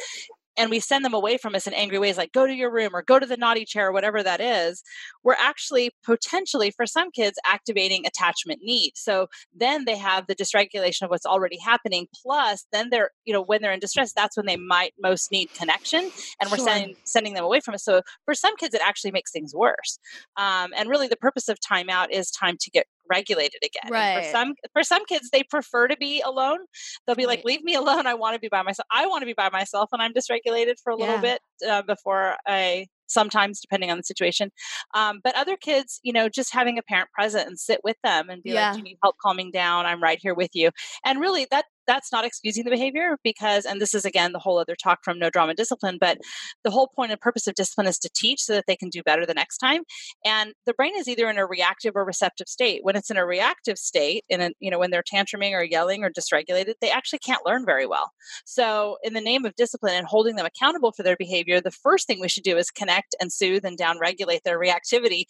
and 0.58 0.70
we 0.70 0.80
send 0.80 1.04
them 1.04 1.14
away 1.14 1.38
from 1.38 1.54
us 1.54 1.66
in 1.66 1.74
angry 1.74 1.98
ways 1.98 2.16
like 2.18 2.32
go 2.32 2.46
to 2.46 2.54
your 2.54 2.72
room 2.72 2.90
or 2.94 3.02
go 3.02 3.18
to 3.18 3.26
the 3.26 3.36
naughty 3.36 3.64
chair 3.64 3.88
or 3.88 3.92
whatever 3.92 4.22
that 4.22 4.40
is 4.40 4.82
we're 5.24 5.34
actually 5.38 5.90
potentially 6.04 6.70
for 6.70 6.86
some 6.86 7.10
kids 7.10 7.38
activating 7.46 8.06
attachment 8.06 8.60
need. 8.62 8.92
So 8.94 9.28
then 9.54 9.84
they 9.84 9.96
have 9.96 10.26
the 10.26 10.34
dysregulation 10.34 11.02
of 11.02 11.10
what's 11.10 11.26
already 11.26 11.58
happening 11.58 12.06
plus 12.22 12.66
then 12.72 12.88
they're 12.90 13.10
you 13.24 13.32
know 13.32 13.42
when 13.42 13.62
they're 13.62 13.72
in 13.72 13.80
distress 13.80 14.12
that's 14.12 14.36
when 14.36 14.46
they 14.46 14.56
might 14.56 14.92
most 15.00 15.30
need 15.30 15.48
connection 15.54 16.10
and 16.40 16.50
we're 16.50 16.56
Sure. 16.58 16.66
sending 16.66 16.96
sending 17.04 17.34
them 17.34 17.44
away 17.44 17.60
from 17.60 17.74
us. 17.74 17.84
So 17.84 18.02
for 18.24 18.34
some 18.34 18.56
kids 18.56 18.74
it 18.74 18.80
actually 18.84 19.12
makes 19.12 19.30
things 19.30 19.54
worse. 19.54 19.98
Um, 20.36 20.72
and 20.76 20.88
really 20.88 21.08
the 21.08 21.16
purpose 21.16 21.48
of 21.48 21.58
timeout 21.60 22.10
is 22.10 22.30
time 22.30 22.56
to 22.60 22.70
get 22.70 22.86
regulated 23.10 23.62
again 23.64 23.92
And 23.96 24.10
Right. 24.10 24.12
for 24.12 24.22
some 24.22 24.54
for 24.72 24.82
some 24.82 25.04
kids 25.06 25.30
they 25.30 25.42
prefer 25.42 25.88
to 25.88 25.96
be 25.96 26.20
alone 26.22 26.58
they'll 27.06 27.16
be 27.16 27.26
like 27.26 27.40
leave 27.44 27.62
me 27.62 27.74
alone 27.74 28.06
i 28.06 28.14
want 28.14 28.34
to 28.34 28.40
be 28.40 28.48
by 28.48 28.62
myself 28.62 28.86
i 28.92 29.06
want 29.06 29.22
to 29.22 29.26
be 29.26 29.34
by 29.34 29.50
myself 29.50 29.88
when 29.90 30.00
i'm 30.00 30.12
dysregulated 30.12 30.74
for 30.82 30.90
a 30.90 30.96
little 30.96 31.18
Yeah. 31.18 31.20
bit 31.20 31.40
uh, 31.68 31.82
before 31.82 32.36
i 32.46 32.86
sometimes 33.06 33.60
depending 33.60 33.90
on 33.90 33.96
the 33.96 34.02
situation 34.02 34.50
um, 34.94 35.20
but 35.24 35.34
other 35.34 35.56
kids 35.56 36.00
you 36.02 36.12
know 36.12 36.28
just 36.28 36.52
having 36.52 36.78
a 36.78 36.82
parent 36.82 37.08
present 37.12 37.46
and 37.48 37.58
sit 37.58 37.80
with 37.84 37.96
them 38.04 38.28
and 38.28 38.42
be 38.42 38.52
Yeah. 38.52 38.62
like 38.62 38.72
do 38.72 38.78
you 38.80 38.84
need 38.84 38.98
help 39.02 39.16
calming 39.22 39.50
down 39.50 39.86
i'm 39.86 40.02
right 40.02 40.18
here 40.20 40.34
with 40.34 40.50
you 40.54 40.70
and 41.04 41.20
really 41.20 41.46
that 41.50 41.64
that's 41.88 42.12
not 42.12 42.24
excusing 42.24 42.64
the 42.64 42.70
behavior 42.70 43.16
because 43.24 43.64
and 43.64 43.80
this 43.80 43.94
is 43.94 44.04
again 44.04 44.32
the 44.32 44.38
whole 44.38 44.58
other 44.58 44.76
talk 44.76 45.00
from 45.02 45.18
no 45.18 45.30
drama 45.30 45.54
discipline 45.54 45.98
but 46.00 46.18
the 46.62 46.70
whole 46.70 46.88
point 46.94 47.10
and 47.10 47.20
purpose 47.20 47.46
of 47.46 47.54
discipline 47.54 47.86
is 47.86 47.98
to 47.98 48.10
teach 48.14 48.40
so 48.40 48.54
that 48.54 48.64
they 48.66 48.76
can 48.76 48.88
do 48.88 49.02
better 49.02 49.26
the 49.26 49.34
next 49.34 49.58
time. 49.58 49.82
And 50.24 50.52
the 50.66 50.74
brain 50.74 50.92
is 50.96 51.08
either 51.08 51.28
in 51.28 51.38
a 51.38 51.46
reactive 51.46 51.94
or 51.96 52.04
receptive 52.04 52.48
state. 52.48 52.80
When 52.82 52.96
it's 52.96 53.10
in 53.10 53.16
a 53.16 53.26
reactive 53.26 53.78
state 53.78 54.24
in 54.28 54.40
a, 54.40 54.50
you 54.60 54.70
know 54.70 54.78
when 54.78 54.90
they're 54.90 55.02
tantruming 55.02 55.52
or 55.52 55.64
yelling 55.64 56.04
or 56.04 56.10
dysregulated 56.10 56.74
they 56.80 56.90
actually 56.90 57.20
can't 57.20 57.46
learn 57.46 57.64
very 57.64 57.86
well. 57.86 58.10
So 58.44 58.98
in 59.02 59.14
the 59.14 59.20
name 59.20 59.44
of 59.44 59.54
discipline 59.56 59.94
and 59.94 60.06
holding 60.06 60.36
them 60.36 60.46
accountable 60.46 60.92
for 60.92 61.02
their 61.02 61.16
behavior 61.16 61.60
the 61.60 61.70
first 61.70 62.06
thing 62.06 62.20
we 62.20 62.28
should 62.28 62.44
do 62.44 62.56
is 62.56 62.70
connect 62.70 63.14
and 63.20 63.32
soothe 63.32 63.64
and 63.64 63.76
down 63.76 63.98
regulate 63.98 64.42
their 64.44 64.58
reactivity 64.58 65.24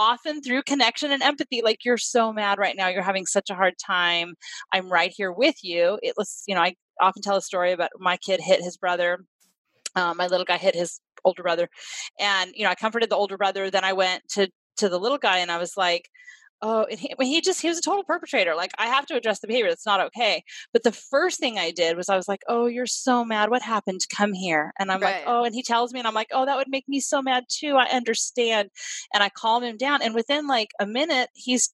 often 0.00 0.40
through 0.40 0.62
connection 0.62 1.12
and 1.12 1.22
empathy 1.22 1.60
like 1.62 1.84
you're 1.84 1.98
so 1.98 2.32
mad 2.32 2.58
right 2.58 2.74
now 2.74 2.88
you're 2.88 3.02
having 3.02 3.26
such 3.26 3.50
a 3.50 3.54
hard 3.54 3.74
time 3.78 4.32
i'm 4.72 4.88
right 4.88 5.12
here 5.14 5.30
with 5.30 5.56
you. 5.62 5.98
It 6.02 6.14
was 6.16 6.42
you 6.48 6.54
know 6.54 6.62
i 6.62 6.74
often 7.02 7.20
tell 7.20 7.36
a 7.36 7.42
story 7.42 7.72
about 7.72 7.90
my 7.98 8.16
kid 8.16 8.40
hit 8.40 8.62
his 8.62 8.78
brother 8.78 9.18
um, 9.96 10.16
my 10.16 10.26
little 10.26 10.46
guy 10.46 10.56
hit 10.56 10.74
his 10.74 11.00
older 11.22 11.42
brother 11.42 11.68
and 12.18 12.50
you 12.54 12.64
know 12.64 12.70
i 12.70 12.74
comforted 12.74 13.10
the 13.10 13.16
older 13.16 13.36
brother 13.36 13.70
then 13.70 13.84
i 13.84 13.92
went 13.92 14.22
to 14.30 14.48
to 14.78 14.88
the 14.88 14.98
little 14.98 15.18
guy 15.18 15.38
and 15.38 15.52
i 15.52 15.58
was 15.58 15.76
like 15.76 16.08
oh 16.62 16.84
and 16.90 16.98
he, 16.98 17.14
he 17.20 17.40
just 17.40 17.60
he 17.62 17.68
was 17.68 17.78
a 17.78 17.82
total 17.82 18.04
perpetrator 18.04 18.54
like 18.54 18.70
i 18.78 18.86
have 18.86 19.06
to 19.06 19.14
address 19.16 19.40
the 19.40 19.46
behavior 19.46 19.70
that's 19.70 19.86
not 19.86 20.00
okay. 20.00 20.42
But 20.72 20.82
the 20.82 20.92
first 20.92 21.40
thing 21.40 21.58
i 21.58 21.70
did 21.70 21.96
was 21.96 22.08
i 22.08 22.16
was 22.16 22.28
like 22.28 22.42
oh 22.48 22.66
you're 22.66 22.86
so 22.86 23.24
mad 23.24 23.50
what 23.50 23.62
happened? 23.62 24.00
Come 24.14 24.32
here. 24.32 24.72
And 24.78 24.90
i'm 24.92 25.00
Right. 25.00 25.16
like 25.16 25.24
oh 25.26 25.44
and 25.44 25.54
he 25.54 25.62
tells 25.62 25.92
me 25.92 26.00
and 26.00 26.06
i'm 26.08 26.14
like 26.14 26.28
oh 26.32 26.46
that 26.46 26.56
would 26.56 26.68
make 26.68 26.88
me 26.88 27.00
so 27.00 27.22
mad 27.22 27.44
too 27.48 27.76
i 27.76 27.86
understand. 27.86 28.70
And 29.14 29.22
i 29.22 29.28
calm 29.30 29.62
him 29.64 29.76
down 29.76 30.02
and 30.02 30.14
within 30.14 30.46
like 30.46 30.70
a 30.80 30.86
minute 30.86 31.30
he's 31.34 31.70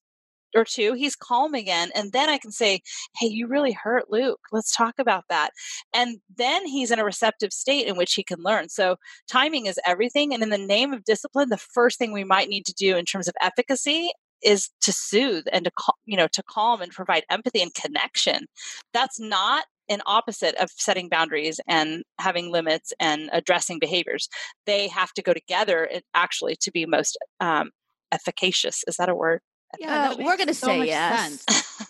or 0.55 0.63
two 0.63 0.93
he's 0.93 1.15
calm 1.15 1.53
again 1.53 1.91
and 1.93 2.13
then 2.13 2.29
i 2.29 2.37
can 2.37 2.51
say 2.51 2.81
hey 3.19 3.27
you 3.27 3.47
really 3.47 3.73
hurt 3.73 4.05
luke 4.09 4.39
let's 4.51 4.73
talk 4.75 4.95
about 4.97 5.25
that. 5.29 5.51
And 5.93 6.19
then 6.37 6.65
he's 6.65 6.89
in 6.91 6.99
a 6.99 7.05
receptive 7.05 7.51
state 7.51 7.85
in 7.87 7.97
which 7.97 8.13
he 8.13 8.23
can 8.23 8.39
learn. 8.41 8.69
So 8.69 8.95
timing 9.29 9.65
is 9.65 9.79
everything 9.85 10.33
and 10.33 10.41
in 10.41 10.49
the 10.49 10.57
name 10.57 10.93
of 10.93 11.03
discipline 11.03 11.49
the 11.49 11.57
first 11.57 11.97
thing 11.99 12.13
we 12.13 12.23
might 12.23 12.47
need 12.49 12.65
to 12.67 12.73
do 12.73 12.95
in 12.95 13.05
terms 13.05 13.27
of 13.27 13.35
efficacy 13.41 14.11
is 14.43 14.69
to 14.81 14.91
soothe 14.91 15.45
and 15.51 15.65
to 15.65 15.71
cal- 15.71 15.97
you 16.05 16.17
know 16.17 16.27
to 16.27 16.43
calm 16.43 16.81
and 16.81 16.91
provide 16.91 17.23
empathy 17.29 17.61
and 17.61 17.73
connection 17.73 18.45
that's 18.93 19.19
not 19.19 19.65
an 19.89 20.01
opposite 20.05 20.53
of 20.55 20.69
setting 20.75 21.07
boundaries 21.09 21.59
and 21.67 22.03
having 22.19 22.51
limits 22.51 22.91
and 22.99 23.29
addressing 23.33 23.79
behaviors 23.79 24.27
they 24.65 24.87
have 24.87 25.11
to 25.13 25.21
go 25.21 25.33
together 25.33 25.85
it- 25.85 26.05
actually 26.13 26.55
to 26.55 26.71
be 26.71 26.85
most 26.85 27.17
um, 27.39 27.71
efficacious 28.11 28.83
is 28.87 28.97
that 28.97 29.09
a 29.09 29.15
word 29.15 29.41
Uh, 29.81 29.87
that 29.87 30.17
we're 30.17 30.37
gonna 30.37 30.53
so 30.53 30.67
say 30.67 30.85
yes. 30.87 31.43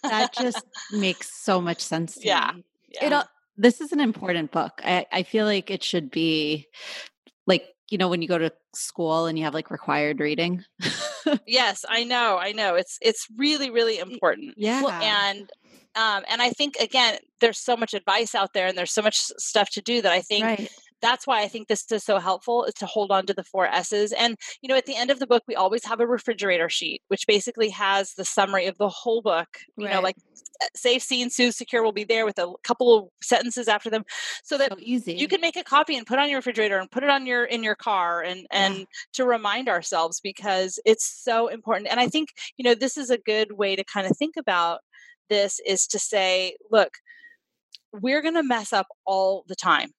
That 0.03 0.33
just 0.37 0.63
makes 0.91 1.31
so 1.31 1.61
much 1.61 1.81
sense 1.81 2.15
to 2.15 2.27
Yeah. 2.27 2.51
Yeah. 2.89 3.17
all, 3.17 3.23
This 3.57 3.81
is 3.81 3.91
an 3.91 3.99
important 3.99 4.51
book. 4.51 4.81
I, 4.83 5.05
I 5.11 5.23
feel 5.23 5.45
like 5.45 5.69
it 5.71 5.83
should 5.83 6.09
be 6.11 6.67
like, 7.45 7.65
you 7.89 7.97
know, 7.97 8.09
when 8.09 8.21
you 8.21 8.27
go 8.27 8.37
to 8.37 8.51
school 8.73 9.25
and 9.27 9.37
you 9.37 9.43
have 9.45 9.53
like 9.53 9.71
required 9.71 10.19
reading. 10.19 10.63
yes 11.47 11.85
i 11.89 12.03
know 12.03 12.37
i 12.37 12.51
know 12.51 12.75
it's 12.75 12.97
it's 13.01 13.27
really 13.37 13.69
really 13.69 13.99
important 13.99 14.53
yeah. 14.57 14.81
and 15.01 15.49
um, 15.97 16.23
and 16.29 16.43
I 16.43 16.51
think 16.51 16.75
again, 16.79 17.17
there's 17.41 17.59
so 17.59 17.75
much 17.75 17.95
advice 17.95 18.35
out 18.35 18.53
there, 18.53 18.67
and 18.67 18.77
there's 18.77 18.93
so 18.93 19.01
much 19.01 19.15
stuff 19.17 19.67
to 19.71 19.81
do 19.81 20.01
that 20.03 20.11
I 20.11 20.21
think 20.21 20.45
right. 20.45 20.71
That's 21.01 21.27
why 21.27 21.41
I 21.41 21.47
think 21.47 21.67
this 21.67 21.89
is 21.91 22.03
so 22.03 22.19
helpful 22.19 22.65
is 22.65 22.73
to 22.75 22.85
hold 22.85 23.11
on 23.11 23.25
to 23.27 23.33
the 23.33 23.43
four 23.43 23.67
S's. 23.67 24.11
And 24.13 24.35
you 24.61 24.69
know, 24.69 24.75
at 24.75 24.85
the 24.85 24.95
end 24.95 25.11
of 25.11 25.19
the 25.19 25.27
book, 25.27 25.43
we 25.47 25.55
always 25.55 25.85
have 25.85 25.99
a 25.99 26.07
refrigerator 26.07 26.69
sheet, 26.69 27.01
which 27.07 27.27
basically 27.27 27.69
has 27.69 28.13
the 28.13 28.25
summary 28.25 28.65
of 28.67 28.77
the 28.77 28.89
whole 28.89 29.21
book. 29.21 29.47
You 29.77 29.87
know, 29.89 30.01
like 30.01 30.15
safe, 30.75 31.03
seen, 31.03 31.29
soothe, 31.29 31.53
secure 31.53 31.83
will 31.83 31.91
be 31.91 32.03
there 32.03 32.25
with 32.25 32.39
a 32.39 32.51
couple 32.63 32.95
of 32.97 33.09
sentences 33.21 33.67
after 33.67 33.89
them, 33.89 34.03
so 34.43 34.57
that 34.57 34.71
So 34.71 34.77
easy. 34.79 35.13
you 35.13 35.27
can 35.27 35.41
make 35.41 35.55
a 35.55 35.63
copy 35.63 35.95
and 35.97 36.05
put 36.05 36.19
on 36.19 36.29
your 36.29 36.39
refrigerator 36.39 36.77
and 36.77 36.89
put 36.89 37.03
it 37.03 37.09
on 37.09 37.25
your 37.25 37.45
in 37.45 37.63
your 37.63 37.75
car 37.75 38.21
and 38.21 38.47
and 38.51 38.87
to 39.13 39.25
remind 39.25 39.69
ourselves 39.69 40.19
because 40.19 40.79
it's 40.85 41.05
so 41.05 41.47
important 41.47 41.87
and 41.89 41.99
i 41.99 42.07
think 42.07 42.29
you 42.57 42.63
know 42.63 42.73
this 42.73 42.97
is 42.97 43.09
a 43.09 43.17
good 43.17 43.51
way 43.53 43.75
to 43.75 43.83
kind 43.83 44.07
of 44.07 44.17
think 44.17 44.35
about 44.37 44.79
this 45.29 45.59
is 45.65 45.87
to 45.87 45.99
say 45.99 46.55
look 46.71 46.97
we're 47.93 48.21
going 48.21 48.33
to 48.33 48.43
mess 48.43 48.73
up 48.73 48.87
all 49.05 49.43
the 49.47 49.55
time 49.55 49.91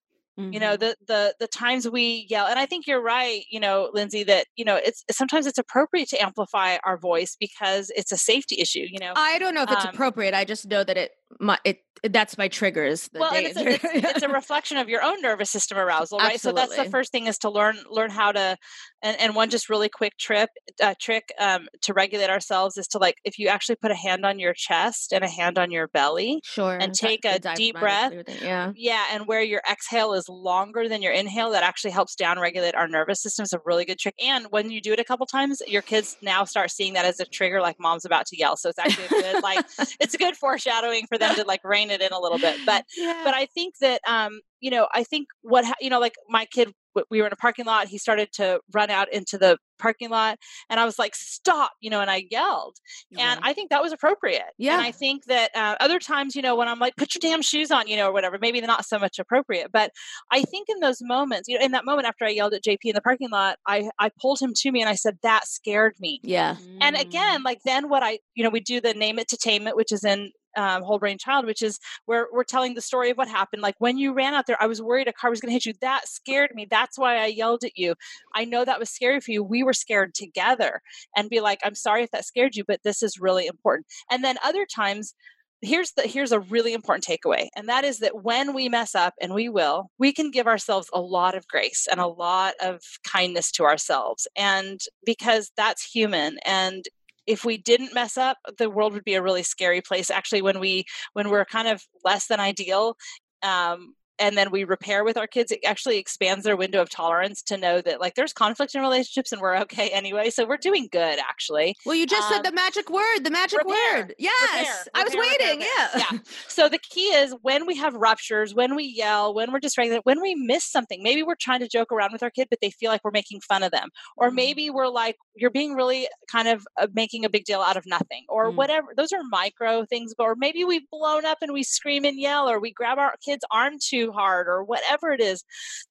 you 0.51 0.61
know 0.61 0.77
Mhm. 0.77 0.79
the 0.79 0.97
the 1.07 1.35
the 1.41 1.49
times 1.49 1.89
we 1.89 2.27
yell 2.31 2.47
and 2.47 2.59
i 2.59 2.67
think 2.67 2.87
you're 2.87 3.03
right 3.03 3.45
you 3.51 3.61
know 3.61 3.91
lindsay 3.93 4.25
that 4.25 4.47
you 4.57 4.65
know 4.65 4.77
it's 4.77 5.05
sometimes 5.11 5.47
it's 5.47 5.59
appropriate 5.59 6.09
to 6.09 6.23
amplify 6.23 6.77
our 6.85 6.99
voice 6.99 7.37
because 7.39 7.91
it's 7.97 8.13
a 8.13 8.17
safety 8.19 8.57
issue 8.61 8.87
you 8.91 8.99
know 8.99 9.17
I 9.17 9.39
don't 9.39 9.55
know 9.55 9.63
if 9.63 9.71
it's 9.71 9.85
Um, 9.85 9.95
appropriate. 9.95 10.35
I 10.35 10.45
just 10.45 10.67
know 10.67 10.85
that 10.85 10.97
it 10.97 11.13
my 11.41 11.59
it 11.65 11.79
that's 12.05 12.39
my 12.39 12.49
triggers. 12.49 13.09
well 13.13 13.33
and 13.33 13.47
it's 13.47 13.57
a, 13.57 13.69
it's, 13.69 13.85
it's 14.17 14.23
a 14.23 14.29
reflection 14.29 14.77
of 14.77 14.89
your 14.89 15.03
own 15.03 15.21
nervous 15.21 15.51
system 15.51 15.79
arousal 15.79 16.19
right 16.19 16.41
so 16.41 16.53
that's 16.53 16.77
the 16.77 16.85
first 16.85 17.13
thing 17.13 17.27
is 17.27 17.39
to 17.39 17.51
learn 17.51 17.77
learn 17.91 18.11
how 18.11 18.33
to 18.33 18.57
and, 19.03 19.21
and 19.21 19.35
one 19.35 19.51
just 19.51 19.69
really 19.69 19.89
quick 19.89 20.17
trip 20.19 20.51
uh, 20.83 20.95
trick 21.01 21.33
um, 21.39 21.69
to 21.83 21.93
regulate 21.93 22.31
ourselves 22.31 22.77
is 22.77 22.87
to 22.89 22.99
like 22.99 23.17
if 23.25 23.39
you 23.39 23.49
actually 23.49 23.77
put 23.77 23.91
a 23.91 23.95
hand 23.95 24.25
on 24.25 24.39
your 24.39 24.55
chest 24.55 25.13
and 25.13 25.25
a 25.25 25.29
hand 25.29 25.59
on 25.59 25.71
your 25.71 25.89
belly 25.89 26.41
sure. 26.45 26.77
and 26.81 26.95
take 26.95 27.23
the 27.23 27.37
a 27.37 27.55
deep 27.55 27.79
breath. 27.79 28.13
Yeah. 28.43 28.73
yeah 28.75 29.07
and 29.13 29.27
where 29.27 29.43
your 29.43 29.63
exhale 29.71 30.15
is 30.15 30.29
longer 30.29 30.89
than 30.89 31.03
your 31.03 31.13
inhale 31.13 31.51
that 31.51 31.63
actually 31.63 31.91
helps 31.91 32.15
down 32.15 32.39
regulate 32.39 32.75
our 32.75 32.89
nervous 32.89 33.21
system 33.23 33.45
is 33.45 33.53
a 33.53 33.61
really 33.65 33.85
good 33.85 33.99
trick 33.99 34.15
and 34.23 34.47
when 34.51 34.71
you 34.71 34.81
do 34.81 34.93
it 34.93 35.01
a 35.01 35.05
couple 35.05 35.27
times 35.27 35.61
your 35.67 35.83
kids 35.83 36.17
now 36.23 36.45
start 36.45 36.71
seeing 36.71 36.95
that 36.95 37.05
as 37.05 37.21
a 37.21 37.25
trigger 37.25 37.61
like 37.61 37.77
mom's 37.79 38.05
about 38.05 38.27
to 38.27 38.37
yell 38.37 38.57
so 38.57 38.69
it's 38.69 38.79
actually 38.79 39.07
a 39.07 39.09
good 39.09 39.43
like 39.43 39.65
it's 40.01 40.15
a 40.15 40.19
good 40.19 40.37
foreshadowing 40.37 41.07
for 41.07 41.18
them 41.19 41.35
to 41.37 41.45
like 41.45 41.61
rein 41.65 41.91
it 41.91 42.01
in 42.01 42.13
a 42.13 42.21
little 42.21 42.39
bit 42.39 42.57
but 42.67 42.85
yeah. 42.97 43.21
but 43.25 43.35
I 43.35 43.47
think 43.47 43.75
that 43.81 44.01
um, 44.09 44.41
you 44.61 44.71
know, 44.71 44.89
I 44.93 45.05
think 45.05 45.29
what 45.43 45.65
ha- 45.65 45.75
you 45.81 45.91
know, 45.91 46.01
like 46.01 46.15
my 46.29 46.45
kid 46.47 46.73
we 47.11 47.21
were 47.21 47.27
in 47.29 47.33
a 47.33 47.37
parking 47.37 47.65
lot. 47.65 47.87
He 47.87 47.97
started 47.99 48.33
to 48.33 48.61
run 48.73 48.91
out 48.91 49.13
into 49.13 49.39
the 49.39 49.57
parking 49.79 50.11
lot 50.11 50.37
and 50.69 50.81
I 50.81 50.85
was 50.85 50.99
like, 50.99 51.15
stop, 51.15 51.71
you 51.81 51.91
know, 51.91 52.01
and 52.01 52.11
I 52.11 52.27
yelled. 52.29 52.77
And 53.17 53.39
I 53.45 53.53
think 53.53 53.71
that 53.71 53.81
was 53.81 53.93
appropriate. 53.93 54.43
Yeah. 54.59 54.73
And 54.73 54.83
I 54.83 54.91
think 54.91 55.27
that 55.27 55.51
uh, 55.55 55.77
other 55.79 56.01
times, 56.01 56.35
you 56.35 56.43
know, 56.43 56.57
when 56.57 56.67
I'm 56.67 56.81
like, 56.81 56.97
put 56.97 57.15
your 57.15 57.21
damn 57.21 57.41
shoes 57.43 57.71
on, 57.71 57.87
you 57.87 57.97
know, 57.97 58.09
or 58.09 58.13
whatever, 58.13 58.37
maybe 58.41 58.59
they're 58.59 58.67
not 58.67 58.85
so 58.85 58.99
much 58.99 59.21
appropriate. 59.21 59.71
But 59.73 59.93
I 60.33 60.43
think 60.43 60.69
in 60.69 60.81
those 60.81 60.99
moments, 61.01 61.49
you 61.49 61.57
know, 61.57 61.65
in 61.65 61.71
that 61.73 61.85
moment 61.85 62.09
after 62.09 62.25
I 62.25 62.31
yelled 62.31 62.55
at 62.55 62.65
JP 62.65 62.79
in 62.85 62.95
the 62.95 63.01
parking 63.01 63.31
lot, 63.31 63.59
I, 63.65 63.89
I 64.01 64.11
pulled 64.21 64.41
him 64.41 64.53
to 64.57 64.73
me 64.73 64.81
and 64.81 64.89
I 64.89 64.95
said, 64.97 65.19
that 65.23 65.47
scared 65.47 65.95
me. 66.01 66.21
Yeah. 66.25 66.57
And 66.81 66.97
Mm. 66.97 67.01
again, 67.03 67.43
like 67.45 67.61
then 67.65 67.89
what 67.89 68.03
I, 68.03 68.19
you 68.35 68.43
know, 68.43 68.51
we 68.51 68.61
do 68.61 68.81
the 68.81 68.95
name 68.95 69.21
it 69.21 69.29
to 69.29 69.37
tame 69.37 69.69
it, 69.69 69.77
which 69.77 69.93
is 69.93 70.03
in 70.03 70.33
um, 70.57 70.83
whole 70.83 70.99
brain 70.99 71.19
child, 71.19 71.47
which 71.47 71.63
is 71.63 71.79
where 72.07 72.27
we're 72.33 72.45
telling 72.45 72.75
the 72.75 72.81
story 72.81 73.11
of 73.11 73.17
what 73.17 73.29
happened. 73.29 73.63
Like 73.63 73.77
when 73.79 73.99
you 73.99 74.13
ran 74.13 74.35
out 74.35 74.47
there, 74.47 74.61
I 74.61 74.67
was 74.67 74.83
worried 74.83 75.09
a 75.09 75.13
car 75.13 75.31
was 75.31 75.41
going 75.41 75.51
to 75.51 75.55
hit 75.55 75.67
you. 75.67 75.75
That 75.81 76.09
scared 76.09 76.51
me. 76.55 76.67
That's 76.71 76.99
why 76.99 77.19
I 77.19 77.27
yelled 77.27 77.65
at 77.65 77.77
you. 77.77 77.95
I 78.35 78.45
know 78.45 78.65
that 78.65 78.81
was 78.81 78.91
scary 78.91 79.21
for 79.21 79.31
you. 79.31 79.43
We 79.43 79.63
were 79.63 79.73
scared 79.73 80.15
together 80.15 80.81
and 81.17 81.31
be 81.31 81.41
like, 81.41 81.61
I'm 81.65 81.75
sorry 81.75 82.03
if 82.03 82.11
that 82.13 82.25
scared 82.25 82.57
you, 82.57 82.65
but 82.67 82.81
this 82.83 83.03
is 83.03 83.21
really 83.21 83.47
important. 83.47 83.87
And 84.11 84.25
then 84.25 84.37
other 84.45 84.67
times, 84.67 85.15
here's 85.61 85.93
the 85.93 86.03
here's 86.03 86.31
a 86.31 86.41
really 86.41 86.73
important 86.73 87.05
takeaway 87.05 87.49
and 87.57 87.69
that 87.69 87.85
is 87.85 87.99
that 87.99 88.23
when 88.23 88.55
we 88.55 88.69
mess 88.69 88.95
up 88.95 89.15
and 89.21 89.35
we 89.35 89.49
will 89.49 89.91
we 89.99 90.13
can 90.13 90.31
give 90.31 90.47
ourselves 90.47 90.89
a 90.93 91.01
lot 91.01 91.35
of 91.35 91.49
grace 91.49 91.89
and 91.91 91.99
a 91.99 92.07
lot 92.07 92.55
of 92.61 92.81
kindness 93.05 93.51
to 93.51 93.65
ourselves 93.65 94.29
and 94.37 94.81
because 95.05 95.51
that's 95.57 95.83
human 95.83 96.39
and 96.45 96.85
if 97.29 97.45
we 97.45 97.59
didn't 97.59 97.95
mess 97.95 98.17
up 98.17 98.39
the 98.57 98.71
world 98.71 98.95
would 98.95 99.05
be 99.05 99.15
a 99.15 99.23
really 99.23 99.43
scary 99.43 99.81
place. 99.81 100.11
Actually 100.11 100.43
when 100.43 100.59
we 100.59 100.85
when 101.13 101.29
we're 101.31 101.45
kind 101.45 101.69
of 101.69 101.83
less 102.05 102.27
than 102.27 102.41
ideal 102.41 102.97
um, 103.43 103.95
and 104.19 104.37
then 104.37 104.51
we 104.51 104.65
repair 104.65 105.05
with 105.05 105.17
our 105.17 105.27
kids 105.27 105.51
it 105.53 105.61
actually 105.65 105.99
expands 105.99 106.45
their 106.45 106.57
window 106.57 106.81
of 106.83 106.89
tolerance 106.91 107.43
to 107.43 107.57
know 107.57 107.81
that 107.81 108.01
like 108.01 108.15
there's 108.15 108.33
conflict 108.33 108.75
in 108.75 108.81
relationships 108.81 109.33
and 109.33 109.41
we're 109.41 109.57
okay 109.57 109.89
anyway 109.91 110.31
so 110.31 110.47
we're 110.47 110.57
doing 110.57 110.89
good 110.93 111.19
actually 111.19 111.77
Well, 111.87 111.95
you 111.95 112.07
just 112.07 112.29
said 112.29 112.39
Um, 112.39 112.43
the 112.45 112.53
magic 112.53 112.91
word, 112.91 113.21
the 113.25 113.31
magic 113.31 113.59
repair, 113.61 113.97
word. 114.03 114.15
Yes. 114.19 114.59
repair, 114.59 114.75
I 114.95 115.05
was 115.05 115.15
repair, 115.15 115.31
repair, 115.33 115.49
waiting. 115.49 115.67
Yeah. 115.77 115.89
Yeah. 116.13 116.19
so 116.49 116.69
the 116.69 116.79
key 116.79 117.09
is 117.15 117.35
when 117.43 117.67
we 117.67 117.77
have 117.77 117.95
ruptures 117.95 118.55
when 118.55 118.75
we 118.77 118.85
yell 118.85 119.35
when 119.35 119.53
we're 119.53 119.61
dysregulated 119.61 120.01
when 120.05 120.21
we 120.21 120.35
miss 120.35 120.65
something 120.65 121.03
maybe 121.03 121.23
we're 121.23 121.35
trying 121.39 121.61
to 121.61 121.69
joke 121.69 121.93
around 121.93 122.13
with 122.13 122.23
our 122.23 122.31
kid 122.31 122.49
but 122.51 122.59
they 122.61 122.71
feel 122.71 122.91
like 122.91 123.03
we're 123.05 123.11
making 123.11 123.41
fun 123.41 123.63
of 123.63 123.71
them 123.73 123.89
or 124.17 124.31
maybe 124.31 124.71
we're 124.71 124.89
like 124.89 125.17
you're 125.37 125.51
being 125.51 125.75
really 125.75 126.09
kind 126.31 126.49
of 126.49 126.67
uh, 126.81 126.87
making 126.95 127.25
a 127.25 127.29
big 127.29 127.45
deal 127.45 127.61
out 127.61 127.77
of 127.77 127.85
nothing 127.87 128.25
or 128.29 128.49
Mm. 128.49 128.55
whatever 128.55 128.89
those 128.97 129.13
are 129.13 129.21
micro 129.31 129.85
things 129.85 130.15
or 130.19 130.35
maybe 130.37 130.65
we've 130.65 130.89
blown 130.91 131.25
up 131.27 131.39
and 131.43 131.53
we 131.53 131.63
scream 131.63 132.05
and 132.05 132.19
yell 132.19 132.49
or 132.49 132.59
we 132.61 132.73
grab 132.73 132.99
our 132.99 133.15
kid's 133.25 133.45
arm 133.51 133.75
too 133.81 134.08
hard 134.13 134.49
or 134.49 134.65
whatever 134.65 135.11
it 135.11 135.21
is 135.21 135.45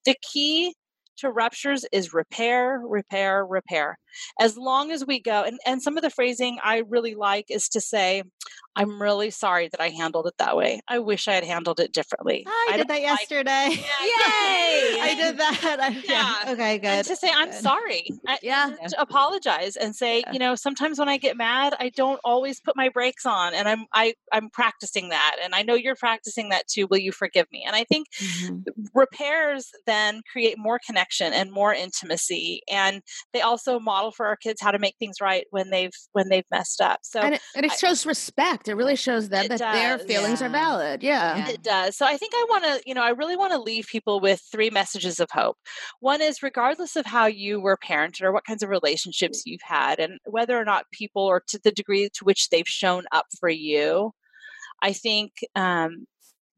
the 0.05 0.15
key 0.21 0.73
to 1.17 1.31
ruptures 1.31 1.85
is 1.91 2.13
repair 2.13 2.79
repair 2.83 3.45
repair 3.45 3.97
as 4.39 4.57
long 4.57 4.91
as 4.91 5.05
we 5.05 5.19
go 5.19 5.43
and, 5.43 5.59
and 5.65 5.81
some 5.81 5.97
of 5.97 6.03
the 6.03 6.09
phrasing 6.09 6.57
i 6.63 6.83
really 6.89 7.15
like 7.15 7.45
is 7.49 7.67
to 7.69 7.81
say 7.81 8.23
i'm 8.75 9.01
really 9.01 9.29
sorry 9.29 9.67
that 9.69 9.81
i 9.81 9.89
handled 9.89 10.27
it 10.27 10.33
that 10.37 10.55
way 10.55 10.79
i 10.87 10.99
wish 10.99 11.27
i 11.27 11.33
had 11.33 11.43
handled 11.43 11.79
it 11.79 11.91
differently 11.93 12.45
I, 12.47 12.77
did 12.77 12.87
that 12.87 12.93
like- 12.93 13.01
yesterday. 13.01 13.67
Yay! 13.71 14.99
I 15.01 15.15
did 15.17 15.37
that. 15.37 15.77
I, 15.81 15.89
yeah. 16.07 16.35
Yeah. 16.45 16.51
Okay, 16.53 16.77
good. 16.77 16.87
and 16.87 17.07
to 17.07 17.15
say 17.15 17.31
i'm 17.35 17.49
Good. 17.51 17.61
sorry 17.61 18.07
Yeah. 18.41 18.71
to 18.89 19.01
apologize 19.01 19.75
and 19.75 19.95
say 19.95 20.19
Yeah. 20.19 20.33
you 20.33 20.39
know 20.39 20.55
sometimes 20.55 20.99
when 20.99 21.09
i 21.09 21.17
get 21.17 21.37
mad 21.37 21.75
i 21.79 21.89
don't 21.89 22.19
always 22.23 22.59
put 22.59 22.75
my 22.75 22.89
brakes 22.89 23.25
on 23.25 23.53
and 23.53 23.67
i'm 23.67 23.85
i 23.93 24.13
i'm 24.33 24.49
practicing 24.49 25.09
that 25.09 25.35
and 25.43 25.53
i 25.55 25.61
know 25.63 25.73
you're 25.75 25.95
practicing 25.95 26.49
that 26.49 26.67
too 26.67 26.87
will 26.89 26.97
you 26.97 27.11
forgive 27.11 27.47
me 27.51 27.63
and 27.65 27.75
i 27.75 27.83
think 27.83 28.07
Mhm. 28.17 28.63
repairs 28.93 29.71
then 29.85 30.21
create 30.31 30.57
more 30.57 30.79
connection 30.85 31.33
and 31.33 31.51
more 31.51 31.73
intimacy 31.73 32.61
and 32.71 33.01
they 33.33 33.41
also 33.41 33.79
model 33.79 33.96
for 34.11 34.25
our 34.25 34.35
kids 34.35 34.61
how 34.61 34.71
to 34.71 34.79
make 34.79 34.95
things 34.99 35.17
right 35.21 35.45
when 35.51 35.69
they've 35.69 35.91
when 36.13 36.29
they've 36.29 36.45
messed 36.51 36.81
up 36.81 36.99
so 37.03 37.19
and 37.19 37.35
it, 37.35 37.41
and 37.55 37.65
it 37.65 37.71
I- 37.71 37.75
shows 37.75 38.05
respect. 38.05 38.67
It 38.67 38.75
really 38.75 38.95
shows 38.95 39.29
them 39.29 39.47
that 39.49 39.59
their 39.59 39.97
does, 39.97 40.05
feelings 40.07 40.41
are 40.41 40.49
valid. 40.49 41.03
Yeah. 41.03 41.37
Yeah. 41.37 41.49
It 41.49 41.63
does. 41.63 41.97
So 41.97 42.05
I 42.05 42.17
think 42.17 42.33
I 42.35 42.45
want 42.49 42.63
to, 42.63 42.81
you 42.85 42.93
know, 42.93 43.03
I 43.03 43.09
really 43.09 43.35
want 43.35 43.51
to 43.53 43.59
leave 43.59 43.87
people 43.87 44.19
with 44.19 44.41
three 44.51 44.69
messages 44.69 45.19
of 45.19 45.29
hope. 45.31 45.57
One 45.99 46.21
is 46.21 46.43
regardless 46.43 46.95
of 46.95 47.05
how 47.05 47.25
you 47.25 47.59
were 47.59 47.77
parented 47.77 48.23
or 48.23 48.31
what 48.31 48.45
kinds 48.45 48.63
of 48.63 48.69
relationships 48.69 49.43
you've 49.45 49.61
had, 49.63 49.99
and 49.99 50.19
whether 50.25 50.57
or 50.59 50.65
not 50.65 50.85
people 50.91 51.23
or 51.23 51.41
to 51.47 51.59
the 51.63 51.71
degree 51.71 52.09
to 52.13 52.25
which 52.25 52.49
they've 52.49 52.67
shown 52.67 53.03
up 53.11 53.25
for 53.39 53.49
you, 53.49 54.11
I 54.81 54.93
think 54.93 55.31
um, 55.55 56.05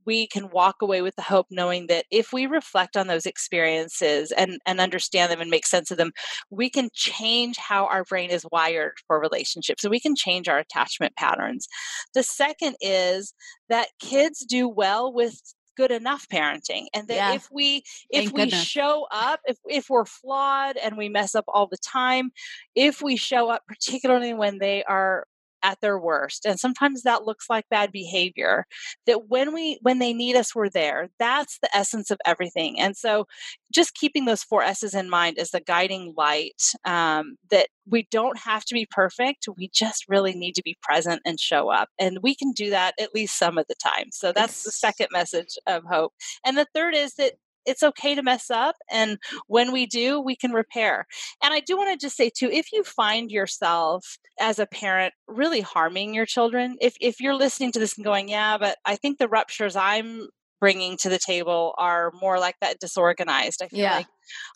we 0.10 0.26
can 0.26 0.49
walk 0.49 0.77
away 0.81 1.03
with 1.03 1.15
the 1.18 1.22
hope 1.22 1.45
knowing 1.52 1.86
that 1.86 2.03
if 2.10 2.34
we 2.34 2.48
reflect 2.48 2.98
on 2.98 3.06
those 3.06 3.27
experiences 3.27 4.31
and, 4.31 4.57
and 4.65 4.80
understand 4.80 5.31
them 5.31 5.40
and 5.40 5.52
make 5.52 5.68
sense 5.68 5.91
of 5.91 5.98
them, 5.99 6.11
we 6.49 6.68
can 6.68 6.90
change 6.95 7.57
how 7.57 7.86
our 7.86 8.03
brain 8.03 8.31
is 8.31 8.44
wired 8.52 8.94
for 9.06 9.19
relationships. 9.19 9.84
So 9.84 9.90
we 9.91 9.99
can 9.99 10.15
change 10.15 10.48
our 10.49 10.57
attachment 10.57 11.15
patterns. 11.15 11.68
The 12.15 12.23
second 12.23 12.76
is 12.81 13.36
that 13.69 13.90
kids 13.99 14.40
do 14.40 14.68
well 14.68 15.14
with 15.14 15.40
good 15.77 15.91
enough 15.91 16.27
parenting 16.27 16.88
and 16.95 17.07
that 17.07 17.15
Yeah. 17.15 17.34
if 17.36 17.48
we 17.52 17.84
if 18.10 18.23
Thank 18.26 18.34
we 18.36 18.41
goodness. 18.45 18.64
show 18.64 19.06
up 19.11 19.41
if 19.45 19.57
if 19.68 19.86
we're 19.91 20.06
flawed 20.06 20.76
and 20.76 20.98
we 20.98 21.07
mess 21.07 21.36
up 21.36 21.45
all 21.48 21.68
the 21.68 21.77
time 21.77 22.31
if 22.76 23.02
we 23.02 23.15
show 23.15 23.49
up 23.49 23.61
particularly 23.68 24.34
when 24.34 24.57
they 24.57 24.84
are 24.86 25.26
at 25.64 25.80
their 25.81 25.99
worst 25.99 26.45
and 26.45 26.60
sometimes 26.60 27.03
that 27.03 27.26
looks 27.26 27.49
like 27.49 27.65
bad 27.69 27.91
behavior 27.91 28.65
that 29.06 29.27
when 29.27 29.53
we 29.53 29.80
when 29.81 29.99
they 29.99 30.14
need 30.14 30.36
us 30.36 30.56
we're 30.56 30.69
there. 30.69 31.10
That's 31.19 31.60
the 31.61 31.76
essence 31.76 32.11
of 32.11 32.19
everything 32.26 32.80
and 32.80 32.95
so 32.95 33.26
just 33.73 33.95
keeping 33.95 34.26
those 34.26 34.44
four 34.44 34.64
s's 34.64 34.94
in 34.94 35.10
mind 35.10 35.38
is 35.38 35.52
the 35.52 35.61
guiding 35.61 36.14
light 36.18 36.61
um, 36.86 37.38
that 37.52 37.68
we 37.88 38.07
don't 38.11 38.38
have 38.38 38.64
to 38.65 38.73
be 38.73 38.88
perfect 38.90 39.48
we 39.57 39.69
just 39.73 40.06
really 40.07 40.34
need 40.34 40.56
to 40.56 40.64
be 40.64 40.77
present 40.81 41.22
and 41.26 41.40
show 41.40 41.69
up 41.69 41.90
and 41.99 42.19
we 42.22 42.36
can 42.36 42.52
do 42.52 42.69
that 42.69 42.94
at 42.99 43.14
least 43.14 43.38
some 43.38 43.57
of 43.57 43.65
the 43.68 43.76
time 43.76 44.06
so 44.11 44.31
that's 44.31 44.64
the 44.64 44.72
second 44.72 45.07
message 45.11 45.57
of 45.68 45.84
hope 45.90 46.14
and 46.45 46.57
the 46.57 46.68
third 46.73 46.95
is 46.95 47.14
that 47.15 47.34
it's 47.65 47.84
okay 47.84 48.15
to 48.15 48.22
mess 48.23 48.49
up 48.49 48.76
and 48.91 49.18
when 49.48 49.72
we 49.72 49.86
do 49.86 50.19
we 50.19 50.36
can 50.36 50.52
repair 50.52 51.06
and 51.44 51.53
i 51.53 51.60
do 51.60 51.77
want 51.77 51.90
to 51.91 52.03
just 52.06 52.18
say 52.18 52.30
too 52.30 52.49
if 52.52 52.72
you 52.72 52.84
find 52.84 53.31
yourself 53.31 54.18
as 54.40 54.60
a 54.60 54.65
parent 54.68 55.14
really 55.27 55.61
harming 55.61 56.14
your 56.14 56.26
children 56.26 56.76
if 56.81 56.95
if 57.02 57.19
you're 57.19 57.36
listening 57.36 57.72
to 57.72 57.80
this 57.80 57.98
and 57.98 58.06
going 58.06 58.30
yeah 58.30 58.57
but 58.57 58.77
i 58.86 58.95
think 58.95 59.18
the 59.18 59.27
ruptures 59.27 59.76
i'm 59.76 60.27
bringing 60.60 60.98
to 60.98 61.07
the 61.10 61.19
table 61.19 61.73
are 61.77 62.11
more 62.22 62.38
like 62.40 62.56
that 62.61 62.80
disorganized 62.80 63.61
i 63.64 63.68
feel 63.68 63.80
Yeah. 63.81 63.98
like 63.98 64.07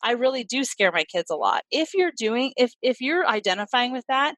i 0.04 0.12
really 0.12 0.44
do 0.44 0.64
scare 0.64 0.92
my 0.92 1.04
kids 1.06 1.30
a 1.32 1.36
lot 1.36 1.64
if 1.72 1.94
you're 1.94 2.12
doing 2.18 2.54
if 2.58 2.74
if 2.82 3.00
you're 3.02 3.28
identifying 3.28 3.92
with 3.92 4.06
that 4.10 4.36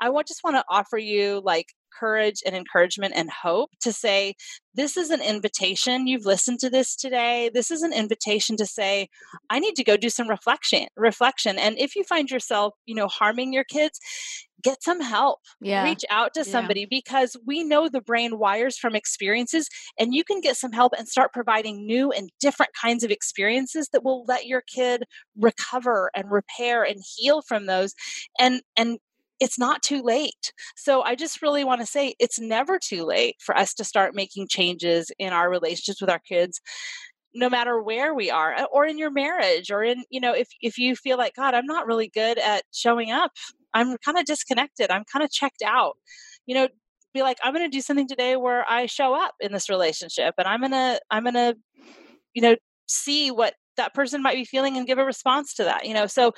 i 0.00 0.10
just 0.26 0.42
want 0.44 0.56
to 0.56 0.64
offer 0.70 0.98
you 0.98 1.40
like 1.44 1.66
courage 1.98 2.42
and 2.46 2.54
encouragement 2.56 3.12
and 3.16 3.30
hope 3.30 3.70
to 3.82 3.92
say 3.92 4.34
this 4.74 4.96
is 4.96 5.10
an 5.10 5.20
invitation. 5.20 6.06
You've 6.06 6.24
listened 6.26 6.58
to 6.60 6.70
this 6.70 6.96
today. 6.96 7.50
This 7.52 7.70
is 7.70 7.82
an 7.82 7.92
invitation 7.92 8.56
to 8.56 8.66
say 8.66 9.08
i 9.50 9.58
need 9.58 9.74
to 9.76 9.84
go 9.84 9.96
do 9.96 10.08
some 10.10 10.28
reflection 10.28 10.86
reflection. 10.96 11.58
And 11.58 11.78
if 11.78 11.96
you 11.96 12.04
find 12.04 12.30
yourself 12.30 12.74
you 12.86 12.94
know 12.94 13.08
harming 13.08 13.52
your 13.52 13.64
kids 13.64 13.98
get 14.62 14.82
some 14.82 15.00
help. 15.00 15.40
Yeah. 15.60 15.84
reach 15.84 16.04
out 16.10 16.34
to 16.34 16.40
Yeah. 16.40 16.44
somebody 16.44 16.86
because 16.86 17.36
we 17.46 17.64
know 17.64 17.88
the 17.88 18.00
brain 18.00 18.38
wires 18.38 18.78
from 18.78 18.94
experiences 18.94 19.68
and 19.98 20.14
you 20.14 20.24
can 20.24 20.40
get 20.40 20.56
some 20.56 20.72
help 20.72 20.92
and 20.96 21.08
start 21.08 21.32
providing 21.32 21.84
new 21.86 22.12
and 22.12 22.30
different 22.40 22.72
kinds 22.80 23.02
of 23.04 23.10
experiences 23.10 23.88
that 23.92 24.04
will 24.04 24.24
let 24.28 24.46
your 24.46 24.62
kid 24.62 25.04
recover 25.36 26.10
and 26.14 26.30
repair 26.30 26.82
and 26.84 27.00
heal 27.16 27.42
from 27.42 27.66
those. 27.66 27.94
And 28.38 28.62
and 28.76 28.98
it's 29.42 29.58
not 29.58 29.82
too 29.82 30.02
late. 30.02 30.52
So 30.76 31.02
I 31.02 31.16
just 31.16 31.42
really 31.42 31.64
want 31.64 31.80
to 31.80 31.86
say 31.86 32.14
it's 32.20 32.38
never 32.38 32.78
too 32.78 33.04
late 33.04 33.36
for 33.40 33.56
us 33.56 33.74
to 33.74 33.84
start 33.84 34.14
making 34.14 34.46
changes 34.48 35.10
in 35.18 35.32
our 35.32 35.50
relationships 35.50 36.00
with 36.00 36.10
our 36.10 36.20
kids 36.20 36.60
no 37.34 37.48
matter 37.48 37.80
where 37.82 38.14
we 38.14 38.30
are 38.30 38.54
uh, 38.54 38.64
or 38.72 38.84
in 38.84 38.98
your 38.98 39.10
marriage 39.10 39.70
or 39.70 39.82
in 39.82 40.04
you 40.10 40.20
know 40.20 40.34
if 40.34 40.48
if 40.60 40.76
you 40.76 40.94
feel 40.94 41.16
like 41.16 41.34
god 41.34 41.54
I'm 41.54 41.64
not 41.64 41.86
really 41.86 42.08
good 42.08 42.38
at 42.38 42.62
showing 42.72 43.10
up. 43.10 43.32
I'm 43.74 43.96
kind 44.04 44.18
of 44.18 44.26
disconnected. 44.26 44.90
I'm 44.90 45.04
kind 45.10 45.24
of 45.24 45.30
checked 45.30 45.62
out. 45.64 45.96
You 46.46 46.54
know 46.54 46.68
be 47.14 47.22
like 47.22 47.38
i'm 47.42 47.52
going 47.52 47.68
to 47.68 47.76
do 47.76 47.82
something 47.82 48.08
today 48.08 48.36
where 48.36 48.64
i 48.70 48.86
show 48.86 49.14
up 49.14 49.34
in 49.40 49.52
this 49.52 49.68
relationship 49.68 50.34
and 50.38 50.46
i'm 50.48 50.60
going 50.60 50.72
to 50.72 50.98
i'm 51.10 51.24
going 51.24 51.34
to 51.34 51.54
you 52.34 52.40
know 52.40 52.56
see 52.86 53.30
what 53.30 53.54
that 53.76 53.94
person 53.94 54.22
might 54.22 54.34
be 54.36 54.44
feeling 54.44 54.76
and 54.76 54.86
give 54.86 54.98
a 54.98 55.04
response 55.04 55.54
to 55.54 55.64
that 55.64 55.86
you 55.86 55.94
know 55.94 56.06
so 56.06 56.32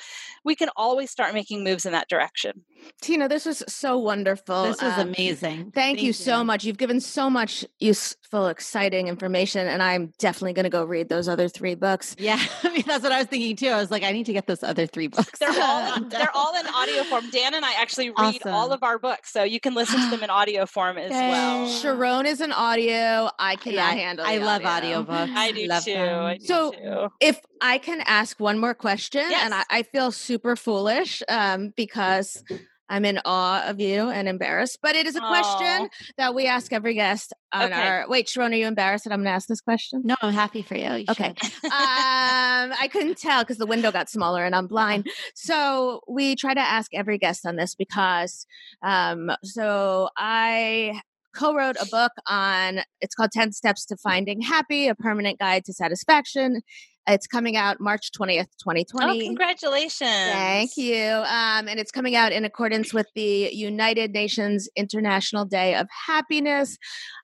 we 0.44 0.54
can 0.54 0.68
always 0.76 1.10
start 1.10 1.34
making 1.34 1.64
moves 1.64 1.84
in 1.86 1.92
that 1.92 2.08
direction 2.08 2.62
Tina, 3.00 3.28
this 3.30 3.46
was 3.46 3.62
so 3.66 3.96
wonderful. 3.96 4.64
This 4.64 4.82
was 4.82 4.92
Um, 4.98 5.08
amazing. 5.08 5.70
Thank, 5.74 6.02
you 6.02 6.12
so 6.12 6.44
much. 6.44 6.64
You've 6.64 6.76
given 6.76 7.00
so 7.00 7.30
much 7.30 7.64
useful, 7.80 8.48
exciting 8.48 9.08
information, 9.08 9.66
and 9.66 9.82
I'm 9.82 10.12
definitely 10.18 10.52
going 10.52 10.64
to 10.64 10.70
go 10.70 10.84
read 10.84 11.08
those 11.08 11.26
other 11.26 11.48
three 11.48 11.76
books. 11.76 12.14
Yeah, 12.24 12.38
I 12.62 12.68
mean, 12.70 12.84
that's 12.86 13.02
what 13.02 13.12
I 13.12 13.18
was 13.18 13.26
thinking 13.28 13.56
too. 13.56 13.68
I 13.68 13.78
was 13.78 13.90
like, 13.90 14.02
I 14.02 14.12
need 14.12 14.26
to 14.26 14.32
get 14.34 14.46
those 14.46 14.62
other 14.62 14.86
three 14.86 15.06
books. 15.06 15.38
they're 15.38 15.48
all 15.62 16.00
they're 16.10 16.34
all 16.34 16.54
in 16.58 16.66
audio 16.66 17.04
form 17.04 17.28
dan 17.30 17.54
and 17.54 17.64
i 17.64 17.72
actually 17.80 18.10
read 18.18 18.40
all 18.46 18.72
of 18.72 18.82
our 18.82 18.98
books 18.98 19.32
so 19.32 19.42
you 19.44 19.60
can 19.60 19.74
listen 19.74 19.98
to 20.00 20.10
them 20.10 20.22
in 20.22 20.30
audio 20.40 20.66
form 20.66 20.98
as 20.98 21.10
well 21.10 21.68
Sharon 21.68 22.26
is 22.26 22.40
an 22.42 22.52
audio. 22.52 23.30
I 23.38 23.56
cannot 23.56 23.74
Yeah, 23.76 23.90
handle. 23.92 24.26
I 24.26 24.38
the 24.38 24.44
love 24.44 24.64
audio. 24.64 25.04
audiobooks. 25.04 25.34
i 25.36 25.52
do 25.52 25.66
love 25.66 25.84
too 25.84 25.92
them. 25.94 26.24
I 26.24 26.36
do 26.36 26.44
So, 26.44 26.72
too. 26.72 27.08
If 27.24 27.40
I 27.60 27.78
can 27.78 28.00
ask 28.06 28.38
one 28.38 28.58
more 28.58 28.74
question, 28.74 29.24
Yes. 29.30 29.42
and 29.44 29.54
I, 29.54 29.64
I 29.70 29.82
feel 29.82 30.12
super 30.12 30.56
foolish 30.56 31.22
um, 31.28 31.72
because 31.76 32.42
I'm 32.88 33.04
in 33.06 33.18
awe 33.24 33.66
of 33.66 33.80
you 33.80 34.10
and 34.10 34.28
embarrassed, 34.28 34.78
but 34.82 34.94
it 34.94 35.06
is 35.06 35.16
a 35.16 35.20
question 35.22 35.88
that 36.18 36.34
we 36.34 36.46
ask 36.46 36.70
every 36.72 36.92
guest 36.94 37.32
on 37.52 37.72
Okay. 37.72 37.80
our. 37.80 38.04
Wait, 38.08 38.28
Sharon, 38.28 38.52
are 38.52 38.56
you 38.56 38.66
embarrassed 38.66 39.04
that 39.04 39.12
I'm 39.12 39.20
going 39.20 39.26
to 39.26 39.30
ask 39.30 39.48
this 39.48 39.62
question? 39.62 40.02
No, 40.04 40.14
I'm 40.20 40.34
happy 40.34 40.60
for 40.62 40.76
you. 40.76 40.92
You 40.92 41.04
Okay. 41.08 41.28
um, 41.28 41.34
I 41.70 42.88
couldn't 42.92 43.16
tell 43.16 43.42
because 43.42 43.56
the 43.56 43.66
window 43.66 43.90
got 43.90 44.10
smaller 44.10 44.44
and 44.44 44.54
I'm 44.54 44.66
blind. 44.66 45.08
So 45.34 46.00
we 46.06 46.36
try 46.36 46.52
to 46.54 46.60
ask 46.60 46.92
every 46.94 47.16
guest 47.18 47.46
on 47.46 47.56
this 47.56 47.74
because, 47.74 48.46
um, 48.82 49.30
so 49.42 50.10
I 50.18 51.00
co-wrote 51.34 51.76
a 51.80 51.86
book 51.86 52.12
on. 52.28 52.80
It's 53.00 53.14
called 53.14 53.32
Ten 53.32 53.50
Steps 53.52 53.86
to 53.86 53.96
Finding 53.96 54.40
Happy: 54.42 54.88
A 54.88 54.94
Permanent 54.94 55.38
Guide 55.38 55.64
to 55.64 55.72
Satisfaction. 55.72 56.60
It's 57.06 57.26
coming 57.26 57.56
out 57.56 57.80
March 57.80 58.12
twentieth, 58.12 58.48
twenty 58.62 58.86
Oh, 58.94 58.98
twenty. 58.98 59.26
congratulations. 59.26 60.00
Thank 60.00 60.76
you. 60.76 61.04
Um, 61.04 61.68
and 61.68 61.78
it's 61.78 61.90
coming 61.90 62.16
out 62.16 62.32
in 62.32 62.44
accordance 62.44 62.94
with 62.94 63.06
the 63.14 63.50
United 63.52 64.12
Nations 64.12 64.68
International 64.76 65.44
Day 65.44 65.74
of 65.74 65.86
Happiness. 66.06 66.78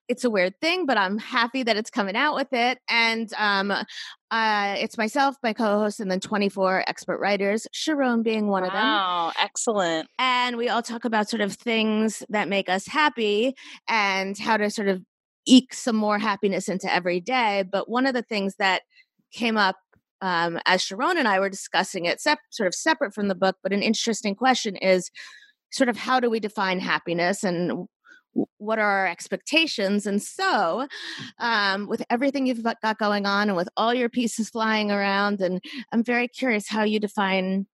It's 0.09 0.25
a 0.25 0.31
weird 0.31 0.55
thing, 0.61 0.87
but 0.87 0.99
I'm 0.99 1.19
happy 1.19 1.63
that 1.63 1.77
it's 1.77 1.89
coming 1.91 2.17
out 2.17 2.35
with 2.35 2.53
it. 2.53 2.79
And 2.91 3.33
um, 3.39 3.71
uh, 3.71 4.75
it's 4.79 4.99
myself, 4.99 5.37
my 5.43 5.53
co 5.53 5.79
host, 5.79 6.01
and 6.01 6.11
then 6.11 6.19
24 6.21 6.85
expert 6.89 7.19
writers, 7.21 7.67
Sharon 7.73 8.23
being 8.23 8.49
one 8.49 8.65
of 8.65 8.73
them. 8.73 8.83
Wow, 8.83 9.33
excellent. 9.41 10.09
And 10.19 10.57
we 10.57 10.69
all 10.69 10.83
talk 10.83 11.05
about 11.05 11.31
sort 11.31 11.43
of 11.43 11.53
things 11.55 12.23
that 12.29 12.49
make 12.49 12.69
us 12.69 12.87
happy 12.89 13.55
and 13.89 14.37
how 14.37 14.57
to 14.57 14.69
sort 14.69 14.89
of 14.89 15.01
eke 15.47 15.73
some 15.73 15.97
more 15.97 16.19
happiness 16.19 16.69
into 16.69 16.93
every 16.93 17.21
day. 17.21 17.65
But 17.71 17.89
one 17.89 18.05
of 18.05 18.13
the 18.13 18.23
things 18.23 18.57
that 18.59 18.83
came 19.33 19.57
up 19.57 19.77
um, 20.23 20.59
as 20.67 20.83
Sharon 20.83 21.17
and 21.17 21.27
I 21.27 21.41
were 21.41 21.49
discussing 21.49 22.05
it, 22.05 22.21
sep- 22.21 22.41
sort 22.51 22.67
of 22.67 22.75
separate 22.75 23.15
from 23.15 23.29
the 23.29 23.35
book, 23.35 23.57
but 23.63 23.73
an 23.73 23.83
interesting 23.83 24.35
question 24.35 24.77
is 24.77 25.11
sort 25.73 25.89
of 25.89 25.97
how 25.97 26.21
do 26.21 26.29
we 26.29 26.41
define 26.41 26.79
happiness 26.81 27.43
and 27.43 27.69
w- 27.69 27.87
what 28.59 28.79
are 28.79 28.91
our 28.99 29.07
expectations? 29.07 30.07
And 30.07 30.21
so, 30.23 30.87
um, 31.39 31.87
with 31.89 32.03
everything 32.11 32.47
you've 32.47 32.63
got 32.63 32.81
got 32.83 32.99
going 32.99 33.25
on 33.25 33.49
and 33.49 33.57
with 33.57 33.69
all 33.77 33.95
your 33.95 34.09
pieces 34.11 34.51
flying 34.51 34.91
around, 34.91 35.41
and 35.41 35.61
I'm 35.93 36.05
very 36.05 36.29
curious 36.29 36.69
how 36.69 36.83
you 36.85 37.01
define 37.01 37.67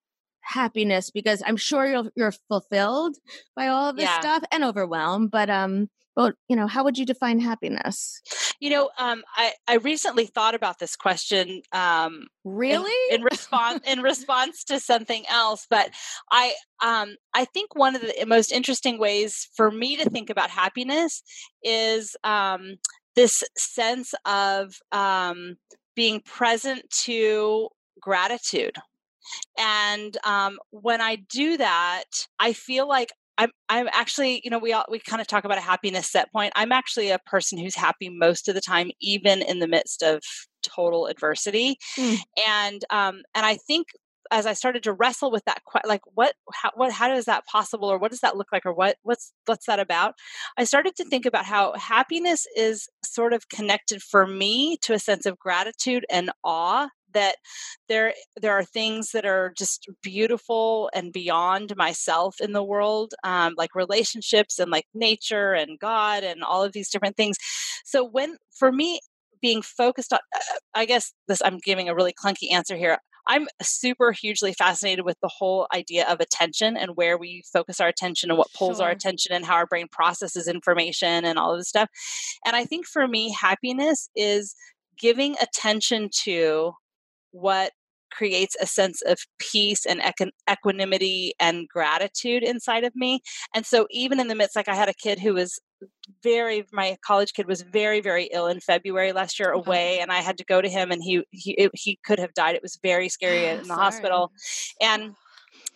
happiness 0.42 1.10
because 1.10 1.42
I'm 1.44 1.56
sure 1.56 1.84
you're 1.86 2.10
you're 2.14 2.32
fulfilled 2.48 3.16
by 3.56 3.66
all 3.66 3.90
of 3.90 3.96
this 3.96 4.04
Yeah. 4.04 4.20
stuff 4.20 4.44
and 4.52 4.62
overwhelmed. 4.62 5.30
But 5.32 5.50
um, 5.50 5.90
but 6.16 6.34
you 6.48 6.56
know, 6.56 6.66
how 6.66 6.82
would 6.82 6.98
you 6.98 7.06
define 7.06 7.38
happiness? 7.38 8.20
You 8.59 8.70
know, 8.70 8.90
um, 8.98 9.22
I 9.36 9.52
I 9.68 9.74
recently 9.76 10.26
thought 10.26 10.55
about 10.55 10.78
this 10.80 10.97
question. 10.97 11.62
Um, 11.72 12.26
in- 12.44 12.52
Really? 12.52 13.14
in, 13.14 13.22
response 13.22 13.80
in 13.86 14.01
response 14.01 14.64
to 14.64 14.80
something 14.80 15.24
else 15.28 15.66
but 15.68 15.90
i 16.30 16.55
um 16.84 17.16
i 17.34 17.44
think 17.44 17.74
one 17.74 17.94
of 17.94 18.02
the 18.02 18.24
most 18.26 18.51
interesting 18.52 18.98
ways 18.98 19.48
for 19.56 19.70
me 19.70 19.97
to 19.97 20.09
think 20.09 20.30
about 20.30 20.48
happiness 20.51 21.22
is 21.62 22.16
um 22.24 22.76
this 23.14 23.43
sense 23.56 24.14
of 24.24 24.76
um 24.93 25.56
being 25.94 26.20
present 26.20 26.88
to 26.90 27.68
gratitude 28.01 28.76
and 29.59 30.16
um 30.24 30.59
when 30.70 31.01
i 31.01 31.16
do 31.16 31.56
that 31.56 32.05
i 32.38 32.52
feel 32.52 32.88
like 32.88 33.12
I'm 33.38 33.50
I'm 33.68 33.88
actually, 33.92 34.40
you 34.44 34.50
know, 34.50 34.58
we 34.58 34.72
all 34.72 34.84
we 34.90 34.98
kind 34.98 35.20
of 35.20 35.26
talk 35.26 35.44
about 35.44 35.58
a 35.58 35.62
happiness 35.62 36.10
set 36.10 36.32
point. 36.32 36.52
I'm 36.56 36.72
actually 36.72 37.10
a 37.10 37.18
person 37.20 37.58
who's 37.58 37.74
happy 37.74 38.08
most 38.08 38.48
of 38.48 38.54
the 38.54 38.60
time, 38.60 38.90
even 39.00 39.42
in 39.42 39.58
the 39.58 39.68
midst 39.68 40.02
of 40.02 40.22
total 40.62 41.06
adversity. 41.06 41.76
Mm. 41.98 42.18
And 42.46 42.84
um 42.90 43.22
and 43.34 43.46
I 43.46 43.56
think 43.56 43.88
as 44.32 44.44
I 44.46 44.54
started 44.54 44.82
to 44.82 44.92
wrestle 44.92 45.30
with 45.30 45.44
that, 45.44 45.62
like 45.86 46.00
what, 46.14 46.34
how, 46.52 46.70
what, 46.74 46.90
how 46.90 47.14
is 47.14 47.26
that 47.26 47.46
possible, 47.46 47.88
or 47.88 47.96
what 47.96 48.10
does 48.10 48.20
that 48.20 48.36
look 48.36 48.48
like, 48.52 48.66
or 48.66 48.72
what, 48.72 48.96
what's, 49.04 49.32
what's 49.44 49.66
that 49.66 49.78
about? 49.78 50.14
I 50.58 50.64
started 50.64 50.96
to 50.96 51.04
think 51.04 51.26
about 51.26 51.44
how 51.44 51.74
happiness 51.74 52.44
is 52.56 52.88
sort 53.04 53.32
of 53.32 53.48
connected 53.48 54.02
for 54.02 54.26
me 54.26 54.78
to 54.82 54.94
a 54.94 54.98
sense 54.98 55.26
of 55.26 55.38
gratitude 55.38 56.04
and 56.10 56.32
awe 56.42 56.88
that 57.16 57.36
there 57.88 58.12
there 58.40 58.52
are 58.52 58.64
things 58.64 59.10
that 59.12 59.24
are 59.24 59.52
just 59.56 59.88
beautiful 60.02 60.90
and 60.94 61.12
beyond 61.12 61.74
myself 61.76 62.36
in 62.40 62.52
the 62.52 62.62
world 62.62 63.14
um, 63.24 63.55
like 63.56 63.74
relationships 63.74 64.59
and 64.59 64.70
like 64.70 64.84
nature 64.94 65.55
and 65.55 65.78
god 65.78 66.22
and 66.22 66.44
all 66.44 66.62
of 66.62 66.72
these 66.72 66.90
different 66.90 67.16
things. 67.16 67.36
So 67.84 68.05
when 68.05 68.36
for 68.56 68.70
me 68.70 69.01
being 69.43 69.62
focused 69.62 70.12
on 70.12 70.18
uh, 70.34 70.59
i 70.74 70.84
guess 70.86 71.12
this 71.28 71.43
i'm 71.44 71.59
giving 71.59 71.88
a 71.88 71.94
really 71.94 72.12
clunky 72.12 72.52
answer 72.52 72.76
here. 72.76 72.98
I'm 73.28 73.48
super 73.60 74.12
hugely 74.12 74.52
fascinated 74.52 75.05
with 75.05 75.16
the 75.20 75.30
whole 75.36 75.66
idea 75.74 76.06
of 76.09 76.20
attention 76.20 76.76
and 76.76 76.93
where 76.94 77.18
we 77.18 77.43
focus 77.52 77.80
our 77.80 77.88
attention 77.88 78.30
and 78.30 78.38
what 78.38 78.52
pulls 78.56 78.78
our 78.78 78.90
attention 78.90 79.32
and 79.32 79.44
how 79.44 79.55
our 79.55 79.66
brain 79.66 79.88
processes 79.90 80.47
information 80.47 81.24
and 81.24 81.36
all 81.36 81.52
of 81.52 81.59
this 81.59 81.68
stuff. 81.68 81.88
And 82.44 82.55
i 82.55 82.64
think 82.64 82.86
for 82.86 83.09
me 83.09 83.32
happiness 83.32 84.10
is 84.14 84.55
giving 84.98 85.36
attention 85.40 86.09
to 86.24 86.72
what 87.40 87.72
creates 88.16 88.56
a 88.60 88.66
sense 88.66 89.02
of 89.02 89.18
peace 89.38 89.84
and 89.84 90.00
equi- 90.00 90.32
equanimity 90.50 91.34
and 91.38 91.68
gratitude 91.68 92.42
inside 92.42 92.84
of 92.84 92.94
me. 92.94 93.20
And 93.54 93.66
so, 93.66 93.86
even 93.90 94.20
in 94.20 94.28
the 94.28 94.34
midst, 94.34 94.56
like 94.56 94.68
I 94.68 94.74
had 94.74 94.88
a 94.88 94.94
kid 94.94 95.18
who 95.18 95.34
was 95.34 95.58
very, 96.22 96.64
my 96.72 96.96
college 97.04 97.32
kid 97.34 97.46
was 97.46 97.62
very, 97.62 98.00
very 98.00 98.28
ill 98.32 98.46
in 98.46 98.60
February 98.60 99.12
last 99.12 99.38
year 99.38 99.52
uh-huh. 99.52 99.62
away, 99.64 100.00
and 100.00 100.10
I 100.10 100.18
had 100.18 100.38
to 100.38 100.44
go 100.44 100.60
to 100.60 100.68
him, 100.68 100.90
and 100.90 101.02
he 101.02 101.24
he 101.30 101.52
it, 101.52 101.70
he 101.74 101.98
could 102.04 102.18
have 102.18 102.34
died. 102.34 102.54
It 102.54 102.62
was 102.62 102.78
very 102.82 103.08
scary 103.08 103.48
oh, 103.48 103.52
in 103.52 103.58
the 103.58 103.64
Sorry. 103.66 103.80
hospital, 103.80 104.32
and 104.80 105.14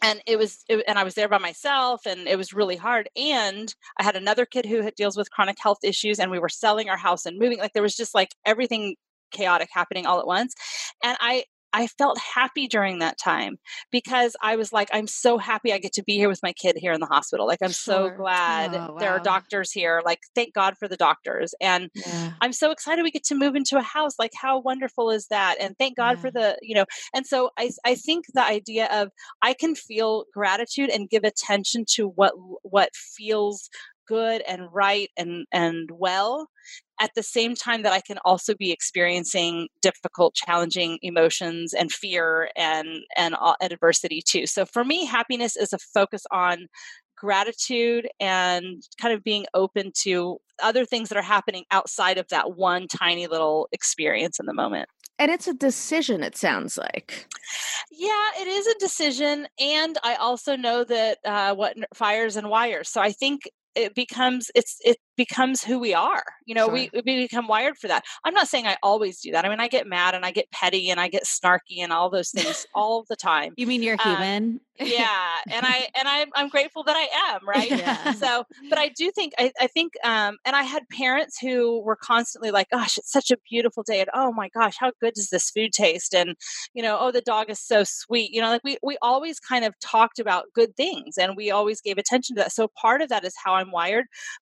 and 0.02 0.22
it 0.26 0.38
was 0.38 0.64
it, 0.68 0.82
and 0.86 0.98
i 0.98 1.04
was 1.04 1.14
there 1.14 1.28
by 1.28 1.38
myself 1.38 2.02
and 2.06 2.26
it 2.26 2.36
was 2.36 2.52
really 2.52 2.76
hard 2.76 3.08
and 3.16 3.74
i 3.98 4.02
had 4.02 4.16
another 4.16 4.46
kid 4.46 4.66
who 4.66 4.90
deals 4.92 5.16
with 5.16 5.30
chronic 5.30 5.56
health 5.60 5.78
issues 5.82 6.18
and 6.18 6.30
we 6.30 6.38
were 6.38 6.48
selling 6.48 6.88
our 6.88 6.96
house 6.96 7.26
and 7.26 7.38
moving 7.38 7.58
like 7.58 7.72
there 7.72 7.82
was 7.82 7.96
just 7.96 8.14
like 8.14 8.34
everything 8.44 8.94
chaotic 9.30 9.68
happening 9.72 10.06
all 10.06 10.18
at 10.18 10.26
once 10.26 10.54
and 11.04 11.16
i 11.20 11.44
I 11.72 11.86
felt 11.86 12.18
happy 12.18 12.66
during 12.66 12.98
that 12.98 13.18
time 13.18 13.58
because 13.90 14.36
I 14.42 14.56
was 14.56 14.72
like, 14.72 14.88
I'm 14.92 15.06
so 15.06 15.38
happy 15.38 15.72
I 15.72 15.78
get 15.78 15.92
to 15.94 16.02
be 16.02 16.14
here 16.14 16.28
with 16.28 16.42
my 16.42 16.52
kid 16.52 16.76
here 16.76 16.92
in 16.92 17.00
the 17.00 17.06
hospital. 17.06 17.46
Like, 17.46 17.60
I'm 17.62 17.72
so 17.72 18.10
glad 18.10 18.74
Oh, 18.74 18.96
there 18.98 19.10
are 19.12 19.20
doctors 19.20 19.70
here. 19.72 20.02
Like, 20.04 20.20
thank 20.34 20.54
God 20.54 20.76
for 20.78 20.88
the 20.88 20.96
doctors. 20.96 21.54
And 21.60 21.90
Yeah. 21.94 22.32
I'm 22.40 22.52
so 22.52 22.70
excited 22.70 23.02
we 23.02 23.10
get 23.10 23.24
to 23.24 23.34
move 23.34 23.54
into 23.54 23.76
a 23.78 23.82
house. 23.82 24.18
Like, 24.18 24.32
how 24.34 24.60
wonderful 24.60 25.10
is 25.10 25.26
that? 25.28 25.56
And 25.60 25.76
thank 25.78 25.96
God 25.96 26.18
for 26.18 26.30
the, 26.30 26.56
you 26.62 26.74
know, 26.74 26.86
and 27.14 27.26
so 27.26 27.50
I, 27.58 27.70
I 27.84 27.94
think 27.94 28.26
the 28.34 28.44
idea 28.44 28.88
of 28.92 29.10
I 29.42 29.54
can 29.54 29.74
feel 29.74 30.24
gratitude 30.34 30.90
and 30.90 31.08
give 31.08 31.24
attention 31.24 31.84
to 31.94 32.08
what, 32.08 32.32
what 32.62 32.90
feels 32.94 33.68
good 34.06 34.42
and 34.48 34.68
right 34.72 35.08
and, 35.16 35.46
and 35.52 35.90
well 35.92 36.48
at 37.00 37.10
the 37.14 37.22
same 37.22 37.54
time 37.54 37.82
that 37.82 37.92
I 37.92 38.00
can 38.00 38.18
also 38.24 38.54
be 38.54 38.70
experiencing 38.70 39.68
difficult, 39.80 40.34
challenging 40.34 40.98
emotions 41.02 41.72
and 41.72 41.90
fear 41.90 42.50
and, 42.56 42.88
and 43.16 43.34
all- 43.34 43.56
adversity 43.62 44.22
too. 44.24 44.46
So 44.46 44.66
for 44.66 44.84
me, 44.84 45.06
happiness 45.06 45.56
is 45.56 45.72
a 45.72 45.78
focus 45.78 46.24
on 46.30 46.66
gratitude 47.16 48.08
and 48.18 48.82
kind 49.00 49.14
of 49.14 49.22
being 49.22 49.46
open 49.54 49.92
to 50.02 50.38
other 50.62 50.84
things 50.84 51.08
that 51.08 51.18
are 51.18 51.22
happening 51.22 51.64
outside 51.70 52.18
of 52.18 52.26
that 52.28 52.56
one 52.56 52.86
tiny 52.88 53.26
little 53.26 53.68
experience 53.72 54.38
in 54.38 54.46
the 54.46 54.54
moment. 54.54 54.88
And 55.18 55.30
it's 55.30 55.46
a 55.46 55.54
decision, 55.54 56.22
it 56.22 56.34
sounds 56.34 56.78
like. 56.78 57.26
Yeah, 57.92 58.30
it 58.40 58.48
is 58.48 58.66
a 58.66 58.78
decision. 58.78 59.46
And 59.58 59.98
I 60.02 60.14
also 60.14 60.56
know 60.56 60.82
that 60.84 61.18
uh, 61.24 61.54
what 61.54 61.76
fires 61.94 62.36
and 62.36 62.48
wires. 62.48 62.88
So 62.88 63.02
I 63.02 63.12
think 63.12 63.42
it 63.74 63.94
becomes 63.94 64.50
it's 64.54 64.78
it 64.84 64.98
becomes 65.24 65.62
who 65.68 65.76
we 65.86 65.92
are 65.94 66.24
you 66.46 66.54
know 66.54 66.66
we, 66.76 66.90
we 66.94 67.00
become 67.26 67.46
wired 67.54 67.76
for 67.80 67.88
that. 67.88 68.02
I'm 68.24 68.34
not 68.40 68.48
saying 68.48 68.66
i 68.66 68.76
always 68.82 69.20
do 69.20 69.30
that. 69.32 69.44
I 69.44 69.48
mean 69.50 69.60
i 69.60 69.68
get 69.68 69.86
mad 69.86 70.14
and 70.16 70.24
i 70.28 70.30
get 70.38 70.50
petty 70.50 70.84
and 70.90 70.98
i 71.04 71.08
get 71.16 71.24
snarky 71.24 71.78
and 71.84 71.92
all 71.92 72.08
those 72.16 72.30
things 72.36 72.66
all 72.74 73.04
the 73.08 73.16
time 73.16 73.50
You 73.56 73.66
mean 73.66 73.82
you're 73.82 74.00
Um, 74.04 74.10
human? 74.16 74.60
yeah 74.80 75.34
and 75.56 75.66
i 75.66 75.78
and 75.98 76.08
I, 76.08 76.24
i'm 76.38 76.48
grateful 76.48 76.82
that 76.84 76.96
i 76.96 77.06
am 77.34 77.40
right? 77.46 77.70
Yeah. 77.70 78.12
so 78.24 78.44
but 78.70 78.78
i 78.78 78.88
do 79.00 79.10
think 79.10 79.34
i, 79.38 79.52
I 79.60 79.66
think 79.66 79.92
um 80.04 80.32
and 80.46 80.56
i 80.56 80.62
had 80.62 80.84
parents 80.88 81.34
who 81.38 81.82
were 81.82 81.96
constantly 81.96 82.50
like 82.50 82.68
gosh 82.70 82.96
it's 82.96 83.12
such 83.12 83.30
a 83.30 83.36
beautiful 83.50 83.82
day 83.82 84.00
and 84.00 84.08
oh 84.14 84.32
my 84.32 84.48
gosh 84.58 84.76
how 84.78 84.90
good 85.02 85.12
does 85.14 85.28
this 85.28 85.50
food 85.50 85.72
taste? 85.72 86.14
and 86.14 86.34
you 86.72 86.82
know 86.82 86.96
oh 86.98 87.10
the 87.12 87.20
dog 87.20 87.50
is 87.50 87.60
so 87.60 87.84
sweet 87.84 88.30
you 88.34 88.40
know 88.40 88.48
like 88.54 88.64
we 88.64 88.78
we 88.82 88.96
always 89.02 89.38
kind 89.38 89.64
of 89.66 89.74
talked 89.80 90.18
about 90.18 90.44
good 90.54 90.74
things 90.76 91.18
and 91.18 91.36
we 91.36 91.50
always 91.50 91.80
gave 91.82 91.98
attention 91.98 92.36
to 92.36 92.42
that. 92.42 92.52
So 92.52 92.68
part 92.80 93.02
of 93.02 93.10
that 93.10 93.24
is 93.24 93.34
how 93.44 93.52
i'm 93.56 93.70
wired 93.70 94.06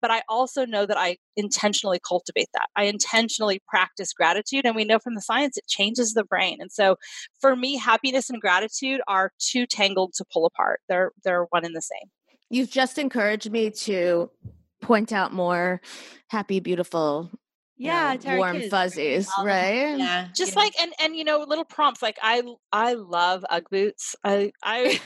but 0.06 0.12
I 0.12 0.22
also 0.30 0.68
know 0.68 0.86
that 0.86 1.00
I 1.00 1.18
intentionally 1.36 2.00
cultivate 2.08 2.50
that. 2.54 2.68
I 2.76 2.84
intentionally 2.84 3.60
practice 3.68 4.14
gratitude. 4.14 4.64
And 4.64 4.76
we 4.76 4.86
know 4.86 5.00
from 5.00 5.16
the 5.16 5.22
science 5.22 5.58
it 5.58 5.66
changes 5.68 6.14
the 6.14 6.24
brain. 6.24 6.58
And 6.62 6.72
so 6.72 6.98
for 7.42 7.56
me, 7.56 7.76
happiness 7.76 8.30
and 8.30 8.40
gratitude 8.40 9.02
are 9.08 9.32
too 9.40 9.66
tangled 9.66 10.14
to 10.18 10.26
pull 10.32 10.46
apart. 10.46 10.82
They're 10.88 11.12
they're 11.24 11.46
one 11.50 11.66
and 11.66 11.76
the 11.76 11.82
same. 11.82 12.12
You've 12.52 12.70
just 12.70 13.00
encouraged 13.00 13.50
me 13.50 13.72
to 13.72 14.30
point 14.80 15.12
out 15.12 15.34
more 15.34 15.82
happy, 16.28 16.60
beautiful 16.60 17.32
Yeah, 17.78 18.16
know, 18.24 18.38
warm 18.38 18.58
kids. 18.58 18.70
fuzzies, 18.70 19.30
right? 19.44 19.98
Yeah. 19.98 20.28
just 20.34 20.56
know. 20.56 20.62
like 20.62 20.74
and 20.80 20.94
and 21.00 21.16
you 21.16 21.24
know 21.24 21.46
little 21.48 21.66
prompts 21.66 22.02
like 22.02 22.18
i 22.22 22.42
i 22.72 22.94
love 22.94 23.46
ugg 23.50 23.66
boots 23.70 24.16
i 24.24 24.52
i 24.64 25.00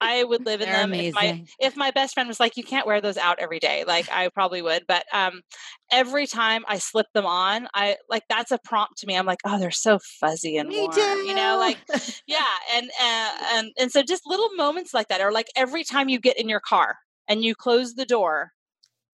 i 0.00 0.24
would 0.24 0.44
live 0.46 0.60
in 0.60 0.68
them 0.68 0.94
if 0.94 1.14
my 1.14 1.44
if 1.58 1.76
my 1.76 1.90
best 1.90 2.14
friend 2.14 2.28
was 2.28 2.40
like 2.40 2.56
you 2.56 2.64
can't 2.64 2.86
wear 2.86 3.00
those 3.00 3.16
out 3.16 3.38
every 3.38 3.58
day 3.58 3.84
like 3.86 4.08
i 4.10 4.28
probably 4.28 4.62
would 4.62 4.82
but 4.86 5.04
um 5.12 5.42
every 5.90 6.26
time 6.26 6.64
i 6.68 6.78
slip 6.78 7.06
them 7.14 7.26
on 7.26 7.68
i 7.74 7.96
like 8.08 8.22
that's 8.28 8.50
a 8.50 8.58
prompt 8.64 8.98
to 8.98 9.06
me 9.06 9.16
i'm 9.16 9.26
like 9.26 9.40
oh 9.44 9.58
they're 9.58 9.70
so 9.70 9.98
fuzzy 10.20 10.56
and 10.56 10.68
Me 10.68 10.86
warm 10.86 11.26
you 11.26 11.34
know 11.34 11.56
like 11.58 11.78
yeah 12.26 12.44
and 12.74 12.90
uh, 13.00 13.30
and 13.54 13.72
and 13.78 13.92
so 13.92 14.02
just 14.02 14.22
little 14.26 14.50
moments 14.54 14.94
like 14.94 15.08
that 15.08 15.20
or 15.20 15.32
like 15.32 15.48
every 15.56 15.84
time 15.84 16.08
you 16.08 16.18
get 16.18 16.38
in 16.38 16.48
your 16.48 16.60
car 16.60 16.96
and 17.28 17.42
you 17.42 17.54
close 17.54 17.94
the 17.94 18.06
door 18.06 18.52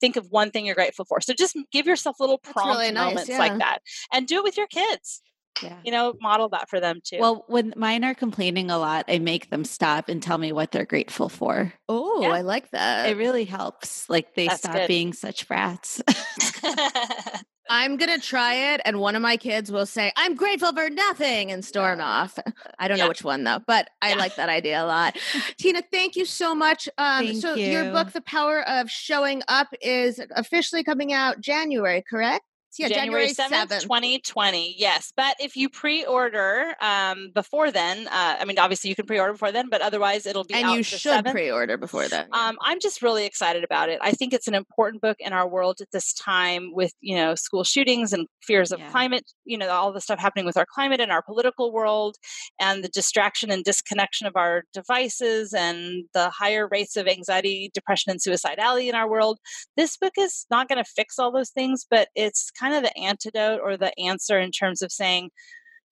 think 0.03 0.16
of 0.16 0.27
one 0.31 0.51
thing 0.51 0.66
you're 0.66 0.74
grateful 0.74 1.05
for 1.05 1.20
so 1.20 1.33
just 1.33 1.57
give 1.70 1.87
yourself 1.87 2.19
little 2.20 2.41
That's 2.43 2.53
prompt 2.53 2.81
really 2.81 2.93
nice, 2.93 3.11
moments 3.11 3.31
yeah. 3.31 3.39
like 3.39 3.59
that 3.59 3.79
and 4.12 4.27
do 4.27 4.39
it 4.39 4.45
with 4.45 4.57
your 4.57 4.66
kids 4.66 5.23
yeah. 5.62 5.77
you 5.85 5.93
know 5.93 6.15
model 6.20 6.49
that 6.51 6.69
for 6.69 6.81
them 6.81 7.01
too 7.05 7.19
Well, 7.20 7.45
when 7.47 7.73
mine 7.77 8.05
are 8.05 8.15
complaining 8.15 8.70
a 8.70 8.79
lot, 8.79 9.05
I 9.09 9.19
make 9.19 9.51
them 9.51 9.65
stop 9.65 10.09
and 10.09 10.23
tell 10.23 10.39
me 10.39 10.53
what 10.53 10.73
they're 10.73 10.87
grateful 10.87 11.29
for. 11.29 11.73
Oh, 11.89 12.23
Yeah. 12.23 12.33
I 12.33 12.41
like 12.41 12.70
that. 12.70 13.09
It 13.09 13.16
really 13.16 13.45
helps. 13.45 14.09
Like 14.09 14.35
they 14.35 14.49
That's 14.49 14.61
stop 14.61 14.74
good. 14.74 14.89
being 14.89 15.12
such 15.12 15.47
brats. 15.49 16.01
I'm 17.74 17.97
gonna 17.97 18.19
try 18.19 18.74
it, 18.74 18.82
and 18.85 19.01
one 19.01 19.16
of 19.16 19.23
my 19.23 19.39
kids 19.39 19.73
will 19.73 19.86
say, 19.86 20.12
"I'm 20.15 20.35
grateful 20.35 20.74
for 20.74 20.90
nothing," 20.90 21.51
and 21.51 21.65
storm 21.65 22.03
off. 22.03 22.39
I 22.78 22.86
don't 22.86 22.99
know 22.99 23.09
which 23.09 23.24
one 23.24 23.44
though, 23.44 23.61
but 23.66 23.89
I 24.03 24.11
Yeah. 24.11 24.16
like 24.16 24.36
that 24.36 24.51
idea 24.51 24.82
a 24.82 24.85
lot. 24.85 25.16
Tina, 25.57 25.82
thank 25.90 26.15
you 26.15 26.27
so 26.27 26.55
much. 26.55 26.86
Um, 26.99 27.24
Thank 27.28 27.40
so 27.40 27.55
your 27.55 27.90
book, 27.90 28.12
"The 28.12 28.20
Power 28.20 28.61
of 28.69 28.90
Showing 28.90 29.43
Up," 29.49 29.69
is 29.81 30.20
officially 30.32 30.85
coming 30.85 31.15
out 31.15 31.40
January, 31.40 32.05
correct? 32.09 32.44
Yeah, 32.78 32.89
January 32.89 33.28
7th, 33.28 33.81
2020. 33.81 34.74
Yes. 34.78 35.12
But 35.16 35.36
if 35.40 35.57
you 35.57 35.69
pre 35.69 36.05
order 36.05 36.74
um, 36.81 37.31
before 37.35 37.70
then, 37.70 38.09
uh, 38.09 38.36
I 38.40 38.44
mean, 38.44 38.59
obviously 38.59 38.89
you 38.90 38.97
can 38.97 39.07
pre 39.07 39.19
order 39.19 39.32
before 39.32 39.53
then, 39.53 39.69
but 39.70 39.81
otherwise 39.82 40.27
it'll 40.27 40.44
be 40.44 40.55
and 40.55 40.70
you 40.70 40.82
should 40.82 41.24
7th. 41.24 41.31
pre-order 41.32 41.77
before 41.77 42.09
then. 42.09 42.27
Um, 42.32 42.57
I'm 42.62 42.81
just 42.81 43.03
really 43.03 43.27
excited 43.27 43.65
about 43.65 43.89
it. 43.89 43.99
I 44.03 44.12
think 44.12 44.32
it's 44.32 44.49
an 44.49 44.55
important 44.55 45.03
book 45.03 45.16
in 45.20 45.32
our 45.32 45.49
world 45.49 45.81
at 45.81 45.89
this 45.93 46.12
time 46.15 46.70
with, 46.73 46.93
you 47.01 47.15
know, 47.16 47.35
school 47.35 47.65
shootings 47.65 48.12
and 48.12 48.27
fears 48.43 48.73
of 48.73 48.81
Yeah. 48.81 48.90
climate, 48.90 49.24
you 49.44 49.59
know, 49.59 49.69
all 49.69 49.93
the 49.93 50.01
stuff 50.01 50.19
happening 50.19 50.47
with 50.47 50.57
our 50.57 50.66
climate 50.66 51.01
and 51.01 51.12
our 51.12 51.23
political 51.23 51.73
world 51.73 52.16
and 52.61 52.82
the 52.82 52.89
distraction 52.89 53.51
and 53.51 53.65
disconnection 53.65 54.27
of 54.27 54.35
our 54.36 54.65
devices 54.73 55.53
and 55.55 56.05
the 56.15 56.31
higher 56.31 56.69
rates 56.69 56.97
of 56.97 57.07
anxiety, 57.07 57.70
depression, 57.74 58.11
and 58.11 58.20
suicidality 58.20 58.89
in 58.89 58.94
our 58.94 59.09
world. 59.09 59.39
This 59.77 59.97
book 59.97 60.12
is 60.19 60.47
not 60.51 60.69
going 60.69 60.82
to 60.82 60.90
fix 60.90 61.19
all 61.19 61.32
those 61.32 61.51
things, 61.51 61.86
but 61.89 62.09
it's 62.15 62.51
kind 62.62 62.74
of 62.74 62.82
the 62.82 62.97
antidote 62.98 63.60
or 63.62 63.76
the 63.76 63.93
answer 63.98 64.39
in 64.39 64.51
terms 64.52 64.82
of 64.82 64.93
saying, 64.93 65.30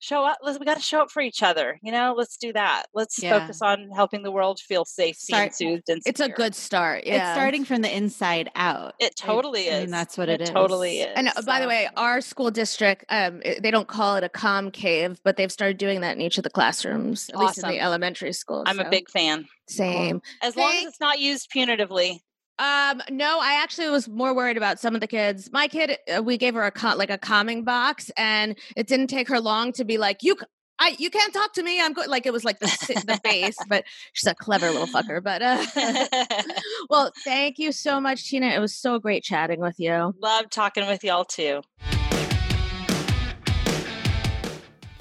show 0.03 0.25
up 0.25 0.35
let's 0.41 0.57
we 0.57 0.65
got 0.65 0.77
to 0.77 0.81
show 0.81 0.99
up 1.03 1.11
for 1.11 1.21
each 1.21 1.43
other 1.43 1.77
you 1.83 1.91
know 1.91 2.15
let's 2.17 2.35
do 2.35 2.51
that 2.51 2.85
let's 2.95 3.21
Yeah. 3.21 3.37
focus 3.37 3.61
on 3.61 3.87
helping 3.95 4.23
the 4.23 4.31
world 4.31 4.59
feel 4.59 4.83
safe 4.83 5.15
seen, 5.15 5.35
Start- 5.35 5.53
soothed 5.55 5.89
and 5.89 6.01
it's 6.07 6.19
a 6.19 6.27
good 6.27 6.55
start. 6.55 7.03
Yeah, 7.05 7.17
It's 7.29 7.37
starting 7.39 7.65
from 7.65 7.83
the 7.83 7.95
inside 7.95 8.49
out. 8.55 8.95
It 8.97 9.15
totally 9.15 9.69
I 9.69 9.73
is. 9.73 9.81
mean, 9.81 9.91
that's 9.91 10.17
what 10.17 10.27
it 10.27 10.41
is. 10.41 10.49
Totally 10.49 11.01
is. 11.01 11.13
And 11.15 11.27
uh, 11.27 11.43
by 11.45 11.59
the 11.61 11.67
way, 11.67 11.87
our 11.97 12.19
school 12.19 12.49
district 12.49 13.05
um, 13.09 13.41
they 13.61 13.69
don't 13.69 13.87
call 13.87 14.15
it 14.15 14.23
a 14.23 14.29
com 14.29 14.71
cave, 14.71 15.19
but 15.23 15.37
they've 15.37 15.51
started 15.51 15.77
doing 15.77 16.01
that 16.01 16.15
in 16.15 16.21
each 16.21 16.39
of 16.39 16.43
the 16.43 16.49
classrooms, 16.49 17.29
at 17.29 17.37
least 17.37 17.59
in 17.63 17.69
the 17.69 17.79
elementary 17.79 18.33
schools. 18.33 18.63
I'm 18.65 18.79
a 18.79 18.89
big 18.89 19.07
fan. 19.07 19.45
same. 19.69 20.23
As 20.41 20.55
long 20.55 20.73
as 20.77 20.85
it's 20.85 20.99
not 20.99 21.19
used 21.19 21.51
punitively. 21.55 22.21
Um, 22.61 23.01
no, 23.09 23.39
I 23.41 23.59
actually 23.63 23.89
was 23.89 24.07
more 24.07 24.35
worried 24.35 24.55
about 24.55 24.79
some 24.79 24.93
of 24.93 25.01
the 25.01 25.07
kids. 25.07 25.49
My 25.51 25.67
kid, 25.67 25.97
uh, 26.15 26.21
we 26.21 26.37
gave 26.37 26.53
her 26.53 26.63
a 26.63 26.69
con- 26.69 26.95
like 26.95 27.09
a 27.09 27.17
calming 27.17 27.63
box, 27.63 28.11
and 28.15 28.55
it 28.77 28.85
didn't 28.85 29.07
take 29.07 29.27
her 29.29 29.39
long 29.39 29.71
to 29.73 29.83
be 29.83 29.97
like, 29.97 30.21
"You, 30.21 30.37
I, 30.77 30.95
you 30.99 31.09
can't 31.09 31.33
talk 31.33 31.53
to 31.53 31.63
me. 31.63 31.81
I'm 31.81 31.93
good." 31.93 32.07
Like 32.07 32.27
it 32.27 32.33
was 32.33 32.45
like 32.45 32.59
the 32.59 32.67
the 33.07 33.19
base, 33.23 33.57
but 33.67 33.83
she's 34.13 34.27
a 34.27 34.35
clever 34.35 34.69
little 34.69 34.85
fucker. 34.85 35.23
But 35.23 35.41
uh, 35.41 35.65
well, 36.91 37.11
thank 37.23 37.57
you 37.57 37.71
so 37.71 37.99
much, 37.99 38.29
Tina. 38.29 38.49
It 38.49 38.59
was 38.59 38.75
so 38.75 38.99
great 38.99 39.23
chatting 39.23 39.59
with 39.59 39.79
you. 39.79 40.13
Love 40.21 40.51
talking 40.51 40.85
with 40.85 41.03
y'all 41.03 41.25
too. 41.25 41.61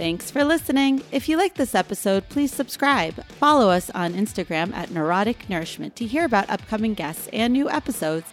Thanks 0.00 0.30
for 0.30 0.44
listening. 0.44 1.02
If 1.12 1.28
you 1.28 1.36
like 1.36 1.56
this 1.56 1.74
episode, 1.74 2.30
please 2.30 2.50
subscribe. 2.50 3.22
Follow 3.26 3.68
us 3.68 3.90
on 3.90 4.14
Instagram 4.14 4.72
at 4.72 4.90
Neurotic 4.90 5.50
Nourishment 5.50 5.94
to 5.96 6.06
hear 6.06 6.24
about 6.24 6.48
upcoming 6.48 6.94
guests 6.94 7.28
and 7.34 7.52
new 7.52 7.68
episodes, 7.68 8.24